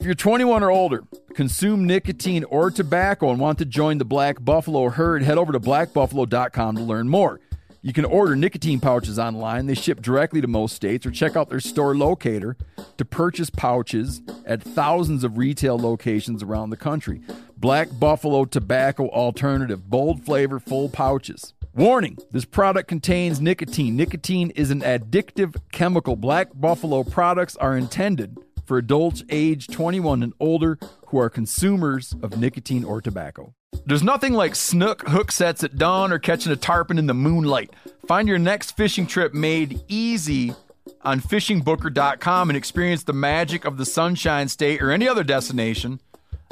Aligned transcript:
If 0.00 0.06
you're 0.06 0.14
21 0.14 0.62
or 0.62 0.70
older, 0.70 1.02
consume 1.34 1.84
nicotine 1.84 2.44
or 2.44 2.70
tobacco, 2.70 3.30
and 3.30 3.40
want 3.40 3.58
to 3.58 3.64
join 3.64 3.98
the 3.98 4.04
Black 4.04 4.36
Buffalo 4.44 4.90
herd, 4.90 5.24
head 5.24 5.38
over 5.38 5.52
to 5.52 5.58
blackbuffalo.com 5.58 6.76
to 6.76 6.82
learn 6.82 7.08
more. 7.08 7.40
You 7.82 7.92
can 7.92 8.04
order 8.04 8.36
nicotine 8.36 8.78
pouches 8.78 9.18
online. 9.18 9.66
They 9.66 9.74
ship 9.74 10.00
directly 10.00 10.40
to 10.40 10.46
most 10.46 10.76
states, 10.76 11.04
or 11.04 11.10
check 11.10 11.34
out 11.34 11.48
their 11.48 11.58
store 11.58 11.96
locator 11.96 12.56
to 12.96 13.04
purchase 13.04 13.50
pouches 13.50 14.22
at 14.46 14.62
thousands 14.62 15.24
of 15.24 15.36
retail 15.36 15.76
locations 15.76 16.44
around 16.44 16.70
the 16.70 16.76
country. 16.76 17.20
Black 17.56 17.88
Buffalo 17.98 18.44
Tobacco 18.44 19.08
Alternative, 19.08 19.90
bold 19.90 20.24
flavor, 20.24 20.60
full 20.60 20.88
pouches. 20.88 21.54
Warning 21.74 22.18
this 22.30 22.44
product 22.44 22.88
contains 22.88 23.40
nicotine. 23.40 23.96
Nicotine 23.96 24.50
is 24.50 24.70
an 24.70 24.82
addictive 24.82 25.56
chemical. 25.72 26.14
Black 26.14 26.50
Buffalo 26.54 27.02
products 27.02 27.56
are 27.56 27.76
intended 27.76 28.36
for 28.68 28.76
adults 28.76 29.24
age 29.30 29.66
21 29.66 30.22
and 30.22 30.34
older 30.38 30.78
who 31.06 31.18
are 31.18 31.30
consumers 31.30 32.14
of 32.22 32.38
nicotine 32.38 32.84
or 32.84 33.00
tobacco. 33.00 33.54
There's 33.86 34.02
nothing 34.02 34.34
like 34.34 34.54
snook 34.54 35.08
hook 35.08 35.32
sets 35.32 35.64
at 35.64 35.78
dawn 35.78 36.12
or 36.12 36.18
catching 36.18 36.52
a 36.52 36.56
tarpon 36.56 36.98
in 36.98 37.06
the 37.06 37.14
moonlight. 37.14 37.70
Find 38.06 38.28
your 38.28 38.38
next 38.38 38.76
fishing 38.76 39.06
trip 39.06 39.32
made 39.32 39.80
easy 39.88 40.52
on 41.00 41.22
fishingbooker.com 41.22 42.50
and 42.50 42.56
experience 42.56 43.04
the 43.04 43.14
magic 43.14 43.64
of 43.64 43.78
the 43.78 43.86
Sunshine 43.86 44.48
State 44.48 44.82
or 44.82 44.90
any 44.90 45.08
other 45.08 45.24
destination 45.24 46.00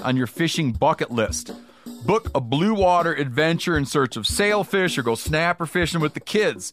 on 0.03 0.17
your 0.17 0.27
fishing 0.27 0.73
bucket 0.73 1.11
list. 1.11 1.53
Book 2.07 2.31
a 2.35 2.41
blue 2.41 2.75
water 2.75 3.12
adventure 3.12 3.77
in 3.77 3.85
search 3.85 4.17
of 4.17 4.27
sailfish 4.27 4.97
or 4.97 5.03
go 5.03 5.15
snapper 5.15 5.67
fishing 5.67 6.01
with 6.01 6.15
the 6.15 6.21
kids. 6.21 6.73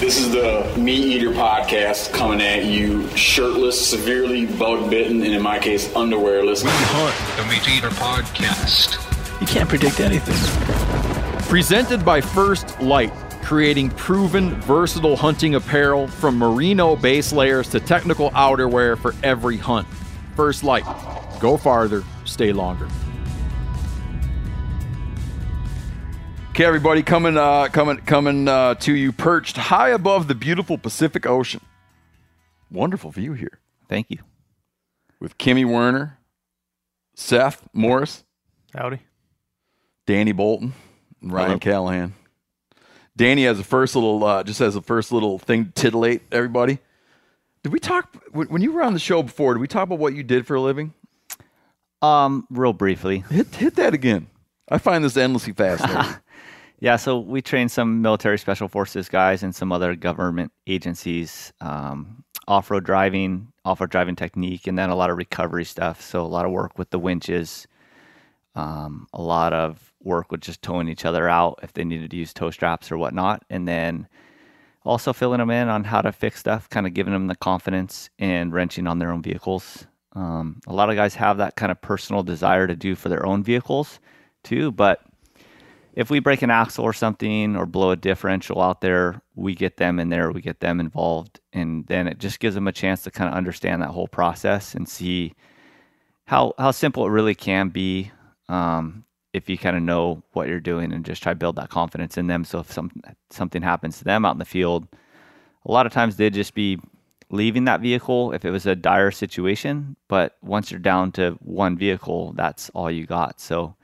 This 0.00 0.18
is 0.18 0.32
the 0.32 0.74
Meat 0.76 1.04
Eater 1.04 1.30
podcast 1.30 2.12
coming 2.12 2.40
at 2.40 2.64
you 2.64 3.08
shirtless, 3.16 3.88
severely 3.88 4.44
bug 4.44 4.90
bitten, 4.90 5.22
and 5.22 5.32
in 5.32 5.40
my 5.40 5.58
case, 5.58 5.88
underwearless. 5.94 6.62
We 6.64 6.70
hunt 6.72 7.36
the 7.38 7.44
Meat 7.46 7.78
Eater 7.78 7.90
podcast. 7.90 9.00
You 9.40 9.46
can't 9.46 9.68
predict 9.68 10.00
anything. 10.00 10.34
Presented 11.48 12.04
by 12.04 12.20
First 12.20 12.78
Light, 12.80 13.12
creating 13.42 13.90
proven, 13.90 14.60
versatile 14.62 15.16
hunting 15.16 15.54
apparel 15.54 16.08
from 16.08 16.38
merino 16.38 16.96
base 16.96 17.32
layers 17.32 17.68
to 17.70 17.80
technical 17.80 18.30
outerwear 18.32 18.98
for 18.98 19.14
every 19.22 19.56
hunt. 19.56 19.86
First 20.34 20.64
Light. 20.64 20.84
Go 21.40 21.56
farther, 21.56 22.02
stay 22.24 22.52
longer. 22.52 22.88
Okay, 26.54 26.64
everybody, 26.64 27.02
coming, 27.02 27.36
uh, 27.36 27.66
coming, 27.66 27.96
coming 27.96 28.46
uh, 28.46 28.76
to 28.76 28.94
you, 28.94 29.10
perched 29.10 29.56
high 29.56 29.88
above 29.88 30.28
the 30.28 30.36
beautiful 30.36 30.78
Pacific 30.78 31.26
Ocean. 31.26 31.60
Wonderful 32.70 33.10
view 33.10 33.32
here 33.32 33.58
Thank 33.88 34.08
you. 34.08 34.18
with 35.18 35.36
Kimi 35.36 35.64
Werner, 35.64 36.16
Seth 37.16 37.66
Morris, 37.72 38.22
Howdy. 38.72 39.00
Danny 40.06 40.30
Bolton, 40.30 40.74
and 41.20 41.32
Ryan 41.32 41.48
Hello. 41.48 41.58
Callaghan. 41.58 42.14
Danny 43.16 43.46
has 43.46 43.58
a 43.58 43.64
first 43.64 43.96
little, 43.96 44.22
uh, 44.22 44.44
just 44.44 44.60
has 44.60 44.76
a 44.76 44.80
first 44.80 45.10
little 45.10 45.40
thing 45.40 45.64
to 45.64 45.72
titillate 45.72 46.22
everybody. 46.30 46.78
Did 47.64 47.72
we 47.72 47.80
talk 47.80 48.14
when 48.30 48.46
when 48.46 48.62
you 48.62 48.70
were 48.70 48.84
on 48.84 48.92
the 48.92 49.00
show 49.00 49.24
before? 49.24 49.54
Did 49.54 49.60
we 49.60 49.66
talk 49.66 49.82
about 49.82 49.98
what 49.98 50.14
you 50.14 50.22
did 50.22 50.46
for 50.46 50.54
a 50.54 50.60
living? 50.60 50.94
Um, 52.00 52.46
real 52.48 52.72
briefly. 52.72 53.24
Hit 53.28 53.52
hit 53.56 53.74
that 53.74 53.92
again. 53.92 54.28
I 54.68 54.78
find 54.78 55.02
this 55.02 55.16
endlessly 55.16 55.52
fascinating. 55.52 56.14
Yeah, 56.84 56.96
so 56.96 57.18
we 57.18 57.40
train 57.40 57.70
some 57.70 58.02
military 58.02 58.36
special 58.36 58.68
forces 58.68 59.08
guys 59.08 59.42
and 59.42 59.54
some 59.54 59.72
other 59.72 59.96
government 59.96 60.52
agencies, 60.66 61.50
um, 61.62 62.22
off-road 62.46 62.84
driving, 62.84 63.50
off-road 63.64 63.88
driving 63.88 64.16
technique, 64.16 64.66
and 64.66 64.78
then 64.78 64.90
a 64.90 64.94
lot 64.94 65.08
of 65.08 65.16
recovery 65.16 65.64
stuff. 65.64 66.02
So 66.02 66.20
a 66.20 66.28
lot 66.28 66.44
of 66.44 66.52
work 66.52 66.78
with 66.78 66.90
the 66.90 66.98
winches, 66.98 67.66
um, 68.54 69.06
a 69.14 69.22
lot 69.22 69.54
of 69.54 69.94
work 70.02 70.30
with 70.30 70.42
just 70.42 70.60
towing 70.60 70.88
each 70.88 71.06
other 71.06 71.26
out 71.26 71.58
if 71.62 71.72
they 71.72 71.84
needed 71.84 72.10
to 72.10 72.18
use 72.18 72.34
tow 72.34 72.50
straps 72.50 72.92
or 72.92 72.98
whatnot, 72.98 73.42
and 73.48 73.66
then 73.66 74.06
also 74.84 75.14
filling 75.14 75.38
them 75.38 75.48
in 75.48 75.70
on 75.70 75.84
how 75.84 76.02
to 76.02 76.12
fix 76.12 76.40
stuff, 76.40 76.68
kind 76.68 76.86
of 76.86 76.92
giving 76.92 77.14
them 77.14 77.28
the 77.28 77.36
confidence 77.36 78.10
and 78.18 78.52
wrenching 78.52 78.86
on 78.86 78.98
their 78.98 79.10
own 79.10 79.22
vehicles. 79.22 79.86
Um, 80.12 80.60
a 80.66 80.74
lot 80.74 80.90
of 80.90 80.96
guys 80.96 81.14
have 81.14 81.38
that 81.38 81.56
kind 81.56 81.72
of 81.72 81.80
personal 81.80 82.22
desire 82.22 82.66
to 82.66 82.76
do 82.76 82.94
for 82.94 83.08
their 83.08 83.24
own 83.24 83.42
vehicles 83.42 84.00
too, 84.42 84.70
but 84.70 85.00
if 85.94 86.10
we 86.10 86.18
break 86.18 86.42
an 86.42 86.50
axle 86.50 86.84
or 86.84 86.92
something 86.92 87.56
or 87.56 87.66
blow 87.66 87.92
a 87.92 87.96
differential 87.96 88.60
out 88.60 88.80
there, 88.80 89.22
we 89.36 89.54
get 89.54 89.76
them 89.76 90.00
in 90.00 90.08
there, 90.08 90.32
we 90.32 90.40
get 90.40 90.58
them 90.58 90.80
involved, 90.80 91.40
and 91.52 91.86
then 91.86 92.08
it 92.08 92.18
just 92.18 92.40
gives 92.40 92.56
them 92.56 92.66
a 92.66 92.72
chance 92.72 93.02
to 93.04 93.12
kind 93.12 93.30
of 93.30 93.36
understand 93.36 93.80
that 93.80 93.90
whole 93.90 94.08
process 94.08 94.74
and 94.74 94.88
see 94.88 95.34
how 96.26 96.52
how 96.58 96.72
simple 96.72 97.06
it 97.06 97.10
really 97.10 97.34
can 97.34 97.68
be 97.68 98.10
um, 98.48 99.04
if 99.32 99.48
you 99.48 99.56
kind 99.56 99.76
of 99.76 99.82
know 99.82 100.22
what 100.32 100.48
you're 100.48 100.58
doing 100.58 100.92
and 100.92 101.04
just 101.04 101.22
try 101.22 101.32
to 101.32 101.38
build 101.38 101.56
that 101.56 101.70
confidence 101.70 102.18
in 102.18 102.26
them. 102.26 102.44
So 102.44 102.58
if 102.58 102.72
some 102.72 102.90
something 103.30 103.62
happens 103.62 103.98
to 103.98 104.04
them 104.04 104.24
out 104.24 104.34
in 104.34 104.38
the 104.40 104.44
field, 104.44 104.88
a 105.64 105.70
lot 105.70 105.86
of 105.86 105.92
times 105.92 106.16
they'd 106.16 106.34
just 106.34 106.54
be 106.54 106.80
leaving 107.30 107.66
that 107.66 107.80
vehicle 107.80 108.32
if 108.32 108.44
it 108.44 108.50
was 108.50 108.66
a 108.66 108.74
dire 108.74 109.12
situation. 109.12 109.96
But 110.08 110.36
once 110.42 110.72
you're 110.72 110.80
down 110.80 111.12
to 111.12 111.38
one 111.40 111.78
vehicle, 111.78 112.32
that's 112.32 112.68
all 112.70 112.90
you 112.90 113.06
got. 113.06 113.40
So. 113.40 113.76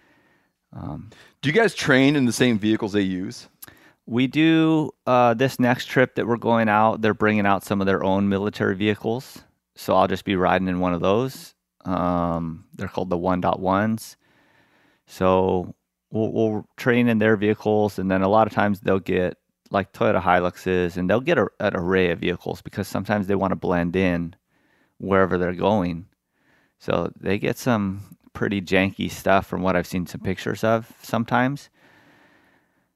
Do 1.43 1.49
you 1.49 1.55
guys 1.55 1.75
train 1.75 2.17
in 2.17 2.27
the 2.27 2.33
same 2.33 2.59
vehicles 2.59 2.93
they 2.93 3.01
use? 3.01 3.49
We 4.05 4.27
do 4.27 4.91
uh, 5.07 5.33
this 5.33 5.59
next 5.59 5.87
trip 5.87 6.17
that 6.17 6.27
we're 6.27 6.37
going 6.37 6.69
out. 6.69 7.01
They're 7.01 7.15
bringing 7.15 7.47
out 7.47 7.65
some 7.65 7.81
of 7.81 7.87
their 7.87 8.05
own 8.05 8.29
military 8.29 8.77
vehicles, 8.77 9.39
so 9.75 9.95
I'll 9.95 10.09
just 10.09 10.27
be 10.27 10.37
riding 10.37 10.69
in 10.69 10.81
one 10.81 10.93
of 10.93 11.01
those. 11.01 11.55
Um, 11.87 12.67
they're 12.75 12.89
called 12.89 13.09
the 13.09 13.17
1.1s. 13.17 14.17
So 15.07 15.75
we'll, 16.11 16.31
we'll 16.31 16.69
train 16.77 17.09
in 17.09 17.19
their 17.19 17.37
vehicles, 17.37 17.99
and 17.99 18.11
then 18.11 18.21
a 18.21 18.29
lot 18.29 18.47
of 18.47 18.53
times 18.53 18.81
they'll 18.81 18.99
get 18.99 19.39
like 19.71 19.95
Toyota 19.95 20.21
Hiluxes, 20.21 20.99
and 20.99 21.09
they'll 21.09 21.21
get 21.21 21.39
a, 21.39 21.49
an 21.59 21.75
array 21.75 22.11
of 22.11 22.19
vehicles 22.19 22.61
because 22.61 22.87
sometimes 22.87 23.29
they 23.29 23.35
want 23.35 23.53
to 23.53 23.57
blend 23.57 23.97
in 23.97 24.37
wherever 24.99 25.39
they're 25.39 25.55
going. 25.55 26.05
So 26.81 27.11
they 27.19 27.39
get 27.39 27.57
some 27.57 28.19
pretty 28.33 28.61
janky 28.63 29.11
stuff 29.11 29.47
from 29.47 29.63
what 29.63 29.77
I've 29.77 29.87
seen 29.87 30.07
some 30.07 30.21
pictures 30.21 30.63
of 30.65 30.93
sometimes. 31.03 31.69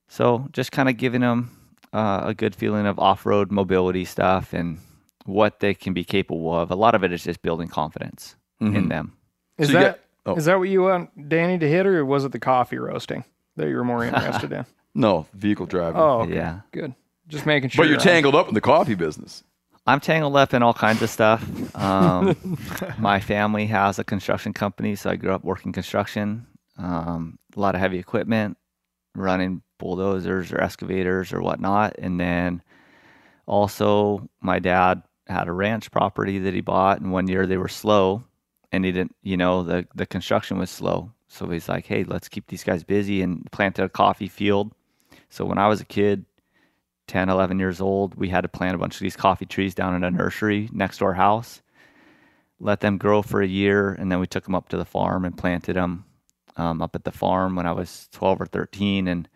So 0.08 0.48
just 0.52 0.72
kind 0.72 0.88
of 0.88 0.96
giving 0.96 1.20
them 1.22 1.50
uh, 1.92 2.22
a 2.24 2.34
good 2.34 2.54
feeling 2.54 2.86
of 2.86 2.98
off-road 2.98 3.50
mobility 3.50 4.04
stuff 4.04 4.52
and 4.52 4.78
what 5.26 5.60
they 5.60 5.74
can 5.74 5.92
be 5.94 6.04
capable 6.04 6.52
of. 6.54 6.70
A 6.70 6.76
lot 6.76 6.94
of 6.94 7.02
it 7.04 7.12
is 7.12 7.24
just 7.24 7.42
building 7.42 7.68
confidence 7.68 8.36
in 8.60 8.88
them. 8.88 9.12
Is 9.58 9.68
So 9.68 9.74
that 9.74 10.00
got- 10.24 10.36
is 10.38 10.48
oh. 10.48 10.52
that 10.52 10.58
what 10.58 10.68
you 10.70 10.82
want 10.82 11.28
Danny 11.28 11.58
to 11.58 11.68
hit, 11.68 11.84
or 11.86 12.02
was 12.04 12.24
it 12.24 12.32
the 12.32 12.38
coffee 12.38 12.78
roasting 12.78 13.24
that 13.56 13.68
you 13.68 13.76
were 13.76 13.84
more 13.84 14.04
interested 14.04 14.52
in? 14.52 14.64
No, 14.94 15.26
vehicle 15.34 15.66
driving. 15.66 16.00
Oh, 16.00 16.20
okay. 16.22 16.34
Yeah. 16.34 16.60
good. 16.72 16.94
Just 17.28 17.44
making 17.46 17.68
sure. 17.70 17.84
but 17.84 17.88
you're 17.90 17.98
on- 17.98 18.04
tangled 18.04 18.34
up 18.34 18.48
in 18.48 18.54
the 18.54 18.60
coffee 18.62 18.94
business. 18.94 19.42
I'm 19.86 20.00
tangled 20.00 20.36
up 20.36 20.54
in 20.54 20.62
all 20.62 20.72
kinds 20.72 21.02
of 21.02 21.10
stuff. 21.10 21.44
Um, 21.76 22.58
my 22.98 23.20
family 23.20 23.66
has 23.66 23.98
a 23.98 24.04
construction 24.04 24.52
company, 24.52 24.96
so 24.96 25.10
I 25.10 25.16
grew 25.16 25.32
up 25.32 25.44
working 25.44 25.72
construction. 25.72 26.46
Um, 26.78 27.38
a 27.54 27.60
lot 27.60 27.74
of 27.74 27.80
heavy 27.80 27.98
equipment, 27.98 28.56
running 29.14 29.62
bulldozers 29.78 30.52
or 30.52 30.60
excavators 30.60 31.32
or 31.32 31.42
whatnot, 31.42 31.96
and 31.98 32.18
then 32.18 32.62
also 33.46 34.28
my 34.40 34.58
dad 34.58 35.02
had 35.26 35.48
a 35.48 35.52
ranch 35.52 35.90
property 35.90 36.38
that 36.40 36.54
he 36.54 36.60
bought, 36.62 37.00
and 37.00 37.12
one 37.12 37.28
year 37.28 37.46
they 37.46 37.58
were 37.58 37.68
slow, 37.68 38.24
and 38.72 38.84
he 38.84 38.92
didn't. 38.92 39.14
You 39.22 39.36
know, 39.36 39.62
the 39.62 39.86
the 39.94 40.06
construction 40.06 40.58
was 40.58 40.70
slow, 40.70 41.12
so 41.28 41.46
he's 41.48 41.68
like, 41.68 41.86
"Hey, 41.86 42.04
let's 42.04 42.28
keep 42.28 42.46
these 42.46 42.64
guys 42.64 42.82
busy," 42.84 43.22
and 43.22 43.50
planted 43.52 43.84
a 43.84 43.88
coffee 43.88 44.28
field. 44.28 44.72
So 45.28 45.44
when 45.44 45.58
I 45.58 45.68
was 45.68 45.80
a 45.80 45.84
kid, 45.84 46.24
10, 47.06 47.28
11 47.28 47.58
years 47.58 47.80
old, 47.80 48.14
we 48.14 48.28
had 48.28 48.42
to 48.42 48.48
plant 48.48 48.74
a 48.74 48.78
bunch 48.78 48.94
of 48.94 49.00
these 49.00 49.16
coffee 49.16 49.46
trees 49.46 49.74
down 49.74 49.94
in 49.94 50.04
a 50.04 50.10
nursery 50.10 50.68
next 50.72 50.98
to 50.98 51.04
our 51.04 51.14
house. 51.14 51.62
Let 52.60 52.80
them 52.80 52.98
grow 52.98 53.22
for 53.22 53.42
a 53.42 53.46
year, 53.46 53.92
and 53.92 54.10
then 54.10 54.20
we 54.20 54.26
took 54.26 54.44
them 54.44 54.54
up 54.54 54.68
to 54.70 54.76
the 54.76 54.84
farm 54.84 55.24
and 55.24 55.36
planted 55.36 55.76
them 55.76 56.04
um, 56.56 56.80
up 56.80 56.94
at 56.94 57.04
the 57.04 57.12
farm 57.12 57.56
when 57.56 57.66
I 57.66 57.72
was 57.72 58.08
12 58.12 58.40
or 58.40 58.46
13. 58.46 59.08
And 59.08 59.28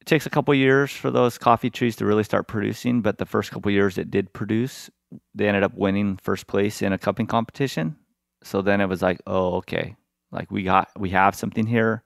it 0.00 0.06
takes 0.06 0.26
a 0.26 0.30
couple 0.30 0.54
years 0.54 0.90
for 0.90 1.10
those 1.10 1.38
coffee 1.38 1.70
trees 1.70 1.96
to 1.96 2.06
really 2.06 2.24
start 2.24 2.48
producing, 2.48 3.02
but 3.02 3.18
the 3.18 3.26
first 3.26 3.50
couple 3.50 3.70
years 3.70 3.98
it 3.98 4.10
did 4.10 4.32
produce. 4.32 4.90
They 5.34 5.48
ended 5.48 5.62
up 5.62 5.74
winning 5.74 6.18
first 6.22 6.46
place 6.46 6.82
in 6.82 6.92
a 6.92 6.98
cupping 6.98 7.26
competition. 7.26 7.96
So 8.42 8.62
then 8.62 8.80
it 8.80 8.88
was 8.88 9.02
like, 9.02 9.20
oh, 9.26 9.56
okay, 9.56 9.96
like 10.30 10.50
we 10.50 10.62
got 10.62 10.90
we 10.96 11.10
have 11.10 11.34
something 11.34 11.66
here. 11.66 12.02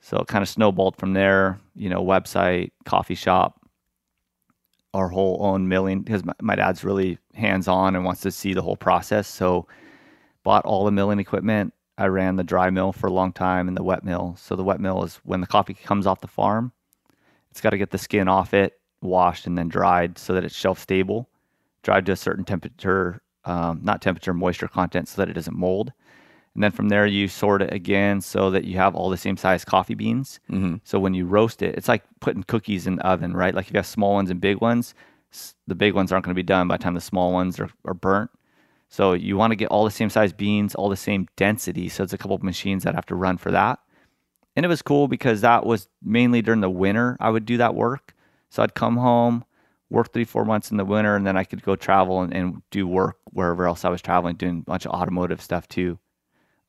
So 0.00 0.18
it 0.18 0.26
kind 0.26 0.42
of 0.42 0.48
snowballed 0.48 0.96
from 0.96 1.14
there. 1.14 1.60
You 1.74 1.88
know, 1.88 2.04
website, 2.04 2.72
coffee 2.84 3.14
shop, 3.14 3.60
our 4.94 5.08
whole 5.08 5.38
own 5.40 5.68
milling 5.68 6.00
because 6.00 6.24
my, 6.24 6.32
my 6.40 6.54
dad's 6.54 6.84
really 6.84 7.18
hands 7.34 7.68
on 7.68 7.96
and 7.96 8.04
wants 8.04 8.22
to 8.22 8.30
see 8.30 8.54
the 8.54 8.62
whole 8.62 8.76
process. 8.76 9.28
So 9.28 9.66
bought 10.44 10.64
all 10.64 10.84
the 10.84 10.92
milling 10.92 11.18
equipment. 11.18 11.74
I 11.98 12.06
ran 12.06 12.36
the 12.36 12.44
dry 12.44 12.70
mill 12.70 12.92
for 12.92 13.08
a 13.08 13.12
long 13.12 13.32
time 13.32 13.68
and 13.68 13.76
the 13.76 13.82
wet 13.82 14.04
mill. 14.04 14.36
So 14.38 14.56
the 14.56 14.64
wet 14.64 14.80
mill 14.80 15.02
is 15.04 15.16
when 15.24 15.40
the 15.40 15.46
coffee 15.46 15.74
comes 15.74 16.06
off 16.06 16.20
the 16.20 16.28
farm, 16.28 16.72
it's 17.50 17.60
got 17.60 17.70
to 17.70 17.78
get 17.78 17.90
the 17.90 17.98
skin 17.98 18.28
off 18.28 18.54
it, 18.54 18.80
washed 19.00 19.46
and 19.46 19.58
then 19.58 19.68
dried 19.68 20.18
so 20.18 20.32
that 20.32 20.44
it's 20.44 20.56
shelf 20.56 20.78
stable, 20.78 21.28
dried 21.82 22.06
to 22.06 22.12
a 22.12 22.16
certain 22.16 22.44
temperature, 22.44 23.20
um, 23.44 23.80
not 23.82 24.00
temperature, 24.00 24.32
moisture 24.32 24.68
content 24.68 25.08
so 25.08 25.20
that 25.20 25.28
it 25.28 25.34
doesn't 25.34 25.56
mold. 25.56 25.92
And 26.54 26.62
then 26.62 26.70
from 26.70 26.88
there, 26.88 27.06
you 27.06 27.26
sort 27.26 27.62
it 27.62 27.72
again 27.72 28.20
so 28.20 28.50
that 28.50 28.64
you 28.64 28.76
have 28.76 28.94
all 28.94 29.10
the 29.10 29.16
same 29.16 29.36
size 29.36 29.64
coffee 29.64 29.94
beans. 29.94 30.38
Mm-hmm. 30.50 30.76
So 30.84 31.00
when 31.00 31.14
you 31.14 31.26
roast 31.26 31.62
it, 31.62 31.74
it's 31.76 31.88
like 31.88 32.04
putting 32.20 32.44
cookies 32.44 32.86
in 32.86 32.96
the 32.96 33.06
oven, 33.06 33.32
right? 33.34 33.54
Like 33.54 33.66
if 33.66 33.72
you 33.72 33.78
have 33.78 33.86
small 33.86 34.14
ones 34.14 34.30
and 34.30 34.40
big 34.40 34.60
ones, 34.60 34.94
the 35.66 35.74
big 35.74 35.94
ones 35.94 36.12
aren't 36.12 36.24
going 36.24 36.34
to 36.34 36.38
be 36.38 36.44
done 36.44 36.68
by 36.68 36.76
the 36.76 36.82
time 36.84 36.94
the 36.94 37.00
small 37.00 37.32
ones 37.32 37.58
are, 37.58 37.70
are 37.84 37.94
burnt. 37.94 38.30
So 38.88 39.14
you 39.14 39.36
want 39.36 39.50
to 39.50 39.56
get 39.56 39.68
all 39.70 39.84
the 39.84 39.90
same 39.90 40.10
size 40.10 40.32
beans, 40.32 40.76
all 40.76 40.88
the 40.88 40.96
same 40.96 41.26
density. 41.36 41.88
So 41.88 42.04
it's 42.04 42.12
a 42.12 42.18
couple 42.18 42.36
of 42.36 42.44
machines 42.44 42.84
that 42.84 42.94
have 42.94 43.06
to 43.06 43.16
run 43.16 43.36
for 43.36 43.50
that. 43.50 43.80
And 44.54 44.64
it 44.64 44.68
was 44.68 44.82
cool 44.82 45.08
because 45.08 45.40
that 45.40 45.66
was 45.66 45.88
mainly 46.00 46.40
during 46.40 46.60
the 46.60 46.70
winter 46.70 47.16
I 47.18 47.30
would 47.30 47.46
do 47.46 47.56
that 47.56 47.74
work. 47.74 48.14
So 48.50 48.62
I'd 48.62 48.74
come 48.74 48.96
home, 48.96 49.44
work 49.90 50.12
three, 50.12 50.24
four 50.24 50.44
months 50.44 50.70
in 50.70 50.76
the 50.76 50.84
winter, 50.84 51.16
and 51.16 51.26
then 51.26 51.36
I 51.36 51.42
could 51.42 51.62
go 51.62 51.74
travel 51.74 52.20
and, 52.20 52.32
and 52.32 52.62
do 52.70 52.86
work 52.86 53.16
wherever 53.32 53.66
else 53.66 53.84
I 53.84 53.88
was 53.88 54.00
traveling, 54.00 54.36
doing 54.36 54.58
a 54.58 54.70
bunch 54.70 54.86
of 54.86 54.92
automotive 54.92 55.42
stuff 55.42 55.66
too. 55.66 55.98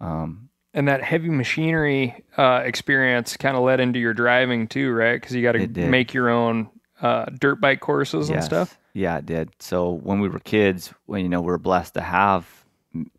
Um, 0.06 0.50
and 0.74 0.88
that 0.88 1.02
heavy 1.02 1.30
machinery 1.30 2.24
uh, 2.38 2.62
experience 2.64 3.38
kind 3.38 3.56
of 3.56 3.64
led 3.64 3.80
into 3.80 3.98
your 3.98 4.14
driving 4.14 4.68
too, 4.68 4.92
right? 4.92 5.20
Because 5.20 5.36
you 5.36 5.42
got 5.42 5.54
to 5.54 5.68
make 5.68 6.14
your 6.14 6.30
own 6.30 6.70
uh, 7.02 7.26
dirt 7.40 7.62
bike 7.62 7.80
courses 7.80 8.30
yes. 8.30 8.36
and 8.36 8.46
stuff. 8.46 8.80
Yeah, 8.94 9.18
it 9.18 9.26
did. 9.26 9.50
So 9.60 9.92
when 9.92 10.20
we 10.20 10.30
were 10.30 10.40
kids, 10.40 10.94
when 11.06 11.22
you 11.22 11.30
know 11.30 11.42
we 11.42 11.48
were 11.48 11.58
blessed 11.58 11.94
to 11.96 12.02
have 12.02 12.48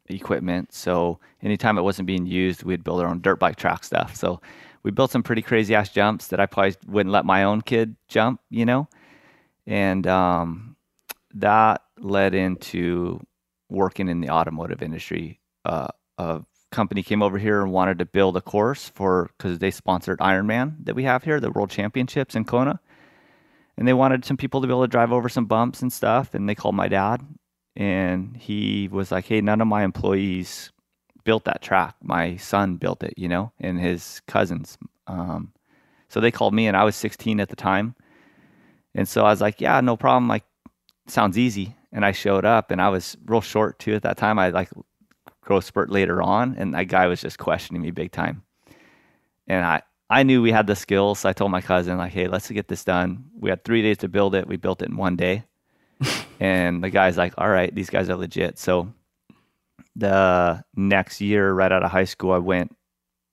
equipment, 0.06 0.72
so 0.72 1.18
anytime 1.42 1.78
it 1.78 1.82
wasn't 1.82 2.06
being 2.06 2.26
used, 2.26 2.62
we'd 2.62 2.84
build 2.84 3.00
our 3.00 3.08
own 3.08 3.20
dirt 3.20 3.38
bike 3.38 3.56
track 3.56 3.84
stuff. 3.84 4.14
So 4.16 4.40
we 4.82 4.90
built 4.90 5.10
some 5.10 5.22
pretty 5.22 5.42
crazy 5.42 5.74
ass 5.74 5.88
jumps 5.88 6.28
that 6.28 6.40
I 6.40 6.46
probably 6.46 6.76
wouldn't 6.86 7.12
let 7.12 7.24
my 7.24 7.44
own 7.44 7.62
kid 7.62 7.96
jump, 8.08 8.40
you 8.50 8.66
know, 8.66 8.88
and 9.66 10.06
um, 10.06 10.76
that 11.34 11.82
led 11.98 12.34
into 12.34 13.20
working 13.70 14.08
in 14.08 14.20
the 14.20 14.30
automotive 14.30 14.82
industry. 14.82 15.40
Uh, 15.64 15.88
of 16.18 16.46
company 16.70 17.02
came 17.02 17.22
over 17.22 17.38
here 17.38 17.62
and 17.62 17.72
wanted 17.72 17.98
to 17.98 18.06
build 18.06 18.36
a 18.36 18.40
course 18.40 18.88
for 18.94 19.30
because 19.36 19.58
they 19.58 19.70
sponsored 19.70 20.18
Ironman 20.18 20.84
that 20.84 20.94
we 20.94 21.04
have 21.04 21.24
here, 21.24 21.40
the 21.40 21.50
World 21.50 21.70
Championships 21.70 22.34
in 22.34 22.44
Kona, 22.44 22.80
and 23.76 23.86
they 23.86 23.92
wanted 23.92 24.24
some 24.24 24.36
people 24.36 24.60
to 24.60 24.66
be 24.66 24.72
able 24.72 24.82
to 24.82 24.88
drive 24.88 25.12
over 25.12 25.28
some 25.28 25.46
bumps 25.46 25.82
and 25.82 25.92
stuff. 25.92 26.34
And 26.34 26.48
they 26.48 26.54
called 26.54 26.74
my 26.74 26.88
dad, 26.88 27.22
and 27.76 28.36
he 28.36 28.88
was 28.88 29.12
like, 29.12 29.26
"Hey, 29.26 29.40
none 29.40 29.60
of 29.60 29.68
my 29.68 29.84
employees 29.84 30.72
built 31.24 31.44
that 31.44 31.62
track. 31.62 31.94
My 32.02 32.36
son 32.36 32.76
built 32.76 33.02
it, 33.02 33.14
you 33.16 33.28
know, 33.28 33.52
and 33.60 33.80
his 33.80 34.20
cousins." 34.26 34.78
Um, 35.06 35.52
so 36.08 36.20
they 36.20 36.30
called 36.30 36.54
me, 36.54 36.66
and 36.66 36.76
I 36.76 36.84
was 36.84 36.96
16 36.96 37.40
at 37.40 37.48
the 37.48 37.56
time, 37.56 37.94
and 38.94 39.08
so 39.08 39.24
I 39.24 39.30
was 39.30 39.40
like, 39.40 39.60
"Yeah, 39.60 39.80
no 39.80 39.96
problem. 39.96 40.28
Like, 40.28 40.44
sounds 41.06 41.38
easy." 41.38 41.76
And 41.92 42.04
I 42.04 42.12
showed 42.12 42.44
up, 42.44 42.70
and 42.70 42.82
I 42.82 42.88
was 42.90 43.16
real 43.26 43.40
short 43.40 43.78
too 43.78 43.94
at 43.94 44.02
that 44.02 44.16
time. 44.18 44.38
I 44.38 44.50
like 44.50 44.70
growth 45.46 45.64
spurt 45.64 45.90
later 45.90 46.20
on, 46.20 46.56
and 46.58 46.74
that 46.74 46.88
guy 46.88 47.06
was 47.06 47.22
just 47.22 47.38
questioning 47.38 47.80
me 47.80 47.92
big 47.92 48.12
time. 48.12 48.42
And 49.46 49.64
I, 49.64 49.82
I 50.10 50.24
knew 50.24 50.42
we 50.42 50.50
had 50.50 50.66
the 50.66 50.76
skills. 50.76 51.20
So 51.20 51.28
I 51.28 51.32
told 51.32 51.52
my 51.52 51.62
cousin, 51.62 51.96
like, 51.96 52.12
hey, 52.12 52.26
let's 52.26 52.50
get 52.50 52.68
this 52.68 52.84
done. 52.84 53.26
We 53.38 53.48
had 53.48 53.64
three 53.64 53.80
days 53.80 53.98
to 53.98 54.08
build 54.08 54.34
it. 54.34 54.46
We 54.46 54.56
built 54.56 54.82
it 54.82 54.88
in 54.88 54.96
one 54.96 55.16
day. 55.16 55.44
and 56.40 56.82
the 56.82 56.90
guy's 56.90 57.16
like, 57.16 57.32
all 57.38 57.48
right, 57.48 57.74
these 57.74 57.88
guys 57.88 58.10
are 58.10 58.16
legit. 58.16 58.58
So 58.58 58.92
the 59.94 60.62
next 60.74 61.20
year, 61.20 61.52
right 61.52 61.72
out 61.72 61.84
of 61.84 61.92
high 61.92 62.04
school, 62.04 62.32
I 62.32 62.38
went 62.38 62.76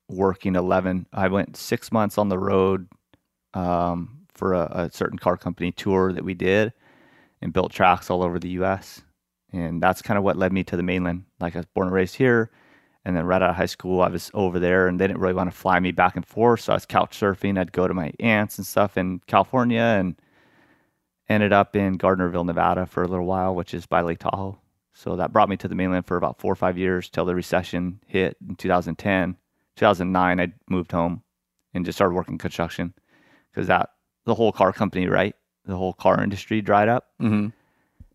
working 0.08 0.56
11. 0.56 1.08
I 1.12 1.28
went 1.28 1.58
six 1.58 1.92
months 1.92 2.20
on 2.20 2.30
the 2.30 2.40
road 2.40 2.88
um, 3.56 4.20
for 4.36 4.54
a, 4.54 4.70
a 4.72 4.92
certain 4.92 5.18
car 5.18 5.36
company 5.36 5.72
tour 5.72 6.14
that 6.14 6.24
we 6.24 6.36
did 6.36 6.74
and 7.42 7.52
built 7.52 7.72
tracks 7.72 8.12
all 8.12 8.24
over 8.24 8.38
the 8.38 8.50
US 8.50 9.02
and 9.54 9.82
that's 9.82 10.02
kind 10.02 10.18
of 10.18 10.24
what 10.24 10.36
led 10.36 10.52
me 10.52 10.64
to 10.66 10.76
the 10.76 10.84
mainland. 10.84 11.26
Like 11.40 11.56
I 11.56 11.60
was 11.60 11.68
born 11.68 11.88
and 11.88 11.96
raised 11.96 12.16
here, 12.16 12.50
and 13.06 13.16
then 13.16 13.26
right 13.26 13.42
out 13.42 13.52
of 13.52 13.56
high 13.56 13.68
school, 13.68 14.02
I 14.02 14.10
was 14.10 14.32
over 14.34 14.60
there, 14.60 14.88
and 14.88 15.00
they 15.00 15.08
didn't 15.08 15.20
really 15.20 15.36
want 15.36 15.52
to 15.52 15.56
fly 15.56 15.80
me 15.80 15.92
back 15.92 16.16
and 16.16 16.26
forth, 16.26 16.62
so 16.62 16.74
I 16.74 16.76
was 16.76 16.86
couch 16.86 17.18
surfing. 17.18 17.58
I'd 17.58 17.72
go 17.72 17.88
to 17.88 17.94
my 17.94 18.12
aunts 18.20 18.58
and 18.58 18.66
stuff 18.66 18.98
in 18.98 19.22
California, 19.28 19.82
and 19.82 20.16
ended 21.30 21.54
up 21.54 21.76
in 21.76 21.98
Gardnerville, 21.98 22.46
Nevada, 22.46 22.86
for 22.86 23.04
a 23.04 23.08
little 23.08 23.26
while, 23.26 23.56
which 23.56 23.74
is 23.74 23.86
by 23.86 24.02
Lake 24.02 24.20
Tahoe. 24.20 24.60
So 24.94 25.16
that 25.16 25.32
brought 25.32 25.50
me 25.50 25.58
to 25.58 25.68
the 25.68 25.76
mainland 25.76 26.06
for 26.06 26.18
about 26.18 26.40
four 26.40 26.52
or 26.52 26.56
five 26.56 26.78
years 26.78 27.10
till 27.10 27.26
the 27.26 27.34
recession 27.34 28.00
hit 28.06 28.38
in 28.48 28.56
2010. 28.56 29.38
2009, 29.76 30.40
I 30.40 30.54
moved 30.70 30.92
home 30.92 31.24
and 31.74 31.84
just 31.84 31.98
started 31.98 32.14
working 32.14 32.38
construction 32.38 32.94
because 33.52 33.68
that 33.68 33.90
the 34.26 34.36
whole 34.36 34.52
car 34.52 34.72
company, 34.72 35.08
right, 35.08 35.36
the 35.66 35.76
whole 35.76 35.94
car 35.94 36.22
industry 36.22 36.62
dried 36.62 36.90
up. 36.90 37.08
Mm-hmm 37.22 37.50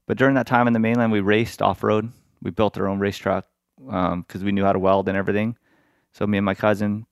but 0.08 0.16
during 0.16 0.34
that 0.36 0.46
time 0.46 0.66
in 0.66 0.72
the 0.72 0.78
mainland, 0.78 1.12
we 1.12 1.20
raced 1.20 1.60
off 1.60 1.84
road. 1.84 2.10
We 2.42 2.50
built 2.50 2.78
our 2.78 2.88
own 2.88 2.98
race 2.98 3.18
truck 3.18 3.46
because 3.76 4.12
um, 4.12 4.42
we 4.42 4.52
knew 4.52 4.64
how 4.64 4.72
to 4.72 4.78
weld 4.78 5.06
and 5.06 5.18
everything. 5.18 5.56
So 6.12 6.26
me 6.26 6.38
and 6.38 6.44
my 6.46 6.54
cousin 6.54 7.04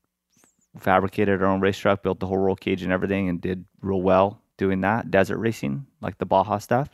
fabricated 0.79 1.43
our 1.43 1.49
own 1.49 1.61
race 1.61 1.77
truck, 1.77 2.03
built 2.03 2.21
the 2.21 2.27
whole 2.27 2.39
roll 2.39 2.57
cage 2.57 2.83
and 2.83 2.91
everything, 2.91 3.29
and 3.29 3.39
did 3.39 3.67
real 3.83 4.01
well 4.01 4.41
doing 4.57 4.81
that 4.81 5.11
desert 5.11 5.37
racing, 5.37 5.87
like 6.01 6.17
the 6.17 6.25
Baja 6.25 6.57
stuff. 6.57 6.89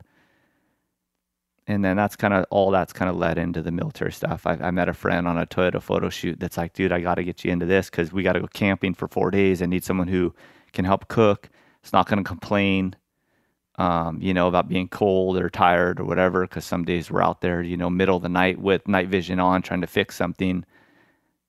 And 1.69 1.85
then 1.85 1.97
that's 1.97 2.17
kind 2.17 2.35
of 2.35 2.47
all 2.51 2.73
that's 2.73 2.93
kind 2.93 3.09
of 3.09 3.17
led 3.17 3.39
into 3.39 3.63
the 3.63 3.71
military 3.71 4.11
stuff. 4.11 4.45
I, 4.45 4.55
I 4.55 4.73
met 4.73 4.89
a 4.89 4.95
friend 4.95 5.29
on 5.29 5.39
a 5.39 5.47
Toyota 5.47 5.81
photo 5.81 6.09
shoot 6.09 6.41
that's 6.41 6.57
like, 6.57 6.73
dude, 6.73 6.91
I 6.91 7.01
got 7.01 7.15
to 7.15 7.23
get 7.23 7.45
you 7.45 7.53
into 7.53 7.67
this 7.67 7.89
because 7.89 8.13
we 8.13 8.25
got 8.25 8.33
to 8.33 8.41
go 8.41 8.49
camping 8.49 8.95
for 8.95 9.07
four 9.07 9.31
days. 9.31 9.63
I 9.63 9.67
need 9.67 9.85
someone 9.85 10.09
who 10.09 10.35
can 10.73 10.85
help 10.85 11.07
cook. 11.07 11.49
It's 11.81 11.93
not 11.93 12.09
going 12.09 12.19
to 12.19 12.29
complain 12.29 12.97
um, 13.83 14.23
you 14.23 14.33
know, 14.33 14.47
about 14.47 14.69
being 14.69 14.87
cold 14.87 15.37
or 15.37 15.51
tired 15.51 15.99
or 15.99 16.05
whatever, 16.05 16.43
because 16.43 16.65
some 16.65 16.85
days 16.85 17.11
we're 17.11 17.21
out 17.21 17.41
there, 17.41 17.61
you 17.61 17.77
know, 17.77 17.91
middle 17.91 18.17
of 18.17 18.23
the 18.23 18.29
night 18.29 18.61
with 18.61 18.87
night 18.87 19.09
vision 19.09 19.41
on 19.41 19.61
trying 19.61 19.81
to 19.81 19.89
fix 19.89 20.15
something. 20.15 20.65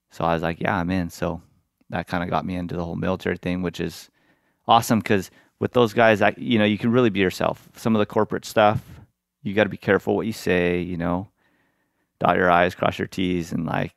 So 0.10 0.25
I 0.25 0.34
was 0.34 0.42
like, 0.42 0.60
yeah, 0.60 0.75
I'm 0.75 0.90
in. 0.90 1.12
So 1.12 1.44
that 1.92 2.08
kind 2.08 2.24
of 2.24 2.32
got 2.32 2.44
me 2.44 2.56
into 2.56 2.75
the 2.75 2.84
whole 2.84 2.96
military 2.96 3.38
thing, 3.38 3.62
which 3.62 3.80
is 3.80 4.10
awesome 4.68 4.98
because 4.98 5.30
with 5.60 5.74
those 5.74 5.94
guys, 5.94 6.24
I, 6.24 6.34
you 6.36 6.58
know, 6.58 6.66
you 6.66 6.80
can 6.80 6.92
really 6.92 7.12
be 7.12 7.20
yourself. 7.20 7.70
Some 7.75 7.96
of 7.96 8.00
the 8.00 8.08
corporate 8.08 8.46
stuff, 8.46 8.82
you 9.44 9.54
got 9.54 9.66
to 9.66 9.70
be 9.70 9.78
careful 9.78 10.16
what 10.16 10.25
you 10.25 10.34
say, 10.34 10.82
you 10.82 10.98
know, 10.98 11.30
dot 12.20 12.36
your 12.36 12.50
I's, 12.50 12.74
cross 12.74 12.98
your 12.98 13.08
T's, 13.08 13.52
and 13.52 13.68
like 13.68 13.94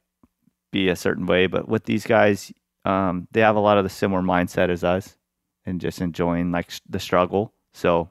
be 0.72 0.90
a 0.90 0.96
certain 0.96 1.24
way. 1.24 1.46
But 1.46 1.68
with 1.68 1.84
these 1.84 2.04
guys, 2.04 2.52
um, 2.84 3.28
they 3.32 3.40
have 3.40 3.56
a 3.56 3.60
lot 3.60 3.78
of 3.78 3.84
the 3.84 3.88
similar 3.88 4.20
mindset 4.20 4.68
as 4.68 4.84
us 4.84 5.16
and 5.64 5.80
just 5.80 6.02
enjoying 6.02 6.52
like 6.52 6.70
the 6.86 7.00
struggle. 7.00 7.54
So 7.72 8.10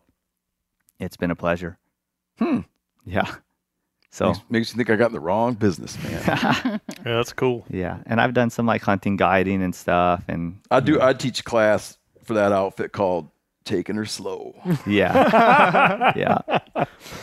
it's 1.00 1.18
been 1.18 1.32
a 1.32 1.36
pleasure. 1.36 1.78
Hmm. 2.40 2.60
Yeah. 3.06 3.36
So 4.12 4.28
makes, 4.28 4.40
makes 4.50 4.72
you 4.72 4.78
think 4.78 4.90
I 4.90 4.96
got 4.96 5.08
in 5.08 5.14
the 5.14 5.20
wrong 5.20 5.56
business, 5.56 6.02
man. 6.02 6.22
yeah, 6.25 6.80
that's 7.04 7.34
cool. 7.34 7.66
Yeah, 7.70 7.98
and 8.06 8.22
I've 8.22 8.34
done 8.34 8.50
some 8.50 8.66
like 8.66 8.82
hunting 8.82 9.18
guiding 9.18 9.62
and 9.62 9.75
stuff, 9.75 10.24
and 10.30 10.60
I 10.72 10.80
do. 10.80 11.02
I 11.02 11.12
teach 11.12 11.44
class 11.44 11.98
for 12.24 12.34
that 12.36 12.54
outfit 12.54 12.94
called 12.94 13.30
"Taking 13.66 13.98
Her 13.98 14.06
Slow." 14.06 14.56
Yeah, 14.88 16.14
yeah. 16.16 16.38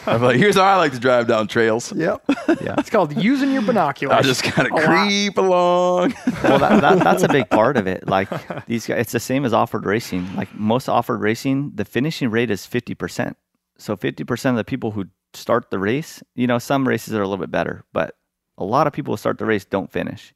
I'm 0.07 0.21
like, 0.21 0.37
here's 0.37 0.57
how 0.57 0.65
I 0.65 0.77
like 0.77 0.93
to 0.93 0.99
drive 0.99 1.27
down 1.27 1.49
trails. 1.49 1.93
Yep. 1.93 2.23
Yeah. 2.61 2.75
It's 2.79 2.91
called 2.91 3.17
using 3.17 3.51
your 3.51 3.63
binoculars. 3.63 4.19
I 4.19 4.23
just 4.23 4.45
kind 4.45 4.71
of 4.71 4.79
creep 4.85 5.39
along. 5.39 6.15
well, 6.45 6.59
that, 6.59 6.81
that, 6.81 6.99
that's 7.03 7.23
a 7.23 7.29
big 7.29 7.49
part 7.49 7.77
of 7.77 7.87
it. 7.87 8.07
Like 8.07 8.29
these 8.67 8.87
guys, 8.87 9.01
it's 9.01 9.13
the 9.13 9.21
same 9.21 9.45
as 9.45 9.53
off-road 9.53 9.87
racing. 9.87 10.33
Like 10.37 10.55
most 10.55 10.89
off-road 10.89 11.23
racing, 11.23 11.73
the 11.75 11.85
finishing 11.85 12.31
rate 12.31 12.51
is 12.51 12.67
fifty 12.67 12.95
percent. 12.95 13.37
So 13.79 13.97
50% 13.97 14.51
of 14.51 14.57
the 14.57 14.65
people 14.65 14.93
who 14.93 15.07
start 15.35 15.71
the 15.71 15.79
race, 15.79 16.23
you 16.35 16.47
know, 16.47 16.59
some 16.59 16.87
races 16.87 17.15
are 17.15 17.23
a 17.23 17.29
little 17.29 17.43
bit 17.43 17.51
better, 17.51 17.85
but 17.93 18.17
A 18.59 18.65
lot 18.65 18.87
of 18.87 18.93
people 18.93 19.13
who 19.13 19.19
start 19.19 19.39
the 19.39 19.47
race 19.47 19.65
don't 19.65 19.91
finish. 19.91 20.35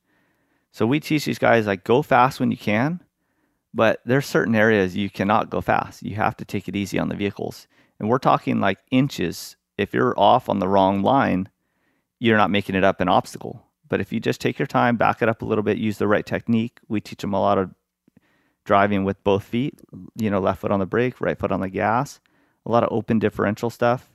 So 0.73 0.87
we 0.87 1.01
teach 1.01 1.25
these 1.25 1.39
guys 1.39 1.67
like 1.67 1.85
go 1.85 2.03
fast 2.03 2.41
when 2.41 2.51
you 2.51 2.57
can, 2.57 3.01
but 3.73 4.01
there's 4.05 4.27
certain 4.27 4.55
areas 4.55 4.97
you 4.97 5.11
cannot 5.11 5.51
go 5.51 5.61
fast. 5.61 6.03
You 6.03 6.17
have 6.17 6.37
to 6.39 6.45
take 6.45 6.69
it 6.69 6.77
easy 6.77 6.99
on 6.99 7.09
the 7.09 7.15
vehicles. 7.15 7.67
And 7.99 8.09
we're 8.09 8.19
talking 8.19 8.61
like 8.61 8.79
inches. 8.91 9.57
If 9.79 9.95
you're 9.95 10.19
off 10.19 10.49
on 10.49 10.59
the 10.59 10.69
wrong 10.69 11.03
line, 11.03 11.49
you're 12.19 12.37
not 12.37 12.51
making 12.51 12.75
it 12.75 12.85
up 12.85 13.01
an 13.01 13.09
obstacle. 13.09 13.63
But 13.89 14.01
if 14.01 14.13
you 14.13 14.19
just 14.19 14.41
take 14.41 14.59
your 14.59 14.67
time, 14.67 14.97
back 14.97 15.23
it 15.23 15.29
up 15.29 15.43
a 15.43 15.45
little 15.45 15.63
bit, 15.63 15.79
use 15.79 15.99
the 15.99 16.09
right 16.09 16.27
technique, 16.27 16.81
we 16.89 17.01
teach 17.01 17.21
them 17.21 17.35
a 17.35 17.41
lot 17.41 17.59
of 17.59 17.71
driving 18.65 19.05
with 19.05 19.23
both 19.23 19.45
feet, 19.45 19.81
you 20.17 20.29
know, 20.31 20.41
left 20.41 20.63
foot 20.63 20.73
on 20.73 20.81
the 20.81 20.87
brake, 20.87 21.21
right 21.21 21.39
foot 21.39 21.53
on 21.53 21.61
the 21.61 21.69
gas, 21.69 22.19
a 22.67 22.71
lot 22.71 22.83
of 22.83 22.93
open 22.93 23.19
differential 23.19 23.71
stuff. 23.71 24.11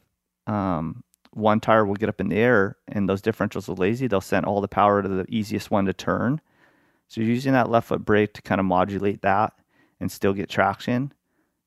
Um, 0.46 1.03
one 1.34 1.62
tire 1.62 1.86
will 1.86 1.96
get 1.96 2.10
up 2.10 2.20
in 2.20 2.27
the 2.27 2.36
air 2.36 2.75
and 2.89 3.08
those 3.08 3.22
differentials 3.22 3.70
are 3.70 3.74
lazy. 3.74 4.08
They'll 4.08 4.22
send 4.22 4.46
all 4.46 4.60
the 4.60 4.67
power 4.67 5.01
to 5.01 5.08
the 5.08 5.25
easiest 5.29 5.72
one 5.72 5.86
to 5.86 5.93
turn. 5.93 6.41
So 7.08 7.22
you're 7.22 7.29
using 7.29 7.53
that 7.53 7.70
left 7.70 7.88
foot 7.88 8.03
brake 8.03 8.34
to 8.34 8.41
kind 8.41 8.60
of 8.60 8.65
modulate 8.65 9.22
that 9.22 9.53
and 10.00 10.12
still 10.12 10.34
get 10.34 10.50
traction. 10.50 11.13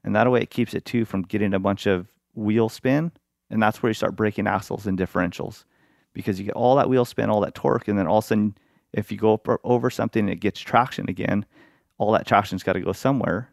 And 0.05 0.14
that 0.14 0.31
way 0.31 0.43
it 0.43 0.50
keeps 0.50 0.75
it 0.75 0.85
too 0.85 1.07
from 1.07 1.23
getting 1.23 1.55
a 1.55 1.59
bunch 1.59 1.87
of 1.87 2.09
wheel 2.35 2.69
spin. 2.69 3.12
And 3.50 3.62
that's 3.62 3.83
where 3.83 3.91
you 3.91 3.95
start 3.95 4.17
breaking 4.17 4.47
axles 4.47 4.87
and 4.87 4.99
differentials 4.99 5.64
because 6.12 6.38
you 6.38 6.45
get 6.45 6.55
all 6.55 6.76
that 6.76 6.88
wheel 6.88 7.05
spin, 7.05 7.31
all 7.31 7.41
that 7.41 7.55
torque, 7.55 7.88
and 7.88 7.99
then 7.99 8.07
all 8.07 8.19
of 8.19 8.25
a 8.25 8.26
sudden, 8.26 8.57
if 8.93 9.11
you 9.11 9.19
go 9.19 9.41
over 9.64 9.91
something 9.91 10.21
and 10.21 10.31
it 10.31 10.41
gets 10.41 10.61
traction 10.61 11.09
again, 11.09 11.45
all 11.99 12.12
that 12.12 12.26
traction's 12.26 12.62
got 12.62 12.75
to 12.75 12.81
go 12.81 12.93
somewhere, 12.93 13.49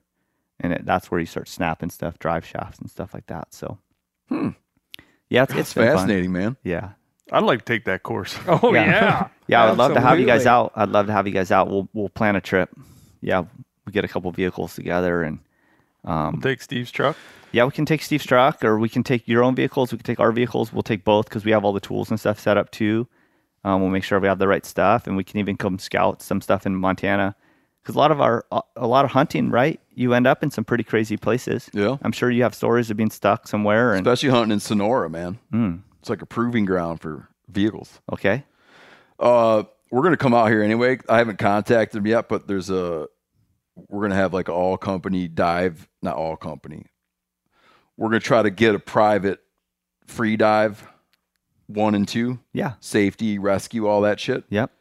and 0.61 0.73
it, 0.73 0.85
that's 0.85 1.11
where 1.11 1.19
you 1.19 1.25
start 1.25 1.47
snapping 1.47 1.89
stuff, 1.89 2.19
drive 2.19 2.45
shafts 2.45 2.79
and 2.79 2.89
stuff 2.89 3.13
like 3.13 3.27
that. 3.27 3.53
So, 3.53 3.77
hmm. 4.29 4.49
yeah, 5.29 5.43
it's, 5.43 5.53
it's 5.53 5.73
fascinating, 5.73 6.31
fun. 6.31 6.41
man. 6.41 6.57
Yeah, 6.63 6.91
I'd 7.31 7.43
like 7.43 7.59
to 7.59 7.65
take 7.65 7.85
that 7.85 8.03
course. 8.03 8.37
Oh 8.47 8.73
yeah, 8.73 8.85
yeah. 8.85 9.27
yeah 9.47 9.63
I 9.63 9.69
would 9.69 9.77
love 9.77 9.93
to 9.93 10.01
have 10.01 10.19
you 10.19 10.25
guys 10.25 10.45
out. 10.45 10.71
I'd 10.75 10.89
love 10.89 11.07
to 11.07 11.13
have 11.13 11.27
you 11.27 11.33
guys 11.33 11.51
out. 11.51 11.69
We'll 11.69 11.89
we'll 11.93 12.09
plan 12.09 12.35
a 12.35 12.41
trip. 12.41 12.69
Yeah, 13.21 13.43
we 13.85 13.91
get 13.91 14.05
a 14.05 14.07
couple 14.07 14.31
vehicles 14.31 14.75
together 14.75 15.23
and 15.23 15.39
um, 16.03 16.33
we'll 16.33 16.41
take 16.41 16.61
Steve's 16.61 16.91
truck. 16.91 17.17
Yeah, 17.51 17.65
we 17.65 17.71
can 17.71 17.85
take 17.85 18.01
Steve's 18.01 18.25
truck, 18.25 18.63
or 18.63 18.79
we 18.79 18.87
can 18.87 19.03
take 19.03 19.27
your 19.27 19.43
own 19.43 19.55
vehicles. 19.55 19.91
We 19.91 19.97
can 19.97 20.05
take 20.05 20.21
our 20.21 20.31
vehicles. 20.31 20.71
We'll 20.71 20.83
take 20.83 21.03
both 21.03 21.25
because 21.25 21.43
we 21.43 21.51
have 21.51 21.65
all 21.65 21.73
the 21.73 21.81
tools 21.81 22.09
and 22.09 22.19
stuff 22.19 22.39
set 22.39 22.57
up 22.57 22.71
too. 22.71 23.07
Um, 23.63 23.81
we'll 23.81 23.91
make 23.91 24.03
sure 24.03 24.19
we 24.19 24.27
have 24.27 24.39
the 24.39 24.47
right 24.47 24.65
stuff, 24.65 25.05
and 25.05 25.17
we 25.17 25.23
can 25.23 25.39
even 25.39 25.57
come 25.57 25.77
scout 25.77 26.21
some 26.21 26.41
stuff 26.41 26.65
in 26.65 26.75
Montana. 26.75 27.35
Because 27.81 27.95
a 27.95 27.97
lot 27.97 28.11
of 28.11 28.21
our 28.21 28.45
a 28.75 28.87
lot 28.87 29.05
of 29.05 29.11
hunting, 29.11 29.49
right? 29.49 29.79
You 29.93 30.13
end 30.13 30.27
up 30.27 30.43
in 30.43 30.51
some 30.51 30.63
pretty 30.63 30.83
crazy 30.83 31.17
places. 31.17 31.69
Yeah, 31.73 31.97
I'm 32.01 32.11
sure 32.11 32.29
you 32.29 32.43
have 32.43 32.53
stories 32.53 32.89
of 32.91 32.97
being 32.97 33.09
stuck 33.09 33.47
somewhere, 33.47 33.93
and, 33.93 34.05
especially 34.05 34.29
hunting 34.29 34.53
in 34.53 34.59
Sonora, 34.59 35.09
man. 35.09 35.39
Mm. 35.51 35.81
It's 35.99 36.09
like 36.09 36.21
a 36.21 36.25
proving 36.25 36.65
ground 36.65 37.01
for 37.01 37.27
vehicles. 37.47 37.99
Okay. 38.11 38.43
Uh, 39.19 39.63
we're 39.91 40.03
gonna 40.03 40.17
come 40.17 40.33
out 40.33 40.49
here 40.49 40.61
anyway. 40.61 40.99
I 41.09 41.17
haven't 41.17 41.37
contacted 41.37 41.97
them 41.97 42.07
yet, 42.07 42.29
but 42.29 42.47
there's 42.47 42.69
a 42.69 43.07
we're 43.75 44.01
gonna 44.01 44.15
have 44.15 44.33
like 44.33 44.49
all 44.49 44.77
company 44.77 45.27
dive, 45.27 45.87
not 46.01 46.15
all 46.15 46.35
company, 46.37 46.85
we're 48.01 48.09
going 48.09 48.19
to 48.19 48.25
try 48.25 48.41
to 48.41 48.49
get 48.49 48.73
a 48.73 48.79
private 48.79 49.39
free 50.07 50.35
dive 50.35 50.87
one 51.67 51.93
and 51.93 52.07
two. 52.07 52.39
Yeah. 52.51 52.73
Safety, 52.79 53.37
rescue, 53.37 53.87
all 53.87 54.01
that 54.01 54.19
shit. 54.19 54.43
Yep. 54.49 54.71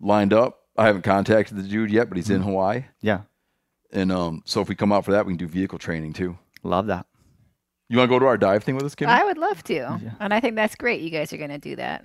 Lined 0.00 0.32
up. 0.32 0.59
I 0.76 0.86
haven't 0.86 1.02
contacted 1.02 1.56
the 1.56 1.62
dude 1.62 1.90
yet, 1.90 2.08
but 2.08 2.16
he's 2.16 2.26
mm-hmm. 2.26 2.36
in 2.36 2.42
Hawaii. 2.42 2.84
Yeah. 3.00 3.22
And 3.92 4.12
um, 4.12 4.42
so 4.44 4.60
if 4.60 4.68
we 4.68 4.74
come 4.74 4.92
out 4.92 5.04
for 5.04 5.12
that, 5.12 5.26
we 5.26 5.32
can 5.32 5.38
do 5.38 5.48
vehicle 5.48 5.78
training 5.78 6.12
too. 6.12 6.38
Love 6.62 6.86
that. 6.86 7.06
You 7.88 7.98
want 7.98 8.08
to 8.08 8.14
go 8.14 8.18
to 8.20 8.26
our 8.26 8.38
dive 8.38 8.62
thing 8.62 8.76
with 8.76 8.84
us, 8.84 8.94
Kim? 8.94 9.08
I 9.08 9.24
would 9.24 9.38
love 9.38 9.64
to. 9.64 9.74
Yeah. 9.74 9.98
And 10.20 10.32
I 10.32 10.38
think 10.38 10.54
that's 10.54 10.76
great. 10.76 11.00
You 11.00 11.10
guys 11.10 11.32
are 11.32 11.38
going 11.38 11.50
to 11.50 11.58
do 11.58 11.76
that 11.76 12.04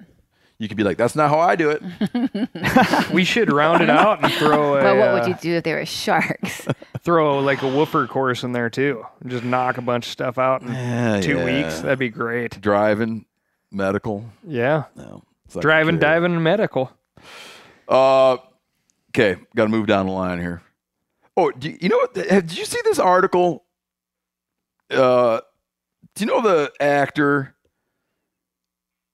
you 0.57 0.67
could 0.67 0.77
be 0.77 0.83
like, 0.83 0.97
"That's 0.97 1.15
not 1.15 1.29
how 1.29 1.39
I 1.39 1.55
do 1.55 1.69
it." 1.69 3.09
we 3.13 3.23
should 3.23 3.51
round 3.51 3.81
it 3.81 3.89
out 3.89 4.23
and 4.23 4.31
throw. 4.33 4.75
A, 4.77 4.81
but 4.81 4.97
what 4.97 5.13
would 5.13 5.23
uh, 5.23 5.27
you 5.27 5.35
do 5.41 5.55
if 5.55 5.63
there 5.63 5.77
were 5.77 5.85
sharks? 5.85 6.67
throw 7.01 7.39
like 7.39 7.61
a 7.61 7.67
woofer 7.67 8.07
course 8.07 8.43
in 8.43 8.53
there 8.53 8.69
too. 8.69 9.05
Just 9.27 9.43
knock 9.43 9.77
a 9.77 9.81
bunch 9.81 10.05
of 10.05 10.11
stuff 10.11 10.37
out 10.37 10.61
in 10.61 10.73
yeah, 10.73 11.21
two 11.21 11.37
yeah. 11.37 11.45
weeks. 11.45 11.81
That'd 11.81 11.99
be 11.99 12.09
great. 12.09 12.59
Driving, 12.61 13.25
medical. 13.71 14.25
Yeah. 14.47 14.85
No. 14.95 15.23
Driving, 15.59 15.99
diving, 15.99 16.33
and 16.33 16.43
medical. 16.43 16.91
Uh, 17.87 18.37
okay. 19.15 19.41
Got 19.55 19.63
to 19.63 19.69
move 19.69 19.87
down 19.87 20.07
the 20.07 20.11
line 20.11 20.39
here. 20.39 20.61
Oh, 21.37 21.51
do 21.51 21.69
you, 21.69 21.77
you 21.81 21.89
know 21.89 21.97
what? 21.97 22.13
Did 22.13 22.57
you 22.57 22.65
see 22.65 22.79
this 22.83 22.99
article? 22.99 23.65
Uh, 24.89 25.41
do 26.15 26.23
you 26.23 26.27
know 26.27 26.41
the 26.41 26.71
actor? 26.79 27.55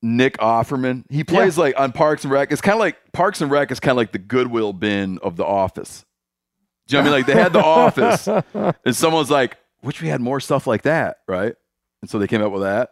Nick 0.03 0.38
Offerman. 0.38 1.03
He 1.10 1.24
plays 1.24 1.58
yeah. 1.58 1.63
like 1.63 1.79
on 1.79 1.91
Parks 1.91 2.24
and 2.24 2.31
Rec. 2.31 2.51
It's 2.51 2.62
kind 2.62 2.74
of 2.74 2.79
like 2.79 2.98
Parks 3.12 3.41
and 3.41 3.51
Rec 3.51 3.72
is 3.72 3.79
kind 3.79 3.91
of 3.91 3.98
like 3.98 4.12
the 4.12 4.20
Goodwill 4.20 4.74
bin 4.74 5.20
of 5.20 5.36
The 5.36 5.46
Office. 5.46 6.05
Do 6.88 6.98
you 6.98 7.03
know 7.03 7.12
what 7.12 7.13
I 7.13 7.17
mean? 7.17 7.27
Like 7.27 7.36
they 7.36 7.41
had 7.41 7.53
The 7.53 7.63
Office, 7.63 8.27
and 8.86 8.96
someone's 8.96 9.29
like, 9.29 9.58
"Wish 9.84 10.01
we 10.01 10.08
had 10.08 10.20
more 10.20 10.39
stuff 10.39 10.65
like 10.65 10.81
that, 10.84 11.17
right?" 11.27 11.53
And 12.01 12.10
so 12.10 12.17
they 12.17 12.27
came 12.27 12.41
up 12.41 12.51
with 12.51 12.63
that. 12.63 12.89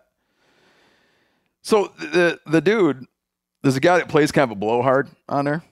So 1.63 1.91
the 1.99 2.39
the 2.45 2.61
dude, 2.61 3.05
there's 3.63 3.75
a 3.75 3.81
guy 3.81 3.97
that 3.97 4.07
plays 4.07 4.31
kind 4.31 4.43
of 4.43 4.55
a 4.55 4.59
blowhard 4.59 5.09
on 5.27 5.45
there. 5.45 5.63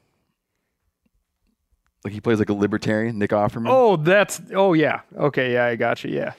Like 2.08 2.14
he 2.14 2.22
plays 2.22 2.40
like 2.40 2.48
a 2.48 2.54
libertarian, 2.54 3.20
Nick 3.20 3.32
Offerman. 3.32 3.68
Oh, 3.68 3.98
that's 3.98 4.40
oh 4.54 4.72
yeah. 4.72 5.02
Okay, 5.18 5.52
yeah, 5.52 5.66
I 5.66 5.76
got 5.76 6.06
you. 6.06 6.16
Yeah. 6.16 6.32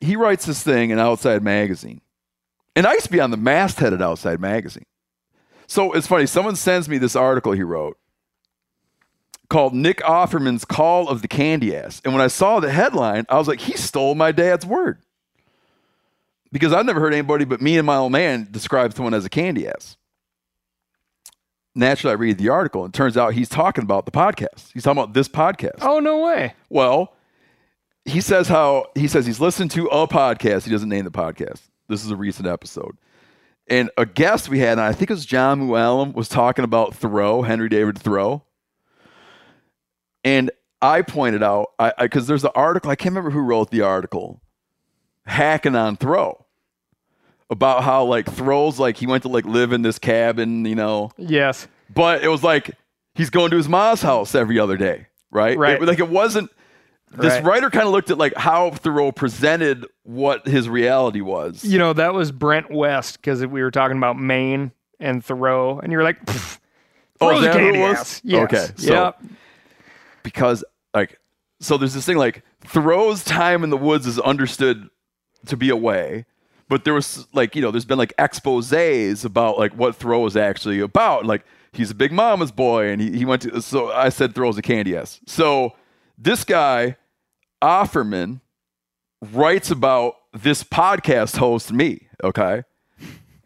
He 0.00 0.16
writes 0.16 0.46
this 0.46 0.62
thing 0.62 0.88
in 0.88 0.98
Outside 0.98 1.42
Magazine 1.42 2.00
and 2.74 2.86
I 2.86 2.94
used 2.94 3.04
to 3.04 3.12
be 3.12 3.20
on 3.20 3.30
the 3.30 3.36
masthead 3.36 3.92
at 3.92 4.00
Outside 4.00 4.40
Magazine. 4.40 4.86
So 5.66 5.92
it's 5.92 6.06
funny, 6.06 6.24
someone 6.24 6.56
sends 6.56 6.88
me 6.88 6.96
this 6.96 7.14
article 7.14 7.52
he 7.52 7.62
wrote 7.62 7.98
called 9.50 9.74
Nick 9.74 9.98
Offerman's 9.98 10.64
Call 10.64 11.10
of 11.10 11.20
the 11.20 11.28
Candy 11.28 11.76
Ass. 11.76 12.00
And 12.06 12.14
when 12.14 12.22
I 12.22 12.28
saw 12.28 12.60
the 12.60 12.72
headline, 12.72 13.26
I 13.28 13.36
was 13.36 13.46
like, 13.46 13.60
he 13.60 13.76
stole 13.76 14.14
my 14.14 14.32
dad's 14.32 14.64
word. 14.64 14.98
Because 16.50 16.72
I've 16.72 16.86
never 16.86 17.00
heard 17.00 17.12
anybody 17.12 17.44
but 17.44 17.60
me 17.60 17.76
and 17.76 17.84
my 17.84 17.96
old 17.96 18.12
man 18.12 18.48
describe 18.50 18.94
someone 18.94 19.12
as 19.12 19.26
a 19.26 19.28
candy 19.28 19.68
ass. 19.68 19.98
Naturally, 21.74 22.12
I 22.12 22.16
read 22.16 22.38
the 22.38 22.50
article, 22.50 22.84
and 22.84 22.94
it 22.94 22.96
turns 22.96 23.16
out 23.16 23.34
he's 23.34 23.48
talking 23.48 23.82
about 23.82 24.06
the 24.06 24.12
podcast. 24.12 24.72
He's 24.72 24.84
talking 24.84 25.02
about 25.02 25.14
this 25.14 25.28
podcast. 25.28 25.78
Oh, 25.82 25.98
no 25.98 26.24
way. 26.24 26.54
Well, 26.68 27.14
he 28.04 28.20
says 28.20 28.46
how 28.46 28.86
he 28.94 29.08
says 29.08 29.26
he's 29.26 29.40
listened 29.40 29.72
to 29.72 29.86
a 29.86 30.06
podcast. 30.06 30.64
He 30.64 30.70
doesn't 30.70 30.88
name 30.88 31.04
the 31.04 31.10
podcast. 31.10 31.62
This 31.88 32.04
is 32.04 32.10
a 32.10 32.16
recent 32.16 32.46
episode. 32.46 32.96
And 33.66 33.90
a 33.96 34.06
guest 34.06 34.48
we 34.48 34.58
had, 34.60 34.72
and 34.72 34.82
I 34.82 34.92
think 34.92 35.10
it 35.10 35.14
was 35.14 35.26
John 35.26 35.62
Mooallem, 35.62 36.14
was 36.14 36.28
talking 36.28 36.64
about 36.64 36.94
Thoreau, 36.94 37.42
Henry 37.42 37.68
David 37.68 37.98
Thoreau. 37.98 38.44
And 40.22 40.50
I 40.80 41.02
pointed 41.02 41.42
out, 41.42 41.70
because 41.98 42.26
there's 42.26 42.44
an 42.44 42.50
article, 42.54 42.90
I 42.90 42.94
can't 42.94 43.12
remember 43.12 43.30
who 43.30 43.40
wrote 43.40 43.70
the 43.70 43.80
article, 43.80 44.42
hacking 45.24 45.74
on 45.74 45.96
Thoreau 45.96 46.43
about 47.54 47.84
how 47.84 48.04
like 48.04 48.26
Thoreau's 48.26 48.78
like 48.78 48.96
he 48.96 49.06
went 49.06 49.22
to 49.22 49.28
like 49.28 49.46
live 49.46 49.72
in 49.72 49.82
this 49.82 49.98
cabin, 49.98 50.64
you 50.66 50.74
know. 50.74 51.10
Yes. 51.16 51.66
But 51.94 52.22
it 52.22 52.28
was 52.28 52.42
like 52.42 52.72
he's 53.14 53.30
going 53.30 53.50
to 53.52 53.56
his 53.56 53.68
mom's 53.68 54.02
house 54.02 54.34
every 54.34 54.58
other 54.58 54.76
day, 54.76 55.06
right? 55.30 55.56
Right. 55.56 55.80
It, 55.80 55.86
like 55.86 56.00
it 56.00 56.08
wasn't 56.08 56.50
this 57.16 57.34
right. 57.34 57.44
writer 57.44 57.70
kind 57.70 57.86
of 57.86 57.92
looked 57.92 58.10
at 58.10 58.18
like 58.18 58.34
how 58.34 58.70
Thoreau 58.70 59.12
presented 59.12 59.86
what 60.02 60.46
his 60.46 60.68
reality 60.68 61.20
was. 61.20 61.64
You 61.64 61.78
know, 61.78 61.92
that 61.92 62.12
was 62.12 62.32
Brent 62.32 62.70
West 62.70 63.18
because 63.20 63.44
we 63.46 63.62
were 63.62 63.70
talking 63.70 63.96
about 63.96 64.18
Maine 64.18 64.72
and 64.98 65.24
Thoreau, 65.24 65.78
and 65.78 65.92
you 65.92 65.98
were 65.98 66.04
like, 66.04 66.18
"Oh, 67.20 67.40
that 67.40 67.56
it 67.56 67.78
was?" 67.78 68.20
Yes. 68.24 68.44
Okay, 68.44 68.66
so 68.76 68.92
yep. 68.92 69.22
because 70.22 70.64
like, 70.92 71.18
so 71.60 71.76
there's 71.76 71.94
this 71.94 72.04
thing 72.04 72.16
like 72.18 72.42
Thoreau's 72.62 73.22
time 73.22 73.62
in 73.62 73.70
the 73.70 73.76
woods 73.76 74.06
is 74.06 74.18
understood 74.18 74.88
to 75.46 75.56
be 75.56 75.70
away, 75.70 76.24
but 76.68 76.84
there 76.84 76.94
was 76.94 77.26
like 77.32 77.54
you 77.56 77.62
know, 77.62 77.70
there's 77.70 77.84
been 77.84 77.98
like 77.98 78.16
exposés 78.16 79.24
about 79.24 79.58
like 79.58 79.72
what 79.74 79.96
Thoreau 79.96 80.20
was 80.20 80.36
actually 80.36 80.80
about, 80.80 81.26
like. 81.26 81.44
He's 81.76 81.90
a 81.90 81.94
big 81.96 82.12
mama's 82.12 82.52
boy, 82.52 82.86
and 82.86 83.00
he, 83.00 83.18
he 83.18 83.24
went 83.24 83.42
to. 83.42 83.60
So 83.60 83.90
I 83.90 84.08
said 84.08 84.32
Thoreau's 84.32 84.56
a 84.56 84.62
candy 84.62 84.96
ass. 84.96 85.20
So 85.26 85.72
this 86.16 86.44
guy 86.44 86.96
Offerman 87.64 88.42
writes 89.32 89.70
about 89.70 90.16
this 90.34 90.62
podcast 90.62 91.38
host, 91.38 91.72
me, 91.72 92.08
okay? 92.22 92.64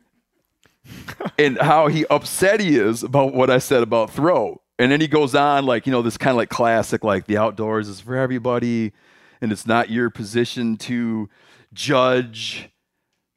and 1.39 1.59
how 1.59 1.87
he 1.87 2.05
upset 2.07 2.61
he 2.61 2.77
is 2.77 3.03
about 3.03 3.35
what 3.35 3.49
I 3.51 3.59
said 3.59 3.83
about 3.83 4.11
Thoreau. 4.11 4.61
And 4.79 4.91
then 4.91 5.01
he 5.01 5.09
goes 5.09 5.35
on, 5.35 5.67
like, 5.67 5.87
you 5.87 5.93
know, 5.93 6.03
this 6.03 6.17
kind 6.17 6.33
of 6.33 6.37
like 6.37 6.49
classic, 6.49 7.05
like 7.05 7.27
the 7.27 7.37
outdoors 7.37 7.89
is 7.89 8.01
for 8.01 8.17
everybody, 8.17 8.93
and 9.41 9.53
it's 9.53 9.67
not 9.67 9.91
your 9.91 10.11
position 10.11 10.77
to 10.79 11.29
judge, 11.73 12.71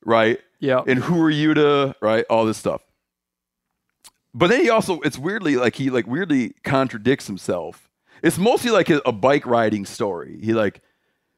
right? 0.06 0.40
Yeah. 0.60 0.82
And 0.86 1.00
who 1.00 1.22
are 1.22 1.30
you 1.30 1.54
to, 1.54 1.96
right? 2.02 2.26
All 2.30 2.46
this 2.46 2.58
stuff. 2.58 2.82
But 4.34 4.48
then 4.48 4.62
he 4.62 4.70
also, 4.70 5.02
it's 5.02 5.18
weirdly 5.18 5.58
like 5.58 5.76
he 5.76 5.90
like 5.90 6.08
weirdly 6.08 6.54
contradicts 6.64 7.28
himself 7.28 7.90
it's 8.22 8.38
mostly 8.38 8.72
like 8.72 8.90
a, 8.90 9.02
a 9.06 9.12
bike 9.12 9.46
riding 9.46 9.86
story. 9.86 10.40
He 10.42 10.54
like, 10.54 10.82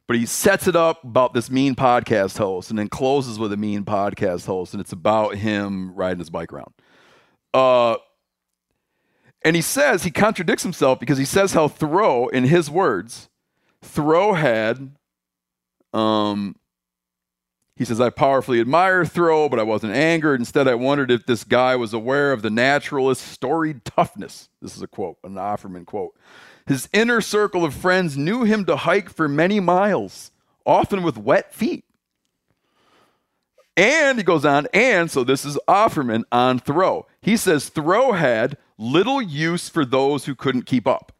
but 0.07 0.17
he 0.17 0.25
sets 0.25 0.67
it 0.67 0.75
up 0.75 1.03
about 1.03 1.33
this 1.33 1.49
mean 1.49 1.75
podcast 1.75 2.37
host 2.37 2.69
and 2.69 2.77
then 2.77 2.89
closes 2.89 3.39
with 3.39 3.53
a 3.53 3.57
mean 3.57 3.85
podcast 3.85 4.45
host, 4.45 4.73
and 4.73 4.81
it's 4.81 4.91
about 4.91 5.35
him 5.35 5.93
riding 5.95 6.19
his 6.19 6.29
bike 6.29 6.51
around. 6.51 6.73
Uh, 7.53 7.95
and 9.45 9.55
he 9.55 9.61
says, 9.61 10.03
he 10.03 10.11
contradicts 10.11 10.63
himself 10.63 10.99
because 10.99 11.17
he 11.17 11.25
says 11.25 11.53
how 11.53 11.67
Thoreau, 11.67 12.27
in 12.27 12.45
his 12.45 12.69
words, 12.69 13.29
Thoreau 13.81 14.33
had, 14.33 14.95
um, 15.93 16.55
he 17.75 17.85
says, 17.85 17.99
I 17.99 18.11
powerfully 18.11 18.59
admire 18.59 19.03
Thoreau, 19.03 19.49
but 19.49 19.59
I 19.59 19.63
wasn't 19.63 19.93
angered. 19.93 20.39
Instead, 20.39 20.67
I 20.67 20.75
wondered 20.75 21.09
if 21.09 21.25
this 21.25 21.43
guy 21.43 21.75
was 21.75 21.91
aware 21.91 22.31
of 22.31 22.43
the 22.43 22.51
naturalist's 22.51 23.27
storied 23.27 23.83
toughness. 23.83 24.49
This 24.61 24.75
is 24.75 24.83
a 24.83 24.87
quote, 24.87 25.17
an 25.23 25.33
Offerman 25.33 25.85
quote. 25.85 26.15
His 26.67 26.87
inner 26.93 27.19
circle 27.19 27.65
of 27.65 27.73
friends 27.73 28.15
knew 28.15 28.43
him 28.43 28.65
to 28.65 28.75
hike 28.75 29.09
for 29.09 29.27
many 29.27 29.59
miles, 29.59 30.31
often 30.65 31.01
with 31.01 31.17
wet 31.17 31.53
feet. 31.53 31.83
And 33.75 34.19
he 34.19 34.23
goes 34.23 34.45
on, 34.45 34.67
and 34.71 35.09
so 35.09 35.23
this 35.23 35.43
is 35.43 35.57
Offerman 35.67 36.25
on 36.31 36.59
Thoreau. 36.59 37.07
He 37.23 37.35
says 37.35 37.69
Thoreau 37.69 38.11
had 38.11 38.55
little 38.77 39.19
use 39.19 39.67
for 39.67 39.83
those 39.83 40.25
who 40.25 40.35
couldn't 40.35 40.67
keep 40.67 40.87
up, 40.87 41.11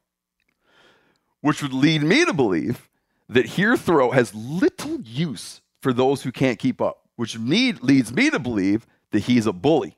which 1.41 1.63
would 1.63 1.73
lead 1.73 2.03
me 2.03 2.25
to 2.25 2.33
believe 2.33 2.89
that 3.27 3.47
here 3.47 3.75
Thoreau 3.75 4.11
has 4.11 4.35
little 4.35 5.01
use 5.01 5.61
for 5.83 5.93
those 5.93 6.23
who 6.23 6.31
can't 6.31 6.57
keep 6.57 6.81
up, 6.81 7.01
which 7.17 7.37
me, 7.37 7.73
leads 7.73 8.13
me 8.13 8.29
to 8.29 8.39
believe 8.39 8.87
that 9.11 9.19
he's 9.19 9.45
a 9.45 9.53
bully. 9.53 9.97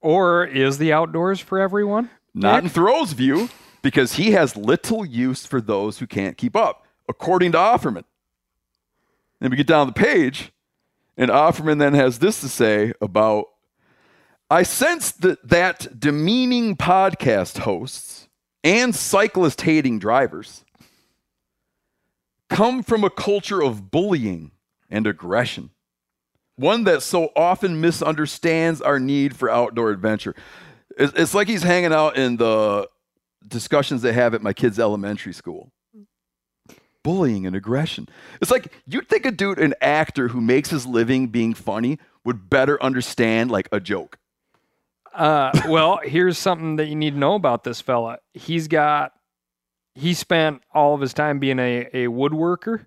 Or 0.00 0.44
is 0.44 0.78
the 0.78 0.92
outdoors 0.92 1.40
for 1.40 1.58
everyone? 1.58 2.10
Not 2.34 2.62
in 2.62 2.68
Thoreau's 2.68 3.12
view, 3.12 3.48
because 3.82 4.14
he 4.14 4.32
has 4.32 4.56
little 4.56 5.04
use 5.04 5.46
for 5.46 5.60
those 5.60 5.98
who 5.98 6.06
can't 6.06 6.36
keep 6.36 6.54
up, 6.54 6.86
according 7.08 7.52
to 7.52 7.58
Offerman. 7.58 8.04
Then 9.40 9.50
we 9.50 9.56
get 9.56 9.66
down 9.66 9.86
the 9.86 9.92
page, 9.92 10.52
and 11.16 11.30
Offerman 11.30 11.78
then 11.78 11.94
has 11.94 12.18
this 12.18 12.40
to 12.42 12.48
say 12.48 12.92
about 13.00 13.46
I 14.50 14.64
sense 14.64 15.12
that, 15.12 15.48
that 15.48 15.98
demeaning 15.98 16.76
podcast 16.76 17.58
hosts 17.58 18.28
and 18.62 18.94
cyclist 18.94 19.62
hating 19.62 20.00
drivers 20.00 20.64
come 22.50 22.82
from 22.82 23.04
a 23.04 23.10
culture 23.10 23.62
of 23.62 23.90
bullying 23.90 24.50
and 24.90 25.06
aggression, 25.06 25.70
one 26.56 26.84
that 26.84 27.02
so 27.02 27.30
often 27.34 27.80
misunderstands 27.80 28.82
our 28.82 29.00
need 29.00 29.34
for 29.34 29.48
outdoor 29.48 29.90
adventure. 29.90 30.34
It's, 30.98 31.32
like 31.32 31.48
he's 31.48 31.62
hanging 31.62 31.94
out 31.94 32.16
in 32.16 32.36
the 32.36 32.88
discussions 33.46 34.02
they 34.02 34.12
have 34.12 34.34
at 34.34 34.42
my 34.42 34.52
kids' 34.52 34.78
elementary 34.78 35.32
school 35.32 35.72
bullying 37.02 37.46
and 37.46 37.56
aggression. 37.56 38.08
It's 38.40 38.50
like 38.50 38.72
you'd 38.86 39.08
think 39.08 39.24
a 39.24 39.30
dude, 39.30 39.58
an 39.58 39.74
actor 39.80 40.28
who 40.28 40.40
makes 40.40 40.70
his 40.70 40.86
living 40.86 41.28
being 41.28 41.54
funny, 41.54 41.98
would 42.24 42.50
better 42.50 42.82
understand 42.82 43.50
like 43.50 43.68
a 43.72 43.80
joke. 43.80 44.18
Uh, 45.14 45.50
well, 45.68 46.00
here's 46.04 46.38
something 46.38 46.76
that 46.76 46.86
you 46.86 46.94
need 46.94 47.12
to 47.12 47.18
know 47.18 47.34
about 47.34 47.64
this 47.64 47.80
fella. 47.80 48.18
He's 48.32 48.68
got, 48.68 49.12
he 49.94 50.14
spent 50.14 50.62
all 50.72 50.94
of 50.94 51.00
his 51.00 51.12
time 51.12 51.38
being 51.38 51.58
a, 51.58 51.88
a 51.92 52.06
woodworker. 52.06 52.86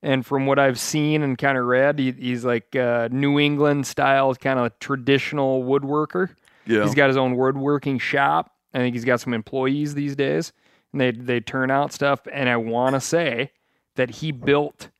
And 0.00 0.24
from 0.24 0.46
what 0.46 0.60
I've 0.60 0.78
seen 0.78 1.22
and 1.22 1.36
kind 1.36 1.58
of 1.58 1.64
read, 1.64 1.98
he, 1.98 2.12
he's 2.12 2.44
like 2.44 2.74
a 2.74 3.08
New 3.10 3.40
England 3.40 3.86
style, 3.86 4.32
kind 4.36 4.60
of 4.60 4.78
traditional 4.78 5.64
woodworker. 5.64 6.30
Yeah. 6.66 6.84
He's 6.84 6.94
got 6.94 7.08
his 7.08 7.16
own 7.16 7.36
woodworking 7.36 7.98
shop. 7.98 8.54
I 8.72 8.78
think 8.78 8.94
he's 8.94 9.04
got 9.04 9.20
some 9.20 9.34
employees 9.34 9.94
these 9.94 10.14
days 10.14 10.52
and 10.92 11.00
they 11.00 11.10
they 11.10 11.40
turn 11.40 11.70
out 11.70 11.92
stuff. 11.92 12.20
And 12.32 12.48
I 12.48 12.56
want 12.56 12.94
to 12.94 13.00
say 13.00 13.52
that 13.96 14.10
he 14.10 14.32
built 14.32 14.90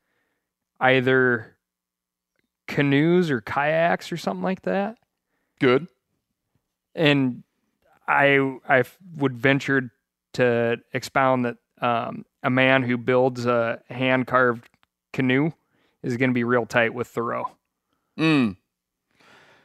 either 0.79 1.55
canoes 2.67 3.31
or 3.31 3.41
kayaks 3.41 4.11
or 4.11 4.17
something 4.17 4.43
like 4.43 4.63
that. 4.63 4.97
Good. 5.59 5.87
And 6.95 7.43
I 8.07 8.57
I 8.67 8.83
would 9.17 9.37
venture 9.37 9.91
to 10.33 10.77
expound 10.93 11.45
that 11.45 11.57
um, 11.81 12.25
a 12.43 12.49
man 12.49 12.83
who 12.83 12.97
builds 12.97 13.45
a 13.45 13.81
hand 13.89 14.27
carved 14.27 14.69
canoe 15.13 15.51
is 16.03 16.17
going 16.17 16.29
to 16.29 16.33
be 16.33 16.43
real 16.43 16.65
tight 16.65 16.93
with 16.93 17.07
Thoreau. 17.07 17.51
Mm. 18.17 18.57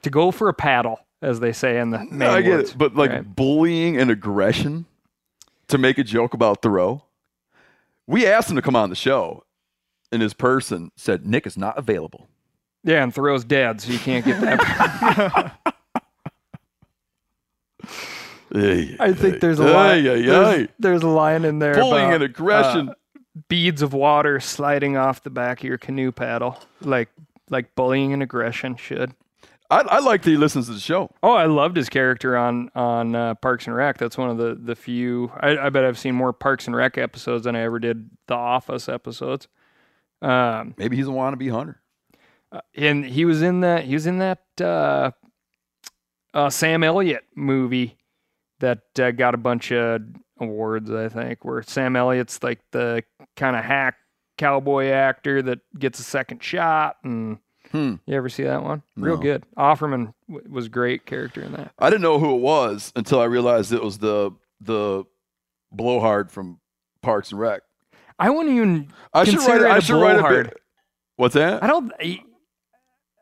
To 0.03 0.11
go 0.11 0.31
for 0.31 0.49
a 0.49 0.55
paddle, 0.55 1.01
as 1.23 1.41
they 1.41 1.53
say 1.53 1.79
in 1.79 1.91
the 1.91 2.05
main 2.11 2.29
I 2.29 2.43
get 2.43 2.61
it, 2.61 2.75
but 2.77 2.95
like 2.95 3.11
right? 3.11 3.37
bullying 3.37 3.99
and 3.99 4.11
aggression 4.11 4.87
to 5.69 5.79
make 5.79 5.99
a 5.99 6.05
joke 6.05 6.35
about 6.35 6.63
Thoreau. 6.63 7.05
We 8.07 8.27
asked 8.27 8.51
him 8.51 8.57
to 8.57 8.63
come 8.63 8.77
on 8.77 8.91
the 8.91 8.97
show, 8.97 9.45
and 10.13 10.21
his 10.21 10.35
person 10.35 10.93
said 10.97 11.27
Nick 11.27 11.47
is 11.47 11.57
not 11.57 11.79
available. 11.79 12.29
Yeah, 12.83 13.03
and 13.03 13.15
Thoreau's 13.15 13.45
dead, 13.45 13.81
so 13.81 13.93
you 13.93 13.99
can't 13.99 14.25
get 14.27 14.41
that. 14.43 15.57
I 18.55 19.13
think 19.13 19.41
there's 19.41 19.59
a 19.59 19.65
line. 19.65 20.05
There's, 20.05 20.69
there's, 20.79 21.03
a 21.03 21.09
line 21.09 21.45
in 21.45 21.59
there. 21.59 21.75
Bullying 21.75 22.13
and 22.13 22.23
aggression. 22.23 22.91
Uh, 22.91 22.95
beads 23.49 23.83
of 23.83 23.93
water 23.93 24.39
sliding 24.39 24.97
off 24.97 25.23
the 25.23 25.31
back 25.31 25.61
of 25.61 25.65
your 25.65 25.79
canoe 25.79 26.13
paddle, 26.13 26.59
like 26.81 27.09
like 27.51 27.75
bullying 27.75 28.13
and 28.13 28.23
aggression 28.23 28.77
should. 28.77 29.15
I, 29.71 29.81
I 29.81 29.99
like 30.01 30.23
that 30.23 30.31
he 30.31 30.37
listens 30.37 30.67
to 30.67 30.73
the 30.73 30.81
show. 30.81 31.11
Oh, 31.23 31.33
I 31.33 31.47
loved 31.47 31.77
his 31.77 31.89
character 31.89 32.37
on 32.37 32.71
on 32.75 33.15
uh, 33.15 33.35
Parks 33.35 33.67
and 33.67 33.75
Rec. 33.75 33.99
That's 33.99 34.17
one 34.17 34.31
of 34.31 34.39
the 34.39 34.55
the 34.55 34.77
few. 34.77 35.33
I, 35.41 35.57
I, 35.57 35.71
bet 35.71 35.85
I've 35.85 35.99
seen 35.99 36.15
more 36.15 36.33
Parks 36.33 36.67
and 36.67 36.77
Rec 36.77 36.97
episodes 36.99 37.45
than 37.45 37.57
I 37.57 37.63
ever 37.63 37.79
did 37.79 38.11
The 38.29 38.35
Office 38.35 38.89
episodes. 38.89 39.49
Um, 40.23 40.75
Maybe 40.79 40.97
he's 40.97 41.09
a 41.09 41.11
wannabe 41.11 41.51
hunter. 41.51 41.81
Uh, 42.53 42.61
and 42.77 43.05
he 43.05 43.25
was 43.25 43.43
in 43.43 43.61
that. 43.63 43.85
He 43.85 43.95
was 43.95 44.07
in 44.07 44.19
that 44.19 44.43
uh, 44.61 45.11
uh 46.33 46.51
Sam 46.51 46.85
Elliott 46.85 47.25
movie 47.35 47.97
that 48.65 48.99
uh, 48.99 49.11
got 49.13 49.35
a 49.35 49.39
bunch 49.39 49.73
of 49.73 50.03
awards. 50.41 50.91
I 50.91 51.09
think 51.09 51.45
where 51.45 51.63
Sam 51.63 51.97
Elliott's 51.97 52.43
like 52.43 52.61
the 52.73 53.05
kind 53.37 53.57
of 53.57 53.65
hack 53.65 53.95
cowboy 54.37 54.87
actor 54.89 55.43
that 55.43 55.61
gets 55.79 56.01
a 56.01 56.03
second 56.03 56.43
shot 56.43 56.97
and 57.05 57.39
Hmm. 57.75 57.95
You 58.07 58.15
ever 58.15 58.29
see 58.29 58.45
that 58.45 58.63
one? 58.63 58.83
Real 58.97 59.17
no. 59.17 59.23
good. 59.23 59.45
Offerman 59.59 60.15
w- 60.29 60.49
was 60.49 60.69
great 60.69 61.07
character 61.07 61.43
in 61.43 61.53
that. 61.53 61.73
I 61.79 61.91
didn't 61.91 62.03
know 62.03 62.21
who 62.21 62.37
it 62.37 62.41
was 62.41 62.93
until 62.95 63.21
I 63.21 63.25
realized 63.25 63.73
it 63.73 63.83
was 63.83 63.99
the 63.99 64.31
the 64.61 65.03
blowhard 65.73 66.31
from 66.31 66.61
Parks 67.03 67.33
and 67.33 67.41
Rec. 67.41 67.63
I 68.19 68.31
wouldn't 68.31 68.55
even. 68.55 68.93
I 69.13 69.25
should 69.25 69.39
write. 69.41 69.63
I 69.63 69.81
should 69.81 70.01
write 70.01 70.21
a 70.21 70.45
bit. 70.45 70.57
What's 71.17 71.35
that? 71.35 71.65
I 71.65 71.67
don't. 71.67 71.93
I, 71.99 72.21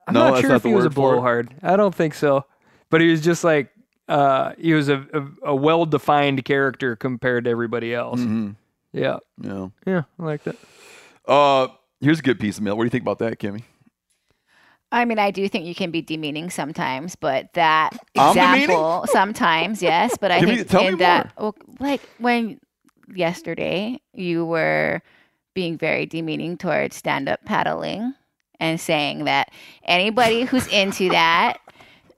am 0.07 0.15
no, 0.15 0.31
not 0.31 0.41
sure 0.41 0.51
not 0.51 0.57
if 0.57 0.65
he 0.65 0.75
was 0.75 0.85
a 0.85 0.91
blowhard. 0.91 1.55
I 1.63 1.77
don't 1.77 1.95
think 1.95 2.13
so. 2.13 2.45
But 2.91 3.01
he 3.01 3.09
was 3.09 3.23
just 3.23 3.45
like 3.45 3.71
uh, 4.09 4.53
he 4.59 4.75
was 4.75 4.89
a, 4.89 5.07
a, 5.13 5.51
a 5.51 5.55
well 5.55 5.87
defined 5.87 6.45
character 6.45 6.97
compared 6.97 7.45
to 7.45 7.51
everybody 7.51 7.95
else. 7.95 8.21
Mm-hmm. 8.21 8.51
Yeah. 8.93 9.19
Yeah. 9.41 9.69
Yeah. 9.87 10.03
I 10.19 10.23
like 10.23 10.45
that. 10.45 10.57
Uh, 11.27 11.69
here's 12.01 12.19
a 12.19 12.23
good 12.23 12.39
piece 12.39 12.59
of 12.59 12.65
mail. 12.65 12.77
What 12.77 12.83
do 12.85 12.87
you 12.87 12.91
think 12.91 13.03
about 13.03 13.19
that, 13.21 13.39
Kimi? 13.39 13.65
I 14.91 15.07
mean, 15.07 15.19
I 15.19 15.31
do 15.31 15.49
think 15.49 15.65
you 15.65 15.75
can 15.75 15.91
be 15.91 16.03
demeaning 16.03 16.51
sometimes, 16.51 17.17
but 17.17 17.51
that 17.55 17.97
example 18.15 19.07
sometimes, 19.07 19.83
yes. 19.83 20.19
But 20.21 20.31
I 20.31 20.41
Give 20.41 20.69
think 20.69 20.73
me, 20.73 20.87
in 20.89 20.99
that, 20.99 21.33
well, 21.39 21.55
like 21.81 22.03
when 22.19 22.61
yesterday 23.15 23.99
you 24.13 24.45
were 24.45 25.01
being 25.55 25.79
very 25.79 26.05
demeaning 26.05 26.59
towards 26.59 26.97
stand-up 26.97 27.43
paddling 27.47 28.13
and 28.61 28.79
saying 28.79 29.25
that 29.25 29.51
anybody 29.85 30.43
who's 30.45 30.67
into 30.69 31.09
that, 31.09 31.59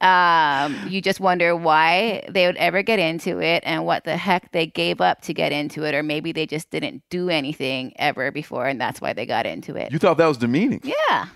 um, 0.05 0.77
you 0.87 1.01
just 1.01 1.19
wonder 1.19 1.57
why 1.57 2.23
they 2.29 2.47
would 2.47 2.59
ever 2.59 2.83
get 2.83 2.99
into 2.99 3.41
it 3.41 3.63
and 3.65 3.87
what 3.87 4.05
the 4.05 4.19
heck 4.19 4.53
they 4.53 4.67
gave 4.67 5.01
up 5.01 5.23
to 5.23 5.33
get 5.33 5.51
into 5.51 5.85
it, 5.85 5.95
or 5.95 6.03
maybe 6.03 6.31
they 6.31 6.47
just 6.47 6.71
didn't 6.71 7.03
do 7.09 7.31
anything 7.31 7.95
ever 7.97 8.31
before, 8.31 8.67
and 8.67 8.79
that's 8.79 9.01
why 9.01 9.15
they 9.15 9.25
got 9.25 9.47
into 9.47 9.75
it. 9.77 9.91
You 9.91 9.99
thought 9.99 10.19
that 10.19 10.27
was 10.27 10.37
demeaning? 10.37 10.83
Yeah. 10.85 11.27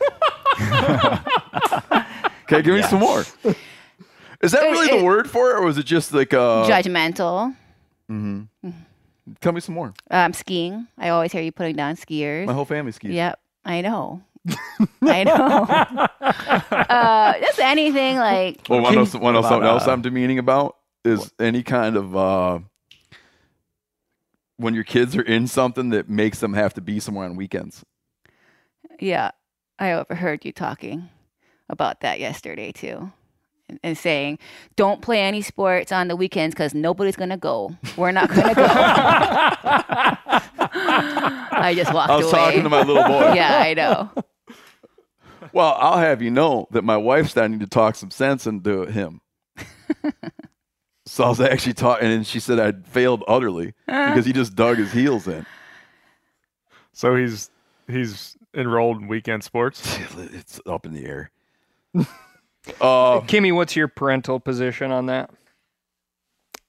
okay, 2.44 2.60
give 2.60 2.74
me 2.74 2.82
some 2.82 3.00
more. 3.00 3.24
Is 4.42 4.52
that 4.52 4.60
really 4.60 4.86
it, 4.86 4.98
the 4.98 5.04
word 5.04 5.30
for 5.30 5.50
it, 5.50 5.54
or 5.54 5.62
was 5.62 5.78
it 5.78 5.86
just 5.86 6.12
like 6.12 6.34
uh, 6.34 6.68
judgmental? 6.68 7.56
Mm-hmm. 8.10 8.42
mm-hmm. 8.66 8.70
Tell 9.40 9.52
me 9.52 9.60
some 9.60 9.74
more. 9.74 9.92
Um, 10.10 10.32
skiing. 10.32 10.86
I 10.96 11.08
always 11.08 11.32
hear 11.32 11.42
you 11.42 11.52
putting 11.52 11.76
down 11.76 11.96
skiers. 11.96 12.46
My 12.46 12.52
whole 12.52 12.64
family 12.64 12.92
skis. 12.92 13.10
Yep, 13.12 13.38
I 13.64 13.80
know. 13.80 14.22
I 15.02 15.24
know. 15.24 15.36
uh, 16.70 17.38
just 17.40 17.58
anything 17.58 18.16
like. 18.16 18.60
Well, 18.68 18.82
one 18.82 18.96
else, 18.96 19.14
one 19.14 19.34
else, 19.34 19.48
something 19.48 19.68
else 19.68 19.86
I'm 19.86 20.02
demeaning 20.02 20.38
about 20.38 20.76
is 21.04 21.20
what? 21.20 21.32
any 21.40 21.62
kind 21.62 21.96
of 21.96 22.16
uh, 22.16 22.58
when 24.56 24.74
your 24.74 24.84
kids 24.84 25.16
are 25.16 25.22
in 25.22 25.46
something 25.46 25.90
that 25.90 26.08
makes 26.08 26.40
them 26.40 26.54
have 26.54 26.74
to 26.74 26.80
be 26.80 27.00
somewhere 27.00 27.26
on 27.26 27.36
weekends. 27.36 27.84
Yeah, 29.00 29.30
I 29.78 29.92
overheard 29.92 30.44
you 30.44 30.52
talking 30.52 31.08
about 31.68 32.00
that 32.00 32.20
yesterday 32.20 32.72
too. 32.72 33.12
And, 33.70 33.78
and 33.82 33.98
saying, 33.98 34.38
don't 34.76 35.02
play 35.02 35.20
any 35.20 35.42
sports 35.42 35.92
on 35.92 36.08
the 36.08 36.16
weekends 36.16 36.54
because 36.54 36.72
nobody's 36.72 37.16
going 37.16 37.28
to 37.28 37.36
go. 37.36 37.76
We're 37.98 38.12
not 38.12 38.30
going 38.30 38.48
to 38.48 38.54
go. 38.54 38.66
I 41.60 41.74
just 41.76 41.92
walked 41.92 42.10
away. 42.10 42.14
I 42.14 42.24
was 42.24 42.32
away. 42.32 42.44
talking 42.44 42.62
to 42.62 42.70
my 42.70 42.82
little 42.82 43.04
boy. 43.04 43.34
yeah, 43.34 43.58
I 43.58 43.74
know. 43.74 44.10
Well, 45.52 45.76
I'll 45.78 45.98
have 45.98 46.22
you 46.22 46.30
know 46.30 46.68
that 46.70 46.82
my 46.82 46.96
wife's 46.96 47.30
starting 47.30 47.58
to 47.60 47.66
talk 47.66 47.94
some 47.94 48.10
sense 48.10 48.46
into 48.46 48.86
him. 48.86 49.20
so 51.06 51.24
I 51.24 51.28
was 51.28 51.40
actually 51.40 51.74
talking, 51.74 52.08
and 52.08 52.26
she 52.26 52.40
said 52.40 52.58
I'd 52.58 52.86
failed 52.86 53.24
utterly 53.26 53.74
because 53.86 54.26
he 54.26 54.32
just 54.32 54.54
dug 54.54 54.78
his 54.78 54.92
heels 54.92 55.26
in. 55.26 55.46
So 56.92 57.14
he's 57.14 57.50
he's 57.86 58.36
enrolled 58.54 59.00
in 59.00 59.08
weekend 59.08 59.44
sports. 59.44 59.98
It's 60.18 60.60
up 60.66 60.84
in 60.84 60.92
the 60.92 61.06
air. 61.06 61.30
uh, 62.80 63.20
Kimi, 63.20 63.52
what's 63.52 63.76
your 63.76 63.88
parental 63.88 64.40
position 64.40 64.90
on 64.90 65.06
that? 65.06 65.30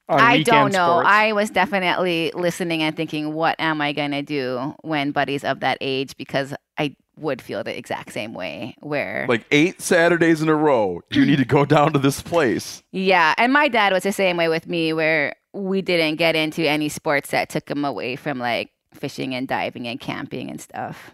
On 0.08 0.20
I 0.20 0.44
don't 0.44 0.72
know. 0.72 1.00
Sports? 1.00 1.08
I 1.10 1.32
was 1.34 1.50
definitely 1.50 2.32
listening 2.36 2.82
and 2.84 2.96
thinking, 2.96 3.34
what 3.34 3.56
am 3.60 3.82
I 3.82 3.94
going 3.94 4.12
to 4.12 4.22
do 4.22 4.76
when 4.82 5.12
Buddy's 5.12 5.44
of 5.44 5.60
that 5.60 5.78
age? 5.82 6.16
Because 6.18 6.54
I 6.78 6.96
would 7.20 7.42
feel 7.42 7.64
the 7.64 7.78
exact 7.78 8.14
same 8.14 8.34
way 8.34 8.76
where 8.80 9.26
like 9.30 9.46
eight 9.52 9.82
Saturdays 9.82 10.42
in 10.42 10.50
a 10.50 10.56
row, 10.56 11.02
you 11.12 11.26
need 11.26 11.38
to 11.38 11.46
go 11.46 11.66
down 11.78 11.94
to 11.94 12.00
this 12.00 12.22
place. 12.22 12.84
Yeah. 12.92 13.34
And 13.38 13.54
my 13.54 13.68
dad 13.68 13.94
was 13.94 14.04
the 14.04 14.12
same 14.12 14.38
way 14.38 14.48
with 14.48 14.68
me 14.68 14.94
where 14.94 15.36
we 15.54 15.82
didn't 15.82 16.16
get 16.16 16.36
into 16.36 16.68
any 16.68 16.90
sports 16.90 17.32
that 17.32 17.50
took 17.50 17.70
him 17.70 17.86
away 17.86 18.16
from 18.16 18.40
like 18.40 18.72
fishing 18.94 19.36
and 19.36 19.48
diving 19.48 19.88
and 19.88 20.00
camping 20.00 20.50
and 20.50 20.62
stuff. 20.62 21.12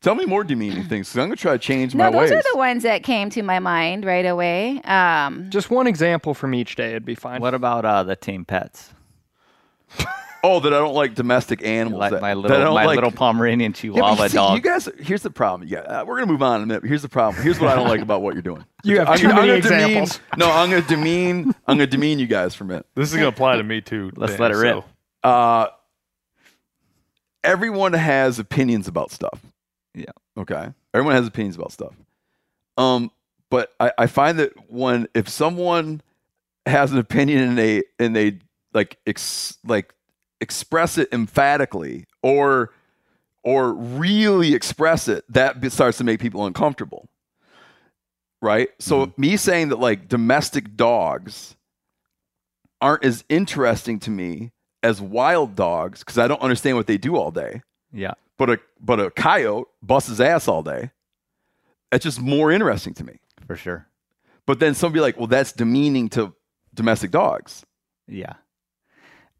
Tell 0.00 0.14
me 0.14 0.24
more 0.24 0.44
demeaning 0.44 0.84
things 0.88 1.08
because 1.08 1.16
I'm 1.16 1.28
going 1.28 1.36
to 1.36 1.42
try 1.42 1.52
to 1.52 1.58
change 1.58 1.94
no, 1.94 2.04
my 2.04 2.10
those 2.10 2.20
ways. 2.20 2.30
Those 2.30 2.38
are 2.40 2.52
the 2.52 2.58
ones 2.58 2.82
that 2.82 3.02
came 3.02 3.30
to 3.30 3.42
my 3.42 3.58
mind 3.58 4.04
right 4.04 4.26
away. 4.26 4.80
Um, 4.82 5.50
Just 5.50 5.70
one 5.70 5.86
example 5.86 6.34
from 6.34 6.54
each 6.54 6.76
day 6.76 6.90
it'd 6.90 7.04
be 7.04 7.14
fine. 7.14 7.40
What 7.40 7.54
about 7.54 7.84
uh, 7.84 8.02
the 8.02 8.16
tame 8.16 8.44
pets? 8.44 8.92
oh, 10.46 10.60
that 10.60 10.72
I 10.72 10.78
don't 10.78 10.94
like 10.94 11.14
domestic 11.14 11.64
animals. 11.64 12.00
Like 12.00 12.12
that, 12.12 12.22
my 12.22 12.34
little 12.34 12.74
my 12.74 12.84
like... 12.86 12.94
little 12.94 13.10
Pomeranian 13.10 13.72
Chihuahua 13.72 14.22
yeah, 14.22 14.28
see, 14.28 14.36
dog. 14.36 14.56
You 14.56 14.62
guys, 14.62 14.88
here's 15.00 15.22
the 15.22 15.30
problem. 15.30 15.68
Yeah, 15.68 15.80
uh, 15.80 16.04
we're 16.04 16.16
gonna 16.16 16.30
move 16.30 16.42
on 16.42 16.58
in 16.58 16.62
a 16.62 16.66
minute. 16.66 16.84
Here's 16.84 17.02
the 17.02 17.08
problem. 17.08 17.42
Here's 17.42 17.58
what 17.58 17.70
I 17.70 17.74
don't 17.74 17.88
like 17.88 18.00
about 18.00 18.22
what 18.22 18.34
you're 18.34 18.42
doing. 18.42 18.64
You 18.84 19.00
have 19.00 19.08
I'm, 19.08 19.18
too 19.18 19.28
I'm 19.30 19.34
many 19.34 19.50
examples. 19.50 20.18
Demean, 20.18 20.38
no, 20.38 20.48
I'm 20.48 20.70
gonna 20.70 20.82
demean. 20.82 21.46
I'm 21.66 21.76
gonna 21.76 21.88
demean 21.88 22.20
you 22.20 22.28
guys 22.28 22.54
for 22.54 22.62
a 22.62 22.66
minute. 22.68 22.86
This 22.94 23.10
is 23.10 23.16
gonna 23.16 23.26
apply 23.26 23.56
to 23.56 23.64
me 23.64 23.80
too. 23.80 24.12
Let's 24.16 24.34
Dan, 24.34 24.40
let 24.42 24.50
it 24.52 24.54
rip. 24.54 24.84
So. 25.24 25.28
Uh, 25.28 25.66
everyone 27.42 27.94
has 27.94 28.38
opinions 28.38 28.86
about 28.86 29.10
stuff. 29.10 29.40
Yeah. 29.92 30.12
Okay. 30.38 30.68
Everyone 30.94 31.16
has 31.16 31.26
opinions 31.26 31.56
about 31.56 31.72
stuff. 31.72 31.94
Um, 32.76 33.10
but 33.50 33.74
I, 33.80 33.90
I 33.98 34.06
find 34.06 34.38
that 34.38 34.52
when 34.70 35.08
if 35.14 35.28
someone 35.28 36.00
has 36.66 36.92
an 36.92 36.98
opinion 36.98 37.42
and 37.42 37.58
they 37.58 37.82
and 37.98 38.14
they 38.14 38.38
like 38.72 38.98
ex, 39.06 39.56
like 39.64 39.94
express 40.40 40.98
it 40.98 41.08
emphatically 41.12 42.06
or 42.22 42.72
or 43.42 43.74
really 43.74 44.54
express 44.54 45.06
it, 45.06 45.24
that 45.28 45.72
starts 45.72 45.98
to 45.98 46.04
make 46.04 46.18
people 46.18 46.46
uncomfortable. 46.46 47.08
Right? 48.42 48.70
So 48.80 49.06
mm-hmm. 49.06 49.20
me 49.20 49.36
saying 49.36 49.68
that 49.68 49.78
like 49.78 50.08
domestic 50.08 50.76
dogs 50.76 51.56
aren't 52.80 53.04
as 53.04 53.24
interesting 53.28 54.00
to 54.00 54.10
me 54.10 54.50
as 54.82 55.00
wild 55.00 55.54
dogs 55.54 56.00
because 56.00 56.18
I 56.18 56.28
don't 56.28 56.42
understand 56.42 56.76
what 56.76 56.86
they 56.86 56.98
do 56.98 57.16
all 57.16 57.30
day. 57.30 57.62
Yeah. 57.92 58.14
But 58.36 58.50
a 58.50 58.60
but 58.80 59.00
a 59.00 59.10
coyote 59.10 59.68
busts 59.82 60.08
his 60.10 60.20
ass 60.20 60.48
all 60.48 60.62
day. 60.62 60.90
That's 61.90 62.04
just 62.04 62.20
more 62.20 62.50
interesting 62.50 62.94
to 62.94 63.04
me. 63.04 63.20
For 63.46 63.56
sure. 63.56 63.86
But 64.44 64.60
then 64.60 64.74
somebody 64.74 65.00
like, 65.00 65.16
well, 65.16 65.26
that's 65.26 65.52
demeaning 65.52 66.08
to 66.10 66.34
domestic 66.74 67.10
dogs. 67.10 67.64
Yeah. 68.06 68.34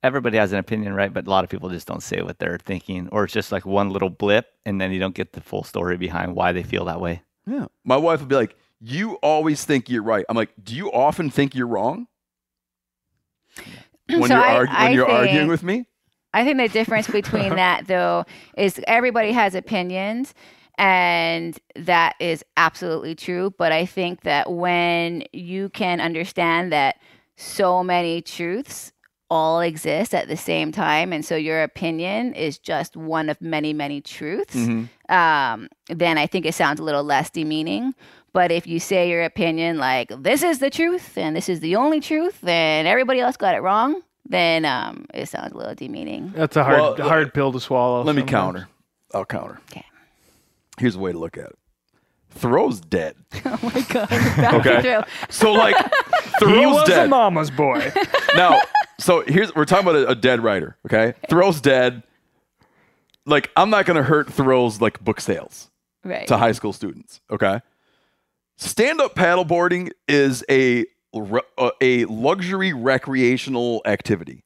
Everybody 0.03 0.37
has 0.39 0.53
an 0.53 0.59
opinion, 0.59 0.95
right? 0.95 1.13
But 1.13 1.27
a 1.27 1.31
lot 1.31 1.43
of 1.45 1.51
people 1.51 1.69
just 1.69 1.87
don't 1.87 2.03
say 2.03 2.23
what 2.23 2.39
they're 2.39 2.59
thinking, 2.59 3.09
or 3.11 3.25
it's 3.25 3.33
just 3.33 3.51
like 3.51 3.67
one 3.67 3.91
little 3.91 4.11
blip, 4.11 4.47
and 4.65 4.81
then 4.81 4.93
you 4.93 5.01
don't 5.01 5.15
get 5.15 5.33
the 5.33 5.41
full 5.41 5.65
story 5.65 5.97
behind 5.97 6.35
why 6.35 6.53
they 6.53 6.63
feel 6.63 6.85
that 6.85 7.01
way. 7.01 7.23
Yeah. 7.47 7.67
My 7.85 7.97
wife 7.97 8.21
would 8.21 8.29
be 8.29 8.37
like, 8.37 8.57
You 8.81 9.15
always 9.17 9.65
think 9.65 9.89
you're 9.89 10.03
right. 10.03 10.25
I'm 10.29 10.37
like, 10.37 10.51
Do 10.63 10.75
you 10.75 10.93
often 10.93 11.31
think 11.31 11.55
you're 11.55 11.67
wrong? 11.67 12.07
Mm, 14.09 14.21
when 14.21 14.29
so 14.29 14.35
you're, 14.35 14.45
I, 14.45 14.55
argu- 14.55 14.69
I 14.69 14.85
when 14.85 14.93
you're 14.93 15.07
think, 15.07 15.19
arguing 15.19 15.49
with 15.49 15.63
me? 15.63 15.87
I 16.35 16.45
think 16.45 16.59
the 16.59 16.69
difference 16.69 17.09
between 17.09 17.57
that 17.57 17.87
though 17.87 18.25
is 18.57 18.81
everybody 18.87 19.33
has 19.33 19.55
opinions 19.55 20.35
and 20.79 21.59
that 21.75 22.15
is 22.21 22.45
absolutely 22.57 23.15
true, 23.15 23.55
but 23.57 23.73
I 23.73 23.87
think 23.87 24.23
that 24.23 24.53
when 24.53 25.25
you 25.33 25.71
can 25.71 26.01
understand 26.01 26.71
that 26.73 26.97
so 27.37 27.83
many 27.83 28.21
truths 28.21 28.93
all 29.31 29.61
exist 29.61 30.15
at 30.15 30.29
the 30.29 30.37
same 30.37 30.71
time 30.71 31.13
and 31.13 31.25
so 31.25 31.35
your 31.35 31.63
opinion 31.63 32.33
is 32.35 32.59
just 32.59 32.97
one 32.97 33.29
of 33.29 33.41
many 33.41 33.73
many 33.73 34.01
truths 34.01 34.55
mm-hmm. 34.55 35.15
um, 35.15 35.69
then 35.89 36.17
i 36.17 36.27
think 36.27 36.47
it 36.47 36.55
sounds 36.55 36.79
a 36.79 36.83
little 36.83 37.03
less 37.03 37.29
demeaning 37.31 37.93
but 38.33 38.53
if 38.53 38.67
you 38.67 38.79
say 38.79 39.09
your 39.11 39.25
opinion 39.25 39.79
like 39.79 40.13
this 40.23 40.43
is 40.43 40.61
the 40.61 40.71
truth 40.71 41.19
and 41.19 41.35
this 41.35 41.49
is 41.49 41.61
the 41.61 41.75
only 41.75 42.01
truth 42.01 42.47
and 42.47 42.87
everybody 42.87 43.19
else 43.19 43.37
got 43.37 43.55
it 43.55 43.63
wrong 43.63 44.01
then 44.29 44.65
um, 44.65 45.07
it 45.15 45.29
sounds 45.29 45.53
a 45.53 45.57
little 45.57 45.75
demeaning. 45.75 46.33
That's 46.35 46.57
a 46.57 46.65
hard 46.65 46.81
well, 46.81 47.09
hard 47.09 47.33
pill 47.33 47.53
to 47.53 47.61
swallow. 47.61 47.99
Let 47.99 48.15
sometimes. 48.15 48.27
me 48.27 48.31
counter. 48.31 48.69
I'll 49.15 49.25
counter. 49.25 49.61
Okay. 49.71 49.85
Here's 50.79 50.97
a 50.97 50.99
way 50.99 51.13
to 51.13 51.19
look 51.19 51.39
at 51.39 51.47
it. 51.47 51.59
Thoreau's 52.31 52.81
dead. 52.81 53.17
oh 53.45 53.59
my 53.63 53.81
god. 53.89 54.13
okay. 54.67 55.03
So 55.31 55.53
like 55.53 55.77
Thoreau's 56.41 56.59
he 56.59 56.67
was 56.67 56.89
dead. 56.89 57.07
a 57.07 57.09
mama's 57.09 57.51
boy. 57.51 57.93
now, 58.35 58.61
so 58.99 59.23
here's 59.27 59.55
we're 59.55 59.65
talking 59.65 59.89
about 59.89 60.03
a, 60.03 60.11
a 60.11 60.15
dead 60.15 60.43
writer. 60.43 60.77
Okay. 60.87 61.15
Thoreau's 61.29 61.61
dead. 61.61 62.03
Like 63.25 63.51
I'm 63.57 63.71
not 63.71 63.87
gonna 63.87 64.03
hurt 64.03 64.33
Thoreau's 64.33 64.81
like 64.81 65.03
book 65.03 65.21
sales 65.21 65.71
right. 66.05 66.27
to 66.29 66.37
high 66.37 66.53
school 66.53 66.73
students. 66.73 67.21
Okay. 67.31 67.61
Stand 68.57 69.01
up 69.01 69.15
paddleboarding 69.15 69.91
is 70.09 70.45
a 70.51 70.87
a 71.81 72.05
luxury 72.07 72.73
recreational 72.73 73.83
activity. 73.85 74.45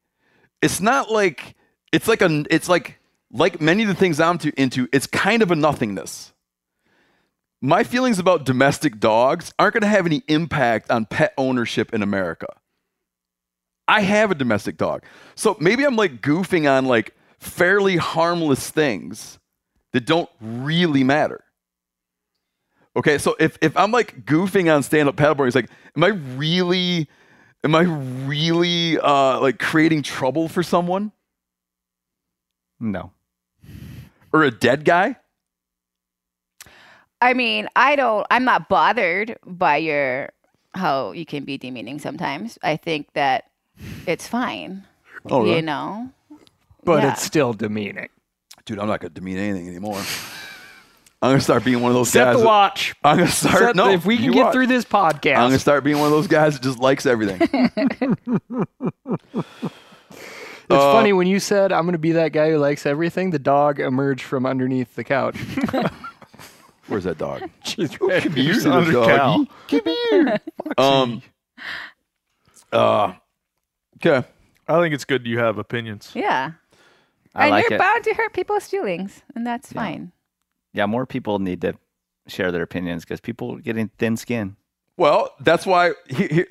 It's 0.61 0.81
not 0.81 1.09
like 1.09 1.55
it's 1.91 2.07
like 2.07 2.21
a 2.21 2.45
it's 2.49 2.69
like 2.69 2.99
like 3.31 3.61
many 3.61 3.83
of 3.83 3.89
the 3.89 3.95
things 3.95 4.19
I'm 4.19 4.37
to, 4.39 4.51
into. 4.61 4.87
It's 4.91 5.07
kind 5.07 5.41
of 5.41 5.51
a 5.51 5.55
nothingness. 5.55 6.33
My 7.61 7.83
feelings 7.83 8.19
about 8.19 8.43
domestic 8.43 8.99
dogs 8.99 9.53
aren't 9.59 9.73
going 9.73 9.81
to 9.81 9.87
have 9.87 10.07
any 10.07 10.23
impact 10.27 10.89
on 10.89 11.05
pet 11.05 11.33
ownership 11.37 11.93
in 11.93 12.01
America. 12.01 12.47
I 13.91 13.99
have 13.99 14.31
a 14.31 14.35
domestic 14.35 14.77
dog, 14.77 15.03
so 15.35 15.57
maybe 15.59 15.83
I'm 15.83 15.97
like 15.97 16.21
goofing 16.21 16.71
on 16.71 16.85
like 16.85 17.13
fairly 17.39 17.97
harmless 17.97 18.69
things 18.69 19.37
that 19.91 20.05
don't 20.05 20.29
really 20.39 21.03
matter. 21.03 21.43
Okay, 22.95 23.17
so 23.17 23.35
if, 23.37 23.57
if 23.61 23.75
I'm 23.75 23.91
like 23.91 24.25
goofing 24.25 24.73
on 24.73 24.83
stand 24.83 25.09
up 25.09 25.17
paddleboarding, 25.17 25.47
it's 25.47 25.55
like, 25.55 25.69
am 25.95 26.03
I 26.03 26.07
really, 26.07 27.09
am 27.65 27.75
I 27.75 27.81
really 27.81 28.97
uh, 28.97 29.39
like 29.41 29.59
creating 29.59 30.03
trouble 30.03 30.47
for 30.47 30.63
someone? 30.63 31.11
No. 32.79 33.11
Or 34.33 34.43
a 34.43 34.51
dead 34.51 34.85
guy? 34.85 35.17
I 37.21 37.33
mean, 37.33 37.67
I 37.75 37.97
don't, 37.97 38.25
I'm 38.31 38.45
not 38.45 38.69
bothered 38.69 39.37
by 39.45 39.77
your, 39.77 40.31
how 40.73 41.11
you 41.11 41.25
can 41.25 41.43
be 41.43 41.57
demeaning 41.57 41.99
sometimes. 41.99 42.57
I 42.63 42.77
think 42.77 43.07
that 43.13 43.50
it's 44.07 44.27
fine. 44.27 44.85
Oh, 45.29 45.43
really? 45.43 45.57
You 45.57 45.61
know? 45.61 46.09
But 46.83 47.03
yeah. 47.03 47.13
it's 47.13 47.23
still 47.23 47.53
demeaning. 47.53 48.09
Dude, 48.65 48.79
I'm 48.79 48.87
not 48.87 48.99
going 48.99 49.13
to 49.13 49.19
demean 49.19 49.37
anything 49.37 49.67
anymore. 49.67 50.01
I'm 51.23 51.29
gonna 51.29 51.41
start 51.41 51.63
being 51.63 51.81
one 51.81 51.91
of 51.91 51.95
those 51.95 52.09
Set 52.09 52.23
guys. 52.23 52.37
Set 52.37 52.39
the 52.39 52.47
watch. 52.47 52.95
I'm 53.03 53.17
gonna 53.17 53.29
start. 53.29 53.59
Set 53.59 53.75
no, 53.75 53.89
the, 53.89 53.93
if 53.93 54.07
we 54.07 54.17
can 54.17 54.31
get 54.31 54.45
watch. 54.45 54.53
through 54.53 54.65
this 54.65 54.83
podcast, 54.83 55.35
I'm 55.35 55.49
gonna 55.49 55.59
start 55.59 55.83
being 55.83 55.99
one 55.99 56.07
of 56.07 56.11
those 56.13 56.25
guys 56.25 56.55
that 56.55 56.63
just 56.63 56.79
likes 56.79 57.05
everything. 57.05 57.47
It's 60.71 60.81
uh, 60.81 60.93
funny 60.93 61.11
when 61.11 61.27
you 61.27 61.41
said 61.41 61.73
I'm 61.73 61.83
going 61.83 61.93
to 61.93 61.99
be 61.99 62.13
that 62.13 62.31
guy 62.31 62.49
who 62.49 62.57
likes 62.57 62.85
everything. 62.85 63.31
The 63.31 63.39
dog 63.39 63.81
emerged 63.81 64.23
from 64.23 64.45
underneath 64.45 64.95
the 64.95 65.03
couch. 65.03 65.35
Where's 66.87 67.03
that 67.03 67.17
dog? 67.17 67.49
She's 67.65 67.99
right 67.99 68.23
Come 68.23 68.33
here, 68.33 68.69
under 68.69 68.91
doggy. 68.93 69.49
Come 69.67 69.81
here. 69.85 70.37
um. 70.77 71.21
Uh. 72.71 73.13
Okay. 74.05 74.27
I 74.67 74.79
think 74.79 74.93
it's 74.93 75.05
good 75.05 75.25
you 75.25 75.39
have 75.39 75.57
opinions. 75.57 76.11
Yeah. 76.13 76.51
I 77.33 77.43
and 77.43 77.51
like 77.51 77.69
you're 77.69 77.75
it. 77.75 77.79
bound 77.79 78.03
to 78.03 78.13
hurt 78.13 78.33
people's 78.33 78.67
feelings, 78.67 79.21
and 79.35 79.47
that's 79.47 79.71
yeah. 79.71 79.81
fine 79.81 80.11
yeah, 80.73 80.85
more 80.85 81.05
people 81.05 81.39
need 81.39 81.61
to 81.61 81.73
share 82.27 82.51
their 82.51 82.61
opinions 82.61 83.03
because 83.03 83.19
people 83.19 83.55
are 83.55 83.59
getting 83.59 83.89
thin 83.97 84.17
skin. 84.17 84.55
Well, 84.97 85.33
that's 85.39 85.65
why. 85.65 85.93
He, 86.07 86.27
he, 86.27 86.45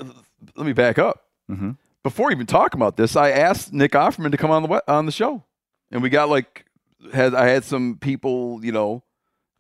let 0.56 0.66
me 0.66 0.72
back 0.72 0.98
up. 0.98 1.24
Mm-hmm. 1.50 1.72
Before 2.02 2.32
even 2.32 2.46
talking 2.46 2.78
about 2.78 2.96
this, 2.96 3.16
I 3.16 3.30
asked 3.30 3.72
Nick 3.72 3.92
Offerman 3.92 4.30
to 4.30 4.36
come 4.36 4.50
on 4.50 4.62
the 4.62 4.82
on 4.90 5.06
the 5.06 5.12
show, 5.12 5.44
and 5.90 6.02
we 6.02 6.08
got 6.08 6.28
like 6.28 6.66
had 7.12 7.34
I 7.34 7.48
had 7.48 7.64
some 7.64 7.98
people, 8.00 8.64
you 8.64 8.72
know, 8.72 9.02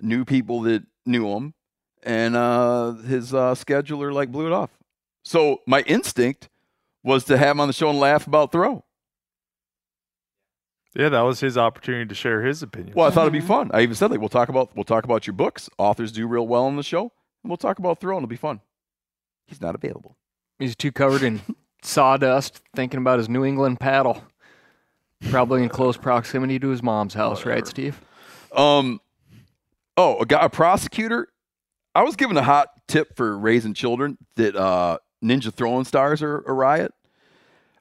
new 0.00 0.24
people 0.24 0.62
that 0.62 0.84
knew 1.04 1.28
him, 1.28 1.54
and 2.02 2.36
uh, 2.36 2.92
his 2.92 3.34
uh, 3.34 3.54
scheduler 3.54 4.12
like 4.12 4.32
blew 4.32 4.46
it 4.46 4.52
off. 4.52 4.70
So 5.22 5.60
my 5.66 5.82
instinct 5.82 6.48
was 7.02 7.24
to 7.24 7.36
have 7.38 7.52
him 7.52 7.60
on 7.60 7.68
the 7.68 7.72
show 7.74 7.88
and 7.90 7.98
laugh 7.98 8.26
about 8.26 8.52
Thoreau. 8.52 8.84
Yeah, 10.94 11.08
that 11.10 11.20
was 11.20 11.38
his 11.40 11.56
opportunity 11.56 12.06
to 12.06 12.14
share 12.14 12.42
his 12.42 12.62
opinion. 12.62 12.94
Well, 12.96 13.06
I 13.06 13.10
thought 13.10 13.22
it'd 13.22 13.32
be 13.32 13.40
fun. 13.40 13.70
I 13.72 13.82
even 13.82 13.94
said 13.94 14.10
like 14.10 14.18
we'll 14.20 14.28
talk 14.28 14.48
about 14.48 14.74
we'll 14.74 14.84
talk 14.84 15.04
about 15.04 15.26
your 15.26 15.34
books. 15.34 15.70
Authors 15.78 16.10
do 16.10 16.26
real 16.26 16.46
well 16.46 16.64
on 16.64 16.76
the 16.76 16.82
show, 16.82 17.12
and 17.42 17.50
we'll 17.50 17.56
talk 17.56 17.78
about 17.78 18.00
Thoreau. 18.00 18.16
And 18.16 18.24
it'll 18.24 18.30
be 18.30 18.36
fun. 18.36 18.60
He's 19.46 19.60
not 19.60 19.74
available. 19.76 20.16
He's 20.58 20.74
too 20.74 20.90
covered 20.90 21.22
in 21.22 21.40
sawdust, 21.82 22.60
thinking 22.74 22.98
about 22.98 23.18
his 23.18 23.28
New 23.28 23.44
England 23.44 23.78
paddle. 23.78 24.22
Probably 25.30 25.62
in 25.62 25.68
close 25.68 25.96
proximity 25.98 26.58
to 26.58 26.68
his 26.68 26.82
mom's 26.82 27.14
house, 27.14 27.38
Whatever. 27.44 27.50
right, 27.54 27.66
Steve? 27.68 28.00
Um. 28.54 29.00
Oh, 29.96 30.18
a 30.18 30.26
guy, 30.26 30.44
a 30.44 30.48
prosecutor. 30.48 31.28
I 31.94 32.02
was 32.02 32.16
given 32.16 32.36
a 32.36 32.42
hot 32.42 32.68
tip 32.88 33.16
for 33.16 33.38
raising 33.38 33.74
children 33.74 34.16
that 34.36 34.56
uh, 34.56 34.98
ninja 35.22 35.52
throwing 35.52 35.84
stars 35.84 36.22
are 36.22 36.38
a 36.46 36.52
riot. 36.52 36.92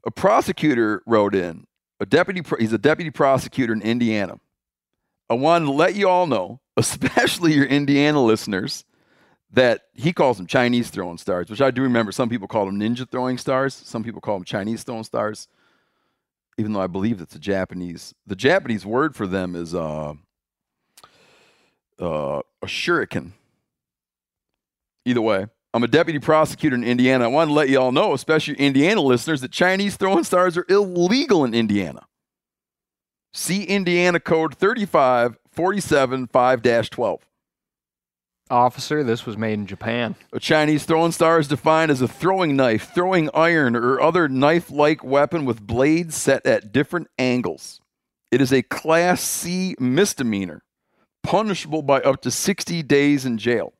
A 0.05 0.11
prosecutor 0.11 1.03
wrote 1.05 1.35
in 1.35 1.67
a 1.99 2.05
deputy. 2.05 2.41
He's 2.59 2.73
a 2.73 2.77
deputy 2.77 3.09
prosecutor 3.11 3.73
in 3.73 3.81
Indiana. 3.81 4.39
I 5.29 5.35
wanted 5.35 5.65
to 5.65 5.71
let 5.71 5.95
you 5.95 6.09
all 6.09 6.27
know, 6.27 6.59
especially 6.77 7.53
your 7.53 7.65
Indiana 7.65 8.21
listeners, 8.23 8.85
that 9.51 9.81
he 9.93 10.13
calls 10.13 10.37
them 10.37 10.47
Chinese 10.47 10.89
throwing 10.89 11.17
stars, 11.17 11.49
which 11.49 11.61
I 11.61 11.71
do 11.71 11.81
remember. 11.81 12.11
Some 12.11 12.29
people 12.29 12.47
call 12.47 12.65
them 12.65 12.79
ninja 12.79 13.09
throwing 13.09 13.37
stars. 13.37 13.73
Some 13.73 14.03
people 14.03 14.21
call 14.21 14.35
them 14.35 14.45
Chinese 14.45 14.83
throwing 14.83 15.03
stars, 15.03 15.47
even 16.57 16.73
though 16.73 16.81
I 16.81 16.87
believe 16.87 17.21
it's 17.21 17.35
a 17.35 17.39
Japanese. 17.39 18.13
The 18.27 18.35
Japanese 18.35 18.85
word 18.85 19.15
for 19.15 19.27
them 19.27 19.55
is 19.55 19.73
uh, 19.73 20.13
uh, 21.99 22.41
a 22.61 22.65
shuriken. 22.65 23.31
Either 25.05 25.21
way, 25.21 25.47
I'm 25.73 25.83
a 25.83 25.87
deputy 25.87 26.19
prosecutor 26.19 26.75
in 26.75 26.83
Indiana. 26.83 27.25
I 27.25 27.27
want 27.27 27.49
to 27.49 27.53
let 27.53 27.69
you 27.69 27.79
all 27.79 27.91
know, 27.91 28.13
especially 28.13 28.55
Indiana 28.55 29.01
listeners, 29.01 29.41
that 29.41 29.51
Chinese 29.51 29.97
throwing 29.97 30.23
stars 30.23 30.57
are 30.57 30.65
illegal 30.67 31.45
in 31.45 31.53
Indiana. 31.53 32.07
See 33.33 33.63
Indiana 33.63 34.19
Code 34.19 34.55
3547 34.55 36.27
5 36.27 36.89
12. 36.89 37.19
Officer, 38.51 39.03
this 39.03 39.27
was 39.27 39.37
made 39.37 39.53
in 39.53 39.67
Japan. 39.67 40.15
A 40.33 40.39
Chinese 40.39 40.85
throwing 40.85 41.11
star 41.11 41.39
is 41.39 41.47
defined 41.47 41.91
as 41.91 42.01
a 42.01 42.07
throwing 42.07 42.55
knife, 42.55 42.91
throwing 42.95 43.29
iron, 43.35 43.75
or 43.75 44.01
other 44.01 44.27
knife 44.27 44.71
like 44.71 45.03
weapon 45.03 45.45
with 45.45 45.61
blades 45.61 46.15
set 46.15 46.43
at 46.47 46.71
different 46.71 47.09
angles. 47.19 47.79
It 48.31 48.41
is 48.41 48.51
a 48.51 48.63
Class 48.63 49.21
C 49.21 49.75
misdemeanor, 49.79 50.63
punishable 51.21 51.83
by 51.83 52.01
up 52.01 52.21
to 52.23 52.31
60 52.31 52.81
days 52.81 53.23
in 53.23 53.37
jail. 53.37 53.73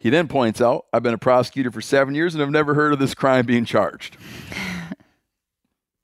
He 0.00 0.10
then 0.10 0.26
points 0.26 0.60
out, 0.60 0.86
I've 0.92 1.02
been 1.02 1.14
a 1.14 1.18
prosecutor 1.18 1.70
for 1.70 1.80
seven 1.80 2.14
years 2.14 2.34
and 2.34 2.42
I've 2.42 2.50
never 2.50 2.74
heard 2.74 2.92
of 2.92 2.98
this 2.98 3.14
crime 3.14 3.46
being 3.46 3.64
charged. 3.64 4.16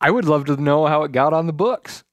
I 0.00 0.10
would 0.10 0.26
love 0.26 0.44
to 0.44 0.56
know 0.56 0.86
how 0.86 1.02
it 1.02 1.12
got 1.12 1.32
on 1.32 1.46
the 1.46 1.52
books. 1.52 2.04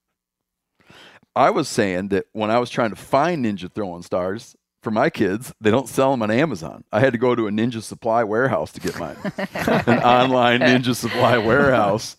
I 1.36 1.50
was 1.50 1.68
saying 1.68 2.08
that 2.08 2.26
when 2.32 2.50
I 2.50 2.58
was 2.58 2.70
trying 2.70 2.92
to 2.92 2.96
find 2.96 3.46
ninja 3.46 3.72
throwing 3.72 4.02
stars, 4.02 4.56
for 4.82 4.92
my 4.92 5.10
kids, 5.10 5.54
they 5.62 5.72
don't 5.72 5.88
sell 5.88 6.12
them 6.12 6.22
on 6.22 6.30
Amazon. 6.30 6.84
I 6.92 7.00
had 7.00 7.14
to 7.14 7.20
go 7.20 7.36
to 7.36 7.48
a 7.48 7.52
Ninja 7.52 7.82
Supply 7.82 8.24
warehouse 8.26 8.74
to 8.74 8.82
get 8.82 9.00
mine, 9.00 9.16
an 9.38 10.00
online 10.00 10.60
Ninja 10.60 10.94
Supply 10.94 11.38
warehouse 11.38 12.18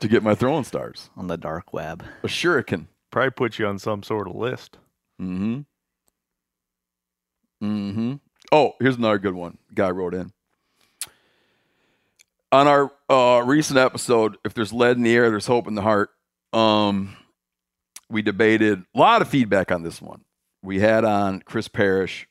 to 0.00 0.08
get 0.08 0.22
my 0.22 0.34
throwing 0.34 0.64
stars 0.64 1.08
on 1.16 1.28
the 1.28 1.38
dark 1.38 1.72
web. 1.72 2.04
A 2.22 2.26
shuriken 2.26 2.88
probably 3.10 3.30
put 3.30 3.58
you 3.58 3.66
on 3.66 3.78
some 3.78 4.02
sort 4.02 4.28
of 4.28 4.36
list. 4.36 4.76
Mm-hmm. 5.20 5.60
Mm-hmm. 7.64 8.14
Oh, 8.52 8.74
here's 8.80 8.96
another 8.96 9.18
good 9.18 9.34
one. 9.34 9.58
Guy 9.74 9.90
wrote 9.90 10.14
in 10.14 10.32
on 12.54 12.68
our 12.68 12.92
uh, 13.08 13.42
recent 13.44 13.78
episode. 13.78 14.36
If 14.44 14.54
there's 14.54 14.72
lead 14.72 14.96
in 14.96 15.02
the 15.02 15.14
air, 15.14 15.28
there's 15.28 15.46
hope 15.46 15.66
in 15.66 15.74
the 15.74 15.82
heart. 15.82 16.10
Um, 16.52 17.16
we 18.08 18.22
debated 18.22 18.84
a 18.94 18.98
lot 18.98 19.22
of 19.22 19.28
feedback 19.28 19.72
on 19.72 19.82
this 19.82 20.00
one 20.00 20.22
we 20.62 20.78
had 20.78 21.04
on 21.04 21.40
Chris 21.40 21.66
Parrish 21.66 22.28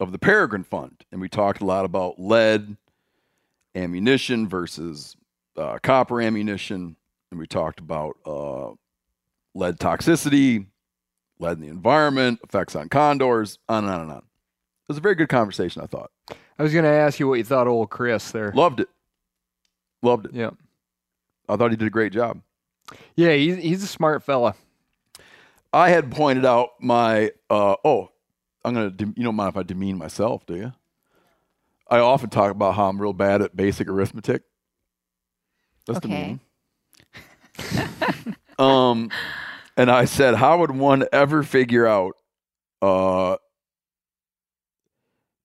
of 0.00 0.10
the 0.10 0.18
Peregrine 0.18 0.64
Fund, 0.64 1.04
and 1.12 1.20
we 1.20 1.28
talked 1.28 1.60
a 1.60 1.64
lot 1.64 1.84
about 1.84 2.18
lead 2.18 2.76
ammunition 3.76 4.48
versus 4.48 5.16
uh, 5.56 5.78
copper 5.82 6.20
ammunition, 6.20 6.96
and 7.30 7.38
we 7.38 7.46
talked 7.46 7.78
about 7.78 8.16
uh, 8.26 8.70
lead 9.54 9.78
toxicity, 9.78 10.66
lead 11.38 11.58
in 11.58 11.60
the 11.60 11.68
environment, 11.68 12.40
effects 12.42 12.74
on 12.74 12.88
condors, 12.88 13.58
on 13.68 13.84
and 13.84 13.92
on 13.92 14.00
and 14.00 14.12
on. 14.12 14.22
It 14.84 14.88
was 14.92 14.98
a 14.98 15.00
very 15.00 15.14
good 15.14 15.30
conversation, 15.30 15.80
I 15.80 15.86
thought. 15.86 16.10
I 16.58 16.62
was 16.62 16.72
going 16.72 16.84
to 16.84 16.90
ask 16.90 17.18
you 17.18 17.26
what 17.26 17.38
you 17.38 17.44
thought 17.44 17.66
of 17.66 17.72
old 17.72 17.88
Chris 17.88 18.30
there. 18.30 18.52
Loved 18.54 18.80
it. 18.80 18.88
Loved 20.02 20.26
it. 20.26 20.34
Yeah. 20.34 20.50
I 21.48 21.56
thought 21.56 21.70
he 21.70 21.76
did 21.78 21.86
a 21.86 21.90
great 21.90 22.12
job. 22.12 22.42
Yeah, 23.16 23.32
he's, 23.32 23.56
he's 23.56 23.82
a 23.82 23.86
smart 23.86 24.22
fella. 24.22 24.54
I 25.72 25.88
had 25.88 26.10
pointed 26.10 26.44
out 26.44 26.70
my 26.80 27.32
uh, 27.50 27.76
oh, 27.84 28.10
I'm 28.64 28.74
gonna 28.74 28.90
de- 28.90 29.12
you 29.16 29.24
don't 29.24 29.34
mind 29.34 29.48
if 29.50 29.56
I 29.56 29.64
demean 29.64 29.98
myself, 29.98 30.46
do 30.46 30.54
you? 30.54 30.72
I 31.90 31.98
often 31.98 32.30
talk 32.30 32.50
about 32.50 32.74
how 32.74 32.88
I'm 32.88 33.00
real 33.00 33.12
bad 33.12 33.42
at 33.42 33.56
basic 33.56 33.88
arithmetic. 33.88 34.42
That's 35.86 35.98
okay. 35.98 36.38
demeaning. 37.58 38.36
um, 38.58 39.10
and 39.76 39.90
I 39.90 40.04
said, 40.04 40.34
how 40.34 40.60
would 40.60 40.70
one 40.70 41.06
ever 41.12 41.42
figure 41.42 41.86
out 41.86 42.14
uh, 42.80 43.36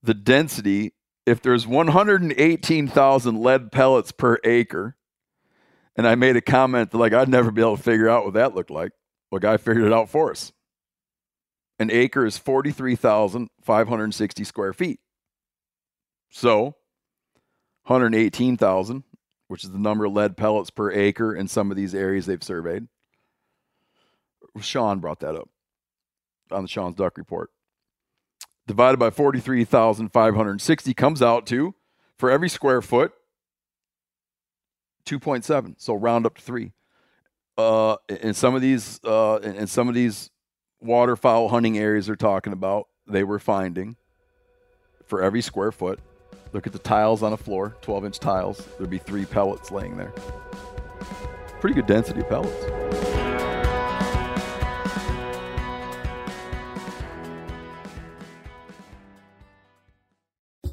the 0.01 0.13
density 0.13 0.93
if 1.25 1.41
there's 1.41 1.67
118,000 1.67 3.41
lead 3.41 3.71
pellets 3.71 4.11
per 4.11 4.37
acre? 4.43 4.95
And 5.95 6.05
I 6.07 6.15
made 6.15 6.35
a 6.35 6.41
comment 6.41 6.91
that 6.91 6.97
like 6.97 7.13
I'd 7.13 7.29
never 7.29 7.51
be 7.51 7.61
able 7.61 7.77
to 7.77 7.83
figure 7.83 8.09
out 8.09 8.25
what 8.25 8.33
that 8.35 8.55
looked 8.55 8.71
like. 8.71 8.91
Well, 9.31 9.39
guy 9.39 9.57
figured 9.57 9.85
it 9.85 9.93
out 9.93 10.09
for 10.09 10.31
us. 10.31 10.51
An 11.77 11.91
acre 11.91 12.25
is 12.25 12.37
43,560 12.37 14.43
square 14.43 14.73
feet. 14.73 14.99
So, 16.29 16.75
118,000, 17.85 19.03
which 19.47 19.63
is 19.63 19.71
the 19.71 19.79
number 19.79 20.05
of 20.05 20.13
lead 20.13 20.37
pellets 20.37 20.69
per 20.69 20.91
acre 20.91 21.33
in 21.33 21.47
some 21.47 21.71
of 21.71 21.77
these 21.77 21.95
areas 21.95 22.25
they've 22.25 22.43
surveyed. 22.43 22.87
Sean 24.59 24.99
brought 24.99 25.21
that 25.21 25.35
up 25.35 25.47
on 26.51 26.63
the 26.63 26.67
Sean's 26.67 26.95
Duck 26.95 27.17
Report. 27.17 27.49
Divided 28.69 28.97
by 28.97 29.09
43,560 29.09 30.93
comes 30.93 31.23
out 31.23 31.47
to, 31.47 31.73
for 32.19 32.29
every 32.29 32.47
square 32.47 32.83
foot, 32.83 33.13
2.7. 35.07 35.73
So 35.79 35.95
round 35.95 36.27
up 36.27 36.35
to 36.35 36.41
three 36.43 36.73
uh, 37.57 37.97
in 38.07 38.35
some 38.35 38.53
of 38.53 38.61
these 38.61 39.03
uh, 39.03 39.39
in 39.41 39.65
some 39.65 39.89
of 39.89 39.95
these 39.95 40.29
waterfowl 40.81 41.49
hunting 41.49 41.79
areas 41.79 42.05
they're 42.05 42.15
talking 42.15 42.53
about, 42.53 42.87
they 43.07 43.23
were 43.23 43.39
finding 43.39 43.95
for 45.03 45.23
every 45.23 45.41
square 45.41 45.71
foot. 45.71 45.99
Look 46.53 46.67
at 46.67 46.73
the 46.73 46.77
tiles 46.77 47.23
on 47.23 47.33
a 47.33 47.37
floor, 47.37 47.75
12 47.81 48.05
inch 48.05 48.19
tiles. 48.19 48.63
There'd 48.77 48.87
be 48.87 48.99
three 48.99 49.25
pellets 49.25 49.71
laying 49.71 49.97
there. 49.97 50.13
Pretty 51.59 51.73
good 51.73 51.87
density 51.87 52.19
of 52.19 52.29
pellets. 52.29 53.18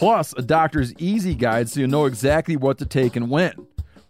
Plus, 0.00 0.32
a 0.38 0.40
doctor's 0.40 0.94
easy 0.94 1.34
guide 1.34 1.68
so 1.68 1.78
you 1.78 1.86
know 1.86 2.06
exactly 2.06 2.56
what 2.56 2.78
to 2.78 2.86
take 2.86 3.16
and 3.16 3.28
when. 3.28 3.52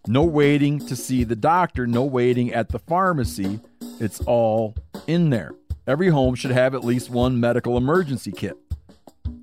No 0.06 0.22
waiting 0.22 0.78
to 0.86 0.94
see 0.94 1.24
the 1.24 1.34
doctor, 1.34 1.84
no 1.84 2.04
waiting 2.04 2.54
at 2.54 2.68
the 2.68 2.78
pharmacy. 2.78 3.58
It's 3.98 4.20
all 4.20 4.76
in 5.08 5.30
there. 5.30 5.50
Every 5.88 6.10
home 6.10 6.36
should 6.36 6.52
have 6.52 6.76
at 6.76 6.84
least 6.84 7.10
one 7.10 7.40
medical 7.40 7.76
emergency 7.76 8.30
kit. 8.30 8.56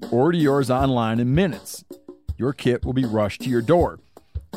Order 0.09 0.37
yours 0.37 0.71
online 0.71 1.19
in 1.19 1.35
minutes. 1.35 1.83
Your 2.37 2.53
kit 2.53 2.85
will 2.85 2.93
be 2.93 3.03
rushed 3.03 3.41
to 3.41 3.49
your 3.49 3.61
door. 3.61 3.99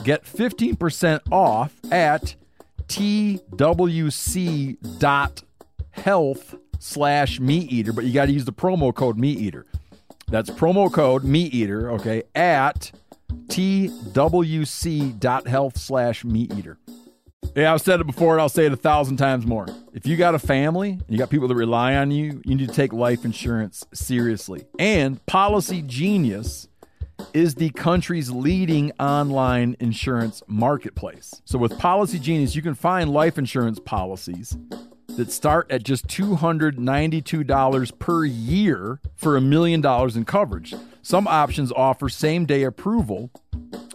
Get 0.05 0.25
15% 0.25 1.23
off 1.33 1.75
at 1.91 2.37
twc.health 2.87 3.35
slash 6.79 7.41
meat 7.41 7.73
eater, 7.73 7.93
but 7.93 8.05
you 8.05 8.13
got 8.13 8.27
to 8.27 8.33
use 8.33 8.45
the 8.45 8.53
promo 8.53 8.95
code 8.95 9.19
meat 9.19 9.41
eater. 9.41 9.67
That's 10.31 10.49
promo 10.49 10.93
code 10.93 11.25
meat 11.25 11.53
eater, 11.53 11.91
okay, 11.91 12.23
at 12.37 12.93
twc.health 13.49 14.17
slash 15.77 16.25
meat 16.25 16.55
eater. 16.55 16.79
Yeah, 17.57 17.75
I've 17.75 17.81
said 17.81 18.01
it 18.01 18.07
before 18.07 18.35
and 18.35 18.41
I'll 18.41 18.49
say 18.49 18.67
it 18.67 18.73
a 18.73 18.77
thousand 18.77 19.17
times 19.17 19.45
more. 19.45 19.67
If 19.93 20.07
you 20.07 20.17
got 20.17 20.37
a 20.37 20.39
family 20.39 20.91
and 20.91 21.05
you 21.09 21.19
got 21.19 21.31
people 21.31 21.49
that 21.49 21.57
rely 21.57 21.97
on 21.97 22.13
you, 22.13 22.41
you 22.45 22.55
need 22.55 22.69
to 22.69 22.75
take 22.75 22.93
life 22.93 23.25
insurance 23.25 23.85
seriously. 23.93 24.67
And 24.79 25.25
Policy 25.27 25.83
Genius 25.83 26.69
is 27.35 27.57
the 27.57 27.71
country's 27.71 28.31
leading 28.31 28.93
online 29.01 29.77
insurance 29.81 30.45
marketplace. 30.47 31.43
So 31.45 31.59
with 31.59 31.77
Policy 31.77 32.21
Genius, 32.21 32.55
you 32.55 32.63
can 32.63 32.75
find 32.75 33.11
life 33.11 33.37
insurance 33.37 33.81
policies 33.81 34.57
that 35.17 35.31
start 35.31 35.71
at 35.71 35.83
just 35.83 36.07
$292 36.09 37.99
per 37.99 38.25
year 38.25 39.01
for 39.17 39.37
a 39.37 39.41
million 39.41 39.81
dollars 39.81 40.17
in 40.17 40.25
coverage. 40.25 40.75
Some 41.03 41.27
options 41.27 41.73
offer 41.73 42.09
same 42.09 42.47
day 42.47 42.63
approval 42.63 43.31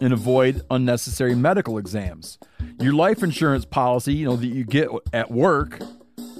and 0.00 0.12
avoid 0.12 0.62
unnecessary 0.70 1.34
medical 1.34 1.78
exams. 1.78 2.38
Your 2.80 2.92
life 2.92 3.22
insurance 3.22 3.64
policy, 3.64 4.14
you 4.14 4.26
know, 4.26 4.36
that 4.36 4.46
you 4.46 4.64
get 4.64 4.88
at 5.12 5.30
work 5.30 5.80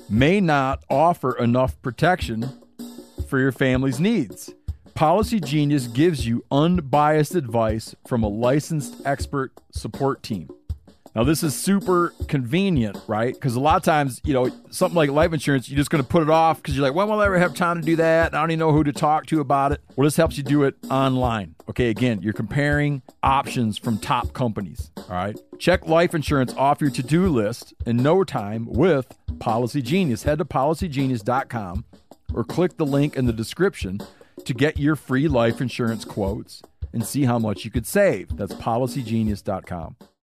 may 0.08 0.40
not 0.40 0.84
offer 0.90 1.36
enough 1.38 1.80
protection 1.82 2.48
for 3.28 3.38
your 3.38 3.52
family's 3.52 3.98
needs. 3.98 4.54
Policy 4.94 5.40
Genius 5.40 5.88
gives 5.88 6.26
you 6.26 6.44
unbiased 6.50 7.34
advice 7.34 7.94
from 8.06 8.22
a 8.22 8.28
licensed 8.28 8.94
expert 9.04 9.52
support 9.70 10.22
team. 10.22 10.48
Now, 11.16 11.24
this 11.24 11.42
is 11.42 11.56
super 11.56 12.12
convenient, 12.28 12.98
right? 13.06 13.32
Because 13.32 13.56
a 13.56 13.60
lot 13.60 13.76
of 13.76 13.82
times, 13.82 14.20
you 14.22 14.34
know, 14.34 14.50
something 14.68 14.94
like 14.94 15.08
life 15.08 15.32
insurance, 15.32 15.66
you're 15.66 15.78
just 15.78 15.88
going 15.88 16.04
to 16.04 16.06
put 16.06 16.20
it 16.22 16.28
off 16.28 16.58
because 16.58 16.76
you're 16.76 16.86
like, 16.86 16.94
when 16.94 17.08
will 17.08 17.20
I 17.22 17.24
ever 17.24 17.38
have 17.38 17.54
time 17.54 17.80
to 17.80 17.86
do 17.86 17.96
that? 17.96 18.34
I 18.34 18.38
don't 18.38 18.50
even 18.50 18.58
know 18.58 18.70
who 18.70 18.84
to 18.84 18.92
talk 18.92 19.24
to 19.28 19.40
about 19.40 19.72
it. 19.72 19.80
Well, 19.96 20.04
this 20.04 20.16
helps 20.16 20.36
you 20.36 20.42
do 20.42 20.64
it 20.64 20.74
online. 20.90 21.54
Okay, 21.70 21.88
again, 21.88 22.20
you're 22.20 22.34
comparing 22.34 23.00
options 23.22 23.78
from 23.78 23.96
top 23.96 24.34
companies. 24.34 24.90
All 24.98 25.04
right. 25.08 25.40
Check 25.58 25.86
life 25.86 26.14
insurance 26.14 26.52
off 26.52 26.82
your 26.82 26.90
to 26.90 27.02
do 27.02 27.28
list 27.28 27.72
in 27.86 27.96
no 27.96 28.22
time 28.22 28.66
with 28.66 29.06
Policy 29.38 29.80
Genius. 29.80 30.24
Head 30.24 30.36
to 30.36 30.44
policygenius.com 30.44 31.86
or 32.34 32.44
click 32.44 32.76
the 32.76 32.84
link 32.84 33.16
in 33.16 33.24
the 33.24 33.32
description 33.32 34.00
to 34.44 34.52
get 34.52 34.78
your 34.78 34.96
free 34.96 35.28
life 35.28 35.62
insurance 35.62 36.04
quotes 36.04 36.60
and 36.92 37.06
see 37.06 37.24
how 37.24 37.38
much 37.38 37.64
you 37.64 37.70
could 37.70 37.86
save. 37.86 38.36
That's 38.36 38.52
policygenius.com. 38.52 39.96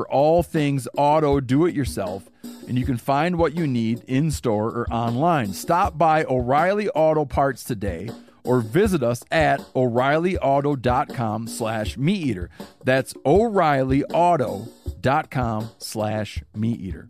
for 0.00 0.10
all 0.10 0.42
things 0.42 0.88
auto 0.96 1.40
do 1.40 1.66
it 1.66 1.74
yourself 1.74 2.30
and 2.66 2.78
you 2.78 2.86
can 2.86 2.96
find 2.96 3.36
what 3.36 3.54
you 3.54 3.66
need 3.66 4.02
in 4.06 4.30
store 4.30 4.68
or 4.68 4.90
online. 4.90 5.52
Stop 5.52 5.98
by 5.98 6.24
O'Reilly 6.24 6.88
Auto 6.90 7.26
Parts 7.26 7.64
today 7.64 8.08
or 8.42 8.62
visit 8.62 9.02
us 9.02 9.22
at 9.30 9.60
o'reillyauto.com 9.74 11.46
slash 11.46 11.98
meat 11.98 12.26
eater. 12.26 12.48
That's 12.82 13.12
o'reillyauto.com 13.26 15.70
slash 15.76 16.42
meat 16.56 16.80
eater. 16.80 17.06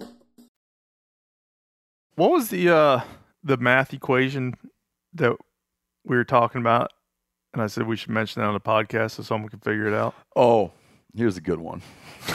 What 2.16 2.32
was 2.32 2.48
the 2.48 2.74
uh 2.74 3.02
the 3.44 3.56
math 3.56 3.94
equation 3.94 4.56
that 5.14 5.36
we 6.04 6.16
were 6.16 6.24
talking 6.24 6.60
about? 6.60 6.92
And 7.52 7.62
I 7.62 7.68
said 7.68 7.86
we 7.86 7.96
should 7.96 8.10
mention 8.10 8.42
that 8.42 8.48
on 8.48 8.54
the 8.54 8.60
podcast 8.60 9.12
so 9.12 9.22
someone 9.22 9.48
can 9.48 9.60
figure 9.60 9.86
it 9.86 9.94
out. 9.94 10.16
Oh, 10.34 10.72
here's 11.14 11.36
a 11.36 11.40
good 11.40 11.60
one. 11.60 11.82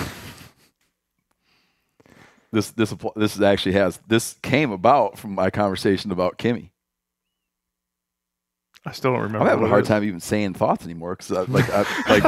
This 2.55 2.71
this 2.71 2.95
this 3.17 3.41
actually 3.41 3.73
has 3.73 3.99
this 4.07 4.37
came 4.41 4.71
about 4.71 5.17
from 5.19 5.35
my 5.35 5.49
conversation 5.49 6.09
about 6.09 6.37
Kimi. 6.37 6.71
I 8.85 8.93
still 8.93 9.11
don't 9.11 9.23
remember. 9.23 9.39
I'm 9.41 9.47
having 9.49 9.65
a 9.65 9.67
hard 9.67 9.83
time 9.83 10.05
even 10.05 10.21
saying 10.21 10.53
thoughts 10.53 10.85
anymore 10.85 11.17
because 11.17 11.33
uh, 11.33 11.45
like 11.49 11.69
I, 11.69 11.81
like 12.09 12.23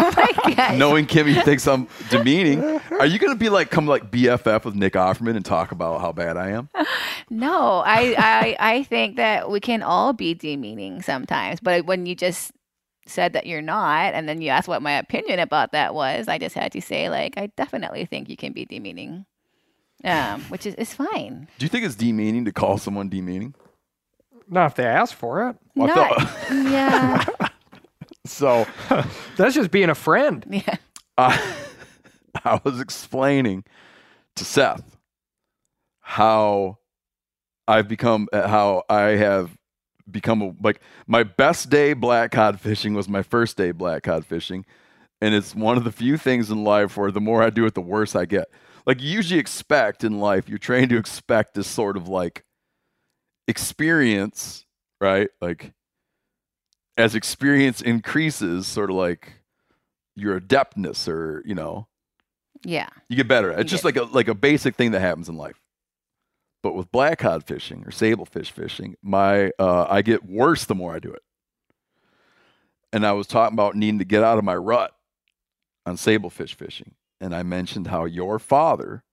oh 0.59 0.75
knowing 0.75 1.05
Kimi 1.05 1.33
thinks 1.33 1.65
I'm 1.65 1.87
demeaning. 2.09 2.61
Are 2.99 3.05
you 3.05 3.19
going 3.19 3.31
to 3.31 3.39
be 3.39 3.47
like 3.47 3.69
come 3.69 3.87
like 3.87 4.11
BFF 4.11 4.65
with 4.65 4.75
Nick 4.75 4.93
Offerman 4.95 5.37
and 5.37 5.45
talk 5.45 5.71
about 5.71 6.01
how 6.01 6.11
bad 6.11 6.35
I 6.35 6.49
am? 6.49 6.69
No, 7.29 7.83
I 7.85 8.15
I 8.17 8.55
I 8.59 8.83
think 8.83 9.17
that 9.17 9.49
we 9.49 9.59
can 9.59 9.83
all 9.83 10.13
be 10.13 10.33
demeaning 10.33 11.01
sometimes, 11.01 11.59
but 11.59 11.85
when 11.85 12.05
you 12.05 12.15
just 12.15 12.53
said 13.05 13.33
that 13.33 13.45
you're 13.45 13.61
not 13.61 14.13
and 14.13 14.29
then 14.29 14.41
you 14.41 14.47
asked 14.49 14.69
what 14.69 14.81
my 14.81 14.93
opinion 14.93 15.39
about 15.39 15.73
that 15.73 15.93
was, 15.93 16.29
I 16.29 16.37
just 16.37 16.55
had 16.55 16.71
to 16.71 16.81
say 16.81 17.09
like 17.09 17.37
I 17.37 17.47
definitely 17.57 18.05
think 18.05 18.29
you 18.29 18.37
can 18.37 18.53
be 18.53 18.65
demeaning 18.65 19.25
um, 20.03 20.41
which 20.43 20.65
is, 20.65 20.75
is 20.75 20.93
fine. 20.93 21.47
Do 21.57 21.65
you 21.65 21.69
think 21.69 21.85
it's 21.85 21.95
demeaning 21.95 22.45
to 22.45 22.51
call 22.51 22.77
someone 22.77 23.09
demeaning? 23.09 23.55
Not 24.49 24.67
if 24.67 24.75
they 24.75 24.85
ask 24.85 25.15
for 25.15 25.49
it. 25.49 25.55
Well, 25.75 25.87
Not, 25.87 26.29
yeah. 26.49 27.25
so 28.25 28.65
that's 29.35 29.55
just 29.55 29.71
being 29.71 29.89
a 29.89 29.95
friend. 29.95 30.45
Yeah. 30.49 30.75
I, 31.17 31.55
I 32.45 32.61
was 32.63 32.79
explaining 32.79 33.63
to 34.35 34.45
Seth 34.45 34.97
how 35.99 36.77
I've 37.67 37.87
become, 37.87 38.27
uh, 38.31 38.47
how 38.47 38.83
I 38.89 39.15
have 39.17 39.57
become 40.09 40.41
a, 40.41 40.53
like 40.61 40.79
my 41.07 41.23
best 41.23 41.69
day 41.69 41.93
black 41.93 42.31
cod 42.31 42.61
fishing 42.61 42.93
was 42.93 43.09
my 43.09 43.23
first 43.23 43.57
day 43.57 43.71
black 43.71 44.03
cod 44.03 44.25
fishing. 44.25 44.65
And 45.19 45.33
it's 45.33 45.55
one 45.55 45.77
of 45.77 45.83
the 45.83 45.91
few 45.91 46.15
things 46.15 46.51
in 46.51 46.63
life 46.63 46.95
where 46.95 47.11
the 47.11 47.19
more 47.19 47.41
I 47.41 47.49
do 47.49 47.65
it, 47.65 47.73
the 47.73 47.81
worse 47.81 48.15
I 48.15 48.25
get 48.25 48.47
like 48.87 49.01
you 49.01 49.09
usually 49.09 49.39
expect 49.39 50.05
in 50.05 50.19
life, 50.19 50.47
you're 50.47 50.57
trained 50.57 50.89
to 50.89 50.97
expect 50.97 51.53
this 51.53 51.67
sort 51.67 51.97
of 51.97 52.07
like 52.07 52.45
experience, 53.47 54.65
right? 55.01 55.29
Like 55.41 55.73
as 56.95 57.13
experience 57.13 57.81
increases, 57.81 58.65
sort 58.65 58.89
of 58.89 58.95
like 58.95 59.43
your 60.15 60.39
adeptness 60.39 61.09
or, 61.09 61.43
you 61.45 61.53
know, 61.53 61.87
yeah. 62.63 62.87
You 63.07 63.17
get 63.17 63.27
better. 63.27 63.51
It's 63.51 63.69
just 63.69 63.83
like 63.83 63.97
a 63.97 64.03
like 64.03 64.27
a 64.27 64.33
basic 64.33 64.75
thing 64.75 64.91
that 64.91 65.01
happens 65.01 65.29
in 65.29 65.35
life. 65.35 65.61
But 66.63 66.73
with 66.73 66.91
black 66.91 67.19
cod 67.19 67.43
fishing 67.43 67.83
or 67.85 67.91
sablefish 67.91 68.49
fishing, 68.49 68.95
my 69.03 69.51
uh, 69.59 69.85
I 69.87 70.01
get 70.01 70.25
worse 70.25 70.65
the 70.65 70.73
more 70.73 70.95
I 70.95 70.99
do 70.99 71.11
it. 71.11 71.21
And 72.91 73.05
I 73.05 73.11
was 73.11 73.27
talking 73.27 73.53
about 73.53 73.75
needing 73.75 73.99
to 73.99 74.05
get 74.05 74.23
out 74.23 74.39
of 74.39 74.43
my 74.43 74.55
rut 74.55 74.91
on 75.85 75.97
sablefish 75.97 76.55
fishing 76.55 76.95
and 77.19 77.35
I 77.35 77.43
mentioned 77.43 77.87
how 77.87 78.05
your 78.05 78.39
father, 78.39 79.03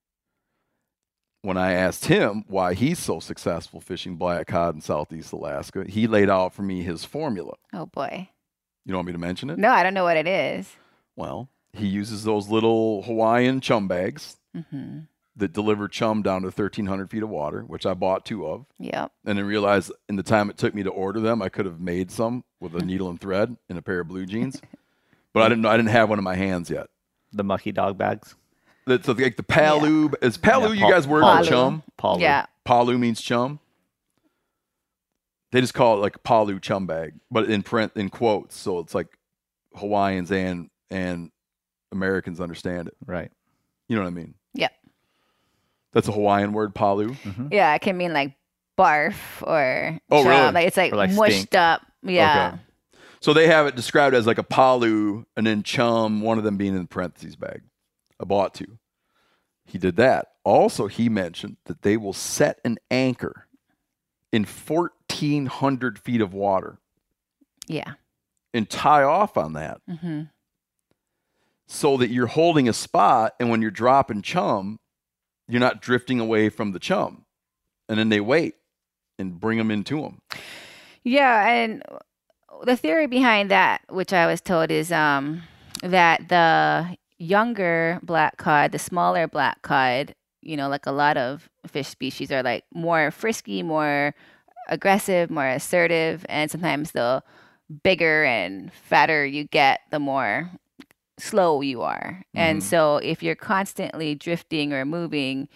when 1.43 1.57
I 1.57 1.73
asked 1.73 2.07
him 2.07 2.45
why 2.47 2.75
he's 2.75 2.99
so 2.99 3.21
successful 3.21 3.81
fishing 3.81 4.17
black 4.17 4.47
cod 4.47 4.75
in 4.75 4.81
Southeast 4.81 5.33
Alaska, 5.33 5.85
he 5.89 6.07
laid 6.07 6.31
out 6.31 6.55
for 6.55 6.63
me 6.63 6.83
his 6.83 7.05
formula. 7.05 7.55
Oh 7.73 7.87
boy. 7.87 8.31
You 8.85 8.93
don't 8.93 8.99
want 8.99 9.07
me 9.07 9.13
to 9.13 9.19
mention 9.19 9.51
it? 9.51 9.59
No, 9.59 9.71
I 9.71 9.83
don't 9.83 9.95
know 9.95 10.05
what 10.05 10.17
it 10.17 10.27
is. 10.27 10.71
Well, 11.17 11.49
he 11.73 11.87
uses 11.87 12.25
those 12.25 12.49
little 12.49 13.03
Hawaiian 13.03 13.61
chum 13.61 13.89
bags 13.89 14.37
mm-hmm. 14.55 15.01
that 15.37 15.53
deliver 15.53 15.89
chum 15.89 16.23
down 16.23 16.43
to 16.43 16.49
1,300 16.49 17.11
feet 17.11 17.23
of 17.23 17.31
water, 17.31 17.63
which 17.63 17.87
I 17.87 17.95
bought 17.95 18.27
two 18.27 18.47
of. 18.47 18.67
Yep. 18.79 19.13
And 19.25 19.39
then 19.39 19.47
realized 19.47 19.91
in 20.09 20.17
the 20.17 20.23
time 20.23 20.51
it 20.51 20.59
took 20.59 20.75
me 20.75 20.83
to 20.83 20.91
order 20.91 21.21
them, 21.21 21.41
I 21.41 21.49
could 21.49 21.65
have 21.65 21.81
made 21.81 22.11
some 22.11 22.45
with 22.61 22.75
a 22.75 22.81
needle 22.85 23.09
and 23.09 23.21
thread 23.21 23.57
and 23.69 23.79
a 23.79 23.83
pair 23.83 24.01
of 24.01 24.09
blue 24.09 24.27
jeans. 24.27 24.61
but 25.33 25.43
I 25.43 25.49
didn't 25.49 25.67
I 25.67 25.77
didn't 25.77 25.91
have 25.91 26.11
one 26.11 26.19
in 26.19 26.25
my 26.25 26.37
hands 26.37 26.69
yet 26.69 26.89
the 27.35 27.45
mucky 27.45 27.73
dog 27.73 27.99
bags. 27.99 28.35
That's 28.87 29.09
like 29.09 29.37
the 29.37 29.43
palu. 29.43 30.11
Yeah. 30.21 30.29
Is 30.29 30.37
palu 30.37 30.73
yeah, 30.73 30.87
you 30.87 30.93
guys 30.93 31.07
word 31.07 31.23
for 31.23 31.49
chum? 31.49 31.83
Palu. 31.97 32.21
Yeah. 32.21 32.47
Palu 32.65 32.99
means 32.99 33.21
chum. 33.21 33.61
They 35.53 35.61
just 35.61 35.75
call 35.75 35.99
it 35.99 36.01
like 36.01 36.23
palu 36.23 36.59
chum 36.61 36.87
bag, 36.87 37.15
but 37.31 37.49
in 37.49 37.63
print 37.63 37.93
in 37.97 38.11
quotes, 38.11 38.57
so 38.57 38.81
it's 38.81 38.95
like 38.95 39.07
Hawaiians 39.75 40.31
and 40.33 40.69
and 40.91 41.31
Americans 41.93 42.41
understand 42.41 42.89
it. 42.89 42.97
Right. 43.07 43.31
You 43.89 43.97
know 43.97 44.03
what 44.03 44.09
I 44.09 44.13
mean? 44.13 44.35
Yeah. 44.53 44.69
That's 45.93 46.09
a 46.09 46.13
Hawaiian 46.13 46.53
word, 46.53 46.75
palu. 46.75 47.11
Mm-hmm. 47.11 47.49
Yeah, 47.53 47.75
it 47.75 47.81
can 47.81 47.97
mean 47.97 48.13
like 48.13 48.37
barf 48.77 49.15
or 49.43 49.99
oh, 50.11 50.23
chum. 50.23 50.29
really? 50.29 50.53
Like 50.53 50.67
it's 50.67 50.77
like, 50.77 50.93
like 50.93 51.13
mushed 51.13 51.37
stink. 51.37 51.55
up. 51.55 51.83
Yeah. 52.03 52.49
Okay. 52.55 52.63
So 53.25 53.33
they 53.33 53.47
have 53.47 53.67
it 53.67 53.75
described 53.75 54.15
as 54.15 54.27
like 54.27 54.37
a 54.37 54.43
palu 54.43 55.25
and 55.35 55.47
then 55.47 55.63
chum, 55.63 56.21
one 56.21 56.37
of 56.37 56.45
them 56.45 56.59
being 56.59 56.75
in 56.75 56.83
the 56.83 56.87
parentheses 56.87 57.37
bag. 57.37 57.63
I 58.21 58.25
bought 58.27 58.53
two. 58.53 58.77
He 59.65 59.79
did 59.79 59.97
that. 59.97 60.33
Also, 60.45 60.89
he 60.89 61.09
mentioned 61.09 61.57
that 61.65 61.81
they 61.81 61.97
will 61.97 62.13
set 62.13 62.61
an 62.67 62.77
anchor 62.91 63.47
in 64.31 64.45
1,400 64.45 65.99
feet 65.99 66.21
of 66.21 66.35
water. 66.35 66.77
Yeah. 67.67 67.95
And 68.53 68.69
tie 68.69 69.05
off 69.05 69.39
on 69.39 69.55
that. 69.55 69.81
Mm-hmm. 69.89 70.25
So 71.67 71.97
that 71.97 72.11
you're 72.11 72.27
holding 72.27 72.69
a 72.69 72.75
spot, 72.75 73.37
and 73.41 73.49
when 73.49 73.63
you're 73.63 73.71
dropping 73.71 74.21
chum, 74.21 74.79
you're 75.49 75.61
not 75.61 75.81
drifting 75.81 76.21
away 76.21 76.51
from 76.51 76.73
the 76.73 76.79
chum. 76.79 77.25
And 77.89 77.99
then 77.99 78.11
they 78.11 78.21
wait 78.21 78.57
and 79.19 79.41
bring 79.41 79.57
them 79.57 79.71
into 79.71 80.03
them. 80.03 80.21
Yeah. 81.03 81.49
And 81.49 81.83
the 82.65 82.77
theory 82.77 83.07
behind 83.07 83.51
that, 83.51 83.83
which 83.89 84.13
I 84.13 84.27
was 84.27 84.41
told, 84.41 84.71
is 84.71 84.93
um, 84.93 85.43
that 85.83 86.29
the 86.29 86.97
younger 87.19 88.01
black 88.03 88.37
cod, 88.37 88.73
the 88.73 88.79
smaller 88.79 89.27
black 89.27 89.63
cod, 89.63 90.15
you 90.41 90.57
know, 90.57 90.69
like 90.69 90.87
a 90.87 90.93
lot 90.93 91.17
of 91.17 91.49
fish 91.67 91.89
species 91.89 92.31
are 92.31 92.43
like 92.43 92.65
more 92.73 93.11
frisky, 93.11 93.63
more 93.63 94.15
aggressive, 94.69 95.31
more 95.31 95.49
assertive, 95.49 96.25
and 96.29 96.51
sometimes 96.51 96.93
the 96.93 97.23
bigger 97.83 98.25
and 98.25 98.73
fatter 98.73 99.25
you 99.25 99.45
get, 99.45 99.81
the 99.91 99.99
more 99.99 100.51
slow 101.19 101.61
you 101.61 101.83
are. 101.83 102.25
Mm-hmm. 102.29 102.39
And 102.39 102.63
so 102.63 102.97
if 102.99 103.23
you're 103.23 103.35
constantly 103.35 104.15
drifting 104.15 104.73
or 104.73 104.85
moving, 104.85 105.49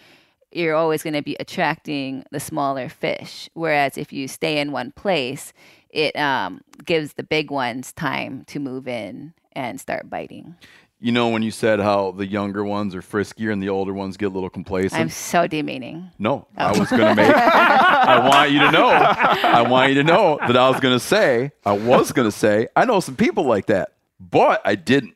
you're 0.53 0.75
always 0.75 1.03
going 1.03 1.15
to 1.15 1.23
be 1.23 1.37
attracting 1.39 2.25
the 2.31 2.41
smaller 2.41 2.89
fish. 2.89 3.51
Whereas 3.55 3.99
if 3.99 4.13
you 4.13 4.29
stay 4.29 4.59
in 4.59 4.73
one 4.73 4.93
place, 4.93 5.53
it 5.91 6.17
um, 6.17 6.63
gives 6.85 7.15
the 7.15 7.23
big 7.23 7.51
ones 7.51 7.93
time 7.93 8.45
to 8.49 8.59
move 8.59 8.89
in 8.89 9.35
and 9.53 9.81
start 9.81 10.09
biting. 10.09 10.57
You 11.01 11.13
know, 11.13 11.29
when 11.29 11.43
you 11.43 11.53
said 11.53 11.79
how 11.79 12.11
the 12.11 12.27
younger 12.27 12.65
ones 12.65 12.93
are 12.93 13.03
friskier 13.03 13.53
and 13.53 13.63
the 13.63 13.69
older 13.69 13.95
ones 13.95 14.17
get 14.17 14.27
a 14.27 14.29
little 14.31 14.51
complacent. 14.51 15.01
I'm 15.01 15.11
so 15.11 15.47
demeaning. 15.47 16.11
No, 16.19 16.49
oh. 16.59 16.65
I 16.65 16.77
was 16.77 16.91
going 16.91 17.03
to 17.03 17.15
make. 17.15 17.33
I 17.33 18.29
want 18.29 18.51
you 18.51 18.59
to 18.59 18.73
know. 18.73 18.89
I 18.89 19.63
want 19.63 19.91
you 19.91 20.03
to 20.03 20.05
know 20.05 20.39
that 20.41 20.57
I 20.57 20.69
was 20.69 20.81
going 20.81 20.95
to 20.95 21.05
say. 21.05 21.53
I 21.65 21.73
was 21.73 22.11
going 22.11 22.27
to 22.27 22.37
say. 22.37 22.67
I 22.75 22.85
know 22.85 22.99
some 22.99 23.15
people 23.15 23.45
like 23.45 23.67
that, 23.67 23.93
but 24.19 24.61
I 24.65 24.75
didn't. 24.75 25.15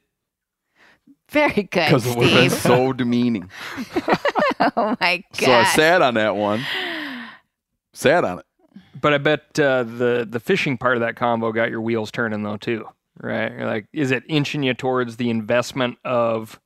Very 1.31 1.65
good. 1.65 1.87
Because 1.87 2.07
it 2.07 2.17
would 2.17 2.29
have 2.29 2.41
been 2.41 2.51
so 2.51 2.93
demeaning. 2.93 3.51
oh 4.77 4.97
my 5.01 5.25
god! 5.37 5.45
So 5.45 5.53
I 5.53 5.65
sat 5.75 6.03
on 6.03 6.15
that 6.15 6.37
one. 6.37 6.65
Sat 7.93 8.25
on 8.25 8.39
it. 8.39 8.45
But 9.03 9.13
I 9.13 9.19
bet 9.19 9.61
uh, 9.61 9.83
the 9.83 10.27
the 10.29 10.41
fishing 10.41 10.79
part 10.79 10.97
of 10.97 11.03
that 11.03 11.17
combo 11.17 11.53
got 11.53 11.69
your 11.69 11.83
wheels 11.83 12.11
turning 12.11 12.43
though 12.43 12.57
too 12.57 12.87
right? 13.21 13.53
You're 13.53 13.67
like, 13.67 13.87
is 13.93 14.11
it 14.11 14.25
inching 14.29 14.63
you 14.63 14.75
towards 14.75 15.17
the 15.17 15.31
investment 15.31 15.99
of 16.05 16.61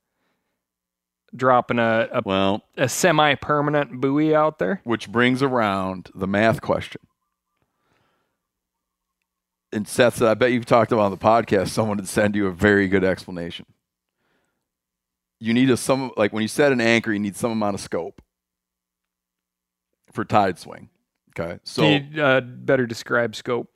dropping 1.35 1.77
a, 1.77 2.07
a 2.11 2.21
well 2.25 2.63
a 2.77 2.87
semi-permanent 2.87 3.99
buoy 3.99 4.35
out 4.35 4.59
there? 4.59 4.81
Which 4.83 5.09
brings 5.09 5.41
around 5.41 6.09
the 6.13 6.27
math 6.27 6.61
question. 6.61 7.01
And 9.71 9.87
Seth 9.87 10.21
I 10.21 10.33
bet 10.33 10.51
you've 10.51 10.65
talked 10.65 10.91
about 10.91 11.05
on 11.05 11.11
the 11.11 11.17
podcast, 11.17 11.69
someone 11.69 11.97
would 11.97 12.07
send 12.07 12.35
you 12.35 12.47
a 12.47 12.51
very 12.51 12.87
good 12.87 13.03
explanation. 13.03 13.65
You 15.39 15.53
need 15.53 15.69
a 15.69 15.77
some 15.77 16.11
like 16.17 16.33
when 16.33 16.41
you 16.41 16.47
set 16.47 16.71
an 16.71 16.81
anchor, 16.81 17.11
you 17.11 17.19
need 17.19 17.35
some 17.35 17.51
amount 17.51 17.75
of 17.75 17.81
scope 17.81 18.21
for 20.11 20.25
tide 20.25 20.57
swing. 20.57 20.89
Okay, 21.39 21.59
so 21.63 21.83
Can 21.83 22.09
you, 22.11 22.23
uh, 22.23 22.41
better 22.41 22.85
describe 22.87 23.35
scope. 23.35 23.69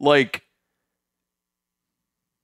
Like 0.00 0.42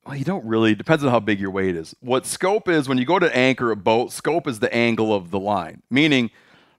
well, 0.05 0.17
you 0.17 0.25
don't 0.25 0.45
really. 0.45 0.75
Depends 0.75 1.05
on 1.05 1.11
how 1.11 1.21
big 1.21 1.39
your 1.39 1.51
weight 1.51 1.77
is. 1.77 1.95
What 2.01 2.27
scope 2.27 2.69
is 2.69 2.89
when 2.89 2.99
you 2.99 3.05
go 3.05 3.19
to 3.19 3.37
anchor 3.37 3.71
a 3.71 3.77
boat, 3.77 4.13
scope 4.13 4.49
is 4.49 4.59
the 4.59 4.73
angle 4.75 5.15
of 5.15 5.31
the 5.31 5.39
line. 5.39 5.83
Meaning, 5.91 6.31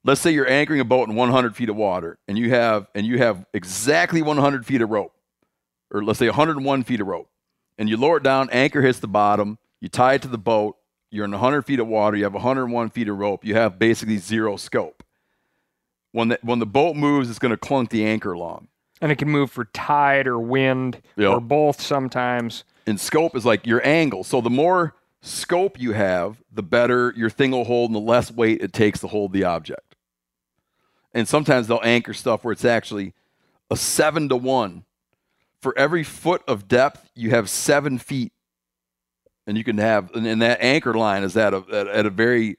let's 0.03 0.19
say 0.19 0.31
you're 0.31 0.49
anchoring 0.49 0.81
a 0.81 0.85
boat 0.85 1.07
in 1.07 1.15
100 1.15 1.55
feet 1.55 1.69
of 1.69 1.75
water, 1.75 2.17
and 2.27 2.37
you 2.37 2.49
have 2.49 2.87
and 2.95 3.05
you 3.05 3.17
have 3.19 3.45
exactly 3.53 4.21
100 4.21 4.65
feet 4.65 4.81
of 4.81 4.89
rope, 4.89 5.13
or 5.91 6.03
let's 6.03 6.19
say 6.19 6.27
101 6.27 6.83
feet 6.83 6.99
of 6.99 7.07
rope, 7.07 7.29
and 7.77 7.89
you 7.89 7.97
lower 7.97 8.17
it 8.17 8.23
down, 8.23 8.49
anchor 8.51 8.81
hits 8.81 8.99
the 8.99 9.07
bottom, 9.07 9.57
you 9.79 9.87
tie 9.87 10.15
it 10.15 10.21
to 10.23 10.27
the 10.27 10.37
boat, 10.37 10.75
you're 11.09 11.25
in 11.25 11.31
100 11.31 11.63
feet 11.63 11.79
of 11.79 11.87
water, 11.87 12.17
you 12.17 12.23
have 12.23 12.33
101 12.33 12.89
feet 12.89 13.07
of 13.07 13.17
rope, 13.17 13.45
you 13.45 13.55
have 13.55 13.79
basically 13.79 14.17
zero 14.17 14.57
scope. 14.57 15.02
When 16.13 16.29
the 16.29 16.39
when 16.41 16.59
the 16.59 16.65
boat 16.65 16.95
moves, 16.95 17.29
it's 17.29 17.39
going 17.39 17.51
to 17.51 17.57
clunk 17.57 17.89
the 17.89 18.05
anchor 18.05 18.31
along. 18.31 18.69
And 19.01 19.11
it 19.11 19.17
can 19.17 19.29
move 19.29 19.51
for 19.51 19.65
tide 19.65 20.27
or 20.27 20.39
wind 20.39 21.01
yep. 21.17 21.31
or 21.31 21.41
both 21.41 21.81
sometimes 21.81 22.63
and 22.85 22.99
scope 22.99 23.35
is 23.35 23.45
like 23.45 23.65
your 23.65 23.85
angle. 23.85 24.23
So 24.23 24.41
the 24.41 24.49
more 24.49 24.95
scope 25.21 25.79
you 25.79 25.93
have, 25.93 26.41
the 26.51 26.63
better 26.63 27.13
your 27.15 27.29
thing 27.29 27.51
will 27.51 27.63
hold 27.63 27.89
and 27.89 27.95
the 27.95 28.01
less 28.01 28.31
weight 28.31 28.61
it 28.61 28.73
takes 28.73 28.99
to 29.01 29.07
hold 29.07 29.33
the 29.33 29.43
object. 29.43 29.95
And 31.13 31.27
sometimes 31.27 31.67
they'll 31.67 31.79
anchor 31.83 32.13
stuff 32.13 32.43
where 32.43 32.51
it's 32.51 32.65
actually 32.65 33.13
a 33.69 33.77
seven 33.77 34.29
to 34.29 34.35
one. 34.35 34.83
For 35.61 35.77
every 35.77 36.03
foot 36.03 36.43
of 36.47 36.67
depth, 36.67 37.09
you 37.15 37.29
have 37.29 37.49
seven 37.49 37.97
feet. 37.97 38.33
And 39.47 39.57
you 39.57 39.63
can 39.63 39.77
have, 39.77 40.11
and, 40.13 40.41
that 40.41 40.61
anchor 40.61 40.93
line 40.93 41.23
is 41.23 41.37
at 41.37 41.53
a, 41.53 41.63
at, 41.71 41.87
at 41.87 42.05
a 42.05 42.09
very 42.09 42.57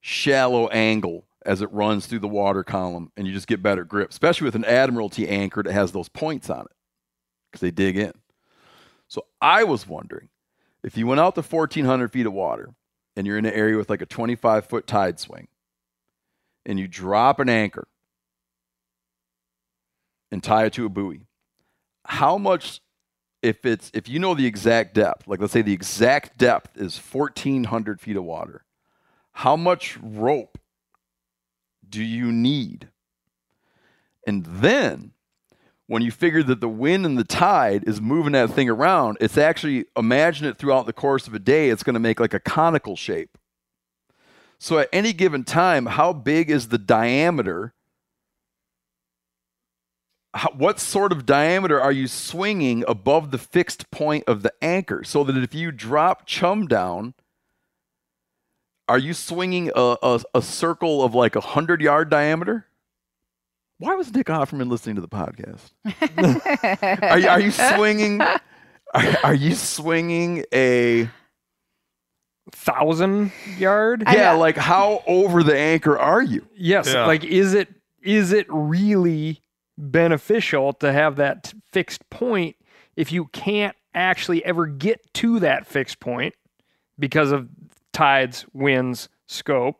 shallow 0.00 0.68
angle 0.68 1.24
as 1.44 1.60
it 1.60 1.72
runs 1.72 2.06
through 2.06 2.20
the 2.20 2.28
water 2.28 2.64
column, 2.64 3.12
and 3.16 3.26
you 3.26 3.32
just 3.32 3.46
get 3.46 3.62
better 3.62 3.84
grip, 3.84 4.10
especially 4.10 4.46
with 4.46 4.54
an 4.54 4.64
Admiralty 4.64 5.28
anchor 5.28 5.62
that 5.62 5.72
has 5.72 5.92
those 5.92 6.08
points 6.08 6.48
on 6.48 6.62
it 6.62 6.76
because 7.50 7.60
they 7.60 7.70
dig 7.70 7.96
in. 7.96 8.12
So 9.08 9.26
I 9.40 9.64
was 9.64 9.86
wondering 9.86 10.28
if 10.82 10.96
you 10.96 11.06
went 11.06 11.20
out 11.20 11.34
to 11.34 11.42
1,400 11.42 12.12
feet 12.12 12.26
of 12.26 12.32
water 12.32 12.70
and 13.16 13.26
you're 13.26 13.38
in 13.38 13.46
an 13.46 13.54
area 13.54 13.76
with 13.76 13.90
like 13.90 14.02
a 14.02 14.06
25 14.06 14.66
foot 14.66 14.86
tide 14.86 15.20
swing 15.20 15.48
and 16.66 16.78
you 16.78 16.88
drop 16.88 17.38
an 17.40 17.48
anchor 17.48 17.86
and 20.30 20.42
tie 20.42 20.64
it 20.64 20.72
to 20.74 20.86
a 20.86 20.88
buoy, 20.88 21.26
how 22.06 22.38
much, 22.38 22.80
if 23.42 23.64
it's, 23.64 23.90
if 23.94 24.08
you 24.08 24.18
know 24.18 24.34
the 24.34 24.46
exact 24.46 24.94
depth, 24.94 25.28
like 25.28 25.40
let's 25.40 25.52
say 25.52 25.62
the 25.62 25.72
exact 25.72 26.38
depth 26.38 26.76
is 26.76 26.98
1,400 26.98 28.00
feet 28.00 28.16
of 28.16 28.24
water, 28.24 28.64
how 29.32 29.56
much 29.56 29.98
rope 30.02 30.58
do 31.94 32.02
you 32.02 32.30
need? 32.30 32.88
And 34.26 34.44
then 34.44 35.12
when 35.86 36.02
you 36.02 36.10
figure 36.10 36.42
that 36.42 36.60
the 36.60 36.68
wind 36.68 37.04
and 37.04 37.18
the 37.18 37.24
tide 37.24 37.84
is 37.86 38.00
moving 38.00 38.32
that 38.32 38.50
thing 38.50 38.68
around, 38.70 39.18
it's 39.20 39.36
actually 39.36 39.84
imagine 39.96 40.46
it 40.46 40.56
throughout 40.56 40.86
the 40.86 40.92
course 40.92 41.26
of 41.26 41.34
a 41.34 41.38
day, 41.38 41.70
it's 41.70 41.82
going 41.82 41.94
to 41.94 42.00
make 42.00 42.20
like 42.20 42.34
a 42.34 42.40
conical 42.40 42.96
shape. 42.96 43.36
So 44.58 44.78
at 44.78 44.88
any 44.92 45.12
given 45.12 45.44
time, 45.44 45.86
how 45.86 46.12
big 46.12 46.50
is 46.50 46.68
the 46.68 46.78
diameter? 46.78 47.74
How, 50.32 50.50
what 50.52 50.80
sort 50.80 51.12
of 51.12 51.26
diameter 51.26 51.80
are 51.80 51.92
you 51.92 52.06
swinging 52.08 52.82
above 52.88 53.30
the 53.30 53.38
fixed 53.38 53.90
point 53.90 54.24
of 54.26 54.42
the 54.42 54.54
anchor 54.62 55.04
so 55.04 55.22
that 55.24 55.36
if 55.36 55.54
you 55.54 55.70
drop 55.70 56.26
chum 56.26 56.66
down, 56.66 57.14
are 58.88 58.98
you 58.98 59.14
swinging 59.14 59.70
a, 59.74 59.96
a, 60.02 60.20
a 60.34 60.42
circle 60.42 61.02
of 61.02 61.14
like 61.14 61.36
a 61.36 61.40
100 61.40 61.80
yard 61.80 62.10
diameter? 62.10 62.66
Why 63.78 63.94
was 63.94 64.14
Nick 64.14 64.28
Offerman 64.28 64.68
listening 64.70 64.96
to 64.96 65.00
the 65.00 65.08
podcast? 65.08 65.72
are, 67.02 67.18
you, 67.18 67.28
are, 67.28 67.40
you, 67.40 67.50
swinging? 67.50 68.20
Are, 68.20 68.40
are, 69.24 69.34
you 69.34 69.54
swinging 69.54 70.44
a 70.54 71.08
thousand 72.52 73.32
yard? 73.58 74.04
Yeah, 74.10 74.32
like 74.32 74.56
how 74.56 75.02
over 75.06 75.42
the 75.42 75.58
anchor 75.58 75.98
are 75.98 76.22
you? 76.22 76.46
Yes, 76.56 76.92
yeah. 76.92 77.06
like 77.06 77.24
is 77.24 77.54
it 77.54 77.68
is 78.00 78.32
it 78.32 78.46
really 78.48 79.42
beneficial 79.76 80.72
to 80.74 80.92
have 80.92 81.16
that 81.16 81.52
fixed 81.72 82.08
point 82.10 82.54
if 82.96 83.10
you 83.10 83.26
can't 83.26 83.76
actually 83.92 84.44
ever 84.44 84.66
get 84.66 85.00
to 85.14 85.40
that 85.40 85.66
fixed 85.66 85.98
point 85.98 86.34
because 86.98 87.32
of 87.32 87.48
tides, 87.94 88.44
winds, 88.52 89.08
scope, 89.26 89.76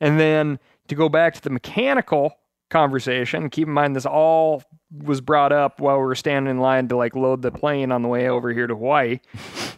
and 0.00 0.20
then 0.20 0.58
to 0.88 0.94
go 0.94 1.08
back 1.08 1.34
to 1.34 1.42
the 1.42 1.50
mechanical 1.50 2.36
conversation. 2.70 3.50
Keep 3.50 3.68
in 3.68 3.74
mind, 3.74 3.96
this 3.96 4.06
all 4.06 4.62
was 5.02 5.20
brought 5.20 5.52
up 5.52 5.80
while 5.80 5.96
we 5.96 6.04
were 6.04 6.14
standing 6.14 6.50
in 6.50 6.60
line 6.60 6.88
to 6.88 6.96
like 6.96 7.16
load 7.16 7.42
the 7.42 7.50
plane 7.50 7.90
on 7.90 8.02
the 8.02 8.08
way 8.08 8.28
over 8.28 8.52
here 8.52 8.66
to 8.66 8.74
Hawaii. 8.74 9.20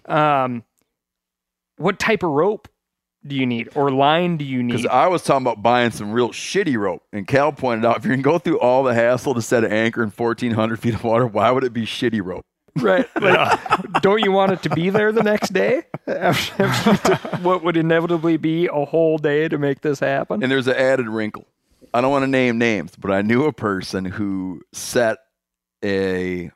Um, 0.06 0.64
what 1.76 1.98
type 1.98 2.22
of 2.22 2.30
rope 2.30 2.66
do 3.26 3.36
you 3.36 3.44
need 3.44 3.68
or 3.74 3.90
line 3.90 4.38
do 4.38 4.44
you 4.44 4.62
need? 4.62 4.72
Because 4.72 4.86
I 4.86 5.06
was 5.08 5.22
talking 5.22 5.44
about 5.46 5.62
buying 5.62 5.90
some 5.90 6.12
real 6.12 6.30
shitty 6.30 6.78
rope, 6.78 7.02
and 7.12 7.26
Cal 7.26 7.52
pointed 7.52 7.84
out 7.84 7.98
if 7.98 8.06
you're 8.06 8.14
gonna 8.14 8.22
go 8.22 8.38
through 8.38 8.58
all 8.58 8.82
the 8.82 8.94
hassle 8.94 9.34
to 9.34 9.42
set 9.42 9.64
an 9.64 9.72
anchor 9.72 10.02
in 10.02 10.08
1,400 10.08 10.80
feet 10.80 10.94
of 10.94 11.04
water, 11.04 11.26
why 11.26 11.50
would 11.50 11.62
it 11.62 11.74
be 11.74 11.84
shitty 11.84 12.24
rope? 12.24 12.46
Right. 12.76 13.08
Like, 13.20 14.02
don't 14.02 14.22
you 14.22 14.32
want 14.32 14.52
it 14.52 14.62
to 14.62 14.70
be 14.70 14.90
there 14.90 15.12
the 15.12 15.22
next 15.22 15.52
day? 15.52 15.84
After, 16.06 16.62
after 16.62 17.14
what 17.38 17.62
would 17.64 17.76
inevitably 17.76 18.36
be 18.36 18.66
a 18.66 18.84
whole 18.84 19.18
day 19.18 19.48
to 19.48 19.58
make 19.58 19.82
this 19.82 20.00
happen? 20.00 20.42
And 20.42 20.50
there's 20.50 20.66
an 20.66 20.76
added 20.76 21.08
wrinkle. 21.08 21.46
I 21.92 22.00
don't 22.00 22.10
want 22.10 22.22
to 22.22 22.28
name 22.28 22.58
names, 22.58 22.92
but 22.96 23.10
I 23.10 23.22
knew 23.22 23.44
a 23.44 23.52
person 23.52 24.04
who 24.04 24.62
set 24.72 25.18
a 25.84 26.50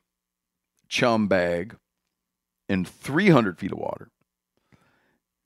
chum 0.88 1.28
bag 1.28 1.76
in 2.68 2.84
300 2.84 3.58
feet 3.58 3.72
of 3.72 3.78
water, 3.78 4.10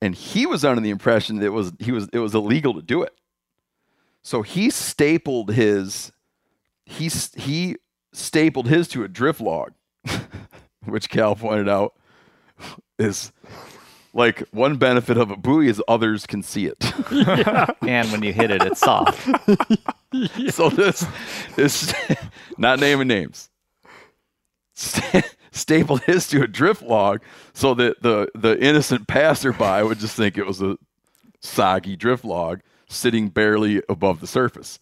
and 0.00 0.14
he 0.14 0.46
was 0.46 0.64
under 0.64 0.80
the 0.80 0.90
impression 0.90 1.36
that 1.36 1.46
it 1.46 1.50
was 1.50 1.72
he 1.78 1.92
was 1.92 2.08
it 2.12 2.18
was 2.18 2.34
illegal 2.34 2.74
to 2.74 2.82
do 2.82 3.02
it. 3.02 3.14
So 4.22 4.42
he 4.42 4.70
stapled 4.70 5.52
his 5.52 6.12
he 6.84 7.10
he 7.36 7.76
stapled 8.12 8.68
his 8.68 8.88
to 8.88 9.04
a 9.04 9.08
drift 9.08 9.40
log, 9.40 9.72
which 10.90 11.08
Cal 11.08 11.36
pointed 11.36 11.68
out 11.68 11.94
is 12.98 13.32
like 14.14 14.40
one 14.50 14.76
benefit 14.78 15.18
of 15.18 15.30
a 15.30 15.36
buoy 15.36 15.68
is 15.68 15.82
others 15.88 16.26
can 16.26 16.42
see 16.42 16.66
it. 16.66 16.82
Yeah. 17.12 17.66
and 17.86 18.10
when 18.10 18.22
you 18.22 18.32
hit 18.32 18.50
it, 18.50 18.62
it's 18.62 18.80
soft. 18.80 19.28
So 20.50 20.70
this 20.70 21.04
is 21.58 21.92
not 22.56 22.80
naming 22.80 23.08
names. 23.08 23.50
stapled 25.50 26.02
his 26.04 26.26
to 26.28 26.42
a 26.42 26.46
drift 26.46 26.80
log 26.80 27.20
so 27.52 27.74
that 27.74 28.00
the 28.00 28.28
the 28.34 28.58
innocent 28.58 29.08
passerby 29.08 29.82
would 29.82 29.98
just 29.98 30.16
think 30.16 30.38
it 30.38 30.46
was 30.46 30.62
a 30.62 30.78
soggy 31.40 31.96
drift 31.96 32.24
log 32.24 32.60
sitting 32.88 33.28
barely 33.28 33.82
above 33.90 34.20
the 34.20 34.26
surface. 34.26 34.78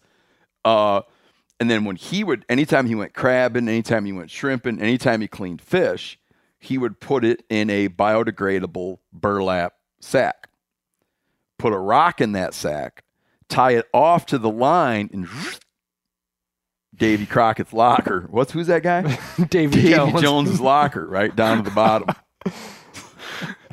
Uh, 0.63 1.01
and 1.59 1.69
then 1.69 1.85
when 1.85 1.95
he 1.95 2.23
would, 2.23 2.45
anytime 2.49 2.85
he 2.85 2.95
went 2.95 3.13
crabbing, 3.13 3.69
anytime 3.69 4.05
he 4.05 4.11
went 4.11 4.29
shrimping, 4.29 4.81
anytime 4.81 5.21
he 5.21 5.27
cleaned 5.27 5.61
fish, 5.61 6.19
he 6.59 6.77
would 6.77 6.99
put 6.99 7.23
it 7.23 7.43
in 7.49 7.69
a 7.69 7.87
biodegradable 7.87 8.99
burlap 9.13 9.73
sack. 9.99 10.49
Put 11.57 11.73
a 11.73 11.77
rock 11.77 12.19
in 12.19 12.33
that 12.33 12.53
sack, 12.53 13.03
tie 13.47 13.71
it 13.71 13.85
off 13.93 14.25
to 14.27 14.37
the 14.37 14.49
line, 14.49 15.09
and 15.13 15.27
Davy 16.95 17.25
Crockett's 17.25 17.73
locker. 17.73 18.27
What's 18.29 18.51
who's 18.51 18.67
that 18.67 18.83
guy? 18.83 19.01
Davy, 19.49 19.81
Davy 19.81 19.89
Jones. 19.89 20.21
Jones's 20.21 20.61
locker, 20.61 21.07
right 21.07 21.33
down 21.33 21.57
to 21.57 21.63
the 21.63 21.75
bottom. 21.75 22.09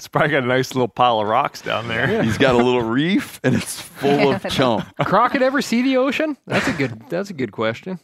It's 0.02 0.08
probably 0.08 0.30
got 0.30 0.42
a 0.42 0.48
nice 0.48 0.74
little 0.74 0.88
pile 0.88 1.20
of 1.20 1.28
rocks 1.28 1.60
down 1.62 1.86
there. 1.86 2.10
Yeah. 2.10 2.22
He's 2.24 2.36
got 2.36 2.56
a 2.56 2.58
little 2.58 2.82
reef 2.82 3.38
and 3.44 3.54
it's 3.54 3.80
full 3.80 4.32
of 4.32 4.44
chum. 4.50 4.84
Crockett 5.04 5.42
ever 5.42 5.62
see 5.62 5.80
the 5.82 5.96
ocean? 5.96 6.36
That's 6.44 6.66
a 6.66 6.72
good. 6.72 7.08
That's 7.08 7.30
a 7.30 7.32
good 7.32 7.52
question. 7.52 8.00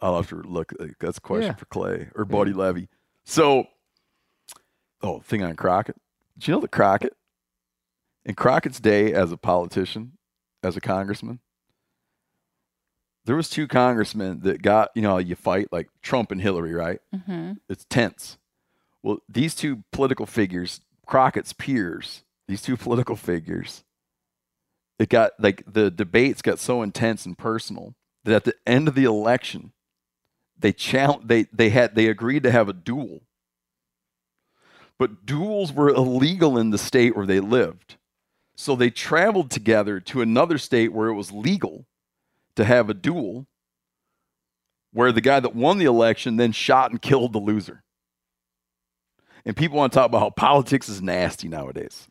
I'll 0.00 0.16
have 0.16 0.28
to 0.30 0.42
look. 0.42 0.72
That's 0.98 1.18
a 1.18 1.20
question 1.20 1.52
yeah. 1.52 1.54
for 1.54 1.66
Clay 1.66 2.08
or 2.16 2.24
Buddy 2.24 2.50
yeah. 2.50 2.56
Levy. 2.56 2.88
So, 3.22 3.68
oh, 5.00 5.20
thing 5.20 5.44
on 5.44 5.54
Crockett. 5.54 5.94
Did 6.38 6.48
you 6.48 6.54
know 6.54 6.60
that 6.60 6.72
Crockett, 6.72 7.14
in 8.24 8.34
Crockett's 8.34 8.80
day 8.80 9.12
as 9.12 9.30
a 9.30 9.36
politician, 9.36 10.18
as 10.64 10.76
a 10.76 10.80
congressman, 10.80 11.38
there 13.26 13.36
was 13.36 13.48
two 13.48 13.68
congressmen 13.68 14.40
that 14.40 14.60
got 14.60 14.90
you 14.96 15.02
know 15.02 15.18
you 15.18 15.36
fight 15.36 15.68
like 15.70 15.88
Trump 16.02 16.32
and 16.32 16.42
Hillary, 16.42 16.74
right? 16.74 16.98
Mm-hmm. 17.14 17.52
It's 17.68 17.86
tense. 17.88 18.38
Well, 19.04 19.18
these 19.28 19.54
two 19.54 19.84
political 19.92 20.26
figures 20.26 20.80
Crockett's 21.06 21.52
peers, 21.52 22.22
these 22.48 22.62
two 22.62 22.76
political 22.76 23.16
figures, 23.16 23.84
it 24.98 25.08
got 25.08 25.32
like 25.38 25.62
the 25.66 25.90
debates 25.90 26.42
got 26.42 26.58
so 26.58 26.82
intense 26.82 27.26
and 27.26 27.36
personal 27.36 27.94
that 28.24 28.34
at 28.34 28.44
the 28.44 28.54
end 28.66 28.88
of 28.88 28.94
the 28.94 29.04
election, 29.04 29.72
they 30.58 30.72
challenged, 30.72 31.28
they 31.28 31.44
they 31.52 31.70
had 31.70 31.94
they 31.94 32.06
agreed 32.08 32.42
to 32.44 32.50
have 32.50 32.68
a 32.68 32.72
duel. 32.72 33.22
But 34.98 35.26
duels 35.26 35.72
were 35.72 35.90
illegal 35.90 36.56
in 36.56 36.70
the 36.70 36.78
state 36.78 37.14
where 37.14 37.26
they 37.26 37.40
lived. 37.40 37.96
So 38.56 38.74
they 38.74 38.88
traveled 38.88 39.50
together 39.50 40.00
to 40.00 40.22
another 40.22 40.56
state 40.56 40.92
where 40.92 41.08
it 41.08 41.14
was 41.14 41.30
legal 41.30 41.86
to 42.54 42.64
have 42.64 42.88
a 42.88 42.94
duel, 42.94 43.46
where 44.94 45.12
the 45.12 45.20
guy 45.20 45.40
that 45.40 45.54
won 45.54 45.76
the 45.76 45.84
election 45.84 46.36
then 46.36 46.52
shot 46.52 46.90
and 46.90 47.02
killed 47.02 47.34
the 47.34 47.38
loser. 47.38 47.82
And 49.46 49.56
people 49.56 49.78
want 49.78 49.92
to 49.92 49.96
talk 49.96 50.06
about 50.06 50.18
how 50.18 50.30
politics 50.30 50.88
is 50.88 51.00
nasty 51.00 51.46
nowadays. 51.48 52.08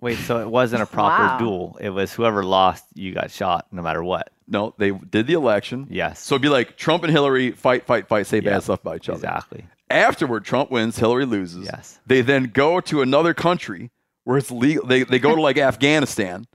Wait, 0.00 0.16
so 0.18 0.40
it 0.40 0.48
wasn't 0.48 0.82
a 0.82 0.86
proper 0.86 1.24
wow. 1.24 1.38
duel. 1.38 1.78
It 1.80 1.90
was 1.90 2.12
whoever 2.12 2.44
lost, 2.44 2.84
you 2.94 3.12
got 3.12 3.30
shot 3.30 3.66
no 3.72 3.82
matter 3.82 4.02
what. 4.02 4.30
No, 4.48 4.74
they 4.78 4.90
did 4.90 5.26
the 5.26 5.34
election. 5.34 5.86
Yes. 5.90 6.20
So 6.20 6.34
it'd 6.36 6.42
be 6.42 6.48
like 6.48 6.76
Trump 6.76 7.02
and 7.04 7.12
Hillary 7.12 7.50
fight, 7.50 7.84
fight, 7.84 8.08
fight, 8.08 8.26
say 8.26 8.40
bad 8.40 8.62
stuff 8.62 8.80
about 8.80 8.96
each 8.96 9.08
other. 9.08 9.18
Exactly. 9.18 9.64
Afterward, 9.90 10.44
Trump 10.44 10.70
wins, 10.70 10.98
Hillary 10.98 11.26
loses. 11.26 11.66
Yes. 11.66 12.00
They 12.06 12.20
then 12.20 12.44
go 12.44 12.80
to 12.80 13.02
another 13.02 13.34
country 13.34 13.90
where 14.24 14.38
it's 14.38 14.50
legal. 14.50 14.86
They, 14.86 15.02
they 15.02 15.18
go 15.18 15.34
to 15.34 15.40
like 15.40 15.58
Afghanistan 15.58 16.46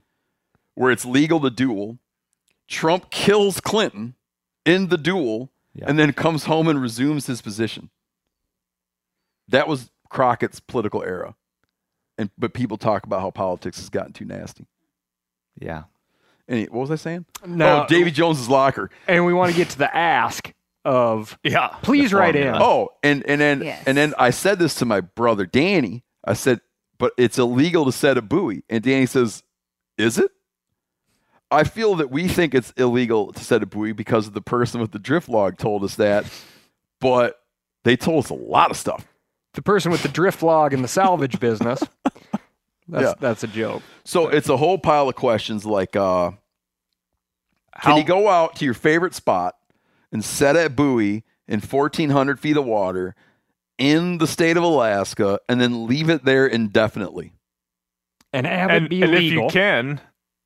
where 0.74 0.90
it's 0.90 1.04
legal 1.04 1.40
to 1.40 1.50
duel. 1.50 1.98
Trump 2.66 3.10
kills 3.10 3.60
Clinton 3.60 4.14
in 4.64 4.88
the 4.88 4.98
duel 4.98 5.50
and 5.80 5.98
then 5.98 6.12
comes 6.12 6.44
home 6.44 6.68
and 6.68 6.80
resumes 6.80 7.26
his 7.26 7.40
position. 7.40 7.90
That 9.48 9.68
was 9.68 9.90
Crockett's 10.08 10.60
political 10.60 11.02
era. 11.02 11.34
And 12.16 12.30
but 12.36 12.52
people 12.52 12.76
talk 12.76 13.04
about 13.04 13.20
how 13.20 13.30
politics 13.30 13.78
has 13.78 13.88
gotten 13.88 14.12
too 14.12 14.24
nasty. 14.24 14.66
Yeah. 15.60 15.84
Any, 16.48 16.64
what 16.64 16.80
was 16.80 16.90
I 16.90 16.96
saying? 16.96 17.26
No, 17.46 17.82
oh, 17.82 17.86
Davy 17.88 18.10
Jones's 18.10 18.48
locker. 18.48 18.90
And 19.06 19.26
we 19.26 19.34
want 19.34 19.50
to 19.52 19.56
get 19.56 19.68
to 19.70 19.78
the 19.78 19.94
ask 19.94 20.52
of 20.84 21.38
yeah. 21.42 21.68
Please 21.82 22.12
write 22.12 22.34
in. 22.34 22.54
Oh, 22.54 22.88
and 23.02 23.24
and 23.28 23.40
then 23.40 23.62
yes. 23.62 23.82
and 23.86 23.96
then 23.96 24.14
I 24.18 24.30
said 24.30 24.58
this 24.58 24.74
to 24.76 24.84
my 24.84 25.00
brother 25.00 25.46
Danny. 25.46 26.04
I 26.24 26.32
said, 26.32 26.60
but 26.98 27.12
it's 27.16 27.38
illegal 27.38 27.84
to 27.84 27.92
set 27.92 28.18
a 28.18 28.22
buoy. 28.22 28.64
And 28.68 28.82
Danny 28.82 29.06
says, 29.06 29.42
Is 29.96 30.18
it? 30.18 30.30
I 31.50 31.64
feel 31.64 31.94
that 31.96 32.10
we 32.10 32.28
think 32.28 32.54
it's 32.54 32.72
illegal 32.72 33.32
to 33.32 33.42
set 33.42 33.62
a 33.62 33.66
buoy 33.66 33.92
because 33.92 34.30
the 34.32 34.42
person 34.42 34.80
with 34.80 34.92
the 34.92 34.98
drift 34.98 35.28
log 35.28 35.56
told 35.56 35.82
us 35.82 35.94
that, 35.94 36.26
but 37.00 37.40
they 37.84 37.96
told 37.96 38.24
us 38.24 38.30
a 38.30 38.34
lot 38.34 38.70
of 38.70 38.76
stuff 38.76 39.06
the 39.58 39.62
person 39.62 39.90
with 39.90 40.04
the 40.04 40.08
drift 40.08 40.40
log 40.40 40.72
in 40.72 40.82
the 40.82 40.88
salvage 40.88 41.40
business. 41.40 41.82
That's 42.86 43.04
yeah. 43.04 43.14
that's 43.18 43.42
a 43.42 43.48
joke. 43.48 43.82
So 44.04 44.28
it's 44.28 44.48
a 44.48 44.56
whole 44.56 44.78
pile 44.78 45.08
of 45.08 45.16
questions 45.16 45.66
like 45.66 45.96
uh, 45.96 46.30
How, 47.72 47.90
can 47.90 47.96
you 47.96 48.04
go 48.04 48.28
out 48.28 48.54
to 48.56 48.64
your 48.64 48.72
favorite 48.72 49.14
spot 49.14 49.56
and 50.12 50.24
set 50.24 50.54
a 50.54 50.70
buoy 50.70 51.24
in 51.48 51.60
1400 51.60 52.38
feet 52.38 52.56
of 52.56 52.66
water 52.66 53.16
in 53.78 54.18
the 54.18 54.28
state 54.28 54.56
of 54.56 54.62
Alaska 54.62 55.40
and 55.48 55.60
then 55.60 55.88
leave 55.88 56.08
it 56.08 56.24
there 56.24 56.46
indefinitely? 56.46 57.32
And 58.32 58.46
have 58.46 58.70
and, 58.70 58.86
it 58.86 58.88
be 58.90 59.02
and 59.02 59.10
legal. 59.10 59.46
if 59.48 59.52
you 59.54 59.60
can, 59.60 60.00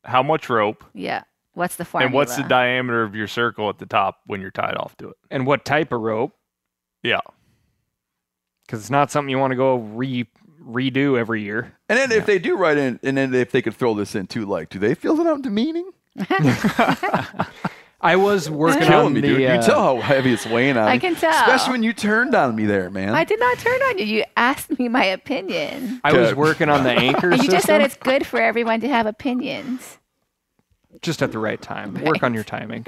how 0.05 0.23
much 0.23 0.49
rope? 0.49 0.85
Yeah. 0.95 1.25
What's 1.53 1.77
the 1.77 1.85
formula? 1.85 2.07
And 2.07 2.15
what's 2.15 2.35
the 2.37 2.45
diameter 2.45 3.03
of 3.03 3.15
your 3.15 3.29
circle 3.29 3.69
at 3.69 3.79
the 3.79 3.85
top 3.85 4.21
when 4.25 4.41
you're 4.41 4.51
tied 4.51 4.79
off 4.79 4.97
to 4.97 5.11
it? 5.11 5.17
And 5.31 5.47
what 5.47 5.67
type 5.67 5.93
of 5.93 6.01
rope? 6.01 6.33
Yeah 7.03 7.21
because 8.73 8.85
it's 8.85 8.91
not 8.91 9.11
something 9.11 9.29
you 9.29 9.39
want 9.39 9.51
to 9.51 9.57
go 9.57 9.77
re 9.77 10.27
redo 10.65 11.19
every 11.19 11.43
year. 11.43 11.75
And 11.91 11.99
then 11.99 12.11
yeah. 12.11 12.17
if 12.17 12.25
they 12.25 12.39
do 12.39 12.57
write 12.57 12.79
in, 12.79 12.99
and 13.03 13.19
then 13.19 13.35
if 13.35 13.51
they 13.51 13.61
could 13.61 13.75
throw 13.75 13.93
this 13.93 14.15
in 14.15 14.27
too, 14.27 14.47
like, 14.47 14.71
do 14.71 14.79
they 14.79 14.95
feel 14.95 15.15
that 15.17 15.27
I'm 15.27 15.43
demeaning? 15.43 15.91
I 18.01 18.17
was 18.17 18.49
working 18.49 18.81
killing 18.81 19.07
on 19.07 19.13
me, 19.13 19.21
the, 19.21 19.29
dude. 19.29 19.51
Uh, 19.51 19.55
you 19.55 19.63
tell 19.63 19.97
how 19.97 20.01
heavy 20.01 20.33
it's 20.33 20.47
weighing 20.47 20.79
on 20.79 20.89
I 20.89 20.95
me. 20.95 21.01
can 21.01 21.15
tell, 21.17 21.31
especially 21.31 21.73
when 21.73 21.83
you 21.83 21.93
turned 21.93 22.35
on 22.35 22.57
me 22.57 22.65
there, 22.65 22.89
man. 22.89 23.15
I 23.15 23.25
did 23.25 23.39
not 23.39 23.59
turn 23.59 23.81
on 23.83 23.99
you. 23.99 24.07
You 24.07 24.25
asked 24.39 24.79
me 24.79 24.89
my 24.89 25.05
opinion. 25.05 26.01
I 26.03 26.15
was 26.15 26.35
working 26.35 26.71
on 26.71 26.83
the 26.83 26.91
anchor. 26.93 27.31
System. 27.31 27.33
You 27.33 27.37
system. 27.39 27.55
just 27.55 27.67
said 27.67 27.83
it's 27.83 27.97
good 27.97 28.27
for 28.27 28.41
everyone 28.41 28.81
to 28.81 28.89
have 28.89 29.05
opinions. 29.05 29.99
Just 31.03 31.23
at 31.23 31.31
the 31.31 31.39
right 31.39 31.61
time. 31.61 31.95
Right. 31.95 32.05
Work 32.07 32.23
on 32.23 32.33
your 32.33 32.45
timing. 32.45 32.87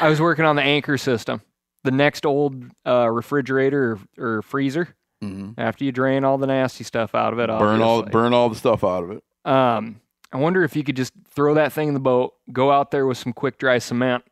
I 0.00 0.08
was 0.08 0.20
working 0.20 0.44
on 0.44 0.56
the 0.56 0.62
anchor 0.62 0.98
system 0.98 1.42
the 1.84 1.90
next 1.90 2.26
old 2.26 2.64
uh, 2.86 3.08
refrigerator 3.10 3.98
or, 4.18 4.36
or 4.36 4.42
freezer 4.42 4.94
mm-hmm. 5.22 5.58
after 5.58 5.84
you 5.84 5.92
drain 5.92 6.24
all 6.24 6.38
the 6.38 6.46
nasty 6.46 6.84
stuff 6.84 7.14
out 7.14 7.32
of 7.32 7.38
it. 7.38 7.48
Burn 7.48 7.80
all 7.80 8.02
burn 8.02 8.32
all 8.32 8.48
the 8.48 8.56
stuff 8.56 8.84
out 8.84 9.04
of 9.04 9.10
it. 9.10 9.22
Um, 9.44 10.00
I 10.32 10.38
wonder 10.38 10.62
if 10.62 10.76
you 10.76 10.84
could 10.84 10.96
just 10.96 11.12
throw 11.28 11.54
that 11.54 11.72
thing 11.72 11.88
in 11.88 11.94
the 11.94 12.00
boat, 12.00 12.34
go 12.52 12.70
out 12.70 12.90
there 12.90 13.06
with 13.06 13.18
some 13.18 13.32
quick 13.32 13.58
dry 13.58 13.78
cement, 13.78 14.24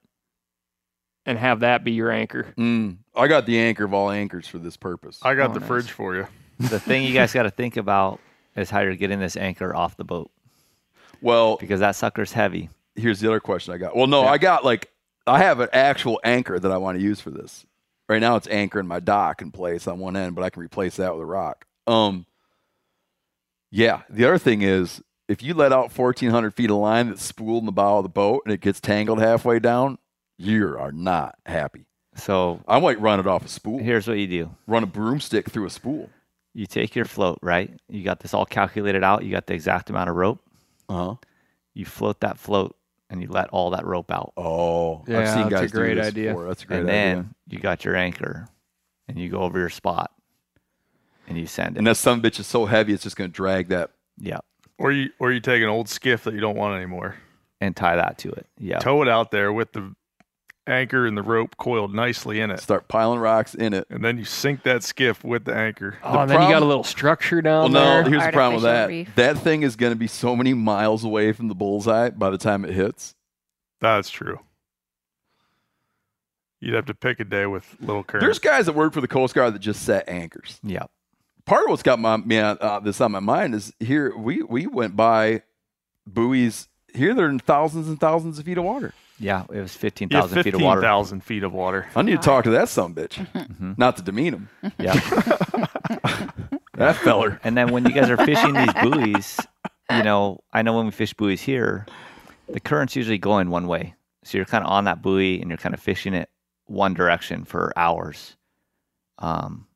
and 1.26 1.38
have 1.38 1.60
that 1.60 1.84
be 1.84 1.92
your 1.92 2.10
anchor. 2.10 2.54
Mm, 2.56 2.98
I 3.14 3.28
got 3.28 3.46
the 3.46 3.58
anchor 3.58 3.84
of 3.84 3.92
all 3.92 4.10
anchors 4.10 4.46
for 4.46 4.58
this 4.58 4.76
purpose. 4.76 5.18
I 5.22 5.34
got 5.34 5.50
oh, 5.50 5.54
the 5.54 5.60
nice. 5.60 5.68
fridge 5.68 5.90
for 5.90 6.16
you. 6.16 6.26
The 6.58 6.80
thing 6.80 7.04
you 7.04 7.14
guys 7.14 7.32
got 7.32 7.44
to 7.44 7.50
think 7.50 7.76
about 7.76 8.20
is 8.56 8.70
how 8.70 8.80
you're 8.80 8.96
getting 8.96 9.20
this 9.20 9.36
anchor 9.36 9.74
off 9.74 9.96
the 9.96 10.04
boat. 10.04 10.30
Well, 11.22 11.56
because 11.56 11.80
that 11.80 11.96
sucker's 11.96 12.32
heavy. 12.32 12.70
Here's 12.94 13.20
the 13.20 13.28
other 13.28 13.40
question 13.40 13.72
I 13.74 13.78
got. 13.78 13.96
Well, 13.96 14.06
no, 14.06 14.24
yeah. 14.24 14.30
I 14.30 14.38
got 14.38 14.64
like 14.64 14.90
I 15.30 15.38
have 15.38 15.60
an 15.60 15.68
actual 15.72 16.20
anchor 16.24 16.58
that 16.58 16.72
I 16.72 16.78
want 16.78 16.98
to 16.98 17.04
use 17.04 17.20
for 17.20 17.30
this. 17.30 17.64
Right 18.08 18.20
now, 18.20 18.34
it's 18.34 18.48
anchoring 18.48 18.88
my 18.88 18.98
dock 18.98 19.40
in 19.40 19.52
place 19.52 19.86
on 19.86 20.00
one 20.00 20.16
end, 20.16 20.34
but 20.34 20.42
I 20.42 20.50
can 20.50 20.60
replace 20.60 20.96
that 20.96 21.12
with 21.12 21.22
a 21.22 21.26
rock. 21.26 21.66
Um, 21.86 22.26
yeah. 23.70 24.02
The 24.10 24.24
other 24.24 24.38
thing 24.38 24.62
is, 24.62 25.00
if 25.28 25.40
you 25.40 25.54
let 25.54 25.72
out 25.72 25.96
1,400 25.96 26.52
feet 26.52 26.70
of 26.70 26.78
line 26.78 27.08
that's 27.08 27.22
spooled 27.22 27.62
in 27.62 27.66
the 27.66 27.70
bow 27.70 27.98
of 27.98 28.02
the 28.02 28.08
boat 28.08 28.42
and 28.44 28.52
it 28.52 28.60
gets 28.60 28.80
tangled 28.80 29.20
halfway 29.20 29.60
down, 29.60 29.98
you 30.36 30.76
are 30.76 30.90
not 30.90 31.38
happy. 31.46 31.86
So 32.16 32.60
I 32.66 32.80
might 32.80 33.00
run 33.00 33.20
it 33.20 33.28
off 33.28 33.44
a 33.44 33.48
spool. 33.48 33.78
Here's 33.78 34.08
what 34.08 34.18
you 34.18 34.26
do: 34.26 34.50
run 34.66 34.82
a 34.82 34.86
broomstick 34.86 35.48
through 35.48 35.66
a 35.66 35.70
spool. 35.70 36.10
You 36.54 36.66
take 36.66 36.96
your 36.96 37.04
float, 37.04 37.38
right? 37.40 37.70
You 37.88 38.02
got 38.02 38.18
this 38.18 38.34
all 38.34 38.46
calculated 38.46 39.04
out. 39.04 39.24
You 39.24 39.30
got 39.30 39.46
the 39.46 39.54
exact 39.54 39.90
amount 39.90 40.10
of 40.10 40.16
rope. 40.16 40.40
Uh 40.88 40.94
huh. 40.94 41.14
You 41.72 41.84
float 41.84 42.18
that 42.20 42.36
float 42.36 42.74
and 43.10 43.20
you 43.20 43.28
let 43.28 43.48
all 43.50 43.70
that 43.70 43.84
rope 43.84 44.10
out. 44.10 44.32
Oh, 44.36 45.04
Yeah, 45.06 45.20
I've 45.20 45.28
seen 45.28 45.36
that's 45.42 45.46
a 45.46 45.50
guys 45.50 45.72
do 45.72 45.78
great 45.78 45.94
this 45.96 46.06
idea. 46.06 46.30
before. 46.30 46.46
That's 46.48 46.62
a 46.62 46.66
great 46.66 46.80
and 46.80 46.88
idea. 46.90 47.14
then 47.14 47.34
you 47.48 47.58
got 47.58 47.84
your 47.84 47.96
anchor, 47.96 48.48
and 49.08 49.18
you 49.18 49.28
go 49.28 49.40
over 49.40 49.58
your 49.58 49.68
spot, 49.70 50.10
and 51.28 51.36
you 51.36 51.46
send 51.46 51.76
it. 51.76 51.78
and 51.78 51.86
that 51.86 51.96
some 51.96 52.22
bitch 52.22 52.38
is 52.40 52.46
so 52.46 52.66
heavy, 52.66 52.92
it's 52.92 53.02
just 53.02 53.16
going 53.16 53.30
to 53.30 53.34
drag 53.34 53.68
that. 53.68 53.90
yeah, 54.18 54.38
Or 54.78 54.92
you 54.92 55.10
or 55.18 55.32
you 55.32 55.40
take 55.40 55.62
an 55.62 55.68
old 55.68 55.88
skiff 55.88 56.24
that 56.24 56.34
you 56.34 56.40
don't 56.40 56.56
want 56.56 56.76
anymore, 56.76 57.16
and 57.60 57.76
tie 57.76 57.96
that 57.96 58.18
to 58.18 58.30
it. 58.30 58.46
Yeah, 58.58 58.78
tow 58.78 59.02
it 59.02 59.08
out 59.08 59.30
there 59.30 59.52
with 59.52 59.72
the 59.72 59.94
anchor 60.70 61.06
and 61.06 61.16
the 61.16 61.22
rope 61.22 61.56
coiled 61.56 61.94
nicely 61.94 62.40
in 62.40 62.50
it, 62.50 62.60
Start 62.60 62.88
piling 62.88 63.18
rocks 63.18 63.54
in 63.54 63.74
it. 63.74 63.86
and 63.90 64.04
then 64.04 64.16
you 64.18 64.24
sink 64.24 64.62
that 64.62 64.82
skiff 64.82 65.22
with 65.24 65.44
the 65.44 65.54
anchor. 65.54 65.98
Oh, 66.02 66.20
and 66.20 66.30
then 66.30 66.40
you 66.42 66.48
got 66.48 66.62
a 66.62 66.66
little 66.66 66.84
structure 66.84 67.42
down 67.42 67.72
there? 67.72 67.82
Well, 67.82 67.84
down 67.84 68.04
no, 68.04 68.10
there. 68.10 68.18
here's 68.20 68.26
the 68.30 68.32
problem 68.36 68.54
with 68.54 68.64
that. 68.64 68.88
reef. 68.88 69.14
That 69.16 69.38
thing 69.38 69.62
is 69.62 69.76
going 69.76 69.92
to 69.92 69.98
be 69.98 70.06
so 70.06 70.34
many 70.36 70.54
miles 70.54 71.04
away 71.04 71.32
from 71.32 71.48
the 71.48 71.54
bullseye 71.54 72.10
by 72.10 72.30
the 72.30 72.38
time 72.38 72.64
it 72.64 72.72
hits. 72.72 73.14
That's 73.80 74.10
true. 74.10 74.38
You'd 76.60 76.74
have 76.74 76.86
to 76.86 76.94
pick 76.94 77.20
a 77.20 77.24
day 77.24 77.46
with 77.46 77.76
little 77.80 78.04
current. 78.04 78.22
There's 78.22 78.38
guys 78.38 78.66
that 78.66 78.74
work 78.74 78.92
for 78.92 79.00
the 79.00 79.08
Coast 79.08 79.34
Guard 79.34 79.54
that 79.54 79.60
just 79.60 79.82
set 79.82 80.08
anchors. 80.08 80.60
yeah. 80.62 80.84
Part 81.46 81.64
of 81.64 81.70
what's 81.70 81.82
got 81.82 81.98
my 81.98 82.18
me 82.18 82.38
uh, 82.38 82.78
this 82.80 83.00
on 83.00 83.10
my 83.10 83.18
mind 83.18 83.54
is 83.56 83.72
here 83.80 84.16
we 84.16 84.42
we 84.42 84.66
went 84.68 84.94
by 84.94 85.42
buoys 86.06 86.68
here. 86.94 87.12
They're 87.14 87.30
in 87.30 87.40
thousands 87.40 87.88
and 87.88 87.98
thousands 87.98 88.38
of 88.38 88.44
feet 88.44 88.58
of 88.58 88.62
water. 88.64 88.92
Yeah, 89.22 89.44
it 89.52 89.60
was 89.60 89.74
fifteen 89.76 90.08
yeah, 90.10 90.22
thousand 90.22 90.42
feet 90.44 90.54
of 90.54 90.62
water. 90.62 90.80
15,000 90.80 91.20
feet 91.22 91.42
of 91.44 91.52
water. 91.52 91.86
I 91.94 92.00
need 92.02 92.12
to 92.12 92.18
talk 92.18 92.44
to 92.44 92.50
that 92.52 92.68
some 92.70 92.94
bitch, 92.94 93.14
Mm-hmm. 93.34 93.74
not 93.78 93.96
to 93.98 94.02
demean 94.02 94.32
him. 94.32 94.48
Yeah, 94.78 94.94
That 96.74 96.96
feller. 96.96 97.38
and 97.44 97.56
then 97.56 97.70
when 97.72 97.84
you 97.84 97.92
guys 97.92 98.08
are 98.08 98.16
fishing 98.16 98.54
these 98.54 98.72
buoys, 98.82 99.38
you 99.90 100.02
know, 100.02 100.40
I 100.52 100.62
know 100.62 100.74
when 100.76 100.86
we 100.86 100.92
fish 100.92 101.12
buoys 101.12 101.42
here, 101.42 101.86
the 102.48 102.60
current's 102.60 102.96
usually 102.96 103.18
going 103.18 103.50
one 103.50 103.66
way, 103.66 103.94
so 104.24 104.38
you're 104.38 104.46
kind 104.46 104.64
of 104.64 104.70
on 104.70 104.84
that 104.84 105.02
buoy 105.02 105.40
and 105.40 105.50
you're 105.50 105.58
kind 105.58 105.74
of 105.74 105.80
fishing 105.80 106.14
it 106.14 106.30
one 106.66 106.94
direction 106.94 107.44
for 107.44 107.72
hours. 107.76 108.36
Um, 109.18 109.66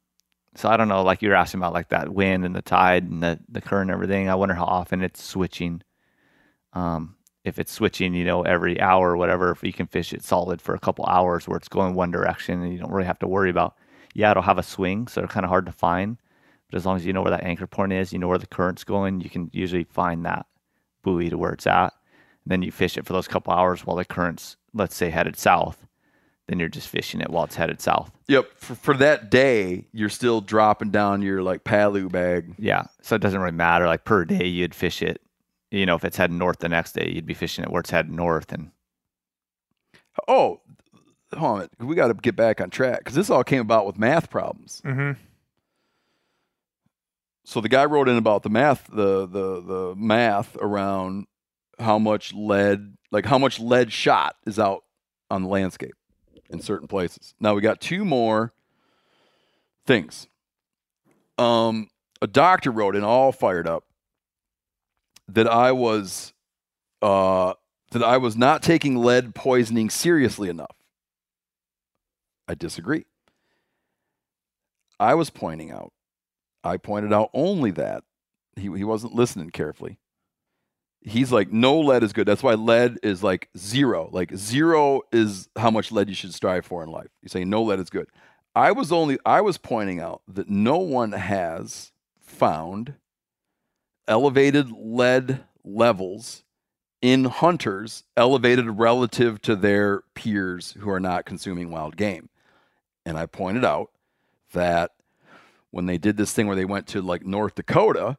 so 0.55 0.71
I 0.71 0.77
don't 0.79 0.89
know, 0.89 1.03
like 1.03 1.21
you 1.21 1.29
were 1.29 1.35
asking 1.35 1.61
about, 1.61 1.75
like 1.75 1.91
that 1.91 2.09
wind 2.15 2.45
and 2.47 2.55
the 2.57 2.63
tide 2.63 3.03
and 3.11 3.23
the 3.23 3.39
the 3.49 3.61
current 3.61 3.91
and 3.91 3.95
everything. 3.95 4.31
I 4.31 4.37
wonder 4.37 4.55
how 4.55 4.65
often 4.65 5.03
it's 5.03 5.23
switching. 5.23 5.83
Um, 6.73 7.17
if 7.45 7.59
it's 7.59 7.73
switching, 7.73 8.15
you 8.15 8.25
know, 8.25 8.43
every 8.43 8.81
hour 8.81 9.11
or 9.11 9.17
whatever, 9.17 9.51
if 9.51 9.63
you 9.63 9.73
can 9.73 9.87
fish 9.87 10.13
it 10.13 10.25
solid 10.25 10.63
for 10.63 10.75
a 10.75 10.81
couple 10.81 11.05
hours 11.07 11.47
where 11.47 11.59
it's 11.59 11.69
going 11.69 11.95
one 11.95 12.11
direction 12.11 12.63
and 12.63 12.73
you 12.73 12.79
don't 12.79 12.91
really 12.91 13.07
have 13.07 13.19
to 13.19 13.29
worry 13.29 13.51
about, 13.51 13.77
yeah, 14.15 14.31
it'll 14.31 14.43
have 14.43 14.59
a 14.59 14.63
swing, 14.63 15.07
so 15.09 15.21
they're 15.21 15.29
kind 15.29 15.45
of 15.45 15.51
hard 15.51 15.67
to 15.67 15.73
find. 15.73 16.17
But 16.71 16.79
as 16.79 16.87
long 16.87 16.97
as 16.97 17.05
you 17.05 17.13
know 17.13 17.23
where 17.23 17.31
that 17.31 17.45
anchor 17.45 17.67
point 17.67 17.93
is, 17.93 18.13
you 18.13 18.19
know 18.19 18.29
where 18.29 18.39
the 18.39 18.47
current's 18.47 18.85
going, 18.85 19.21
you 19.21 19.29
can 19.29 19.51
usually 19.53 19.85
find 19.85 20.25
that 20.25 20.47
buoy 21.03 21.29
to 21.29 21.37
where 21.37 21.53
it's 21.53 21.67
at. 21.67 21.93
And 22.45 22.51
then 22.51 22.63
you 22.63 22.73
fish 22.73 22.97
it 22.97 23.07
for 23.07 23.13
those 23.13 23.29
couple 23.29 23.53
hours 23.53 23.85
while 23.85 23.97
the 23.97 24.05
current's, 24.05 24.57
let's 24.73 24.97
say, 24.97 25.11
headed 25.11 25.37
south. 25.37 25.87
Then 26.49 26.59
you're 26.59 26.69
just 26.69 26.89
fishing 26.89 27.21
it 27.21 27.31
while 27.31 27.45
it's 27.45 27.57
headed 27.57 27.81
south. 27.81 28.11
Yep. 28.29 28.51
For, 28.57 28.75
for 28.75 28.95
that 28.99 29.31
day, 29.31 29.87
you're 29.93 30.11
still 30.11 30.41
dropping 30.41 30.91
down 30.91 31.23
your 31.23 31.43
like 31.43 31.65
palu 31.65 32.09
bag. 32.09 32.55
Yeah. 32.59 32.85
So 33.03 33.17
it 33.17 33.23
doesn't 33.23 33.41
really 33.41 33.53
matter. 33.53 33.87
Like 33.87 34.05
per 34.05 34.25
day, 34.25 34.47
you'd 34.47 34.75
fish 34.75 35.01
it. 35.01 35.23
You 35.75 35.87
know, 35.87 35.97
if 35.97 36.05
it's 36.05 36.16
heading 36.16 36.39
north 36.39 36.59
the 36.61 36.68
next 36.68 36.93
day, 36.93 37.11
you'd 37.12 37.27
be 37.27 37.35
fishing 37.35 37.64
it 37.64 37.70
where 37.70 37.81
it's 37.81 37.91
heading 37.91 38.14
north. 38.14 38.53
And 38.53 38.70
Oh, 40.29 40.61
hold 41.35 41.62
on. 41.62 41.68
We 41.87 41.97
got 41.97 42.09
to 42.09 42.14
get 42.14 42.37
back 42.37 42.61
on 42.61 42.70
track 42.70 42.99
because 42.99 43.14
this 43.14 43.29
all 43.29 43.43
came 43.43 43.61
about 43.61 43.87
with 43.87 43.99
math 43.99 44.31
problems. 44.31 44.81
Mm-hmm. 44.85 45.20
So 47.45 47.61
the 47.61 47.68
guy 47.68 47.85
wrote 47.85 48.09
in 48.09 48.16
about 48.16 48.43
the 48.43 48.51
math, 48.51 48.87
the 48.87 49.27
the 49.27 49.61
the 49.61 49.95
math 49.97 50.57
around 50.57 51.27
how 51.79 51.99
much 51.99 52.33
lead, 52.33 52.95
like 53.11 53.27
how 53.27 53.39
much 53.39 53.59
lead 53.61 53.93
shot 53.93 54.37
is 54.47 54.59
out 54.59 54.85
on 55.31 55.43
the 55.43 55.49
landscape 55.49 55.95
in 56.49 56.61
certain 56.61 56.89
places. 56.89 57.35
Now 57.41 57.55
we 57.55 57.61
got 57.61 57.81
two 57.81 58.05
more 58.05 58.55
things. 59.87 60.29
Um, 61.37 61.89
a 62.22 62.27
doctor 62.27 62.70
wrote 62.70 62.97
in, 62.97 63.03
all 63.03 63.33
fired 63.33 63.66
up, 63.66 63.85
that 65.29 65.49
I 65.49 65.72
was, 65.72 66.33
uh, 67.03 67.55
that 67.93 68.03
I 68.03 68.16
was 68.16 68.37
not 68.37 68.62
taking 68.62 68.97
lead 68.97 69.35
poisoning 69.35 69.91
seriously 69.91 70.49
enough. 70.49 70.77
I 72.49 72.55
disagree. 72.55 73.07
I 75.01 75.14
was 75.14 75.31
pointing 75.31 75.70
out 75.70 75.93
I 76.64 76.79
pointed 76.79 77.12
out 77.12 77.31
only 77.35 77.70
that. 77.72 78.03
He, 78.57 78.62
he 78.62 78.85
wasn't 78.85 79.14
listening 79.14 79.51
carefully. 79.51 79.99
He's 81.03 81.31
like, 81.31 81.53
no 81.53 81.79
lead 81.79 82.03
is 82.03 82.14
good. 82.14 82.27
That's 82.27 82.43
why 82.43 82.55
lead 82.55 82.99
is 83.03 83.22
like 83.22 83.51
zero. 83.57 84.09
Like 84.11 84.35
zero 84.35 85.03
is 85.12 85.51
how 85.57 85.70
much 85.70 85.93
lead 85.93 86.09
you 86.09 86.14
should 86.14 86.33
strive 86.33 86.64
for 86.64 86.83
in 86.83 86.89
life. 86.91 87.11
You 87.22 87.29
say 87.29 87.45
no 87.45 87.62
lead 87.62 87.79
is 87.79 87.91
good. 87.91 88.09
I 88.57 88.72
was 88.72 88.91
only 88.91 89.18
I 89.27 89.43
was 89.43 89.59
pointing 89.59 90.01
out 90.01 90.22
that 90.29 90.49
no 90.49 90.79
one 90.79 91.12
has 91.12 91.93
found 92.18 92.95
elevated 94.07 94.71
lead 94.71 95.45
levels 95.65 96.45
in 97.01 97.25
hunters 97.25 98.05
elevated 98.17 98.67
relative 98.67 99.41
to 99.43 99.57
their 99.57 100.03
peers 100.15 100.75
who 100.81 100.91
are 100.91 101.01
not 101.01 101.27
consuming 101.27 101.71
wild 101.71 101.97
game. 101.97 102.29
And 103.05 103.19
I 103.19 103.27
pointed 103.27 103.65
out 103.65 103.91
that 104.53 104.93
when 105.71 105.87
they 105.87 105.99
did 105.99 106.17
this 106.17 106.33
thing 106.33 106.47
where 106.47 106.57
they 106.57 106.65
went 106.65 106.87
to 106.89 107.03
like 107.03 107.27
North 107.27 107.57
Dakota 107.57 108.17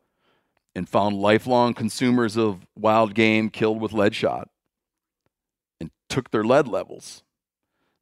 and 0.75 0.87
found 0.87 1.15
lifelong 1.15 1.73
consumers 1.73 2.37
of 2.37 2.67
wild 2.75 3.15
game 3.15 3.49
killed 3.49 3.81
with 3.81 3.93
lead 3.93 4.13
shot 4.13 4.49
and 5.79 5.89
took 6.09 6.31
their 6.31 6.43
lead 6.43 6.67
levels, 6.67 7.23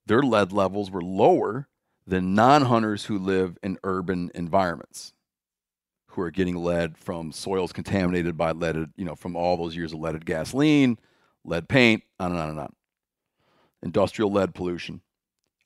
their 0.06 0.22
lead 0.22 0.52
levels 0.52 0.92
were 0.92 1.04
lower 1.04 1.68
than 2.06 2.36
non 2.36 2.64
hunters 2.64 3.06
who 3.06 3.18
live 3.18 3.58
in 3.64 3.78
urban 3.84 4.32
environments 4.36 5.14
who 6.14 6.22
are 6.22 6.32
getting 6.32 6.56
lead 6.56 6.98
from 6.98 7.32
soils 7.32 7.74
contaminated 7.74 8.38
by 8.38 8.52
leaded, 8.52 8.92
you 8.96 9.06
know, 9.06 9.16
from 9.16 9.36
all 9.36 9.58
those 9.58 9.76
years 9.76 9.94
of 9.94 10.00
leaded 10.00 10.26
gasoline, 10.26 10.98
lead 11.44 11.68
paint, 11.68 12.04
on 12.20 12.32
and 12.32 12.40
on 12.40 12.50
and 12.50 12.60
on. 12.60 12.74
Industrial 13.82 14.32
lead 14.32 14.54
pollution. 14.54 15.02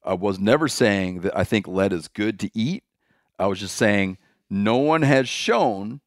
I 0.04 0.14
was 0.14 0.40
never 0.40 0.68
saying 0.68 1.22
that 1.22 1.38
I 1.38 1.44
think 1.44 1.68
lead 1.68 1.94
is 1.94 2.08
good 2.08 2.40
to 2.40 2.50
eat. 2.54 2.84
I 3.38 3.48
was 3.48 3.60
just 3.60 3.76
saying 3.76 4.18
no 4.50 4.78
one 4.78 5.02
has 5.02 5.28
shown 5.28 6.02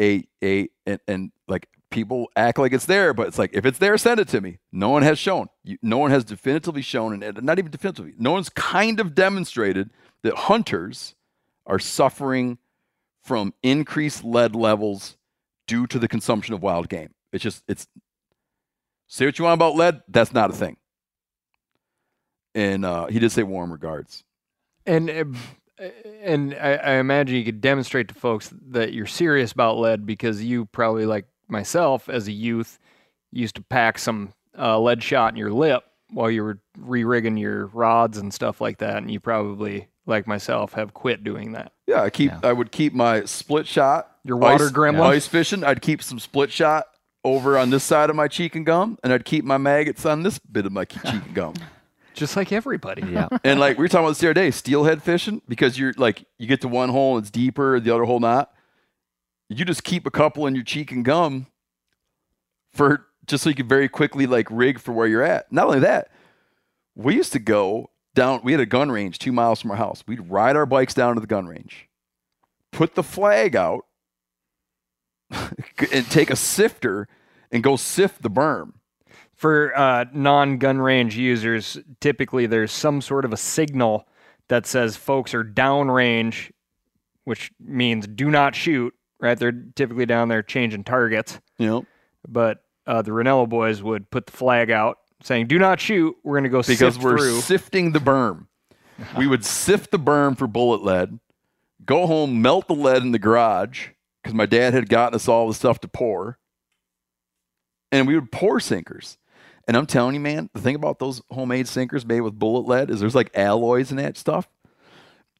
a 0.00 0.26
a 0.42 0.68
and, 0.86 1.00
and 1.06 1.32
like 1.46 1.68
people 1.90 2.28
act 2.34 2.58
like 2.58 2.72
it's 2.72 2.86
there, 2.86 3.12
but 3.12 3.28
it's 3.28 3.38
like 3.38 3.50
if 3.52 3.64
it's 3.64 3.78
there, 3.78 3.96
send 3.98 4.18
it 4.18 4.28
to 4.28 4.40
me. 4.40 4.58
No 4.72 4.88
one 4.88 5.02
has 5.02 5.18
shown. 5.18 5.48
You, 5.62 5.78
no 5.82 5.98
one 5.98 6.10
has 6.10 6.24
definitively 6.24 6.82
shown, 6.82 7.22
and 7.22 7.42
not 7.42 7.58
even 7.58 7.70
definitively. 7.70 8.14
No 8.18 8.32
one's 8.32 8.48
kind 8.48 8.98
of 8.98 9.14
demonstrated 9.14 9.90
that 10.22 10.34
hunters 10.34 11.14
are 11.66 11.78
suffering 11.78 12.58
from 13.22 13.54
increased 13.62 14.24
lead 14.24 14.54
levels 14.54 15.16
due 15.66 15.86
to 15.86 15.98
the 15.98 16.08
consumption 16.08 16.54
of 16.54 16.62
wild 16.62 16.88
game. 16.88 17.14
It's 17.32 17.42
just 17.42 17.62
it's 17.68 17.86
say 19.06 19.26
what 19.26 19.38
you 19.38 19.44
want 19.44 19.54
about 19.54 19.76
lead. 19.76 20.02
That's 20.08 20.32
not 20.32 20.50
a 20.50 20.54
thing. 20.54 20.76
And 22.54 22.84
uh, 22.84 23.06
he 23.06 23.18
did 23.18 23.32
say 23.32 23.42
warm 23.42 23.72
regards. 23.72 24.24
And 24.84 25.08
uh, 25.08 25.84
and 26.22 26.54
I, 26.54 26.74
I 26.74 26.92
imagine 26.94 27.36
you 27.36 27.44
could 27.44 27.60
demonstrate 27.60 28.08
to 28.08 28.14
folks 28.14 28.52
that 28.70 28.92
you're 28.92 29.06
serious 29.06 29.52
about 29.52 29.78
lead 29.78 30.06
because 30.06 30.42
you 30.42 30.66
probably 30.66 31.06
like 31.06 31.26
myself 31.48 32.08
as 32.08 32.28
a 32.28 32.32
youth 32.32 32.78
used 33.30 33.56
to 33.56 33.62
pack 33.62 33.98
some 33.98 34.32
uh, 34.58 34.78
lead 34.78 35.02
shot 35.02 35.32
in 35.32 35.38
your 35.38 35.52
lip 35.52 35.84
while 36.10 36.30
you 36.30 36.42
were 36.42 36.58
re-rigging 36.78 37.38
your 37.38 37.66
rods 37.66 38.18
and 38.18 38.34
stuff 38.34 38.60
like 38.60 38.78
that, 38.78 38.98
and 38.98 39.10
you 39.10 39.18
probably 39.18 39.88
like 40.06 40.26
myself 40.26 40.72
have 40.74 40.94
quit 40.94 41.22
doing 41.24 41.52
that. 41.52 41.72
Yeah, 41.86 42.02
I 42.02 42.10
keep 42.10 42.30
Yeah. 42.30 42.40
I 42.42 42.52
would 42.52 42.72
keep 42.72 42.92
my 42.92 43.24
split 43.24 43.66
shot. 43.66 44.08
Your 44.24 44.36
water 44.36 44.66
ice, 44.66 44.72
gremlin? 44.72 45.00
Ice 45.06 45.26
fishing. 45.26 45.64
I'd 45.64 45.82
keep 45.82 46.02
some 46.02 46.18
split 46.18 46.50
shot 46.52 46.86
over 47.24 47.56
on 47.58 47.70
this 47.70 47.84
side 47.84 48.10
of 48.10 48.16
my 48.16 48.28
cheek 48.28 48.54
and 48.56 48.66
gum, 48.66 48.98
and 49.02 49.12
I'd 49.12 49.24
keep 49.24 49.44
my 49.44 49.58
maggots 49.58 50.04
on 50.06 50.22
this 50.22 50.38
bit 50.38 50.66
of 50.66 50.72
my 50.72 50.84
cheek 50.86 51.04
and 51.04 51.34
gum. 51.34 51.54
Just 52.14 52.36
like 52.36 52.52
everybody. 52.52 53.02
yeah, 53.10 53.28
and 53.44 53.58
like 53.58 53.78
we 53.78 53.84
were 53.84 53.88
talking 53.88 54.04
about 54.04 54.10
this 54.10 54.18
the 54.18 54.26
other 54.28 54.34
day, 54.34 54.50
steelhead 54.50 55.02
fishing, 55.02 55.40
because 55.48 55.78
you're 55.78 55.94
like 55.96 56.24
you 56.38 56.46
get 56.46 56.60
to 56.62 56.68
one 56.68 56.88
hole 56.90 57.16
and 57.16 57.24
it's 57.24 57.30
deeper, 57.30 57.80
the 57.80 57.94
other 57.94 58.04
hole 58.04 58.20
not. 58.20 58.52
You 59.48 59.64
just 59.64 59.84
keep 59.84 60.06
a 60.06 60.10
couple 60.10 60.46
in 60.46 60.54
your 60.54 60.64
cheek 60.64 60.92
and 60.92 61.04
gum 61.04 61.46
for 62.72 63.06
just 63.26 63.44
so 63.44 63.50
you 63.50 63.56
can 63.56 63.68
very 63.68 63.88
quickly 63.88 64.26
like 64.26 64.48
rig 64.50 64.78
for 64.78 64.92
where 64.92 65.06
you're 65.06 65.22
at. 65.22 65.50
Not 65.52 65.66
only 65.66 65.80
that, 65.80 66.10
we 66.94 67.14
used 67.14 67.32
to 67.32 67.38
go 67.38 67.90
down. 68.14 68.40
We 68.42 68.52
had 68.52 68.60
a 68.60 68.66
gun 68.66 68.90
range 68.90 69.18
two 69.18 69.32
miles 69.32 69.60
from 69.60 69.70
our 69.70 69.76
house. 69.76 70.04
We'd 70.06 70.30
ride 70.30 70.56
our 70.56 70.66
bikes 70.66 70.94
down 70.94 71.14
to 71.14 71.20
the 71.20 71.26
gun 71.26 71.46
range, 71.46 71.88
put 72.70 72.94
the 72.94 73.02
flag 73.02 73.56
out, 73.56 73.86
and 75.30 76.10
take 76.10 76.30
a 76.30 76.36
sifter 76.36 77.08
and 77.50 77.62
go 77.62 77.76
sift 77.76 78.22
the 78.22 78.30
berm. 78.30 78.72
For 79.34 79.76
uh, 79.76 80.04
non-gun 80.12 80.78
range 80.78 81.16
users, 81.16 81.78
typically 82.00 82.46
there's 82.46 82.70
some 82.70 83.00
sort 83.00 83.24
of 83.24 83.32
a 83.32 83.36
signal 83.36 84.06
that 84.48 84.66
says 84.66 84.96
folks 84.96 85.34
are 85.34 85.44
downrange, 85.44 86.52
which 87.24 87.50
means 87.58 88.06
do 88.06 88.30
not 88.30 88.54
shoot. 88.54 88.94
Right? 89.20 89.38
They're 89.38 89.52
typically 89.74 90.06
down 90.06 90.28
there 90.28 90.42
changing 90.42 90.84
targets. 90.84 91.40
Yep. 91.58 91.84
But 92.28 92.64
uh, 92.86 93.02
the 93.02 93.12
Rinella 93.12 93.48
boys 93.48 93.82
would 93.82 94.10
put 94.10 94.26
the 94.26 94.32
flag 94.32 94.70
out 94.70 94.98
saying, 95.22 95.46
"Do 95.46 95.58
not 95.58 95.80
shoot. 95.80 96.16
We're 96.22 96.34
going 96.34 96.44
to 96.44 96.50
go 96.50 96.62
because 96.62 96.98
we're 96.98 97.18
through." 97.18 97.40
sifting 97.40 97.92
the 97.92 97.98
berm. 97.98 98.46
we 99.16 99.26
would 99.26 99.44
sift 99.44 99.90
the 99.90 99.98
berm 99.98 100.36
for 100.36 100.46
bullet 100.46 100.82
lead, 100.82 101.18
go 101.84 102.06
home, 102.06 102.42
melt 102.42 102.68
the 102.68 102.74
lead 102.74 103.02
in 103.02 103.12
the 103.12 103.18
garage 103.18 103.88
because 104.22 104.34
my 104.34 104.46
dad 104.46 104.74
had 104.74 104.88
gotten 104.88 105.14
us 105.14 105.28
all 105.28 105.48
the 105.48 105.54
stuff 105.54 105.80
to 105.80 105.88
pour, 105.88 106.38
and 107.90 108.06
we 108.06 108.14
would 108.14 108.30
pour 108.30 108.60
sinkers. 108.60 109.18
And 109.68 109.76
I'm 109.76 109.86
telling 109.86 110.14
you, 110.14 110.20
man, 110.20 110.50
the 110.54 110.60
thing 110.60 110.74
about 110.74 110.98
those 110.98 111.22
homemade 111.30 111.68
sinkers 111.68 112.04
made 112.04 112.20
with 112.20 112.38
bullet 112.38 112.66
lead 112.66 112.90
is 112.90 113.00
there's 113.00 113.14
like 113.14 113.30
alloys 113.34 113.90
in 113.90 113.96
that 113.98 114.16
stuff. 114.16 114.48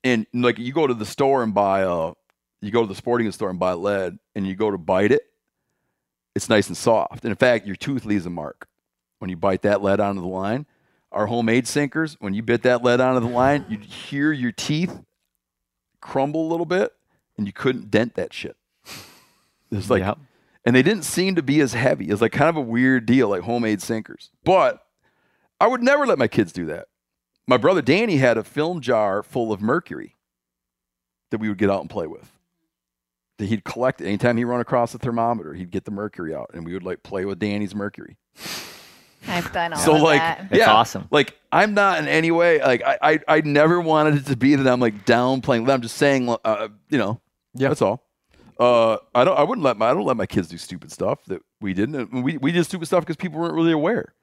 And 0.05 0.27
like 0.33 0.59
you 0.59 0.73
go 0.73 0.87
to 0.87 0.95
the 0.95 1.07
store 1.07 1.43
and 1.43 1.55
buy 1.55 1.81
a, 1.81 2.13
you 2.61 2.71
go 2.71 2.83
to 2.83 2.89
the 2.89 2.95
sporting 2.95 3.27
goods 3.27 3.37
store 3.37 3.51
and 3.51 3.59
buy 3.59 3.73
lead, 3.73 4.19
and 4.35 4.47
you 4.47 4.55
go 4.55 4.71
to 4.71 4.79
bite 4.79 5.13
it, 5.13 5.23
it's 6.35 6.49
nice 6.49 6.69
and 6.69 6.77
soft. 6.77 7.25
And 7.25 7.31
in 7.31 7.37
fact, 7.37 7.67
your 7.67 7.77
tooth 7.77 8.05
leaves 8.05 8.27
a 8.27 8.31
mark 8.31 8.69
when 9.23 9.31
you 9.31 9.37
bite 9.37 9.63
that 9.63 9.81
lead 9.85 10.01
onto 10.01 10.21
the 10.21 10.27
line. 10.27 10.67
Our 11.13 11.27
homemade 11.29 11.69
sinkers, 11.69 12.17
when 12.19 12.35
you 12.35 12.43
bit 12.43 12.65
that 12.65 12.83
lead 12.83 13.01
onto 13.01 13.21
the 13.25 13.33
line, 13.33 13.65
you'd 13.69 13.85
hear 13.85 14.33
your 14.33 14.51
teeth 14.51 15.01
crumble 16.01 16.45
a 16.45 16.51
little 16.51 16.67
bit, 16.67 16.93
and 17.39 17.47
you 17.47 17.53
couldn't 17.53 17.89
dent 17.89 18.17
that 18.17 18.33
shit. 18.33 18.57
It's 19.71 19.89
like, 19.89 20.01
Yep. 20.01 20.19
and 20.65 20.75
they 20.75 20.83
didn't 20.83 21.05
seem 21.05 21.37
to 21.37 21.43
be 21.43 21.61
as 21.61 21.73
heavy. 21.73 22.07
It's 22.11 22.21
like 22.21 22.33
kind 22.33 22.49
of 22.51 22.57
a 22.57 22.61
weird 22.61 23.07
deal, 23.07 23.29
like 23.29 23.43
homemade 23.43 23.81
sinkers. 23.81 24.31
But 24.43 24.85
I 25.61 25.69
would 25.69 25.85
never 25.85 26.05
let 26.05 26.19
my 26.19 26.27
kids 26.27 26.53
do 26.53 26.67
that. 26.67 26.89
My 27.47 27.59
brother 27.59 27.81
Danny 27.81 28.17
had 28.17 28.37
a 28.37 28.43
film 28.43 28.81
jar 28.81 29.23
full 29.23 29.53
of 29.53 29.61
mercury 29.63 30.17
that 31.31 31.39
we 31.39 31.49
would 31.49 31.59
get 31.59 31.71
out 31.71 31.81
and 31.81 31.89
play 31.89 32.09
with. 32.09 32.33
That 33.39 33.47
he'd 33.47 33.63
collect 33.63 34.01
it. 34.01 34.09
Anytime 34.09 34.37
he 34.37 34.45
run 34.45 34.61
across 34.61 34.95
a 34.95 34.99
thermometer, 34.99 35.55
he'd 35.55 35.71
get 35.71 35.85
the 35.85 35.93
mercury 35.93 36.35
out, 36.35 36.51
and 36.53 36.67
we 36.67 36.73
would 36.75 36.83
like 36.83 37.05
play 37.05 37.25
with 37.25 37.39
Danny's 37.39 37.75
mercury. 37.75 38.17
I've 39.29 39.53
done 39.53 39.73
all 39.73 39.79
so 39.79 39.97
of 39.97 40.03
like, 40.03 40.21
that. 40.21 40.49
That's 40.51 40.59
yeah, 40.59 40.73
awesome. 40.73 41.07
Like 41.11 41.39
I'm 41.51 41.75
not 41.75 41.99
in 41.99 42.09
any 42.09 42.31
way 42.31 42.61
like 42.61 42.83
I, 42.83 42.99
I 43.03 43.21
I 43.29 43.41
never 43.43 43.81
wanted 43.81 44.17
it 44.17 44.27
to 44.27 44.37
be 44.37 44.55
that 44.55 44.67
I'm 44.67 44.81
like 44.81 45.05
downplaying. 45.05 45.71
I'm 45.71 45.83
just 45.83 45.97
saying, 45.97 46.35
uh, 46.45 46.69
you 46.89 46.99
know, 46.99 47.21
Yeah. 47.55 47.69
that's 47.69 47.83
all. 47.83 48.05
Uh, 48.59 48.99
I 49.15 49.25
don't. 49.25 49.39
I 49.39 49.43
wouldn't 49.43 49.65
let 49.65 49.77
my. 49.77 49.91
I 49.91 49.95
don't 49.95 50.05
let 50.05 50.17
my 50.17 50.27
kids 50.27 50.49
do 50.49 50.59
stupid 50.59 50.93
stuff 50.93 51.25
that 51.27 51.43
we 51.61 51.73
didn't. 51.75 52.23
We 52.23 52.37
we 52.37 52.53
did 52.53 52.65
stupid 52.65 52.87
stuff 52.87 53.01
because 53.01 53.17
people 53.17 53.41
weren't 53.41 53.55
really 53.55 53.73
aware. 53.73 54.15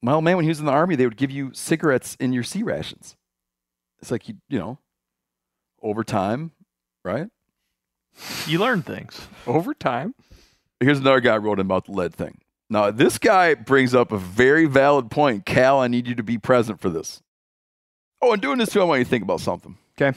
My 0.00 0.12
old 0.12 0.24
man, 0.24 0.36
when 0.36 0.44
he 0.44 0.48
was 0.48 0.60
in 0.60 0.66
the 0.66 0.72
army, 0.72 0.96
they 0.96 1.04
would 1.06 1.16
give 1.16 1.30
you 1.30 1.50
cigarettes 1.52 2.16
in 2.20 2.32
your 2.32 2.42
C 2.42 2.62
rations. 2.62 3.16
It's 4.00 4.10
like 4.10 4.28
you, 4.28 4.34
you 4.48 4.58
know, 4.58 4.78
over 5.82 6.02
time, 6.04 6.52
right? 7.04 7.28
You 8.46 8.58
learn 8.58 8.82
things. 8.82 9.26
over 9.46 9.74
time. 9.74 10.14
Here's 10.80 10.98
another 10.98 11.20
guy 11.20 11.36
wrote 11.36 11.58
in 11.60 11.66
about 11.66 11.86
the 11.86 11.92
lead 11.92 12.14
thing. 12.14 12.40
Now, 12.72 12.90
this 12.90 13.18
guy 13.18 13.52
brings 13.52 13.94
up 13.94 14.12
a 14.12 14.18
very 14.18 14.64
valid 14.64 15.10
point. 15.10 15.44
Cal, 15.44 15.78
I 15.78 15.88
need 15.88 16.06
you 16.06 16.14
to 16.14 16.22
be 16.22 16.38
present 16.38 16.80
for 16.80 16.88
this. 16.88 17.22
Oh, 18.22 18.32
and 18.32 18.40
doing 18.40 18.56
this 18.56 18.70
too, 18.70 18.80
I 18.80 18.84
want 18.84 19.00
you 19.00 19.04
to 19.04 19.10
think 19.10 19.22
about 19.22 19.40
something. 19.42 19.76
Okay. 20.00 20.16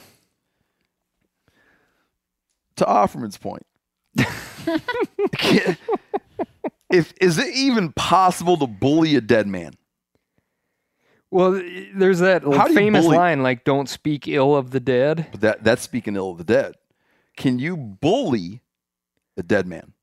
To 2.78 2.86
Offerman's 2.86 3.38
point, 3.38 3.66
if 6.89 7.14
is 7.20 7.38
it 7.38 7.53
even 7.53 7.91
possible 7.91 8.56
to 8.58 8.68
bully 8.68 9.18
a 9.18 9.22
dead 9.22 9.47
man? 9.47 9.74
Well, 11.32 11.62
there's 11.93 12.20
that 12.20 12.43
famous 12.74 13.03
bully- 13.03 13.18
line 13.18 13.43
like 13.43 13.66
"Don't 13.66 13.89
speak 13.89 14.30
ill 14.30 14.56
of 14.56 14.72
the 14.72 14.80
dead." 14.80 15.28
But 15.32 15.41
that 15.41 15.64
that's 15.64 15.82
speaking 15.82 16.16
ill 16.16 16.32
of 16.32 16.38
the 16.38 16.45
dead. 16.45 16.76
Can 17.36 17.60
you 17.60 17.76
bully 17.76 18.62
a 19.36 19.43
dead 19.43 19.68
man? 19.68 19.94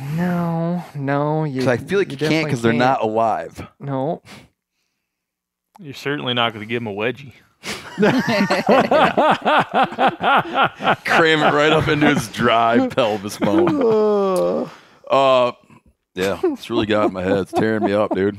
No, 0.00 0.84
no. 0.94 1.44
Because 1.44 1.68
I 1.68 1.76
feel 1.76 1.98
like 1.98 2.10
you, 2.10 2.16
can't 2.16 2.46
because 2.46 2.62
they're 2.62 2.72
not 2.72 3.02
alive. 3.02 3.66
No. 3.78 4.22
You're 5.78 5.94
certainly 5.94 6.34
not 6.34 6.52
going 6.52 6.66
to 6.66 6.68
give 6.68 6.82
him 6.82 6.88
a 6.88 6.94
wedgie. 6.94 7.34
Cram 11.04 11.42
it 11.42 11.54
right 11.54 11.72
up 11.72 11.88
into 11.88 12.14
his 12.14 12.28
dry 12.28 12.88
pelvis 12.88 13.38
bone. 13.38 14.68
Uh, 15.12 15.52
yeah, 16.14 16.40
it's 16.42 16.70
really 16.70 16.86
got 16.86 17.08
in 17.08 17.12
my 17.12 17.22
head. 17.22 17.40
It's 17.40 17.52
tearing 17.52 17.84
me 17.84 17.92
up, 17.92 18.14
dude. 18.14 18.38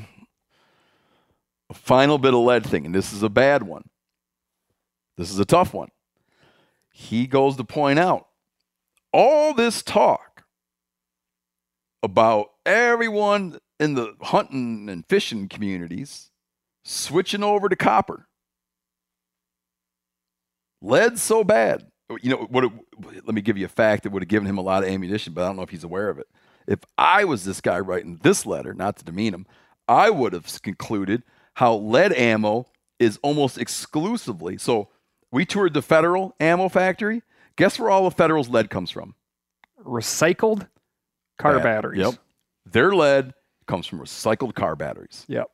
A 1.70 1.74
final 1.76 2.18
bit 2.18 2.34
of 2.34 2.40
lead 2.40 2.66
thing, 2.66 2.88
and 2.88 2.96
this 2.96 3.14
is 3.14 3.22
a 3.22 3.30
bad 3.30 3.62
one. 3.62 3.84
This 5.16 5.30
is 5.30 5.38
a 5.38 5.46
tough 5.46 5.72
one. 5.72 5.90
He 6.92 7.28
goes 7.28 7.58
to 7.58 7.64
point 7.64 8.00
out 8.00 8.26
all 9.12 9.54
this 9.54 9.84
talk 9.84 10.33
about 12.04 12.52
everyone 12.66 13.58
in 13.80 13.96
the 13.96 14.14
hunting 14.22 14.90
and 14.90 15.06
fishing 15.08 15.48
communities 15.48 16.30
switching 16.86 17.44
over 17.44 17.70
to 17.70 17.76
copper. 17.76 18.28
Lead 20.82 21.18
so 21.18 21.44
bad. 21.44 21.88
You 22.22 22.32
know 22.32 22.48
what? 22.50 22.66
Let 23.26 23.34
me 23.34 23.42
give 23.42 23.58
you 23.58 23.66
a 23.66 23.70
fact 23.70 24.04
that 24.04 24.12
would 24.12 24.22
have 24.22 24.30
given 24.30 24.48
him 24.48 24.58
a 24.58 24.62
lot 24.62 24.84
of 24.84 24.90
ammunition, 24.90 25.34
but 25.34 25.44
I 25.44 25.48
don't 25.48 25.56
know 25.56 25.64
if 25.64 25.70
he's 25.70 25.86
aware 25.86 26.10
of 26.10 26.20
it. 26.20 26.28
If 26.68 26.80
I 26.98 27.24
was 27.24 27.46
this 27.46 27.62
guy 27.62 27.80
writing 27.80 28.20
this 28.22 28.46
letter, 28.46 28.74
not 28.74 28.98
to 28.98 29.06
demean 29.06 29.34
him, 29.34 29.48
I 29.88 30.10
would 30.10 30.34
have 30.34 30.62
concluded 30.62 31.24
how 31.56 31.76
lead 31.76 32.14
ammo 32.14 32.68
is 33.00 33.18
almost 33.24 33.58
exclusively. 33.58 34.58
So 34.58 34.90
we 35.32 35.46
toured 35.46 35.74
the 35.74 35.82
Federal 35.82 36.36
ammo 36.40 36.70
factory. 36.70 37.24
Guess 37.56 37.80
where 37.80 37.90
all 37.90 38.04
the 38.04 38.12
Federal's 38.12 38.50
lead 38.50 38.70
comes 38.70 38.92
from? 38.92 39.16
Recycled 39.84 40.68
car 41.38 41.56
Bat- 41.56 41.64
batteries. 41.64 42.00
Yep. 42.00 42.14
Their 42.66 42.94
lead 42.96 43.34
comes 43.68 43.86
from 43.88 44.00
recycled 44.00 44.54
car 44.56 44.76
batteries. 44.76 45.26
Yep. 45.28 45.48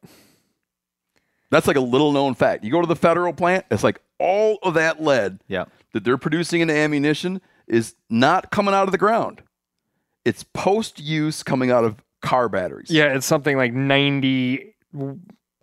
That's 1.52 1.68
like 1.68 1.78
a 1.78 1.82
little 1.82 2.12
known 2.12 2.36
fact. 2.36 2.64
You 2.64 2.72
go 2.72 2.82
to 2.82 2.88
the 2.88 2.96
federal 2.96 3.34
plant, 3.34 3.66
it's 3.72 3.84
like 3.84 4.00
all 4.20 4.60
of 4.64 4.76
that 4.76 5.02
lead 5.02 5.40
Yeah. 5.48 5.66
that 5.94 6.04
they're 6.04 6.18
producing 6.18 6.62
into 6.62 6.76
ammunition 6.76 7.42
is 7.68 7.96
not 8.10 8.52
coming 8.52 8.74
out 8.74 8.88
of 8.88 8.92
the 8.92 8.98
ground. 8.98 9.42
It's 10.26 10.44
post 10.44 11.00
use 11.00 11.42
coming 11.44 11.72
out 11.72 11.84
of 11.86 11.96
car 12.22 12.50
batteries. 12.50 12.92
Yeah, 12.92 13.16
it's 13.16 13.26
something 13.26 13.58
like 13.58 13.74
90 13.74 14.76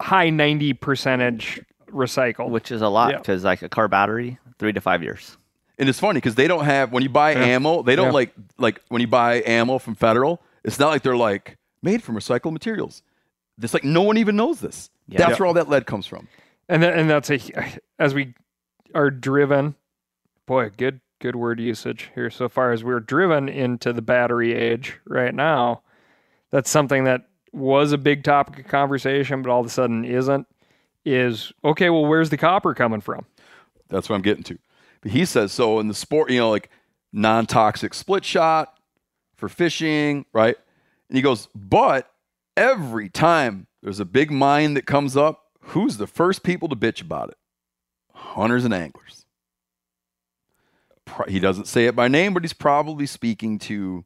high 0.00 0.30
90 0.30 0.72
percentage 0.74 1.60
recycled. 1.90 2.50
Which 2.50 2.72
is 2.72 2.82
a 2.82 2.88
lot 2.88 3.12
Yeah. 3.12 3.18
because 3.18 3.44
like 3.44 3.62
a 3.62 3.68
car 3.68 3.86
battery, 3.88 4.38
three 4.58 4.72
to 4.72 4.80
five 4.80 5.02
years. 5.02 5.36
And 5.78 5.88
it's 5.88 6.00
funny 6.00 6.18
because 6.18 6.34
they 6.36 6.48
don't 6.48 6.64
have 6.64 6.92
when 6.92 7.02
you 7.02 7.08
buy 7.08 7.32
Yeah. 7.32 7.44
ammo, 7.44 7.82
they 7.82 7.96
don't 7.96 8.06
Yeah. 8.06 8.12
like 8.12 8.34
like 8.58 8.80
when 8.88 9.00
you 9.00 9.06
buy 9.08 9.42
ammo 9.44 9.78
from 9.78 9.94
Federal, 9.94 10.40
it's 10.64 10.78
not 10.78 10.88
like 10.88 11.02
they're 11.02 11.16
like 11.16 11.58
made 11.82 12.02
from 12.02 12.16
recycled 12.16 12.52
materials. 12.52 13.02
It's 13.60 13.74
like 13.74 13.84
no 13.84 14.02
one 14.02 14.16
even 14.16 14.36
knows 14.36 14.60
this. 14.60 14.90
Yeah. 15.08 15.18
That's 15.18 15.30
Yeah. 15.32 15.36
where 15.38 15.46
all 15.48 15.54
that 15.54 15.68
lead 15.68 15.86
comes 15.86 16.06
from. 16.06 16.28
and 16.68 16.82
that, 16.82 16.98
and 16.98 17.08
that's 17.08 17.30
a 17.30 17.38
as 17.98 18.12
we 18.14 18.34
are 18.94 19.10
driven 19.10 19.74
boy 20.46 20.70
good 20.76 21.00
good 21.20 21.36
word 21.36 21.60
usage 21.60 22.10
here 22.14 22.28
so 22.30 22.48
far 22.48 22.72
as 22.72 22.82
we're 22.84 23.00
driven 23.00 23.48
into 23.48 23.92
the 23.92 24.02
battery 24.02 24.52
age 24.54 24.98
right 25.06 25.34
now 25.34 25.80
that's 26.50 26.68
something 26.70 27.04
that 27.04 27.22
was 27.52 27.92
a 27.92 27.98
big 27.98 28.22
topic 28.24 28.58
of 28.58 28.66
conversation 28.66 29.42
but 29.42 29.50
all 29.50 29.60
of 29.60 29.66
a 29.66 29.70
sudden 29.70 30.04
isn't 30.04 30.46
is 31.04 31.52
okay 31.64 31.88
well 31.90 32.04
where's 32.04 32.30
the 32.30 32.36
copper 32.36 32.74
coming 32.74 33.00
from 33.00 33.24
That's 33.88 34.08
what 34.08 34.16
I'm 34.16 34.22
getting 34.22 34.42
to. 34.44 34.58
But 35.00 35.12
he 35.12 35.24
says 35.24 35.52
so 35.52 35.78
in 35.80 35.88
the 35.88 35.94
sport, 35.94 36.30
you 36.30 36.38
know, 36.38 36.50
like 36.50 36.70
non 37.12 37.46
toxic 37.46 37.94
split 37.94 38.24
shot 38.24 38.78
for 39.36 39.48
fishing, 39.48 40.26
right? 40.32 40.56
And 41.08 41.16
he 41.16 41.22
goes, 41.22 41.48
but 41.54 42.10
every 42.56 43.08
time 43.08 43.66
there's 43.82 44.00
a 44.00 44.04
big 44.04 44.30
mine 44.30 44.74
that 44.74 44.86
comes 44.86 45.16
up, 45.16 45.44
who's 45.60 45.98
the 45.98 46.06
first 46.06 46.42
people 46.42 46.68
to 46.68 46.76
bitch 46.76 47.00
about 47.00 47.28
it? 47.28 47.36
Hunters 48.12 48.64
and 48.64 48.74
anglers. 48.74 49.26
He 51.28 51.38
doesn't 51.38 51.66
say 51.68 51.86
it 51.86 51.94
by 51.94 52.08
name, 52.08 52.34
but 52.34 52.42
he's 52.42 52.52
probably 52.52 53.06
speaking 53.06 53.58
to 53.60 54.04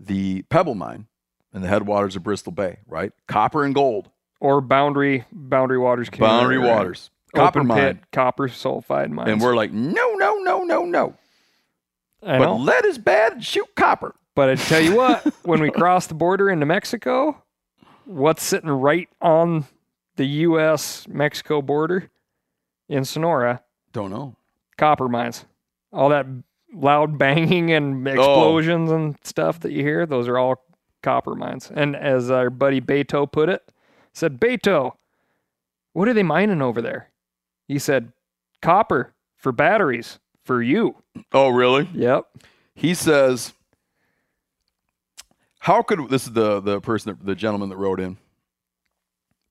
the 0.00 0.42
Pebble 0.42 0.74
Mine 0.74 1.06
in 1.54 1.62
the 1.62 1.68
headwaters 1.68 2.16
of 2.16 2.22
Bristol 2.22 2.52
Bay, 2.52 2.78
right? 2.86 3.12
Copper 3.28 3.64
and 3.64 3.74
gold, 3.74 4.10
or 4.40 4.60
boundary 4.60 5.24
boundary 5.30 5.78
waters 5.78 6.10
boundary 6.10 6.58
waters, 6.58 7.10
copper 7.36 7.60
Open 7.60 7.68
mine. 7.68 7.78
pit 7.78 7.98
copper 8.12 8.48
sulfide 8.48 9.10
mines 9.10 9.30
And 9.30 9.40
we're 9.40 9.54
like, 9.54 9.72
no, 9.72 10.14
no, 10.14 10.36
no, 10.38 10.64
no, 10.64 10.84
no. 10.84 11.14
I 12.22 12.38
But 12.38 12.44
know. 12.46 12.56
lead 12.56 12.84
is 12.84 12.98
bad. 12.98 13.44
Shoot 13.44 13.74
copper. 13.76 14.14
But 14.34 14.50
I 14.50 14.54
tell 14.56 14.80
you 14.80 14.96
what, 14.96 15.22
when 15.44 15.60
we 15.60 15.70
cross 15.70 16.06
the 16.06 16.14
border 16.14 16.50
into 16.50 16.66
Mexico, 16.66 17.42
what's 18.04 18.42
sitting 18.42 18.70
right 18.70 19.08
on 19.20 19.66
the 20.16 20.26
U.S. 20.26 21.06
Mexico 21.08 21.62
border 21.62 22.10
in 22.88 23.04
Sonora? 23.04 23.62
Don't 23.92 24.10
know. 24.10 24.34
Copper 24.76 25.08
mines. 25.08 25.44
All 25.92 26.08
that 26.10 26.26
loud 26.74 27.18
banging 27.18 27.70
and 27.72 28.06
oh. 28.06 28.10
explosions 28.12 28.90
and 28.90 29.16
stuff 29.22 29.60
that 29.60 29.72
you 29.72 29.82
hear, 29.82 30.04
those 30.06 30.28
are 30.28 30.38
all 30.38 30.62
copper 31.02 31.34
mines. 31.34 31.70
And 31.74 31.96
as 31.96 32.30
our 32.30 32.50
buddy 32.50 32.80
Beto 32.80 33.30
put 33.30 33.48
it, 33.48 33.62
said, 34.12 34.40
Beto, 34.40 34.92
what 35.92 36.08
are 36.08 36.14
they 36.14 36.22
mining 36.22 36.60
over 36.60 36.82
there? 36.82 37.10
He 37.66 37.78
said, 37.78 38.12
copper 38.62 39.14
for 39.36 39.52
batteries 39.52 40.18
for 40.44 40.62
you. 40.62 40.96
Oh, 41.32 41.48
really? 41.48 41.88
Yep. 41.94 42.26
He 42.74 42.94
says, 42.94 43.52
how 45.60 45.82
could 45.82 46.08
this 46.10 46.26
is 46.26 46.32
the 46.32 46.60
the 46.60 46.80
person 46.80 47.12
that, 47.12 47.26
the 47.26 47.34
gentleman 47.34 47.70
that 47.70 47.76
wrote 47.76 47.98
in 47.98 48.18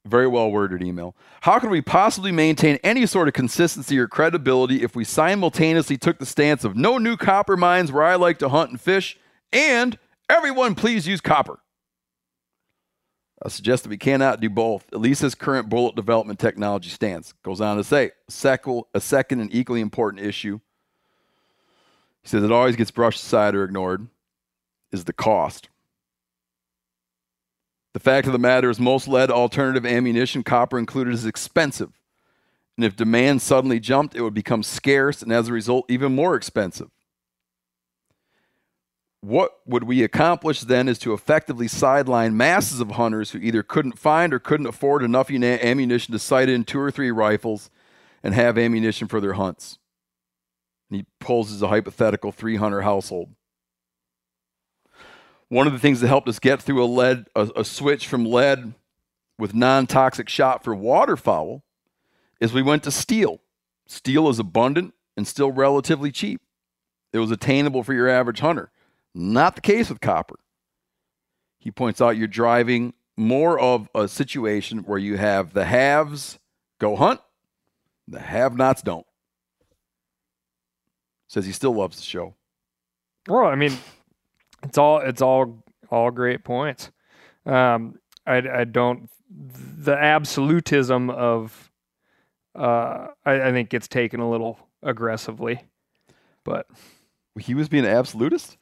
very 0.05 0.27
well 0.27 0.51
worded 0.51 0.83
email. 0.83 1.15
How 1.41 1.59
could 1.59 1.69
we 1.69 1.81
possibly 1.81 2.31
maintain 2.31 2.77
any 2.83 3.05
sort 3.05 3.27
of 3.27 3.33
consistency 3.33 3.97
or 3.97 4.07
credibility 4.07 4.83
if 4.83 4.95
we 4.95 5.03
simultaneously 5.03 5.97
took 5.97 6.19
the 6.19 6.25
stance 6.25 6.63
of 6.63 6.75
no 6.75 6.97
new 6.97 7.17
copper 7.17 7.57
mines 7.57 7.91
where 7.91 8.03
I 8.03 8.15
like 8.15 8.37
to 8.39 8.49
hunt 8.49 8.69
and 8.69 8.79
fish 8.79 9.17
and 9.51 9.97
everyone 10.29 10.75
please 10.75 11.07
use 11.07 11.21
copper? 11.21 11.59
I 13.45 13.47
suggest 13.47 13.83
that 13.83 13.89
we 13.89 13.97
cannot 13.97 14.41
do 14.41 14.49
both, 14.49 14.91
at 14.91 14.99
least 14.99 15.21
as 15.21 15.35
current 15.35 15.69
bullet 15.69 15.95
development 15.95 16.39
technology 16.39 16.89
stands. 16.89 17.35
Goes 17.43 17.61
on 17.61 17.77
to 17.77 17.83
say, 17.83 18.09
a 18.27 18.99
second 18.99 19.39
and 19.39 19.53
equally 19.53 19.81
important 19.81 20.25
issue, 20.25 20.59
he 22.23 22.29
says 22.29 22.43
it 22.43 22.51
always 22.51 22.75
gets 22.75 22.89
brushed 22.89 23.21
aside 23.21 23.53
or 23.53 23.63
ignored, 23.63 24.07
is 24.91 25.03
the 25.03 25.13
cost. 25.13 25.69
The 27.93 27.99
fact 27.99 28.25
of 28.25 28.33
the 28.33 28.39
matter 28.39 28.71
is, 28.71 28.79
most 28.79 29.07
lead 29.07 29.29
alternative 29.29 29.85
ammunition, 29.85 30.41
copper 30.41 30.79
included, 30.79 31.13
is 31.13 31.27
expensive. 31.27 31.91
And 32.77 32.83
if 32.83 32.95
demand 32.95 33.43
suddenly 33.43 33.79
jumped, 33.79 34.15
it 34.15 34.21
would 34.21 34.33
become 34.33 34.63
scarce 34.63 35.21
and 35.21 35.31
as 35.31 35.49
a 35.49 35.53
result, 35.53 35.85
even 35.87 36.15
more 36.15 36.35
expensive. 36.35 36.89
What 39.25 39.57
would 39.65 39.85
we 39.85 40.03
accomplish 40.03 40.61
then 40.61 40.87
is 40.87 40.99
to 40.99 41.11
effectively 41.11 41.67
sideline 41.67 42.37
masses 42.37 42.79
of 42.79 42.91
hunters 42.91 43.31
who 43.31 43.39
either 43.39 43.63
couldn't 43.63 43.97
find 43.97 44.31
or 44.31 44.37
couldn't 44.37 44.67
afford 44.67 45.01
enough 45.01 45.31
ammunition 45.31 46.11
to 46.11 46.19
sight 46.19 46.47
in 46.47 46.63
two 46.63 46.79
or 46.79 46.91
three 46.91 47.09
rifles 47.09 47.71
and 48.21 48.35
have 48.35 48.55
ammunition 48.55 49.07
for 49.07 49.19
their 49.19 49.33
hunts. 49.33 49.79
And 50.91 50.99
he 50.99 51.05
poses 51.19 51.63
a 51.63 51.69
hypothetical 51.69 52.31
300 52.31 52.83
household. 52.83 53.31
One 55.47 55.65
of 55.65 55.73
the 55.73 55.79
things 55.79 56.01
that 56.01 56.07
helped 56.07 56.29
us 56.29 56.37
get 56.37 56.61
through 56.61 56.83
a 56.83 56.85
lead 56.85 57.25
a, 57.35 57.49
a 57.55 57.65
switch 57.65 58.07
from 58.07 58.25
lead 58.25 58.75
with 59.39 59.55
non-toxic 59.55 60.29
shot 60.29 60.63
for 60.63 60.75
waterfowl 60.75 61.63
is 62.39 62.53
we 62.53 62.61
went 62.61 62.83
to 62.83 62.91
steel. 62.91 63.41
Steel 63.87 64.29
is 64.29 64.37
abundant 64.37 64.93
and 65.17 65.27
still 65.27 65.51
relatively 65.51 66.11
cheap. 66.11 66.41
It 67.11 67.17
was 67.17 67.31
attainable 67.31 67.81
for 67.81 67.95
your 67.95 68.07
average 68.07 68.41
hunter. 68.41 68.69
Not 69.17 69.55
the 69.55 69.61
case 69.61 69.89
with 69.89 70.01
copper. 70.01 70.35
He 71.57 71.71
points 71.71 72.01
out 72.01 72.17
you're 72.17 72.27
driving 72.27 72.93
more 73.15 73.57
of 73.57 73.89
a 73.95 74.09
situation 74.09 74.79
where 74.79 74.99
you 74.99 75.15
have 75.15 75.53
the 75.53 75.63
haves 75.63 76.37
go 76.79 76.97
hunt, 76.97 77.21
the 78.09 78.19
have 78.19 78.57
nots 78.57 78.81
don't. 78.81 79.05
Says 81.29 81.45
he 81.45 81.53
still 81.53 81.73
loves 81.73 81.95
the 81.95 82.03
show. 82.03 82.35
Well, 83.27 83.45
I 83.45 83.55
mean, 83.55 83.77
it's 84.63 84.77
all 84.77 84.99
it's 84.99 85.21
all 85.21 85.63
all 85.89 86.11
great 86.11 86.43
points. 86.43 86.91
Um, 87.45 87.97
I 88.27 88.37
I 88.37 88.63
don't 88.65 89.09
the 89.29 89.95
absolutism 89.95 91.09
of 91.09 91.71
uh, 92.53 93.07
I, 93.25 93.41
I 93.41 93.51
think 93.51 93.69
gets 93.69 93.87
taken 93.87 94.19
a 94.19 94.29
little 94.29 94.59
aggressively, 94.83 95.61
but 96.43 96.67
he 97.39 97.53
was 97.53 97.69
being 97.69 97.85
absolutist. 97.85 98.57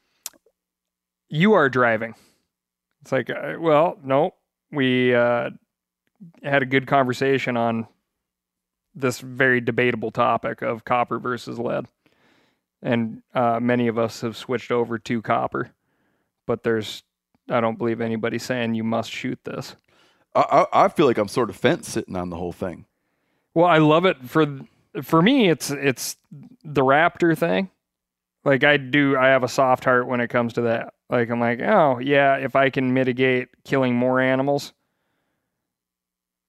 You 1.33 1.53
are 1.53 1.69
driving. 1.69 2.15
It's 3.01 3.11
like, 3.11 3.29
uh, 3.29 3.55
well, 3.59 3.97
no, 4.03 4.35
we 4.71 5.13
uh, 5.13 5.49
had 6.43 6.61
a 6.61 6.65
good 6.65 6.87
conversation 6.87 7.57
on 7.57 7.87
this 8.95 9.19
very 9.19 9.59
debatable 9.59 10.11
topic 10.11 10.61
of 10.61 10.85
copper 10.85 11.19
versus 11.19 11.57
lead, 11.57 11.87
and 12.81 13.23
uh, 13.33 13.59
many 13.59 13.87
of 13.87 13.97
us 13.97 14.21
have 14.21 14.37
switched 14.37 14.71
over 14.71 14.99
to 14.99 15.21
copper 15.21 15.71
but 16.45 16.63
there's 16.63 17.03
I 17.49 17.59
don't 17.61 17.77
believe 17.77 18.01
anybody 18.01 18.39
saying 18.39 18.73
you 18.73 18.83
must 18.83 19.11
shoot 19.11 19.39
this. 19.43 19.75
I, 20.35 20.65
I 20.73 20.87
feel 20.87 21.05
like 21.05 21.17
I'm 21.17 21.27
sort 21.27 21.49
of 21.49 21.55
fence 21.55 21.89
sitting 21.89 22.15
on 22.15 22.29
the 22.29 22.37
whole 22.37 22.53
thing. 22.53 22.85
Well, 23.53 23.67
I 23.67 23.77
love 23.77 24.05
it 24.05 24.17
for 24.25 24.61
for 25.01 25.21
me. 25.21 25.49
It's 25.49 25.69
it's 25.69 26.17
the 26.63 26.81
raptor 26.81 27.37
thing. 27.37 27.69
Like 28.45 28.63
I 28.63 28.77
do, 28.77 29.17
I 29.17 29.27
have 29.27 29.43
a 29.43 29.47
soft 29.47 29.85
heart 29.85 30.07
when 30.07 30.19
it 30.19 30.29
comes 30.29 30.53
to 30.53 30.61
that. 30.61 30.93
Like 31.09 31.29
I'm 31.29 31.39
like, 31.39 31.61
oh 31.61 31.99
yeah, 31.99 32.35
if 32.35 32.55
I 32.55 32.69
can 32.69 32.93
mitigate 32.93 33.49
killing 33.63 33.95
more 33.95 34.19
animals, 34.19 34.73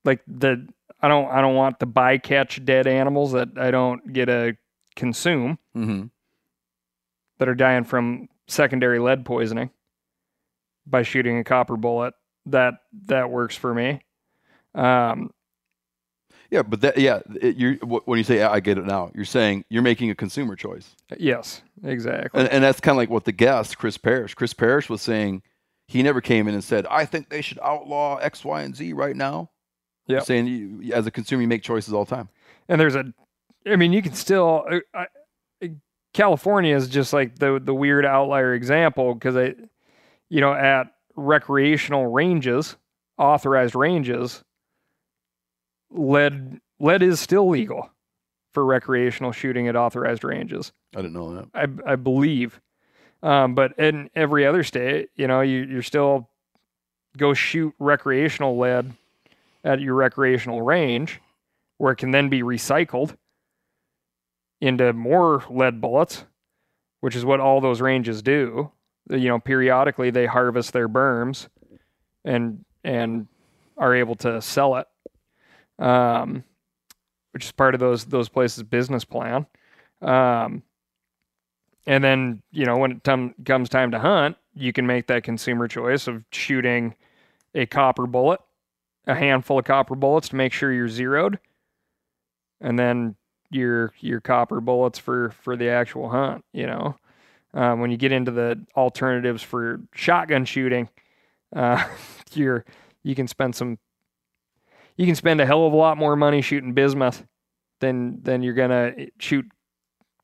like 0.04 0.20
the 0.26 0.66
I 1.00 1.08
don't 1.08 1.30
I 1.30 1.40
don't 1.40 1.54
want 1.54 1.80
to 1.80 1.86
bycatch 1.86 2.64
dead 2.64 2.86
animals 2.86 3.32
that 3.32 3.48
I 3.56 3.70
don't 3.70 4.12
get 4.12 4.26
to 4.26 4.56
consume 4.96 5.58
mm-hmm. 5.76 6.06
that 7.38 7.48
are 7.48 7.54
dying 7.54 7.84
from 7.84 8.28
secondary 8.46 8.98
lead 8.98 9.24
poisoning 9.24 9.70
by 10.86 11.02
shooting 11.02 11.38
a 11.38 11.44
copper 11.44 11.76
bullet. 11.76 12.14
That 12.46 12.74
that 13.06 13.30
works 13.30 13.56
for 13.56 13.74
me. 13.74 14.00
Um, 14.74 15.30
yeah, 16.54 16.62
but 16.62 16.82
that 16.82 16.96
yeah, 16.96 17.18
it, 17.40 17.56
you 17.56 17.74
when 17.82 18.16
you 18.16 18.22
say 18.22 18.40
I 18.42 18.60
get 18.60 18.78
it 18.78 18.86
now, 18.86 19.10
you're 19.12 19.24
saying 19.24 19.64
you're 19.70 19.82
making 19.82 20.10
a 20.10 20.14
consumer 20.14 20.54
choice. 20.54 20.94
Yes, 21.18 21.62
exactly. 21.82 22.40
And, 22.40 22.48
and 22.48 22.62
that's 22.62 22.78
kind 22.78 22.94
of 22.94 22.98
like 22.98 23.10
what 23.10 23.24
the 23.24 23.32
guest 23.32 23.76
Chris 23.76 23.98
Parish. 23.98 24.34
Chris 24.34 24.54
Parish 24.54 24.88
was 24.88 25.02
saying 25.02 25.42
he 25.88 26.00
never 26.04 26.20
came 26.20 26.46
in 26.46 26.54
and 26.54 26.62
said 26.62 26.86
I 26.86 27.06
think 27.06 27.28
they 27.28 27.42
should 27.42 27.58
outlaw 27.60 28.18
X, 28.18 28.44
Y, 28.44 28.62
and 28.62 28.76
Z 28.76 28.92
right 28.92 29.16
now. 29.16 29.50
Yeah, 30.06 30.20
saying 30.20 30.46
you, 30.46 30.92
as 30.92 31.08
a 31.08 31.10
consumer 31.10 31.42
you 31.42 31.48
make 31.48 31.64
choices 31.64 31.92
all 31.92 32.04
the 32.04 32.14
time. 32.14 32.28
And 32.68 32.80
there's 32.80 32.94
a, 32.94 33.12
I 33.66 33.74
mean, 33.74 33.92
you 33.92 34.00
can 34.00 34.14
still. 34.14 34.64
Uh, 34.94 35.06
California 36.12 36.76
is 36.76 36.86
just 36.86 37.12
like 37.12 37.40
the 37.40 37.60
the 37.60 37.74
weird 37.74 38.06
outlier 38.06 38.54
example 38.54 39.14
because 39.14 39.36
I 39.36 39.56
you 40.28 40.40
know, 40.40 40.52
at 40.52 40.84
recreational 41.16 42.06
ranges, 42.06 42.76
authorized 43.18 43.74
ranges, 43.74 44.44
lead 45.94 46.60
lead 46.78 47.02
is 47.02 47.20
still 47.20 47.48
legal 47.48 47.90
for 48.52 48.64
recreational 48.64 49.32
shooting 49.32 49.68
at 49.68 49.76
authorized 49.76 50.24
ranges. 50.24 50.72
I 50.94 50.98
didn't 50.98 51.14
know 51.14 51.34
that. 51.34 51.48
I, 51.54 51.92
I 51.92 51.96
believe. 51.96 52.60
Um, 53.22 53.54
but 53.54 53.78
in 53.78 54.10
every 54.14 54.46
other 54.46 54.62
state, 54.62 55.08
you 55.16 55.26
know, 55.26 55.40
you, 55.40 55.64
you're 55.64 55.82
still 55.82 56.28
go 57.16 57.32
shoot 57.32 57.74
recreational 57.78 58.58
lead 58.58 58.92
at 59.64 59.80
your 59.80 59.94
recreational 59.94 60.60
range 60.60 61.20
where 61.78 61.92
it 61.92 61.96
can 61.96 62.10
then 62.10 62.28
be 62.28 62.42
recycled 62.42 63.16
into 64.60 64.92
more 64.92 65.42
lead 65.48 65.80
bullets, 65.80 66.24
which 67.00 67.16
is 67.16 67.24
what 67.24 67.40
all 67.40 67.60
those 67.60 67.80
ranges 67.80 68.20
do 68.20 68.70
you 69.10 69.28
know, 69.28 69.38
periodically 69.38 70.10
they 70.10 70.26
harvest 70.26 70.72
their 70.72 70.88
berms 70.88 71.48
and 72.24 72.64
and 72.82 73.26
are 73.76 73.94
able 73.94 74.14
to 74.14 74.40
sell 74.40 74.76
it, 74.76 74.86
um, 75.78 76.44
which 77.32 77.44
is 77.44 77.52
part 77.52 77.74
of 77.74 77.80
those 77.80 78.04
those 78.06 78.28
places' 78.28 78.62
business 78.62 79.04
plan. 79.04 79.46
Um, 80.00 80.62
and 81.86 82.02
then 82.02 82.42
you 82.52 82.64
know 82.64 82.76
when 82.76 82.92
it 82.92 83.04
t- 83.04 83.34
comes 83.44 83.68
time 83.68 83.90
to 83.90 83.98
hunt, 83.98 84.36
you 84.54 84.72
can 84.72 84.86
make 84.86 85.06
that 85.08 85.24
consumer 85.24 85.68
choice 85.68 86.06
of 86.06 86.24
shooting 86.32 86.94
a 87.54 87.66
copper 87.66 88.06
bullet, 88.06 88.40
a 89.06 89.14
handful 89.14 89.58
of 89.58 89.64
copper 89.64 89.94
bullets 89.94 90.28
to 90.30 90.36
make 90.36 90.52
sure 90.52 90.72
you're 90.72 90.88
zeroed, 90.88 91.38
and 92.60 92.78
then 92.78 93.16
your 93.50 93.92
your 94.00 94.20
copper 94.20 94.60
bullets 94.60 94.98
for 94.98 95.30
for 95.42 95.56
the 95.56 95.68
actual 95.68 96.08
hunt. 96.08 96.44
You 96.52 96.66
know, 96.66 96.96
um, 97.52 97.80
when 97.80 97.90
you 97.90 97.96
get 97.96 98.12
into 98.12 98.30
the 98.30 98.60
alternatives 98.76 99.42
for 99.42 99.80
shotgun 99.94 100.44
shooting, 100.44 100.88
uh, 101.54 101.84
you're 102.32 102.64
you 103.02 103.14
can 103.14 103.28
spend 103.28 103.54
some 103.54 103.78
you 104.96 105.06
can 105.06 105.14
spend 105.14 105.40
a 105.40 105.46
hell 105.46 105.66
of 105.66 105.72
a 105.72 105.76
lot 105.76 105.96
more 105.96 106.16
money 106.16 106.40
shooting 106.40 106.72
bismuth 106.72 107.24
than 107.80 108.22
than 108.22 108.42
you're 108.42 108.54
gonna 108.54 108.92
shoot 109.18 109.46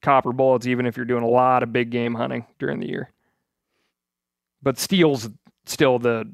copper 0.02 0.32
bullets, 0.32 0.66
even 0.66 0.86
if 0.86 0.96
you're 0.96 1.06
doing 1.06 1.24
a 1.24 1.28
lot 1.28 1.62
of 1.62 1.72
big 1.72 1.90
game 1.90 2.14
hunting 2.14 2.46
during 2.58 2.80
the 2.80 2.88
year. 2.88 3.10
But 4.62 4.78
steel's 4.78 5.28
still 5.66 5.98
the 5.98 6.32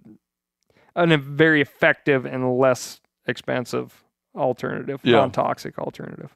a 0.95 1.17
very 1.19 1.61
effective 1.61 2.25
and 2.25 2.59
less 2.59 3.01
expensive 3.27 4.03
alternative, 4.35 5.01
yeah. 5.03 5.17
non-toxic 5.17 5.79
alternative. 5.79 6.35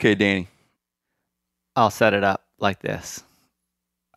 Okay, 0.00 0.14
Danny. 0.14 0.48
I'll 1.74 1.90
set 1.90 2.12
it 2.12 2.22
up 2.22 2.44
like 2.58 2.80
this. 2.80 3.24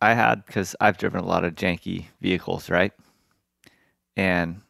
I 0.00 0.14
had 0.14 0.44
because 0.44 0.76
I've 0.80 0.98
driven 0.98 1.20
a 1.20 1.26
lot 1.26 1.44
of 1.44 1.54
janky 1.54 2.06
vehicles, 2.20 2.68
right? 2.68 2.92
And 4.16 4.60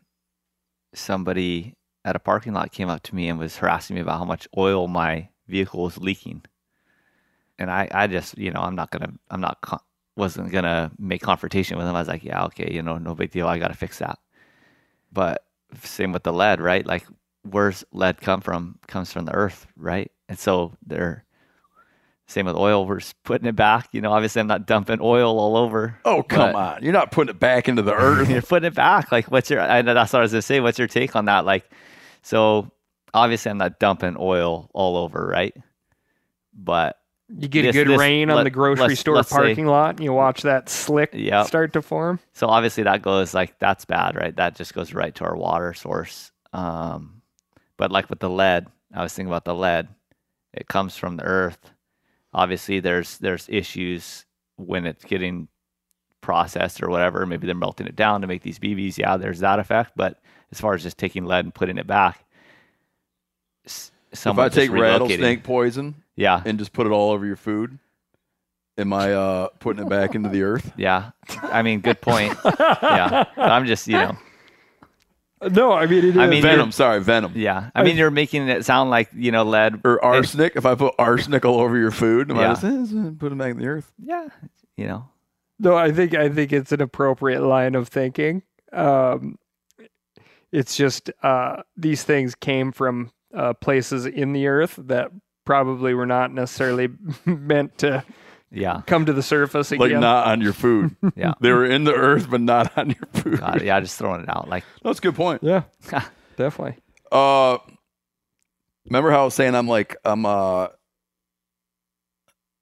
somebody 0.96 1.74
at 2.04 2.16
a 2.16 2.20
parking 2.20 2.52
lot 2.52 2.72
came 2.72 2.88
up 2.88 3.02
to 3.02 3.14
me 3.14 3.28
and 3.28 3.38
was 3.38 3.56
harassing 3.56 3.94
me 3.94 4.02
about 4.02 4.18
how 4.18 4.24
much 4.24 4.48
oil 4.56 4.88
my 4.88 5.28
vehicle 5.48 5.82
was 5.82 5.98
leaking. 5.98 6.42
And 7.58 7.70
I, 7.70 7.88
I 7.90 8.06
just, 8.06 8.38
you 8.38 8.50
know, 8.50 8.60
I'm 8.60 8.74
not 8.74 8.90
gonna, 8.90 9.12
I'm 9.30 9.40
not, 9.40 9.60
con- 9.60 9.80
wasn't 10.16 10.52
gonna 10.52 10.90
make 10.98 11.22
confrontation 11.22 11.76
with 11.76 11.86
him. 11.86 11.94
I 11.94 12.00
was 12.00 12.08
like, 12.08 12.24
yeah, 12.24 12.44
okay, 12.46 12.72
you 12.72 12.82
know, 12.82 12.98
no 12.98 13.14
big 13.14 13.30
deal. 13.30 13.48
I 13.48 13.58
got 13.58 13.68
to 13.68 13.74
fix 13.74 13.98
that. 13.98 14.18
But 15.12 15.44
same 15.82 16.12
with 16.12 16.22
the 16.22 16.32
lead, 16.32 16.60
right? 16.60 16.86
Like, 16.86 17.06
where's 17.42 17.84
lead 17.92 18.20
come 18.20 18.40
from? 18.40 18.78
Comes 18.86 19.12
from 19.12 19.24
the 19.24 19.34
earth, 19.34 19.66
right? 19.76 20.10
And 20.28 20.38
so 20.38 20.72
they're 20.86 21.25
same 22.28 22.46
with 22.46 22.56
oil. 22.56 22.86
We're 22.86 22.98
just 22.98 23.20
putting 23.22 23.46
it 23.46 23.54
back. 23.54 23.88
You 23.92 24.00
know, 24.00 24.12
obviously, 24.12 24.40
I'm 24.40 24.48
not 24.48 24.66
dumping 24.66 24.98
oil 25.00 25.38
all 25.38 25.56
over. 25.56 25.98
Oh, 26.04 26.22
come 26.24 26.56
on! 26.56 26.82
You're 26.82 26.92
not 26.92 27.12
putting 27.12 27.30
it 27.30 27.38
back 27.38 27.68
into 27.68 27.82
the 27.82 27.94
earth. 27.94 28.28
you're 28.28 28.42
putting 28.42 28.66
it 28.66 28.74
back. 28.74 29.12
Like, 29.12 29.26
what's 29.26 29.48
your? 29.48 29.60
I, 29.60 29.82
that's 29.82 30.12
what 30.12 30.20
I 30.20 30.22
was 30.22 30.32
gonna 30.32 30.42
say. 30.42 30.60
What's 30.60 30.78
your 30.78 30.88
take 30.88 31.14
on 31.14 31.26
that? 31.26 31.44
Like, 31.44 31.70
so 32.22 32.70
obviously, 33.14 33.50
I'm 33.50 33.58
not 33.58 33.78
dumping 33.78 34.16
oil 34.18 34.68
all 34.74 34.96
over, 34.96 35.24
right? 35.24 35.54
But 36.52 36.98
you 37.28 37.46
get 37.46 37.62
this, 37.62 37.76
a 37.76 37.84
good 37.84 37.88
this, 37.92 37.98
rain 37.98 38.28
on 38.28 38.42
the 38.42 38.50
grocery 38.50 38.96
store 38.96 39.22
parking 39.22 39.56
say, 39.56 39.64
lot, 39.64 39.96
and 39.96 40.04
you 40.04 40.12
watch 40.12 40.42
that 40.42 40.68
slick 40.68 41.10
yep. 41.12 41.46
start 41.46 41.72
to 41.74 41.82
form. 41.82 42.18
So 42.32 42.48
obviously, 42.48 42.82
that 42.84 43.02
goes 43.02 43.34
like 43.34 43.56
that's 43.60 43.84
bad, 43.84 44.16
right? 44.16 44.34
That 44.34 44.56
just 44.56 44.74
goes 44.74 44.92
right 44.92 45.14
to 45.14 45.24
our 45.24 45.36
water 45.36 45.74
source. 45.74 46.32
Um, 46.52 47.22
but 47.76 47.92
like 47.92 48.10
with 48.10 48.18
the 48.18 48.30
lead, 48.30 48.66
I 48.92 49.04
was 49.04 49.12
thinking 49.12 49.30
about 49.30 49.44
the 49.44 49.54
lead. 49.54 49.88
It 50.52 50.66
comes 50.66 50.96
from 50.96 51.18
the 51.18 51.24
earth 51.24 51.70
obviously 52.32 52.80
there's 52.80 53.18
there's 53.18 53.46
issues 53.48 54.24
when 54.56 54.86
it's 54.86 55.04
getting 55.04 55.48
processed 56.20 56.82
or 56.82 56.88
whatever. 56.88 57.24
Maybe 57.26 57.46
they're 57.46 57.54
melting 57.54 57.86
it 57.86 57.96
down 57.96 58.20
to 58.22 58.26
make 58.26 58.42
these 58.42 58.58
BBs. 58.58 58.98
Yeah, 58.98 59.16
there's 59.16 59.40
that 59.40 59.58
effect. 59.58 59.92
But 59.96 60.18
as 60.52 60.60
far 60.60 60.74
as 60.74 60.82
just 60.82 60.98
taking 60.98 61.24
lead 61.24 61.44
and 61.44 61.54
putting 61.54 61.78
it 61.78 61.86
back, 61.86 62.24
if 63.64 64.26
I 64.26 64.48
take 64.48 64.70
rattlesnake 64.70 65.44
poison, 65.44 66.02
yeah, 66.14 66.42
and 66.44 66.58
just 66.58 66.72
put 66.72 66.86
it 66.86 66.90
all 66.90 67.12
over 67.12 67.26
your 67.26 67.36
food, 67.36 67.78
am 68.78 68.92
I 68.92 69.12
uh, 69.12 69.48
putting 69.60 69.84
it 69.84 69.88
back 69.88 70.14
into 70.14 70.28
the 70.28 70.42
earth? 70.42 70.72
Yeah, 70.76 71.10
I 71.42 71.62
mean, 71.62 71.80
good 71.80 72.00
point. 72.00 72.36
yeah, 72.44 73.24
but 73.36 73.50
I'm 73.50 73.66
just 73.66 73.86
you 73.86 73.96
know 73.96 74.16
no, 75.48 75.72
I 75.72 75.86
mean 75.86 76.04
it 76.04 76.16
I 76.16 76.26
mean 76.26 76.42
venom. 76.42 76.72
Sorry, 76.72 77.00
venom. 77.00 77.32
Yeah, 77.34 77.70
I 77.74 77.82
mean 77.82 77.96
you're 77.96 78.10
making 78.10 78.48
it 78.48 78.64
sound 78.64 78.90
like 78.90 79.08
you 79.14 79.32
know 79.32 79.44
lead 79.44 79.80
or 79.84 80.02
arsenic. 80.04 80.56
If 80.56 80.66
I 80.66 80.74
put 80.74 80.94
arsenic 80.98 81.44
all 81.44 81.60
over 81.60 81.76
your 81.76 81.90
food, 81.90 82.30
am 82.30 82.36
yeah. 82.36 82.50
I 82.50 82.54
just 82.54 82.64
eh, 82.64 83.10
put 83.18 83.32
it 83.32 83.38
back 83.38 83.52
in 83.52 83.58
the 83.58 83.66
earth? 83.66 83.92
Yeah, 83.98 84.28
you 84.76 84.86
know. 84.86 85.08
No, 85.58 85.76
I 85.76 85.92
think 85.92 86.14
I 86.14 86.28
think 86.28 86.52
it's 86.52 86.72
an 86.72 86.80
appropriate 86.80 87.42
line 87.42 87.74
of 87.74 87.88
thinking. 87.88 88.42
Um, 88.72 89.38
it's 90.52 90.76
just 90.76 91.10
uh, 91.22 91.62
these 91.76 92.02
things 92.02 92.34
came 92.34 92.72
from 92.72 93.10
uh, 93.34 93.54
places 93.54 94.06
in 94.06 94.32
the 94.32 94.46
earth 94.46 94.78
that 94.84 95.10
probably 95.44 95.94
were 95.94 96.06
not 96.06 96.32
necessarily 96.32 96.88
meant 97.24 97.78
to 97.78 98.04
yeah 98.56 98.82
come 98.86 99.06
to 99.06 99.12
the 99.12 99.22
surface 99.22 99.70
again. 99.72 99.90
Like 99.90 100.00
not 100.00 100.26
on 100.26 100.40
your 100.40 100.52
food. 100.52 100.96
yeah. 101.16 101.34
They 101.40 101.52
were 101.52 101.66
in 101.66 101.84
the 101.84 101.94
earth, 101.94 102.28
but 102.30 102.40
not 102.40 102.76
on 102.76 102.90
your 102.90 103.22
food. 103.22 103.38
God, 103.38 103.62
yeah, 103.62 103.78
just 103.80 103.98
throwing 103.98 104.22
it 104.22 104.28
out. 104.28 104.48
Like 104.48 104.64
that's 104.82 104.98
a 104.98 105.02
good 105.02 105.14
point. 105.14 105.42
Yeah. 105.42 105.62
definitely. 106.36 106.76
Uh 107.12 107.58
remember 108.86 109.10
how 109.10 109.22
I 109.22 109.24
was 109.24 109.34
saying 109.34 109.54
I'm 109.54 109.68
like 109.68 109.96
I'm 110.04 110.26
uh 110.26 110.68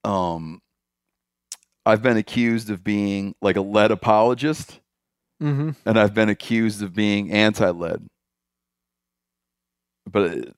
um 0.04 0.60
I've 1.86 2.02
been 2.02 2.16
accused 2.16 2.70
of 2.70 2.82
being 2.82 3.34
like 3.42 3.56
a 3.56 3.60
lead 3.60 3.90
apologist. 3.90 4.80
Mm-hmm. 5.42 5.70
And 5.84 5.98
I've 5.98 6.14
been 6.14 6.28
accused 6.28 6.82
of 6.82 6.94
being 6.94 7.30
anti-lead. 7.30 8.06
But 10.10 10.54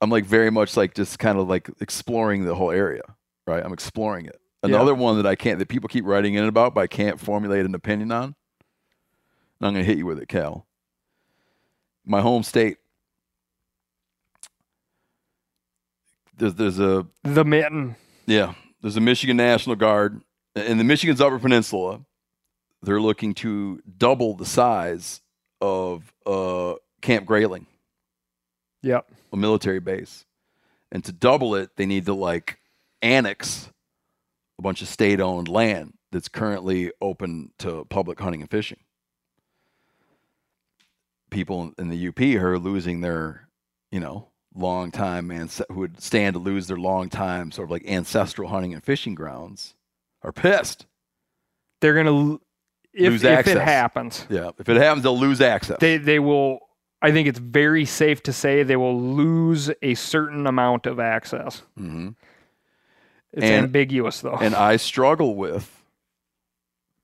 I'm 0.00 0.10
like 0.10 0.24
very 0.24 0.50
much 0.50 0.76
like 0.76 0.94
just 0.94 1.18
kind 1.18 1.38
of 1.38 1.48
like 1.48 1.70
exploring 1.80 2.44
the 2.44 2.54
whole 2.54 2.70
area, 2.70 3.02
right? 3.46 3.64
I'm 3.64 3.72
exploring 3.72 4.26
it. 4.26 4.40
Another 4.62 4.92
yeah. 4.92 4.98
one 4.98 5.16
that 5.16 5.26
I 5.26 5.34
can't 5.34 5.58
that 5.58 5.68
people 5.68 5.88
keep 5.88 6.04
writing 6.04 6.34
in 6.34 6.44
about, 6.44 6.74
but 6.74 6.82
I 6.82 6.86
can't 6.86 7.18
formulate 7.18 7.66
an 7.66 7.74
opinion 7.74 8.12
on. 8.12 8.24
And 8.24 8.34
I'm 9.60 9.74
going 9.74 9.84
to 9.84 9.88
hit 9.88 9.98
you 9.98 10.06
with 10.06 10.20
it, 10.20 10.28
Cal. 10.28 10.66
My 12.04 12.20
home 12.20 12.42
state. 12.42 12.78
There's 16.36 16.54
there's 16.54 16.78
a 16.78 17.06
the 17.22 17.44
mitten. 17.44 17.96
Yeah, 18.26 18.54
there's 18.80 18.96
a 18.96 19.00
Michigan 19.00 19.36
National 19.36 19.76
Guard 19.76 20.22
in 20.56 20.78
the 20.78 20.84
Michigan's 20.84 21.20
Upper 21.20 21.38
Peninsula. 21.38 22.00
They're 22.82 23.00
looking 23.00 23.34
to 23.34 23.80
double 23.98 24.34
the 24.34 24.46
size 24.46 25.20
of 25.60 26.12
uh, 26.26 26.74
Camp 27.00 27.26
Grayling. 27.26 27.66
Yep, 28.82 29.08
a 29.32 29.36
military 29.36 29.78
base, 29.78 30.24
and 30.90 31.04
to 31.04 31.12
double 31.12 31.54
it, 31.54 31.76
they 31.76 31.86
need 31.86 32.06
to 32.06 32.14
like 32.14 32.58
annex 33.02 33.71
a 34.62 34.68
bunch 34.68 34.80
of 34.80 34.86
state 34.86 35.18
owned 35.18 35.48
land 35.48 35.94
that's 36.12 36.28
currently 36.28 36.92
open 37.00 37.50
to 37.58 37.84
public 37.86 38.20
hunting 38.20 38.42
and 38.42 38.50
fishing. 38.50 38.78
People 41.30 41.72
in 41.78 41.88
the 41.88 42.08
UP 42.08 42.20
are 42.40 42.60
losing 42.60 43.00
their, 43.00 43.48
you 43.90 43.98
know, 43.98 44.28
long 44.54 44.92
time 44.92 45.32
and 45.32 45.50
who 45.68 45.80
would 45.80 46.00
stand 46.00 46.34
to 46.34 46.38
lose 46.38 46.68
their 46.68 46.76
long 46.76 47.08
time 47.08 47.50
sort 47.50 47.66
of 47.66 47.72
like 47.72 47.84
ancestral 47.88 48.50
hunting 48.50 48.72
and 48.72 48.84
fishing 48.84 49.16
grounds 49.16 49.74
are 50.22 50.30
pissed. 50.30 50.86
They're 51.80 51.94
going 51.94 52.06
to 52.06 52.40
if, 52.92 53.24
if 53.24 53.48
it 53.48 53.58
happens. 53.58 54.26
Yeah, 54.30 54.50
if 54.58 54.68
it 54.68 54.76
happens 54.76 55.02
they'll 55.02 55.18
lose 55.18 55.40
access. 55.40 55.78
They 55.80 55.96
they 55.96 56.20
will 56.20 56.60
I 57.00 57.10
think 57.10 57.26
it's 57.26 57.40
very 57.40 57.84
safe 57.84 58.22
to 58.24 58.32
say 58.32 58.62
they 58.62 58.76
will 58.76 59.00
lose 59.00 59.72
a 59.80 59.94
certain 59.94 60.46
amount 60.46 60.86
of 60.86 61.00
access. 61.00 61.62
Mm-hmm. 61.76 62.10
It's 63.32 63.44
and, 63.44 63.64
ambiguous 63.64 64.20
though. 64.20 64.36
And 64.36 64.54
I 64.54 64.76
struggle 64.76 65.34
with 65.34 65.82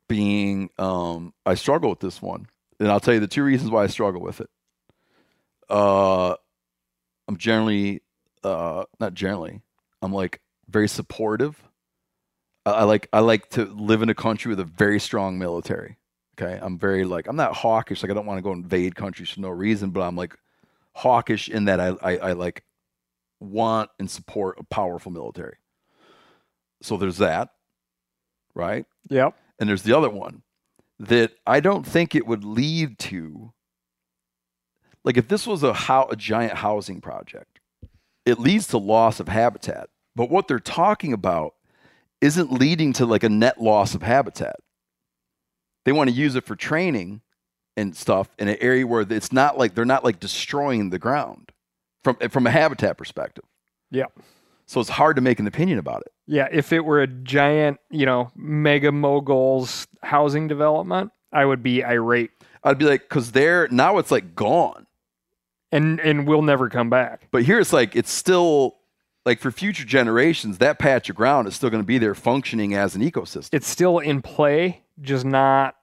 being 0.08 0.70
um 0.78 1.32
I 1.46 1.54
struggle 1.54 1.90
with 1.90 2.00
this 2.00 2.20
one. 2.20 2.48
And 2.80 2.90
I'll 2.90 3.00
tell 3.00 3.14
you 3.14 3.20
the 3.20 3.26
two 3.26 3.42
reasons 3.42 3.70
why 3.70 3.84
I 3.84 3.86
struggle 3.86 4.20
with 4.20 4.40
it. 4.40 4.50
Uh 5.68 6.34
I'm 7.26 7.36
generally 7.36 8.02
uh 8.44 8.84
not 9.00 9.14
generally. 9.14 9.62
I'm 10.02 10.12
like 10.12 10.40
very 10.68 10.88
supportive. 10.88 11.62
I, 12.64 12.70
I 12.70 12.82
like 12.84 13.08
I 13.12 13.20
like 13.20 13.50
to 13.50 13.64
live 13.64 14.02
in 14.02 14.08
a 14.08 14.14
country 14.14 14.50
with 14.50 14.60
a 14.60 14.64
very 14.64 15.00
strong 15.00 15.38
military. 15.38 15.96
Okay. 16.40 16.58
I'm 16.60 16.78
very 16.78 17.04
like 17.04 17.26
I'm 17.26 17.36
not 17.36 17.54
hawkish, 17.56 18.02
like 18.02 18.10
I 18.10 18.14
don't 18.14 18.26
want 18.26 18.38
to 18.38 18.42
go 18.42 18.52
invade 18.52 18.94
countries 18.94 19.30
for 19.30 19.40
no 19.40 19.48
reason, 19.48 19.90
but 19.90 20.02
I'm 20.02 20.16
like 20.16 20.36
hawkish 20.92 21.48
in 21.48 21.66
that 21.66 21.80
I, 21.80 21.88
I, 22.02 22.16
I 22.16 22.32
like 22.32 22.64
want 23.40 23.90
and 23.98 24.10
support 24.10 24.58
a 24.58 24.64
powerful 24.64 25.12
military. 25.12 25.56
So 26.82 26.96
there's 26.96 27.18
that, 27.18 27.50
right? 28.54 28.86
Yep. 29.08 29.34
And 29.58 29.68
there's 29.68 29.82
the 29.82 29.96
other 29.96 30.10
one 30.10 30.42
that 31.00 31.32
I 31.46 31.60
don't 31.60 31.86
think 31.86 32.14
it 32.14 32.26
would 32.26 32.44
lead 32.44 32.98
to. 33.00 33.52
Like 35.04 35.16
if 35.16 35.28
this 35.28 35.46
was 35.46 35.62
a 35.62 35.72
how 35.72 36.08
a 36.10 36.16
giant 36.16 36.54
housing 36.54 37.00
project, 37.00 37.60
it 38.24 38.38
leads 38.38 38.68
to 38.68 38.78
loss 38.78 39.20
of 39.20 39.28
habitat. 39.28 39.88
But 40.14 40.30
what 40.30 40.48
they're 40.48 40.58
talking 40.58 41.12
about 41.12 41.54
isn't 42.20 42.52
leading 42.52 42.92
to 42.94 43.06
like 43.06 43.22
a 43.22 43.28
net 43.28 43.60
loss 43.60 43.94
of 43.94 44.02
habitat. 44.02 44.56
They 45.84 45.92
want 45.92 46.10
to 46.10 46.16
use 46.16 46.34
it 46.34 46.44
for 46.44 46.56
training 46.56 47.22
and 47.76 47.96
stuff 47.96 48.28
in 48.38 48.48
an 48.48 48.56
area 48.60 48.86
where 48.86 49.06
it's 49.08 49.32
not 49.32 49.56
like 49.56 49.74
they're 49.74 49.84
not 49.84 50.04
like 50.04 50.18
destroying 50.20 50.90
the 50.90 50.98
ground 50.98 51.52
from 52.02 52.16
from 52.28 52.46
a 52.46 52.50
habitat 52.50 52.98
perspective. 52.98 53.44
Yeah. 53.90 54.06
So 54.68 54.80
it's 54.80 54.90
hard 54.90 55.16
to 55.16 55.22
make 55.22 55.40
an 55.40 55.46
opinion 55.46 55.78
about 55.78 56.02
it. 56.02 56.12
Yeah, 56.26 56.46
if 56.52 56.74
it 56.74 56.84
were 56.84 57.00
a 57.00 57.06
giant, 57.06 57.78
you 57.90 58.04
know, 58.04 58.30
mega 58.36 58.92
moguls 58.92 59.86
housing 60.02 60.46
development, 60.46 61.10
I 61.32 61.46
would 61.46 61.62
be 61.62 61.82
irate. 61.82 62.32
I'd 62.62 62.76
be 62.76 62.84
like, 62.84 63.08
because 63.08 63.32
there 63.32 63.66
now 63.68 63.96
it's 63.96 64.10
like 64.10 64.34
gone, 64.34 64.86
and 65.72 65.98
and 66.00 66.28
we'll 66.28 66.42
never 66.42 66.68
come 66.68 66.90
back. 66.90 67.28
But 67.30 67.44
here 67.44 67.58
it's 67.58 67.72
like 67.72 67.96
it's 67.96 68.10
still 68.10 68.76
like 69.24 69.40
for 69.40 69.50
future 69.50 69.86
generations, 69.86 70.58
that 70.58 70.78
patch 70.78 71.08
of 71.08 71.16
ground 71.16 71.48
is 71.48 71.56
still 71.56 71.70
going 71.70 71.82
to 71.82 71.86
be 71.86 71.96
there, 71.96 72.14
functioning 72.14 72.74
as 72.74 72.94
an 72.94 73.00
ecosystem. 73.00 73.48
It's 73.52 73.66
still 73.66 74.00
in 74.00 74.20
play, 74.20 74.82
just 75.00 75.24
not 75.24 75.76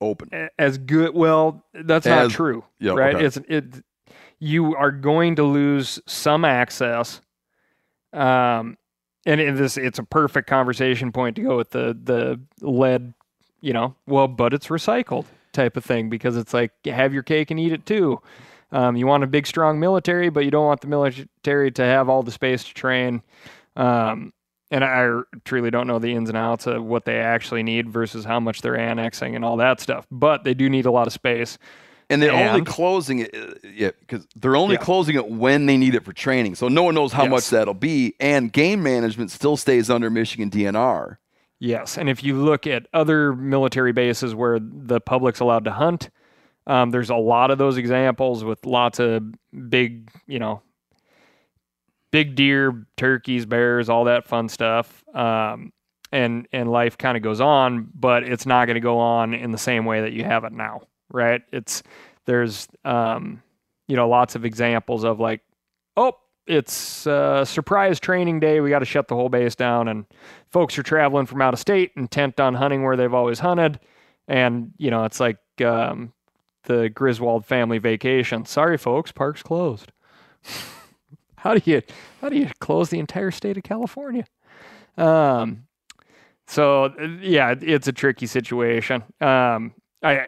open 0.00 0.48
as 0.58 0.76
good. 0.78 1.14
Well, 1.14 1.64
that's 1.72 2.06
as, 2.06 2.28
not 2.28 2.30
true, 2.32 2.64
yeah, 2.80 2.94
right? 2.94 3.14
Okay. 3.14 3.24
It's 3.26 3.36
it. 3.48 3.84
You 4.40 4.74
are 4.74 4.90
going 4.90 5.36
to 5.36 5.44
lose 5.44 6.00
some 6.06 6.44
access 6.44 7.20
um, 8.12 8.76
and 9.26 9.40
in 9.40 9.56
this, 9.56 9.76
it's 9.76 9.98
a 9.98 10.04
perfect 10.04 10.48
conversation 10.48 11.12
point 11.12 11.36
to 11.36 11.42
go 11.42 11.56
with 11.56 11.70
the 11.70 11.98
the 12.02 12.40
lead, 12.60 13.14
you 13.60 13.72
know, 13.72 13.94
well, 14.06 14.28
but 14.28 14.54
it's 14.54 14.68
recycled 14.68 15.26
type 15.52 15.76
of 15.76 15.84
thing 15.84 16.08
because 16.08 16.36
it's 16.36 16.54
like 16.54 16.72
have 16.86 17.12
your 17.12 17.22
cake 17.22 17.50
and 17.50 17.60
eat 17.60 17.72
it 17.72 17.84
too. 17.86 18.20
Um, 18.70 18.96
you 18.96 19.06
want 19.06 19.24
a 19.24 19.26
big, 19.26 19.46
strong 19.46 19.80
military, 19.80 20.28
but 20.28 20.44
you 20.44 20.50
don't 20.50 20.66
want 20.66 20.80
the 20.82 20.88
military 20.88 21.70
to 21.70 21.82
have 21.82 22.08
all 22.08 22.22
the 22.22 22.30
space 22.30 22.64
to 22.64 22.74
train. 22.74 23.22
Um, 23.76 24.32
and 24.70 24.84
I 24.84 25.20
truly 25.44 25.70
don't 25.70 25.86
know 25.86 25.98
the 25.98 26.14
ins 26.14 26.28
and 26.28 26.36
outs 26.36 26.66
of 26.66 26.84
what 26.84 27.06
they 27.06 27.18
actually 27.18 27.62
need 27.62 27.88
versus 27.88 28.24
how 28.24 28.38
much 28.38 28.60
they're 28.60 28.78
annexing 28.78 29.34
and 29.34 29.44
all 29.44 29.56
that 29.56 29.80
stuff. 29.80 30.06
But 30.10 30.44
they 30.44 30.52
do 30.52 30.68
need 30.68 30.84
a 30.84 30.90
lot 30.90 31.06
of 31.06 31.12
space. 31.14 31.58
And 32.10 32.22
they're 32.22 32.32
and, 32.32 32.48
only 32.48 32.64
closing 32.64 33.18
it, 33.18 33.34
uh, 33.34 33.54
yeah, 33.62 33.90
because 34.00 34.26
they're 34.34 34.56
only 34.56 34.76
yeah. 34.76 34.80
closing 34.80 35.14
it 35.14 35.28
when 35.28 35.66
they 35.66 35.76
need 35.76 35.94
it 35.94 36.04
for 36.04 36.14
training. 36.14 36.54
So 36.54 36.68
no 36.68 36.82
one 36.82 36.94
knows 36.94 37.12
how 37.12 37.24
yes. 37.24 37.30
much 37.30 37.50
that'll 37.50 37.74
be. 37.74 38.14
And 38.18 38.50
game 38.50 38.82
management 38.82 39.30
still 39.30 39.58
stays 39.58 39.90
under 39.90 40.08
Michigan 40.08 40.50
DNR. 40.50 41.18
Yes, 41.60 41.98
and 41.98 42.08
if 42.08 42.22
you 42.22 42.36
look 42.36 42.66
at 42.66 42.86
other 42.94 43.34
military 43.34 43.92
bases 43.92 44.34
where 44.34 44.58
the 44.60 45.00
public's 45.00 45.40
allowed 45.40 45.64
to 45.64 45.72
hunt, 45.72 46.08
um, 46.68 46.90
there's 46.90 47.10
a 47.10 47.16
lot 47.16 47.50
of 47.50 47.58
those 47.58 47.76
examples 47.76 48.44
with 48.44 48.64
lots 48.64 49.00
of 49.00 49.22
big, 49.68 50.10
you 50.26 50.38
know, 50.38 50.62
big 52.10 52.36
deer, 52.36 52.86
turkeys, 52.96 53.44
bears, 53.44 53.88
all 53.88 54.04
that 54.04 54.24
fun 54.24 54.48
stuff. 54.48 55.02
Um, 55.14 55.72
and 56.12 56.48
and 56.52 56.70
life 56.70 56.96
kind 56.96 57.16
of 57.16 57.22
goes 57.22 57.40
on, 57.40 57.88
but 57.94 58.22
it's 58.22 58.46
not 58.46 58.66
going 58.66 58.76
to 58.76 58.80
go 58.80 58.98
on 58.98 59.34
in 59.34 59.50
the 59.50 59.58
same 59.58 59.84
way 59.84 60.00
that 60.02 60.12
you 60.12 60.24
have 60.24 60.44
it 60.44 60.52
now, 60.52 60.82
right? 61.10 61.42
It's 61.52 61.82
there's 62.26 62.68
um, 62.84 63.42
you 63.86 63.96
know 63.96 64.08
lots 64.08 64.34
of 64.34 64.44
examples 64.44 65.04
of 65.04 65.20
like, 65.20 65.40
oh, 65.96 66.12
it's 66.46 67.06
uh, 67.06 67.44
surprise 67.44 68.00
training 68.00 68.40
day. 68.40 68.60
We 68.60 68.70
got 68.70 68.80
to 68.80 68.84
shut 68.84 69.08
the 69.08 69.14
whole 69.14 69.28
base 69.28 69.54
down, 69.54 69.88
and 69.88 70.06
folks 70.50 70.78
are 70.78 70.82
traveling 70.82 71.26
from 71.26 71.42
out 71.42 71.54
of 71.54 71.60
state, 71.60 71.92
intent 71.96 72.40
on 72.40 72.54
hunting 72.54 72.82
where 72.82 72.96
they've 72.96 73.14
always 73.14 73.38
hunted, 73.38 73.80
and 74.26 74.72
you 74.78 74.90
know 74.90 75.04
it's 75.04 75.20
like 75.20 75.38
um, 75.64 76.12
the 76.64 76.88
Griswold 76.88 77.44
family 77.44 77.78
vacation. 77.78 78.44
Sorry, 78.44 78.78
folks, 78.78 79.12
park's 79.12 79.42
closed. 79.42 79.92
how 81.36 81.54
do 81.54 81.70
you 81.70 81.82
how 82.20 82.28
do 82.28 82.36
you 82.36 82.48
close 82.60 82.90
the 82.90 82.98
entire 82.98 83.30
state 83.30 83.56
of 83.56 83.62
California? 83.62 84.24
Um, 84.96 85.64
so 86.46 86.92
yeah, 87.20 87.54
it's 87.60 87.88
a 87.88 87.92
tricky 87.92 88.26
situation. 88.26 89.02
Um, 89.20 89.74
I 90.02 90.26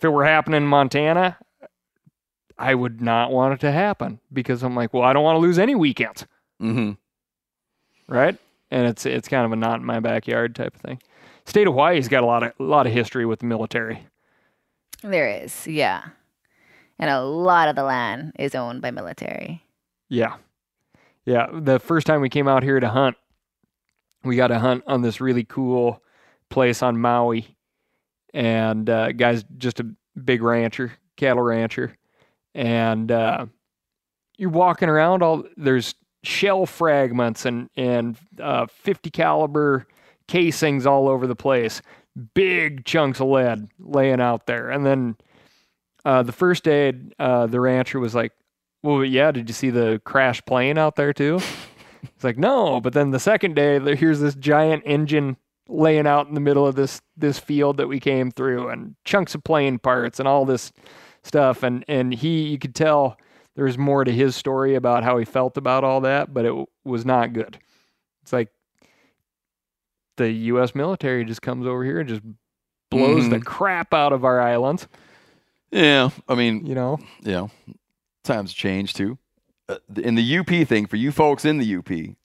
if 0.00 0.04
it 0.04 0.08
were 0.08 0.24
happening 0.24 0.56
in 0.62 0.66
Montana, 0.66 1.36
I 2.56 2.74
would 2.74 3.02
not 3.02 3.30
want 3.30 3.52
it 3.52 3.60
to 3.60 3.70
happen 3.70 4.18
because 4.32 4.62
I'm 4.62 4.74
like, 4.74 4.94
well, 4.94 5.02
I 5.02 5.12
don't 5.12 5.22
want 5.22 5.36
to 5.36 5.40
lose 5.40 5.58
any 5.58 5.74
weekends. 5.74 6.26
Mm-hmm. 6.58 6.92
Right? 8.10 8.38
And 8.70 8.86
it's 8.86 9.04
it's 9.04 9.28
kind 9.28 9.44
of 9.44 9.52
a 9.52 9.56
not 9.56 9.80
in 9.80 9.84
my 9.84 10.00
backyard 10.00 10.54
type 10.54 10.74
of 10.74 10.80
thing. 10.80 11.02
State 11.44 11.66
of 11.66 11.74
Hawaii's 11.74 12.08
got 12.08 12.22
a 12.22 12.26
lot 12.26 12.42
of 12.42 12.52
a 12.58 12.62
lot 12.62 12.86
of 12.86 12.94
history 12.94 13.26
with 13.26 13.40
the 13.40 13.46
military. 13.46 14.06
There 15.02 15.28
is, 15.28 15.66
yeah. 15.66 16.04
And 16.98 17.10
a 17.10 17.20
lot 17.20 17.68
of 17.68 17.76
the 17.76 17.84
land 17.84 18.32
is 18.38 18.54
owned 18.54 18.80
by 18.80 18.92
military. 18.92 19.62
Yeah. 20.08 20.36
Yeah. 21.26 21.46
The 21.52 21.78
first 21.78 22.06
time 22.06 22.22
we 22.22 22.30
came 22.30 22.48
out 22.48 22.62
here 22.62 22.80
to 22.80 22.88
hunt, 22.88 23.18
we 24.24 24.36
got 24.36 24.48
to 24.48 24.58
hunt 24.58 24.82
on 24.86 25.02
this 25.02 25.20
really 25.20 25.44
cool 25.44 26.02
place 26.48 26.82
on 26.82 26.98
Maui. 26.98 27.54
And 28.32 28.88
uh, 28.88 29.12
guy's 29.12 29.44
just 29.58 29.80
a 29.80 29.86
big 30.22 30.42
rancher, 30.42 30.92
cattle 31.16 31.42
rancher. 31.42 31.96
And 32.54 33.10
uh, 33.10 33.46
you're 34.36 34.50
walking 34.50 34.88
around, 34.88 35.22
all 35.22 35.44
there's 35.56 35.94
shell 36.22 36.66
fragments 36.66 37.44
and, 37.46 37.70
and 37.76 38.16
uh, 38.40 38.66
50 38.66 39.10
caliber 39.10 39.86
casings 40.28 40.86
all 40.86 41.08
over 41.08 41.26
the 41.26 41.36
place. 41.36 41.82
Big 42.34 42.84
chunks 42.84 43.20
of 43.20 43.28
lead 43.28 43.68
laying 43.78 44.20
out 44.20 44.46
there. 44.46 44.70
And 44.70 44.84
then 44.84 45.16
uh, 46.04 46.22
the 46.22 46.32
first 46.32 46.64
day, 46.64 46.92
uh, 47.18 47.46
the 47.46 47.60
rancher 47.60 48.00
was 48.00 48.14
like, 48.14 48.32
well, 48.82 49.04
yeah, 49.04 49.30
did 49.30 49.48
you 49.48 49.54
see 49.54 49.70
the 49.70 50.00
crash 50.04 50.42
plane 50.44 50.78
out 50.78 50.96
there 50.96 51.12
too? 51.12 51.40
It's 52.02 52.24
like, 52.24 52.38
no, 52.38 52.80
but 52.80 52.94
then 52.94 53.10
the 53.10 53.20
second 53.20 53.56
day, 53.56 53.78
here's 53.94 54.20
this 54.20 54.34
giant 54.34 54.82
engine 54.86 55.36
laying 55.70 56.06
out 56.06 56.26
in 56.28 56.34
the 56.34 56.40
middle 56.40 56.66
of 56.66 56.74
this 56.74 57.00
this 57.16 57.38
field 57.38 57.76
that 57.78 57.86
we 57.88 58.00
came 58.00 58.30
through, 58.30 58.68
and 58.68 58.96
chunks 59.04 59.34
of 59.34 59.44
plane 59.44 59.78
parts 59.78 60.18
and 60.18 60.28
all 60.28 60.44
this 60.44 60.72
stuff. 61.22 61.62
And 61.62 61.84
and 61.88 62.12
he, 62.14 62.48
you 62.48 62.58
could 62.58 62.74
tell 62.74 63.16
there 63.56 63.64
was 63.64 63.78
more 63.78 64.04
to 64.04 64.12
his 64.12 64.36
story 64.36 64.74
about 64.74 65.04
how 65.04 65.18
he 65.18 65.24
felt 65.24 65.56
about 65.56 65.84
all 65.84 66.00
that, 66.02 66.32
but 66.32 66.44
it 66.44 66.48
w- 66.48 66.66
was 66.84 67.04
not 67.04 67.32
good. 67.32 67.58
It's 68.22 68.32
like 68.32 68.48
the 70.16 70.30
U.S. 70.30 70.74
military 70.74 71.24
just 71.24 71.42
comes 71.42 71.66
over 71.66 71.84
here 71.84 72.00
and 72.00 72.08
just 72.08 72.22
blows 72.90 73.22
mm-hmm. 73.22 73.30
the 73.30 73.40
crap 73.40 73.94
out 73.94 74.12
of 74.12 74.24
our 74.24 74.40
islands. 74.40 74.86
Yeah, 75.70 76.10
I 76.28 76.34
mean, 76.34 76.66
you 76.66 76.74
know, 76.74 76.98
yeah, 77.22 77.48
times 78.24 78.52
change 78.52 78.94
too. 78.94 79.18
Uh, 79.68 79.78
in 79.96 80.16
the 80.16 80.38
UP 80.38 80.48
thing, 80.66 80.86
for 80.86 80.96
you 80.96 81.12
folks 81.12 81.44
in 81.44 81.58
the 81.58 81.76
UP, 81.76 82.16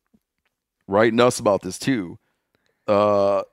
writing 0.88 1.20
us 1.20 1.39
about 1.39 1.62
this 1.62 1.78
too, 1.78 2.18
uh, 2.88 3.43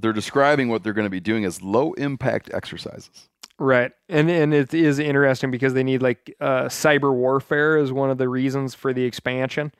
they're 0.00 0.12
describing 0.12 0.68
what 0.68 0.82
they're 0.82 0.92
going 0.92 1.06
to 1.06 1.10
be 1.10 1.20
doing 1.20 1.44
as 1.44 1.62
low 1.62 1.92
impact 1.94 2.50
exercises. 2.52 3.28
Right, 3.58 3.90
and 4.08 4.30
and 4.30 4.54
it 4.54 4.72
is 4.72 4.98
interesting 4.98 5.50
because 5.50 5.74
they 5.74 5.82
need 5.82 6.00
like 6.00 6.34
uh, 6.40 6.64
cyber 6.64 7.12
warfare 7.12 7.76
is 7.76 7.92
one 7.92 8.10
of 8.10 8.18
the 8.18 8.28
reasons 8.28 8.74
for 8.74 8.92
the 8.92 9.04
expansion, 9.04 9.72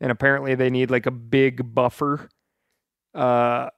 and 0.00 0.10
apparently 0.10 0.54
they 0.54 0.70
need 0.70 0.90
like 0.90 1.04
a 1.04 1.10
big 1.10 1.74
buffer, 1.74 2.30
uh, 3.14 3.68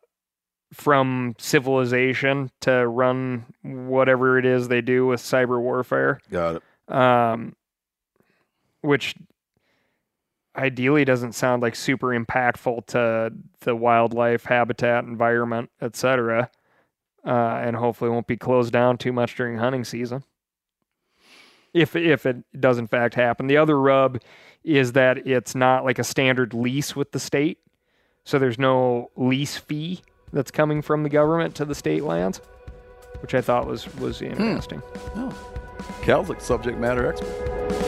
from 0.72 1.34
civilization 1.38 2.50
to 2.60 2.86
run 2.86 3.46
whatever 3.62 4.38
it 4.38 4.44
is 4.44 4.68
they 4.68 4.80
do 4.80 5.06
with 5.06 5.20
cyber 5.20 5.60
warfare. 5.60 6.20
Got 6.30 6.56
it. 6.56 6.94
Um, 6.94 7.54
which 8.82 9.14
ideally 10.59 11.04
doesn't 11.04 11.32
sound 11.32 11.62
like 11.62 11.76
super 11.76 12.09
impactful 12.09 12.84
to 12.86 13.32
the 13.61 13.74
wildlife 13.74 14.44
habitat 14.44 15.04
environment 15.04 15.70
etc 15.80 16.50
uh, 17.24 17.61
and 17.62 17.76
hopefully 17.76 18.11
won't 18.11 18.26
be 18.26 18.36
closed 18.36 18.72
down 18.72 18.98
too 18.98 19.12
much 19.12 19.36
during 19.36 19.56
hunting 19.56 19.84
season 19.84 20.24
if 21.72 21.94
if 21.94 22.26
it 22.26 22.36
does 22.59 22.76
in 22.78 22.86
fact 22.86 23.14
happen 23.14 23.46
the 23.46 23.56
other 23.56 23.78
rub 23.80 24.20
is 24.64 24.92
that 24.92 25.26
it's 25.26 25.54
not 25.54 25.84
like 25.84 25.98
a 25.98 26.04
standard 26.04 26.52
lease 26.52 26.96
with 26.96 27.12
the 27.12 27.20
state 27.20 27.59
so 28.24 28.38
there's 28.38 28.59
no 28.59 29.11
lease 29.16 29.56
fee 29.56 30.00
that's 30.32 30.50
coming 30.50 30.82
from 30.82 31.04
the 31.04 31.09
government 31.09 31.54
to 31.54 31.64
the 31.64 31.74
state 31.74 32.02
lands 32.02 32.40
which 33.20 33.34
i 33.34 33.40
thought 33.40 33.66
was 33.66 33.94
was 33.96 34.18
hmm. 34.18 34.26
interesting 34.26 34.80
hmm. 34.80 35.28
oh. 35.30 36.02
cal's 36.02 36.28
like 36.28 36.40
subject 36.40 36.78
matter 36.78 37.06
expert 37.09 37.88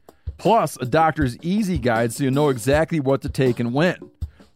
plus 0.41 0.75
a 0.81 0.85
doctor's 0.85 1.37
easy 1.43 1.77
guide 1.77 2.11
so 2.11 2.23
you 2.23 2.31
know 2.31 2.49
exactly 2.49 2.99
what 2.99 3.21
to 3.21 3.29
take 3.29 3.59
and 3.59 3.71
when. 3.75 3.95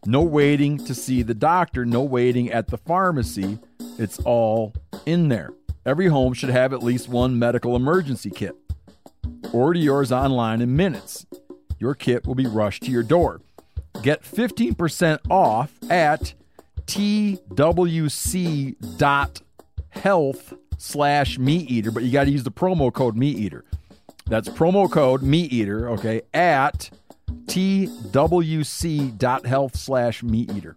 No 0.04 0.20
waiting 0.20 0.78
to 0.78 0.92
see 0.92 1.22
the 1.22 1.32
doctor, 1.32 1.86
no 1.86 2.02
waiting 2.02 2.50
at 2.50 2.66
the 2.66 2.76
pharmacy. 2.76 3.60
It's 3.96 4.18
all 4.20 4.74
in 5.06 5.28
there. 5.28 5.50
Every 5.84 6.08
home 6.08 6.32
should 6.34 6.50
have 6.50 6.72
at 6.72 6.82
least 6.82 7.08
one 7.08 7.38
medical 7.38 7.76
emergency 7.76 8.30
kit. 8.30 8.56
Order 9.52 9.78
yours 9.78 10.10
online 10.10 10.60
in 10.60 10.74
minutes. 10.74 11.24
Your 11.78 11.94
kit 11.94 12.26
will 12.26 12.34
be 12.34 12.48
rushed 12.48 12.82
to 12.82 12.90
your 12.90 13.04
door. 13.04 13.40
Get 14.02 14.24
15% 14.24 15.20
off 15.30 15.70
at 15.88 16.34
twc.health 16.86 17.54
slash 20.78 21.38
meat 21.38 21.70
eater, 21.70 21.92
but 21.92 22.02
you 22.02 22.10
got 22.10 22.24
to 22.24 22.30
use 22.30 22.42
the 22.42 22.50
promo 22.50 22.92
code 22.92 23.16
meat 23.16 23.38
eater. 23.38 23.64
That's 24.28 24.48
promo 24.48 24.90
code 24.90 25.22
meat 25.22 25.52
eater, 25.52 25.88
okay, 25.90 26.22
at 26.34 26.90
twc.health 27.46 28.16
slash 29.76 30.22
meat 30.22 30.50
eater. 30.52 30.76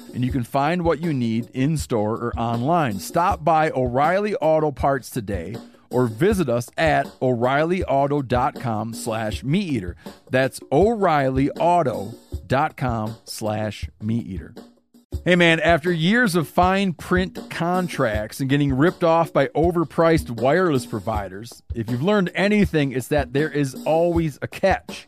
and 0.13 0.23
you 0.23 0.31
can 0.31 0.43
find 0.43 0.83
what 0.83 1.01
you 1.01 1.13
need 1.13 1.49
in 1.53 1.77
store 1.77 2.15
or 2.15 2.33
online. 2.37 2.99
Stop 2.99 3.43
by 3.43 3.71
O'Reilly 3.71 4.35
Auto 4.35 4.71
Parts 4.71 5.09
today 5.09 5.55
or 5.91 6.07
visit 6.07 6.49
us 6.49 6.71
at 6.77 7.05
o'reillyauto.com 7.21 8.93
slash 8.93 9.43
meat 9.43 9.73
eater. 9.73 9.97
That's 10.29 10.59
o'reillyauto.com 10.71 13.15
slash 13.25 13.89
meat 14.01 14.25
eater. 14.25 14.55
Hey 15.23 15.35
man, 15.35 15.59
after 15.59 15.91
years 15.91 16.33
of 16.35 16.47
fine 16.47 16.93
print 16.93 17.37
contracts 17.51 18.39
and 18.39 18.49
getting 18.49 18.73
ripped 18.73 19.03
off 19.03 19.31
by 19.31 19.49
overpriced 19.49 20.31
wireless 20.31 20.87
providers, 20.87 21.61
if 21.75 21.91
you've 21.91 22.01
learned 22.01 22.31
anything, 22.33 22.91
it's 22.91 23.09
that 23.09 23.33
there 23.33 23.51
is 23.51 23.75
always 23.85 24.39
a 24.41 24.47
catch. 24.47 25.07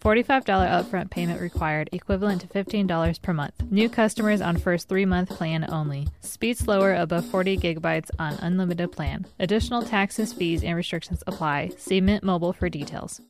$45 0.00 0.44
upfront 0.44 1.10
payment 1.10 1.40
required, 1.40 1.88
equivalent 1.92 2.40
to 2.40 2.46
$15 2.46 3.22
per 3.22 3.32
month. 3.32 3.62
New 3.70 3.88
customers 3.88 4.40
on 4.40 4.56
first 4.56 4.88
three 4.88 5.04
month 5.04 5.30
plan 5.30 5.66
only. 5.70 6.08
Speed 6.20 6.56
slower 6.58 6.94
above 6.94 7.24
40 7.26 7.58
gigabytes 7.58 8.10
on 8.18 8.34
unlimited 8.34 8.92
plan. 8.92 9.26
Additional 9.38 9.82
taxes, 9.82 10.32
fees, 10.32 10.62
and 10.62 10.76
restrictions 10.76 11.22
apply. 11.26 11.70
See 11.76 12.00
Mint 12.00 12.24
Mobile 12.24 12.52
for 12.52 12.68
details. 12.68 13.20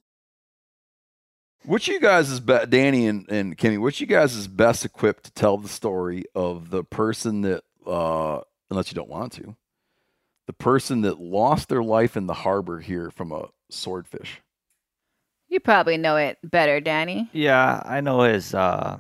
Which 1.65 1.89
you 1.89 2.01
guys 2.01 2.31
is 2.31 2.41
be- 2.41 2.67
Danny 2.69 3.07
and, 3.07 3.29
and 3.31 3.59
Kimi? 3.59 3.79
Which 3.79 4.01
you 4.01 4.07
guys 4.07 4.35
is 4.35 4.49
best 4.49 4.85
equipped 4.85 5.25
to 5.25 5.33
tell 5.33 5.59
the 5.59 5.69
story 5.69 6.25
of 6.35 6.71
the 6.71 6.85
person 6.85 7.43
that, 7.43 7.65
uh, 7.87 8.41
unless 8.71 8.91
you 8.91 8.95
don't 8.95 9.11
want 9.11 9.33
to, 9.35 9.57
the 10.47 10.53
person 10.53 11.03
that 11.03 11.21
lost 11.21 11.69
their 11.69 11.83
life 11.83 12.17
in 12.17 12.27
the 12.27 12.35
harbor 12.35 12.81
here 12.81 13.11
from 13.11 13.33
a 13.33 13.49
swordfish? 13.71 14.41
You 15.49 15.61
probably 15.61 15.97
know 15.97 16.17
it 16.17 16.39
better, 16.45 16.79
Danny. 16.79 17.31
Yeah, 17.33 17.83
I 17.85 18.01
know 18.03 18.21
his 18.21 18.55
uh 18.55 18.99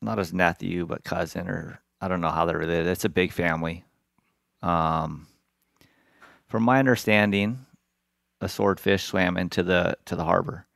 not 0.00 0.18
his 0.18 0.32
nephew, 0.32 0.86
but 0.86 1.04
cousin 1.04 1.48
or 1.48 1.80
I 2.00 2.08
don't 2.08 2.22
know 2.22 2.30
how 2.30 2.46
they're 2.46 2.58
related. 2.58 2.86
It's 2.86 3.04
a 3.04 3.10
big 3.10 3.30
family. 3.30 3.84
Um 4.62 5.26
from 6.48 6.62
my 6.62 6.78
understanding, 6.78 7.66
a 8.40 8.48
swordfish 8.48 9.04
swam 9.04 9.36
into 9.36 9.62
the 9.62 9.96
to 10.06 10.16
the 10.16 10.24
harbor. 10.24 10.66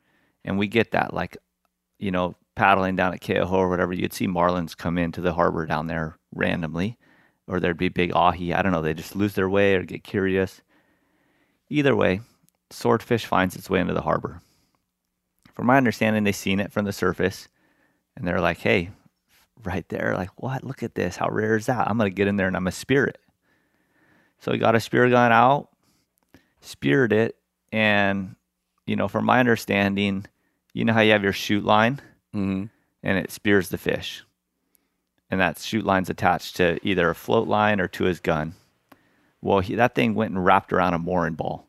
And 0.45 0.57
we 0.57 0.67
get 0.67 0.91
that 0.91 1.13
like 1.13 1.37
you 1.99 2.11
know, 2.11 2.35
paddling 2.55 2.95
down 2.95 3.13
at 3.13 3.21
Keauhou 3.21 3.51
or 3.51 3.69
whatever, 3.69 3.93
you'd 3.93 4.13
see 4.13 4.27
marlins 4.27 4.77
come 4.77 4.99
into 4.99 5.19
the 5.19 5.33
harbor 5.33 5.65
down 5.65 5.87
there 5.87 6.19
randomly. 6.33 6.95
Or 7.47 7.59
there'd 7.59 7.77
be 7.77 7.89
big 7.89 8.11
ahi. 8.13 8.53
I 8.53 8.61
don't 8.61 8.71
know, 8.71 8.81
they 8.83 8.93
just 8.93 9.15
lose 9.15 9.33
their 9.33 9.49
way 9.49 9.73
or 9.75 9.83
get 9.83 10.03
curious. 10.03 10.61
Either 11.69 11.95
way, 11.95 12.21
swordfish 12.69 13.25
finds 13.25 13.55
its 13.55 13.69
way 13.69 13.79
into 13.79 13.93
the 13.93 14.01
harbor 14.01 14.41
from 15.57 15.65
my 15.65 15.77
understanding, 15.77 16.23
they 16.23 16.33
seen 16.33 16.59
it 16.59 16.71
from 16.71 16.85
the 16.85 16.93
surface 16.93 17.47
and 18.15 18.27
they're 18.27 18.39
like, 18.39 18.59
hey, 18.59 18.91
right 19.63 19.89
there, 19.89 20.13
like, 20.15 20.29
what? 20.35 20.63
Look 20.63 20.83
at 20.83 20.93
this. 20.93 21.15
How 21.15 21.29
rare 21.29 21.55
is 21.55 21.65
that? 21.65 21.89
I'm 21.89 21.97
going 21.97 22.11
to 22.11 22.15
get 22.15 22.27
in 22.27 22.35
there 22.35 22.45
and 22.45 22.55
I'm 22.55 22.67
a 22.67 22.71
spirit. 22.71 23.17
So 24.37 24.51
he 24.51 24.59
got 24.59 24.75
a 24.75 24.79
spear 24.79 25.09
gun 25.09 25.31
out, 25.31 25.69
speared 26.61 27.11
it, 27.11 27.37
and, 27.71 28.35
you 28.85 28.95
know, 28.95 29.07
from 29.07 29.25
my 29.25 29.39
understanding, 29.39 30.27
you 30.75 30.85
know 30.85 30.93
how 30.93 31.01
you 31.01 31.13
have 31.13 31.23
your 31.23 31.33
shoot 31.33 31.65
line 31.65 32.01
mm-hmm. 32.35 32.65
and 33.01 33.17
it 33.17 33.31
spears 33.31 33.69
the 33.69 33.79
fish. 33.79 34.23
And 35.31 35.41
that 35.41 35.57
shoot 35.57 35.83
line's 35.83 36.11
attached 36.11 36.57
to 36.57 36.77
either 36.87 37.09
a 37.09 37.15
float 37.15 37.47
line 37.47 37.81
or 37.81 37.87
to 37.87 38.03
his 38.03 38.19
gun. 38.19 38.53
Well, 39.41 39.61
he, 39.61 39.73
that 39.73 39.95
thing 39.95 40.13
went 40.13 40.35
and 40.35 40.45
wrapped 40.45 40.71
around 40.71 40.93
a 40.93 40.99
mooring 40.99 41.33
ball. 41.33 41.65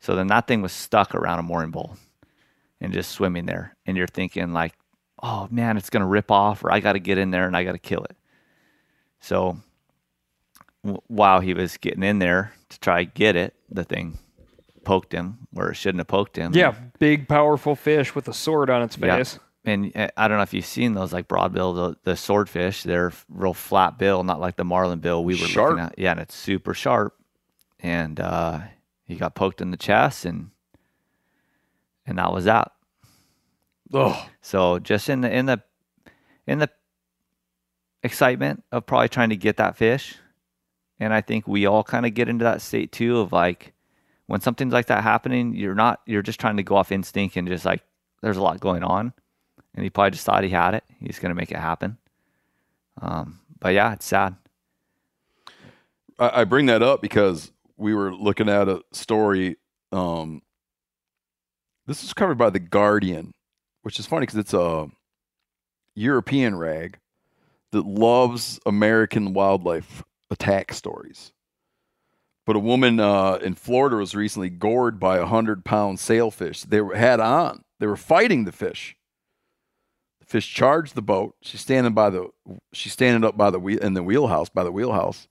So 0.00 0.16
then 0.16 0.28
that 0.28 0.46
thing 0.46 0.62
was 0.62 0.72
stuck 0.72 1.14
around 1.14 1.40
a 1.40 1.42
mooring 1.42 1.70
ball 1.70 1.98
and 2.84 2.94
just 2.94 3.10
swimming 3.12 3.46
there. 3.46 3.76
And 3.86 3.96
you're 3.96 4.06
thinking 4.06 4.52
like, 4.52 4.74
oh 5.22 5.48
man, 5.50 5.76
it's 5.76 5.90
gonna 5.90 6.06
rip 6.06 6.30
off, 6.30 6.64
or 6.64 6.70
I 6.72 6.80
got 6.80 6.92
to 6.92 7.00
get 7.00 7.18
in 7.18 7.30
there 7.30 7.46
and 7.46 7.56
I 7.56 7.64
got 7.64 7.72
to 7.72 7.78
kill 7.78 8.04
it. 8.04 8.16
So 9.20 9.58
w- 10.84 11.00
while 11.06 11.40
he 11.40 11.54
was 11.54 11.76
getting 11.78 12.02
in 12.02 12.18
there 12.18 12.52
to 12.68 12.80
try 12.80 13.04
get 13.04 13.36
it, 13.36 13.54
the 13.70 13.84
thing 13.84 14.18
poked 14.84 15.12
him 15.12 15.46
where 15.50 15.70
it 15.70 15.76
shouldn't 15.76 16.00
have 16.00 16.08
poked 16.08 16.36
him. 16.36 16.52
Yeah, 16.54 16.74
big 16.98 17.26
powerful 17.26 17.74
fish 17.74 18.14
with 18.14 18.28
a 18.28 18.34
sword 18.34 18.68
on 18.70 18.82
its 18.82 18.96
face. 18.96 19.34
Yeah. 19.34 19.40
And 19.66 19.96
uh, 19.96 20.08
I 20.16 20.28
don't 20.28 20.36
know 20.36 20.42
if 20.42 20.52
you've 20.52 20.66
seen 20.66 20.92
those 20.92 21.14
like 21.14 21.26
broadbill, 21.26 21.74
the, 21.74 21.96
the 22.10 22.16
swordfish. 22.16 22.82
They're 22.82 23.12
real 23.30 23.54
flat 23.54 23.98
bill, 23.98 24.22
not 24.22 24.38
like 24.38 24.56
the 24.56 24.64
marlin 24.64 24.98
bill 24.98 25.24
we 25.24 25.40
were 25.40 25.46
sharp. 25.46 25.70
looking 25.70 25.84
at. 25.86 25.98
Yeah, 25.98 26.10
and 26.10 26.20
it's 26.20 26.34
super 26.34 26.74
sharp. 26.74 27.14
And 27.80 28.20
uh, 28.20 28.60
he 29.06 29.16
got 29.16 29.34
poked 29.34 29.62
in 29.62 29.70
the 29.70 29.78
chest, 29.78 30.26
and 30.26 30.50
and 32.06 32.18
that 32.18 32.30
was 32.30 32.44
that. 32.44 32.72
Oh. 33.92 34.28
So 34.40 34.78
just 34.78 35.08
in 35.08 35.20
the 35.20 35.30
in 35.34 35.46
the 35.46 35.62
in 36.46 36.58
the 36.58 36.70
excitement 38.02 38.64
of 38.72 38.86
probably 38.86 39.08
trying 39.08 39.30
to 39.30 39.36
get 39.36 39.56
that 39.58 39.76
fish, 39.76 40.16
and 40.98 41.12
I 41.12 41.20
think 41.20 41.46
we 41.46 41.66
all 41.66 41.84
kind 41.84 42.06
of 42.06 42.14
get 42.14 42.28
into 42.28 42.44
that 42.44 42.62
state 42.62 42.92
too 42.92 43.18
of 43.20 43.32
like 43.32 43.72
when 44.26 44.40
something's 44.40 44.72
like 44.72 44.86
that 44.86 45.02
happening, 45.02 45.54
you're 45.54 45.74
not 45.74 46.00
you're 46.06 46.22
just 46.22 46.40
trying 46.40 46.56
to 46.56 46.62
go 46.62 46.76
off 46.76 46.92
instinct 46.92 47.36
and 47.36 47.46
just 47.48 47.64
like 47.64 47.82
there's 48.22 48.36
a 48.36 48.42
lot 48.42 48.60
going 48.60 48.82
on, 48.82 49.12
and 49.74 49.84
he 49.84 49.90
probably 49.90 50.12
just 50.12 50.24
thought 50.24 50.44
he 50.44 50.50
had 50.50 50.74
it. 50.74 50.84
He's 51.00 51.18
gonna 51.18 51.34
make 51.34 51.50
it 51.50 51.58
happen. 51.58 51.98
Um, 53.00 53.40
but 53.60 53.74
yeah, 53.74 53.92
it's 53.92 54.06
sad. 54.06 54.36
I, 56.18 56.40
I 56.40 56.44
bring 56.44 56.66
that 56.66 56.82
up 56.82 57.02
because 57.02 57.50
we 57.76 57.94
were 57.94 58.14
looking 58.14 58.48
at 58.48 58.68
a 58.68 58.82
story 58.92 59.56
um, 59.94 60.42
this 61.86 62.02
is 62.02 62.14
covered 62.14 62.38
by 62.38 62.50
the 62.50 62.58
Guardian, 62.58 63.33
which 63.84 64.00
is 64.00 64.06
funny 64.06 64.22
because 64.22 64.38
it's 64.38 64.54
a 64.54 64.88
European 65.94 66.56
rag 66.56 66.98
that 67.70 67.84
loves 67.84 68.58
American 68.64 69.34
wildlife 69.34 70.02
attack 70.30 70.72
stories. 70.72 71.32
But 72.46 72.56
a 72.56 72.60
woman 72.60 72.98
uh, 72.98 73.34
in 73.42 73.54
Florida 73.54 73.96
was 73.96 74.14
recently 74.14 74.48
gored 74.48 74.98
by 74.98 75.18
a 75.18 75.26
hundred 75.26 75.66
pound 75.66 76.00
sailfish. 76.00 76.62
They 76.62 76.80
were, 76.80 76.94
had 76.94 77.20
on. 77.20 77.62
They 77.78 77.86
were 77.86 77.96
fighting 77.96 78.44
the 78.44 78.52
fish. 78.52 78.96
The 80.20 80.26
fish 80.26 80.52
charged 80.52 80.94
the 80.94 81.02
boat. 81.02 81.36
She's 81.42 81.60
standing 81.60 81.92
by 81.92 82.08
the. 82.08 82.30
She's 82.72 82.92
standing 82.94 83.22
up 83.22 83.36
by 83.36 83.50
the 83.50 83.60
wheel 83.60 83.78
in 83.80 83.92
the 83.92 84.02
wheelhouse 84.02 84.48
by 84.48 84.64
the 84.64 84.72
wheelhouse. 84.72 85.28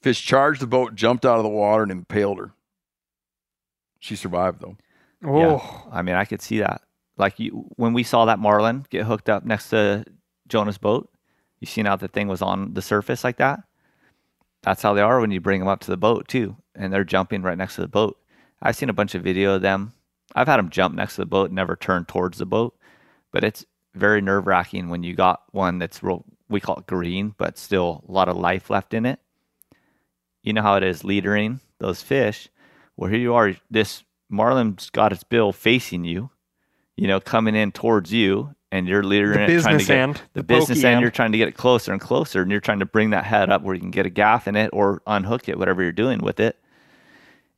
Fish 0.00 0.24
charged 0.24 0.60
the 0.60 0.66
boat, 0.68 0.94
jumped 0.94 1.26
out 1.26 1.38
of 1.38 1.42
the 1.42 1.48
water, 1.48 1.82
and 1.82 1.90
impaled 1.90 2.38
her. 2.38 2.52
She 3.98 4.14
survived 4.14 4.60
though. 4.60 4.76
Oh, 5.24 5.40
Yeah. 5.40 5.90
I 5.90 6.02
mean, 6.02 6.14
I 6.14 6.24
could 6.24 6.40
see 6.42 6.58
that. 6.60 6.82
Like 7.16 7.38
you, 7.38 7.66
when 7.76 7.92
we 7.92 8.02
saw 8.02 8.24
that 8.24 8.38
marlin 8.38 8.84
get 8.90 9.06
hooked 9.06 9.28
up 9.28 9.44
next 9.44 9.70
to 9.70 10.04
Jonah's 10.48 10.78
boat, 10.78 11.10
you 11.60 11.66
seen 11.66 11.86
how 11.86 11.96
the 11.96 12.08
thing 12.08 12.28
was 12.28 12.42
on 12.42 12.74
the 12.74 12.82
surface 12.82 13.24
like 13.24 13.38
that. 13.38 13.60
That's 14.62 14.82
how 14.82 14.94
they 14.94 15.00
are 15.00 15.20
when 15.20 15.30
you 15.30 15.40
bring 15.40 15.60
them 15.60 15.68
up 15.68 15.80
to 15.80 15.90
the 15.90 15.96
boat 15.96 16.28
too, 16.28 16.56
and 16.74 16.92
they're 16.92 17.04
jumping 17.04 17.42
right 17.42 17.56
next 17.56 17.76
to 17.76 17.80
the 17.80 17.88
boat. 17.88 18.18
I've 18.60 18.76
seen 18.76 18.90
a 18.90 18.94
bunch 18.94 19.14
of 19.14 19.22
video 19.22 19.54
of 19.54 19.62
them. 19.62 19.92
I've 20.34 20.48
had 20.48 20.58
them 20.58 20.70
jump 20.70 20.94
next 20.94 21.14
to 21.14 21.22
the 21.22 21.26
boat, 21.26 21.46
and 21.46 21.56
never 21.56 21.76
turn 21.76 22.04
towards 22.04 22.38
the 22.38 22.46
boat, 22.46 22.76
but 23.32 23.44
it's 23.44 23.64
very 23.94 24.20
nerve 24.20 24.46
wracking 24.46 24.88
when 24.88 25.02
you 25.02 25.14
got 25.14 25.42
one 25.52 25.78
that's 25.78 26.02
real. 26.02 26.24
We 26.48 26.60
call 26.60 26.78
it 26.78 26.86
green, 26.86 27.34
but 27.38 27.58
still 27.58 28.04
a 28.08 28.12
lot 28.12 28.28
of 28.28 28.36
life 28.36 28.70
left 28.70 28.92
in 28.92 29.06
it. 29.06 29.18
You 30.42 30.52
know 30.52 30.62
how 30.62 30.76
it 30.76 30.84
is 30.84 31.02
leadering 31.02 31.60
those 31.78 32.02
fish. 32.02 32.48
Well, 32.96 33.10
here 33.10 33.18
you 33.18 33.34
are. 33.34 33.54
This 33.70 34.04
marlin's 34.28 34.90
got 34.90 35.12
its 35.12 35.24
bill 35.24 35.52
facing 35.52 36.04
you, 36.04 36.30
you 36.96 37.06
know, 37.06 37.20
coming 37.20 37.54
in 37.54 37.72
towards 37.72 38.12
you, 38.12 38.54
and 38.72 38.88
you're 38.88 39.02
leading 39.02 39.30
the 39.30 39.34
it, 39.34 39.36
trying 39.36 39.48
to 39.48 39.54
business 39.54 39.86
get 39.86 39.98
end, 39.98 40.14
the, 40.32 40.40
the 40.40 40.42
business 40.42 40.78
end. 40.78 40.94
end. 40.96 41.00
You're 41.02 41.10
trying 41.10 41.32
to 41.32 41.38
get 41.38 41.48
it 41.48 41.56
closer 41.56 41.92
and 41.92 42.00
closer, 42.00 42.42
and 42.42 42.50
you're 42.50 42.60
trying 42.60 42.80
to 42.80 42.86
bring 42.86 43.10
that 43.10 43.24
head 43.24 43.50
up 43.50 43.62
where 43.62 43.74
you 43.74 43.80
can 43.80 43.90
get 43.90 44.06
a 44.06 44.10
gaff 44.10 44.48
in 44.48 44.56
it 44.56 44.70
or 44.72 45.02
unhook 45.06 45.48
it, 45.48 45.58
whatever 45.58 45.82
you're 45.82 45.92
doing 45.92 46.20
with 46.20 46.40
it. 46.40 46.58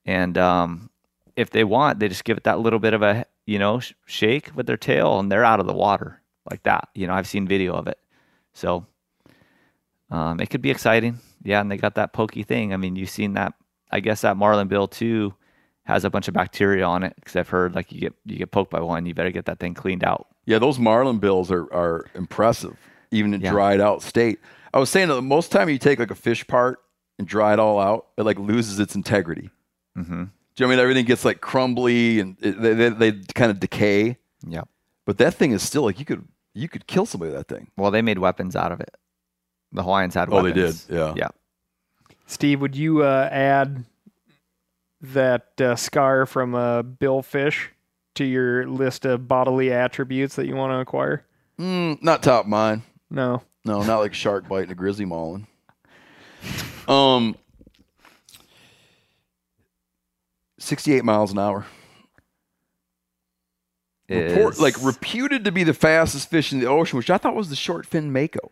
And 0.05 0.37
um, 0.37 0.91
if 1.37 1.51
they 1.51 1.65
want, 1.65 1.99
they 1.99 2.09
just 2.09 2.25
give 2.25 2.37
it 2.37 2.45
that 2.45 2.59
little 2.59 2.79
bit 2.79 2.95
of 2.95 3.03
a 3.03 3.25
you 3.47 3.59
know 3.59 3.81
sh- 3.81 3.93
shake 4.07 4.51
with 4.55 4.67
their 4.67 4.77
tail, 4.77 5.19
and 5.19 5.31
they're 5.31 5.45
out 5.45 5.61
of 5.61 5.67
the 5.67 5.75
water 5.75 6.21
like 6.51 6.65
that. 6.65 6.89
You 6.95 7.07
know, 7.07 7.15
I've 7.15 7.29
seen 7.29 7.47
video 7.47 7.75
of 7.75 7.87
it, 7.87 7.99
so 8.53 8.87
um, 10.11 10.41
it 10.41 10.51
could 10.51 10.63
be 10.63 10.71
exciting. 10.71 11.21
Yeah, 11.45 11.61
and 11.61 11.71
they 11.71 11.77
got 11.77 11.95
that 11.95 12.13
pokey 12.13 12.43
thing. 12.43 12.75
I 12.75 12.77
mean, 12.77 12.97
you've 12.97 13.11
seen 13.11 13.35
that. 13.35 13.55
I 13.91 14.01
guess 14.01 14.21
that 14.21 14.37
marlin 14.37 14.69
bill 14.69 14.87
too 14.87 15.35
has 15.89 16.05
a 16.05 16.11
bunch 16.11 16.29
of 16.29 16.35
bacteria 16.35 16.85
on 16.85 17.03
it 17.03 17.15
because 17.17 17.35
I've 17.35 17.49
heard 17.49 17.75
like 17.75 17.91
you 17.91 17.99
get 18.01 18.13
you 18.27 18.37
get 18.37 18.51
poked 18.51 18.71
by 18.71 18.81
one, 18.81 19.07
you 19.07 19.15
better 19.15 19.31
get 19.31 19.47
that 19.47 19.59
thing 19.59 19.73
cleaned 19.75 20.05
out. 20.05 20.29
Yeah, 20.45 20.59
those 20.59 20.79
marlin 20.79 21.19
bills 21.19 21.51
are, 21.51 21.65
are 21.73 22.05
impressive, 22.15 22.77
even 23.11 23.33
in 23.35 23.41
Yeah. 23.41 23.51
dried 23.51 23.81
out 23.81 24.03
state. 24.03 24.39
I 24.75 24.79
was 24.79 24.91
saying 24.91 25.09
that 25.09 25.21
most 25.23 25.51
time 25.51 25.69
you 25.71 25.79
take 25.79 25.99
like 25.99 26.11
a 26.11 26.15
fish 26.15 26.47
part 26.47 26.79
and 27.19 27.27
dry 27.27 27.55
it 27.55 27.59
all 27.59 27.81
out, 27.81 28.07
it 28.19 28.23
like 28.25 28.39
loses 28.39 28.79
its 28.79 28.95
integrity. 28.95 29.51
Mm-hmm. 29.97 30.25
Do 30.25 30.65
you 30.65 30.67
know 30.67 30.67
I 30.67 30.71
mean 30.77 30.79
everything 30.79 31.07
gets 31.07 31.25
like 31.25 31.41
crumbly 31.41 32.21
and 32.21 32.37
it, 32.41 32.61
they, 32.61 32.75
they, 32.75 32.89
they 32.91 33.13
kind 33.35 33.51
of 33.51 33.59
decay? 33.59 34.19
Yeah. 34.47 34.63
But 35.07 35.17
that 35.19 35.35
thing 35.35 35.53
is 35.53 35.63
still 35.63 35.83
like 35.83 35.99
you 35.99 36.05
could 36.05 36.29
you 36.55 36.69
could 36.69 36.87
kill 36.87 37.07
somebody 37.07 37.33
with 37.33 37.41
that 37.49 37.55
thing. 37.55 37.71
Well, 37.79 37.91
they 37.91 38.03
made 38.03 38.19
weapons 38.19 38.55
out 38.55 38.73
of 38.73 38.81
it. 38.81 38.95
The 39.73 39.83
Hawaiians 39.83 40.15
had 40.15 40.29
Oh, 40.31 40.43
they 40.43 40.53
did, 40.53 40.75
yeah. 40.91 41.15
Yeah. 41.17 41.29
Steve, 42.27 42.61
would 42.61 42.77
you 42.77 43.03
uh, 43.05 43.29
add 43.33 43.85
that 45.01 45.61
uh, 45.61 45.77
scar 45.77 46.27
from 46.27 46.55
a 46.55 46.83
billfish 46.83 47.69
to 48.17 48.25
your 48.25 48.67
list 48.67 49.05
of 49.05 49.29
bodily 49.29 49.73
attributes 49.73 50.37
that 50.37 50.47
you 50.47 50.57
want 50.57 50.73
to 50.73 50.79
acquire? 50.79 51.25
Mm, 51.59 52.03
not 52.03 52.23
top 52.23 52.45
of 52.45 52.51
mine. 52.51 52.83
No. 53.11 53.43
No, 53.65 53.83
not 53.83 53.99
like 53.99 54.15
shark 54.15 54.49
bite 54.49 54.65
and 54.65 54.73
a 54.73 54.75
grizzly 54.75 55.05
mauling. 55.05 55.47
Um, 56.87 57.37
sixty-eight 60.59 61.05
miles 61.05 61.33
an 61.33 61.39
hour. 61.39 61.67
Report, 64.09 64.59
like 64.59 64.83
reputed 64.83 65.45
to 65.45 65.53
be 65.53 65.65
the 65.65 65.75
fastest 65.75 66.31
fish 66.31 66.51
in 66.53 66.61
the 66.61 66.67
ocean, 66.67 66.97
which 66.97 67.11
I 67.11 67.19
thought 67.19 67.35
was 67.35 67.51
the 67.51 67.57
short 67.57 67.85
fin 67.85 68.11
mako. 68.11 68.51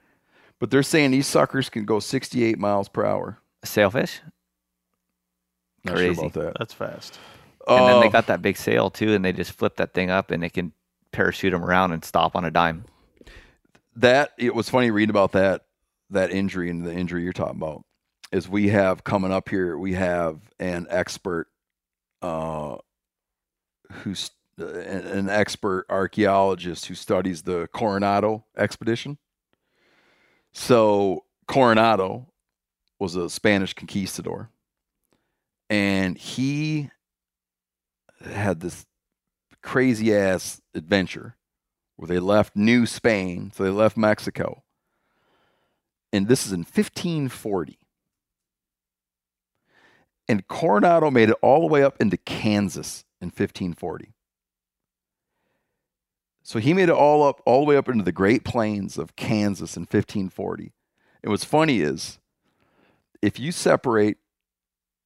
But 0.58 0.70
they're 0.70 0.82
saying 0.82 1.10
these 1.12 1.26
suckers 1.26 1.70
can 1.70 1.84
go 1.86 1.98
68 1.98 2.58
miles 2.58 2.88
per 2.88 3.04
hour. 3.06 3.38
sailfish. 3.64 4.20
Not 5.86 5.96
Crazy. 5.96 6.14
sure 6.14 6.26
about 6.26 6.32
that. 6.34 6.56
That's 6.58 6.74
fast. 6.74 7.20
And 7.68 7.88
then 7.88 8.00
they 8.00 8.08
Uh, 8.08 8.10
got 8.10 8.26
that 8.28 8.42
big 8.42 8.56
sail 8.56 8.90
too, 8.90 9.14
and 9.14 9.24
they 9.24 9.32
just 9.32 9.52
flip 9.52 9.76
that 9.76 9.94
thing 9.94 10.10
up, 10.10 10.30
and 10.30 10.44
it 10.44 10.50
can 10.52 10.72
parachute 11.12 11.52
them 11.52 11.64
around 11.64 11.92
and 11.92 12.04
stop 12.04 12.36
on 12.36 12.44
a 12.44 12.50
dime. 12.50 12.84
that 13.96 14.32
it 14.38 14.54
was 14.54 14.68
funny 14.68 14.90
reading 14.90 15.10
about 15.10 15.32
that 15.32 15.62
that 16.10 16.30
injury 16.30 16.68
and 16.70 16.84
the 16.86 16.92
injury 16.92 17.22
you're 17.24 17.32
talking 17.32 17.56
about 17.56 17.82
is 18.30 18.48
we 18.48 18.68
have 18.68 19.02
coming 19.04 19.32
up 19.32 19.48
here 19.48 19.78
we 19.78 19.94
have 19.94 20.38
an 20.60 20.86
expert 20.90 21.48
uh 22.22 22.76
who's 23.90 24.30
uh, 24.60 24.66
an 24.66 25.06
an 25.06 25.28
expert 25.30 25.86
archaeologist 25.88 26.86
who 26.86 26.94
studies 26.94 27.42
the 27.42 27.68
Coronado 27.72 28.44
expedition 28.56 29.16
so 30.52 31.24
Coronado 31.48 32.26
was 32.98 33.16
a 33.16 33.30
Spanish 33.30 33.72
conquistador 33.74 34.50
and 35.68 36.16
he 36.16 36.90
had 38.24 38.60
this 38.60 38.86
crazy 39.62 40.14
ass 40.14 40.60
adventure 40.74 41.36
where 41.96 42.08
they 42.08 42.18
left 42.18 42.54
New 42.54 42.86
Spain, 42.86 43.50
so 43.54 43.64
they 43.64 43.70
left 43.70 43.96
Mexico. 43.96 44.62
And 46.12 46.28
this 46.28 46.46
is 46.46 46.52
in 46.52 46.60
1540. 46.60 47.78
And 50.28 50.46
Coronado 50.48 51.10
made 51.10 51.30
it 51.30 51.36
all 51.40 51.60
the 51.60 51.72
way 51.72 51.82
up 51.82 51.96
into 52.00 52.16
Kansas 52.16 53.04
in 53.20 53.28
1540. 53.28 54.12
So 56.42 56.58
he 56.58 56.74
made 56.74 56.88
it 56.88 56.94
all 56.94 57.24
up, 57.24 57.42
all 57.44 57.60
the 57.60 57.66
way 57.66 57.76
up 57.76 57.88
into 57.88 58.04
the 58.04 58.12
Great 58.12 58.44
Plains 58.44 58.98
of 58.98 59.16
Kansas 59.16 59.76
in 59.76 59.82
1540. 59.82 60.72
And 61.22 61.30
what's 61.30 61.44
funny 61.44 61.80
is, 61.80 62.18
if 63.20 63.40
you 63.40 63.50
separate, 63.50 64.18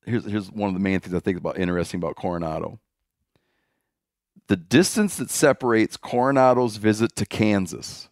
here's 0.05 0.24
here's 0.24 0.51
one 0.51 0.68
of 0.68 0.74
the 0.74 0.81
main 0.81 1.01
things 1.01 1.14
I 1.14 1.20
think 1.20 1.39
about 1.39 1.59
interesting 1.59 1.98
about 1.98 2.16
Coronado 2.16 2.78
the 4.51 4.56
distance 4.56 5.16
that 5.16 5.31
separates 5.31 5.97
Coronado's 5.97 6.77
visit 6.77 7.14
to 7.14 7.24
Kansas 7.24 8.09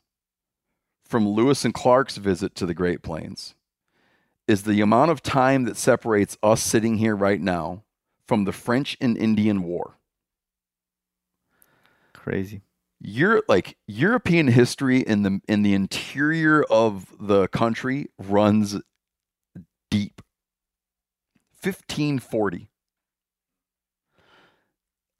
from 1.04 1.28
Lewis 1.28 1.64
and 1.64 1.74
Clark's 1.74 2.16
visit 2.16 2.54
to 2.54 2.64
the 2.64 2.74
Great 2.74 3.02
Plains 3.02 3.56
is 4.46 4.62
the 4.62 4.80
amount 4.80 5.10
of 5.10 5.20
time 5.20 5.64
that 5.64 5.76
separates 5.76 6.38
us 6.40 6.62
sitting 6.62 6.98
here 6.98 7.16
right 7.16 7.40
now 7.40 7.82
from 8.24 8.44
the 8.44 8.52
French 8.52 8.96
and 9.00 9.16
Indian 9.16 9.64
War. 9.64 9.98
Crazy. 12.12 12.62
You're 13.00 13.42
like 13.48 13.76
European 13.88 14.46
history 14.46 15.00
in 15.00 15.22
the 15.22 15.40
in 15.48 15.62
the 15.62 15.74
interior 15.74 16.62
of 16.64 17.06
the 17.18 17.48
country 17.48 18.10
runs. 18.16 18.76
1540. 21.62 22.68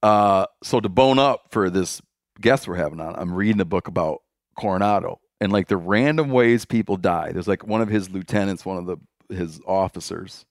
Uh, 0.02 0.46
so 0.62 0.80
to 0.80 0.88
bone 0.88 1.18
up 1.18 1.46
for 1.50 1.70
this 1.70 2.00
guest 2.40 2.68
we're 2.68 2.76
having 2.76 3.00
on, 3.00 3.16
I'm 3.16 3.34
reading 3.34 3.60
a 3.60 3.64
book 3.64 3.88
about 3.88 4.22
Coronado 4.56 5.20
and 5.40 5.52
like 5.52 5.68
the 5.68 5.76
random 5.76 6.30
ways 6.30 6.64
people 6.64 6.96
die. 6.96 7.32
There's 7.32 7.48
like 7.48 7.66
one 7.66 7.80
of 7.80 7.88
his 7.88 8.10
lieutenants, 8.10 8.64
one 8.64 8.76
of 8.76 8.86
the 8.86 8.98
his 9.34 9.60
officers. 9.66 10.46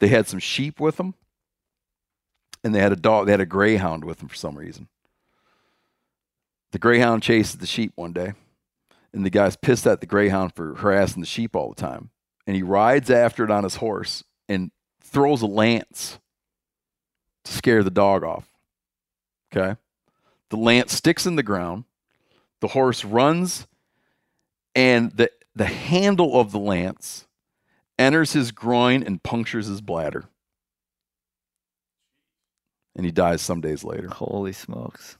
They 0.00 0.08
had 0.08 0.26
some 0.26 0.40
sheep 0.40 0.80
with 0.80 0.96
them, 0.96 1.14
and 2.64 2.74
they 2.74 2.80
had 2.80 2.92
a 2.92 2.96
dog. 2.96 3.26
They 3.26 3.32
had 3.32 3.40
a 3.40 3.46
greyhound 3.46 4.04
with 4.04 4.18
them 4.18 4.28
for 4.28 4.34
some 4.34 4.58
reason. 4.58 4.88
The 6.72 6.78
greyhound 6.78 7.22
chases 7.22 7.56
the 7.56 7.66
sheep 7.66 7.92
one 7.94 8.12
day, 8.12 8.32
and 9.12 9.24
the 9.24 9.30
guy's 9.30 9.56
pissed 9.56 9.86
at 9.86 10.00
the 10.00 10.06
greyhound 10.06 10.54
for 10.54 10.74
harassing 10.74 11.20
the 11.20 11.26
sheep 11.26 11.54
all 11.54 11.68
the 11.68 11.80
time. 11.80 12.10
And 12.46 12.56
he 12.56 12.62
rides 12.62 13.10
after 13.10 13.44
it 13.44 13.50
on 13.50 13.62
his 13.62 13.76
horse 13.76 14.24
and 14.52 14.70
throws 15.00 15.42
a 15.42 15.46
lance 15.46 16.18
to 17.44 17.52
scare 17.52 17.82
the 17.82 17.90
dog 17.90 18.22
off. 18.22 18.48
Okay. 19.54 19.78
The 20.50 20.56
lance 20.56 20.92
sticks 20.92 21.26
in 21.26 21.36
the 21.36 21.42
ground. 21.42 21.84
The 22.60 22.68
horse 22.68 23.04
runs, 23.04 23.66
and 24.74 25.10
the, 25.10 25.32
the 25.56 25.64
handle 25.64 26.38
of 26.38 26.52
the 26.52 26.60
lance 26.60 27.26
enters 27.98 28.32
his 28.32 28.52
groin 28.52 29.02
and 29.02 29.22
punctures 29.22 29.66
his 29.66 29.80
bladder. 29.80 30.26
And 32.94 33.04
he 33.04 33.10
dies 33.10 33.42
some 33.42 33.60
days 33.60 33.82
later. 33.82 34.08
Holy 34.08 34.52
smokes. 34.52 35.18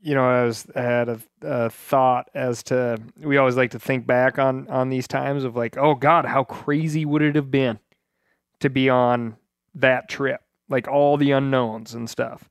You 0.00 0.14
know, 0.14 0.28
I 0.28 0.44
was 0.44 0.66
I 0.74 0.82
had 0.82 1.08
a, 1.08 1.20
a 1.42 1.70
thought 1.70 2.30
as 2.34 2.62
to 2.64 2.98
we 3.20 3.36
always 3.36 3.56
like 3.56 3.72
to 3.72 3.78
think 3.78 4.06
back 4.06 4.38
on 4.38 4.68
on 4.68 4.88
these 4.88 5.08
times 5.08 5.44
of 5.44 5.56
like, 5.56 5.76
oh 5.76 5.94
God, 5.94 6.24
how 6.24 6.44
crazy 6.44 7.04
would 7.04 7.22
it 7.22 7.34
have 7.34 7.50
been 7.50 7.78
to 8.60 8.70
be 8.70 8.88
on 8.88 9.36
that 9.74 10.08
trip, 10.08 10.40
like 10.68 10.88
all 10.88 11.16
the 11.16 11.30
unknowns 11.32 11.94
and 11.94 12.08
stuff. 12.08 12.48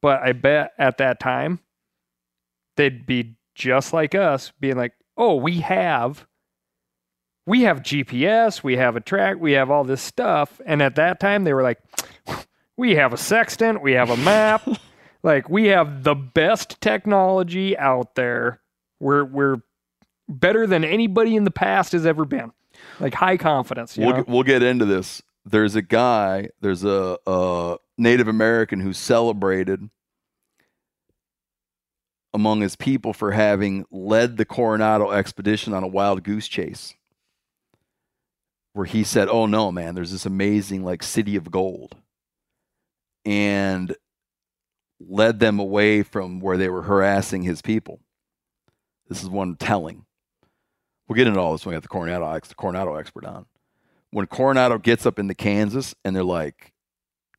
But 0.00 0.22
I 0.22 0.32
bet 0.32 0.72
at 0.78 0.98
that 0.98 1.20
time 1.20 1.60
they'd 2.76 3.06
be 3.06 3.36
just 3.54 3.92
like 3.92 4.14
us, 4.14 4.52
being 4.60 4.76
like, 4.76 4.92
oh, 5.16 5.36
we 5.36 5.60
have. 5.60 6.26
We 7.44 7.62
have 7.62 7.82
GPS, 7.82 8.62
we 8.62 8.76
have 8.76 8.94
a 8.94 9.00
track, 9.00 9.36
we 9.40 9.52
have 9.52 9.70
all 9.70 9.82
this 9.82 10.00
stuff. 10.00 10.60
And 10.64 10.80
at 10.80 10.94
that 10.94 11.18
time, 11.18 11.42
they 11.42 11.52
were 11.52 11.62
like, 11.62 11.80
we 12.76 12.94
have 12.94 13.12
a 13.12 13.16
sextant, 13.16 13.82
we 13.82 13.92
have 13.92 14.10
a 14.10 14.16
map, 14.16 14.62
like 15.22 15.48
we 15.48 15.66
have 15.68 16.02
the 16.02 16.14
best 16.14 16.80
technology 16.80 17.76
out 17.76 18.14
there. 18.14 18.60
We're 19.00 19.24
we're 19.24 19.56
better 20.28 20.66
than 20.66 20.84
anybody 20.84 21.36
in 21.36 21.44
the 21.44 21.50
past 21.50 21.92
has 21.92 22.06
ever 22.06 22.24
been. 22.24 22.52
like 23.00 23.14
high 23.14 23.36
confidence. 23.36 23.96
we'll 23.96 24.16
know? 24.16 24.24
we'll 24.26 24.42
get 24.42 24.62
into 24.62 24.84
this. 24.84 25.22
There's 25.44 25.74
a 25.74 25.82
guy. 25.82 26.48
There's 26.60 26.84
a, 26.84 27.18
a 27.26 27.76
Native 27.98 28.28
American 28.28 28.80
who 28.80 28.92
celebrated 28.92 29.90
among 32.34 32.60
his 32.60 32.76
people 32.76 33.12
for 33.12 33.32
having 33.32 33.84
led 33.90 34.36
the 34.36 34.44
Coronado 34.44 35.10
expedition 35.10 35.74
on 35.74 35.82
a 35.82 35.88
wild 35.88 36.22
goose 36.22 36.48
chase. 36.48 36.94
Where 38.72 38.86
he 38.86 39.04
said, 39.04 39.28
"Oh 39.28 39.44
no, 39.44 39.70
man! 39.70 39.94
There's 39.94 40.12
this 40.12 40.24
amazing 40.24 40.82
like 40.82 41.02
city 41.02 41.36
of 41.36 41.50
gold," 41.50 41.94
and 43.26 43.94
led 45.08 45.38
them 45.38 45.58
away 45.58 46.02
from 46.02 46.40
where 46.40 46.56
they 46.56 46.68
were 46.68 46.82
harassing 46.82 47.42
his 47.42 47.62
people. 47.62 48.00
This 49.08 49.22
is 49.22 49.28
one 49.28 49.56
telling. 49.56 50.04
We'll 51.06 51.16
get 51.16 51.26
into 51.26 51.40
all 51.40 51.52
this 51.52 51.66
when 51.66 51.72
we 51.72 51.76
have 51.76 51.82
the 51.82 51.88
Coronado, 51.88 52.38
the 52.40 52.54
Coronado 52.54 52.94
expert 52.94 53.24
on. 53.24 53.46
When 54.10 54.26
Coronado 54.26 54.78
gets 54.78 55.06
up 55.06 55.18
into 55.18 55.34
Kansas 55.34 55.94
and 56.04 56.14
they're 56.14 56.22
like, 56.22 56.72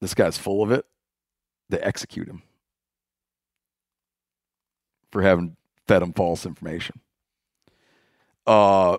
this 0.01 0.13
guy's 0.13 0.37
full 0.37 0.63
of 0.63 0.71
it, 0.71 0.85
they 1.69 1.79
execute 1.79 2.27
him 2.27 2.43
for 5.11 5.21
having 5.21 5.55
fed 5.87 6.01
him 6.01 6.13
false 6.13 6.45
information. 6.45 6.99
Uh, 8.45 8.97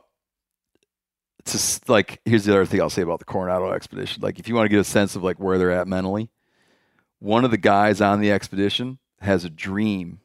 it's 1.41 1.53
just 1.53 1.89
like 1.89 2.21
here's 2.25 2.45
the 2.45 2.53
other 2.53 2.65
thing 2.65 2.81
I'll 2.81 2.89
say 2.89 3.03
about 3.03 3.19
the 3.19 3.27
Coronado 3.27 3.71
expedition. 3.73 4.23
Like, 4.23 4.39
if 4.39 4.49
you 4.49 4.55
want 4.55 4.65
to 4.65 4.71
get 4.71 4.81
a 4.81 4.85
sense 4.85 5.15
of 5.15 5.23
like 5.23 5.39
where 5.39 5.59
they're 5.59 5.73
at 5.73 5.87
mentally, 5.87 6.31
one 7.19 7.45
of 7.45 7.51
the 7.51 7.59
guys 7.59 8.01
on 8.01 8.21
the 8.21 8.33
expedition 8.33 8.99
has 9.21 9.45
a 9.45 9.51
dream 9.51 10.21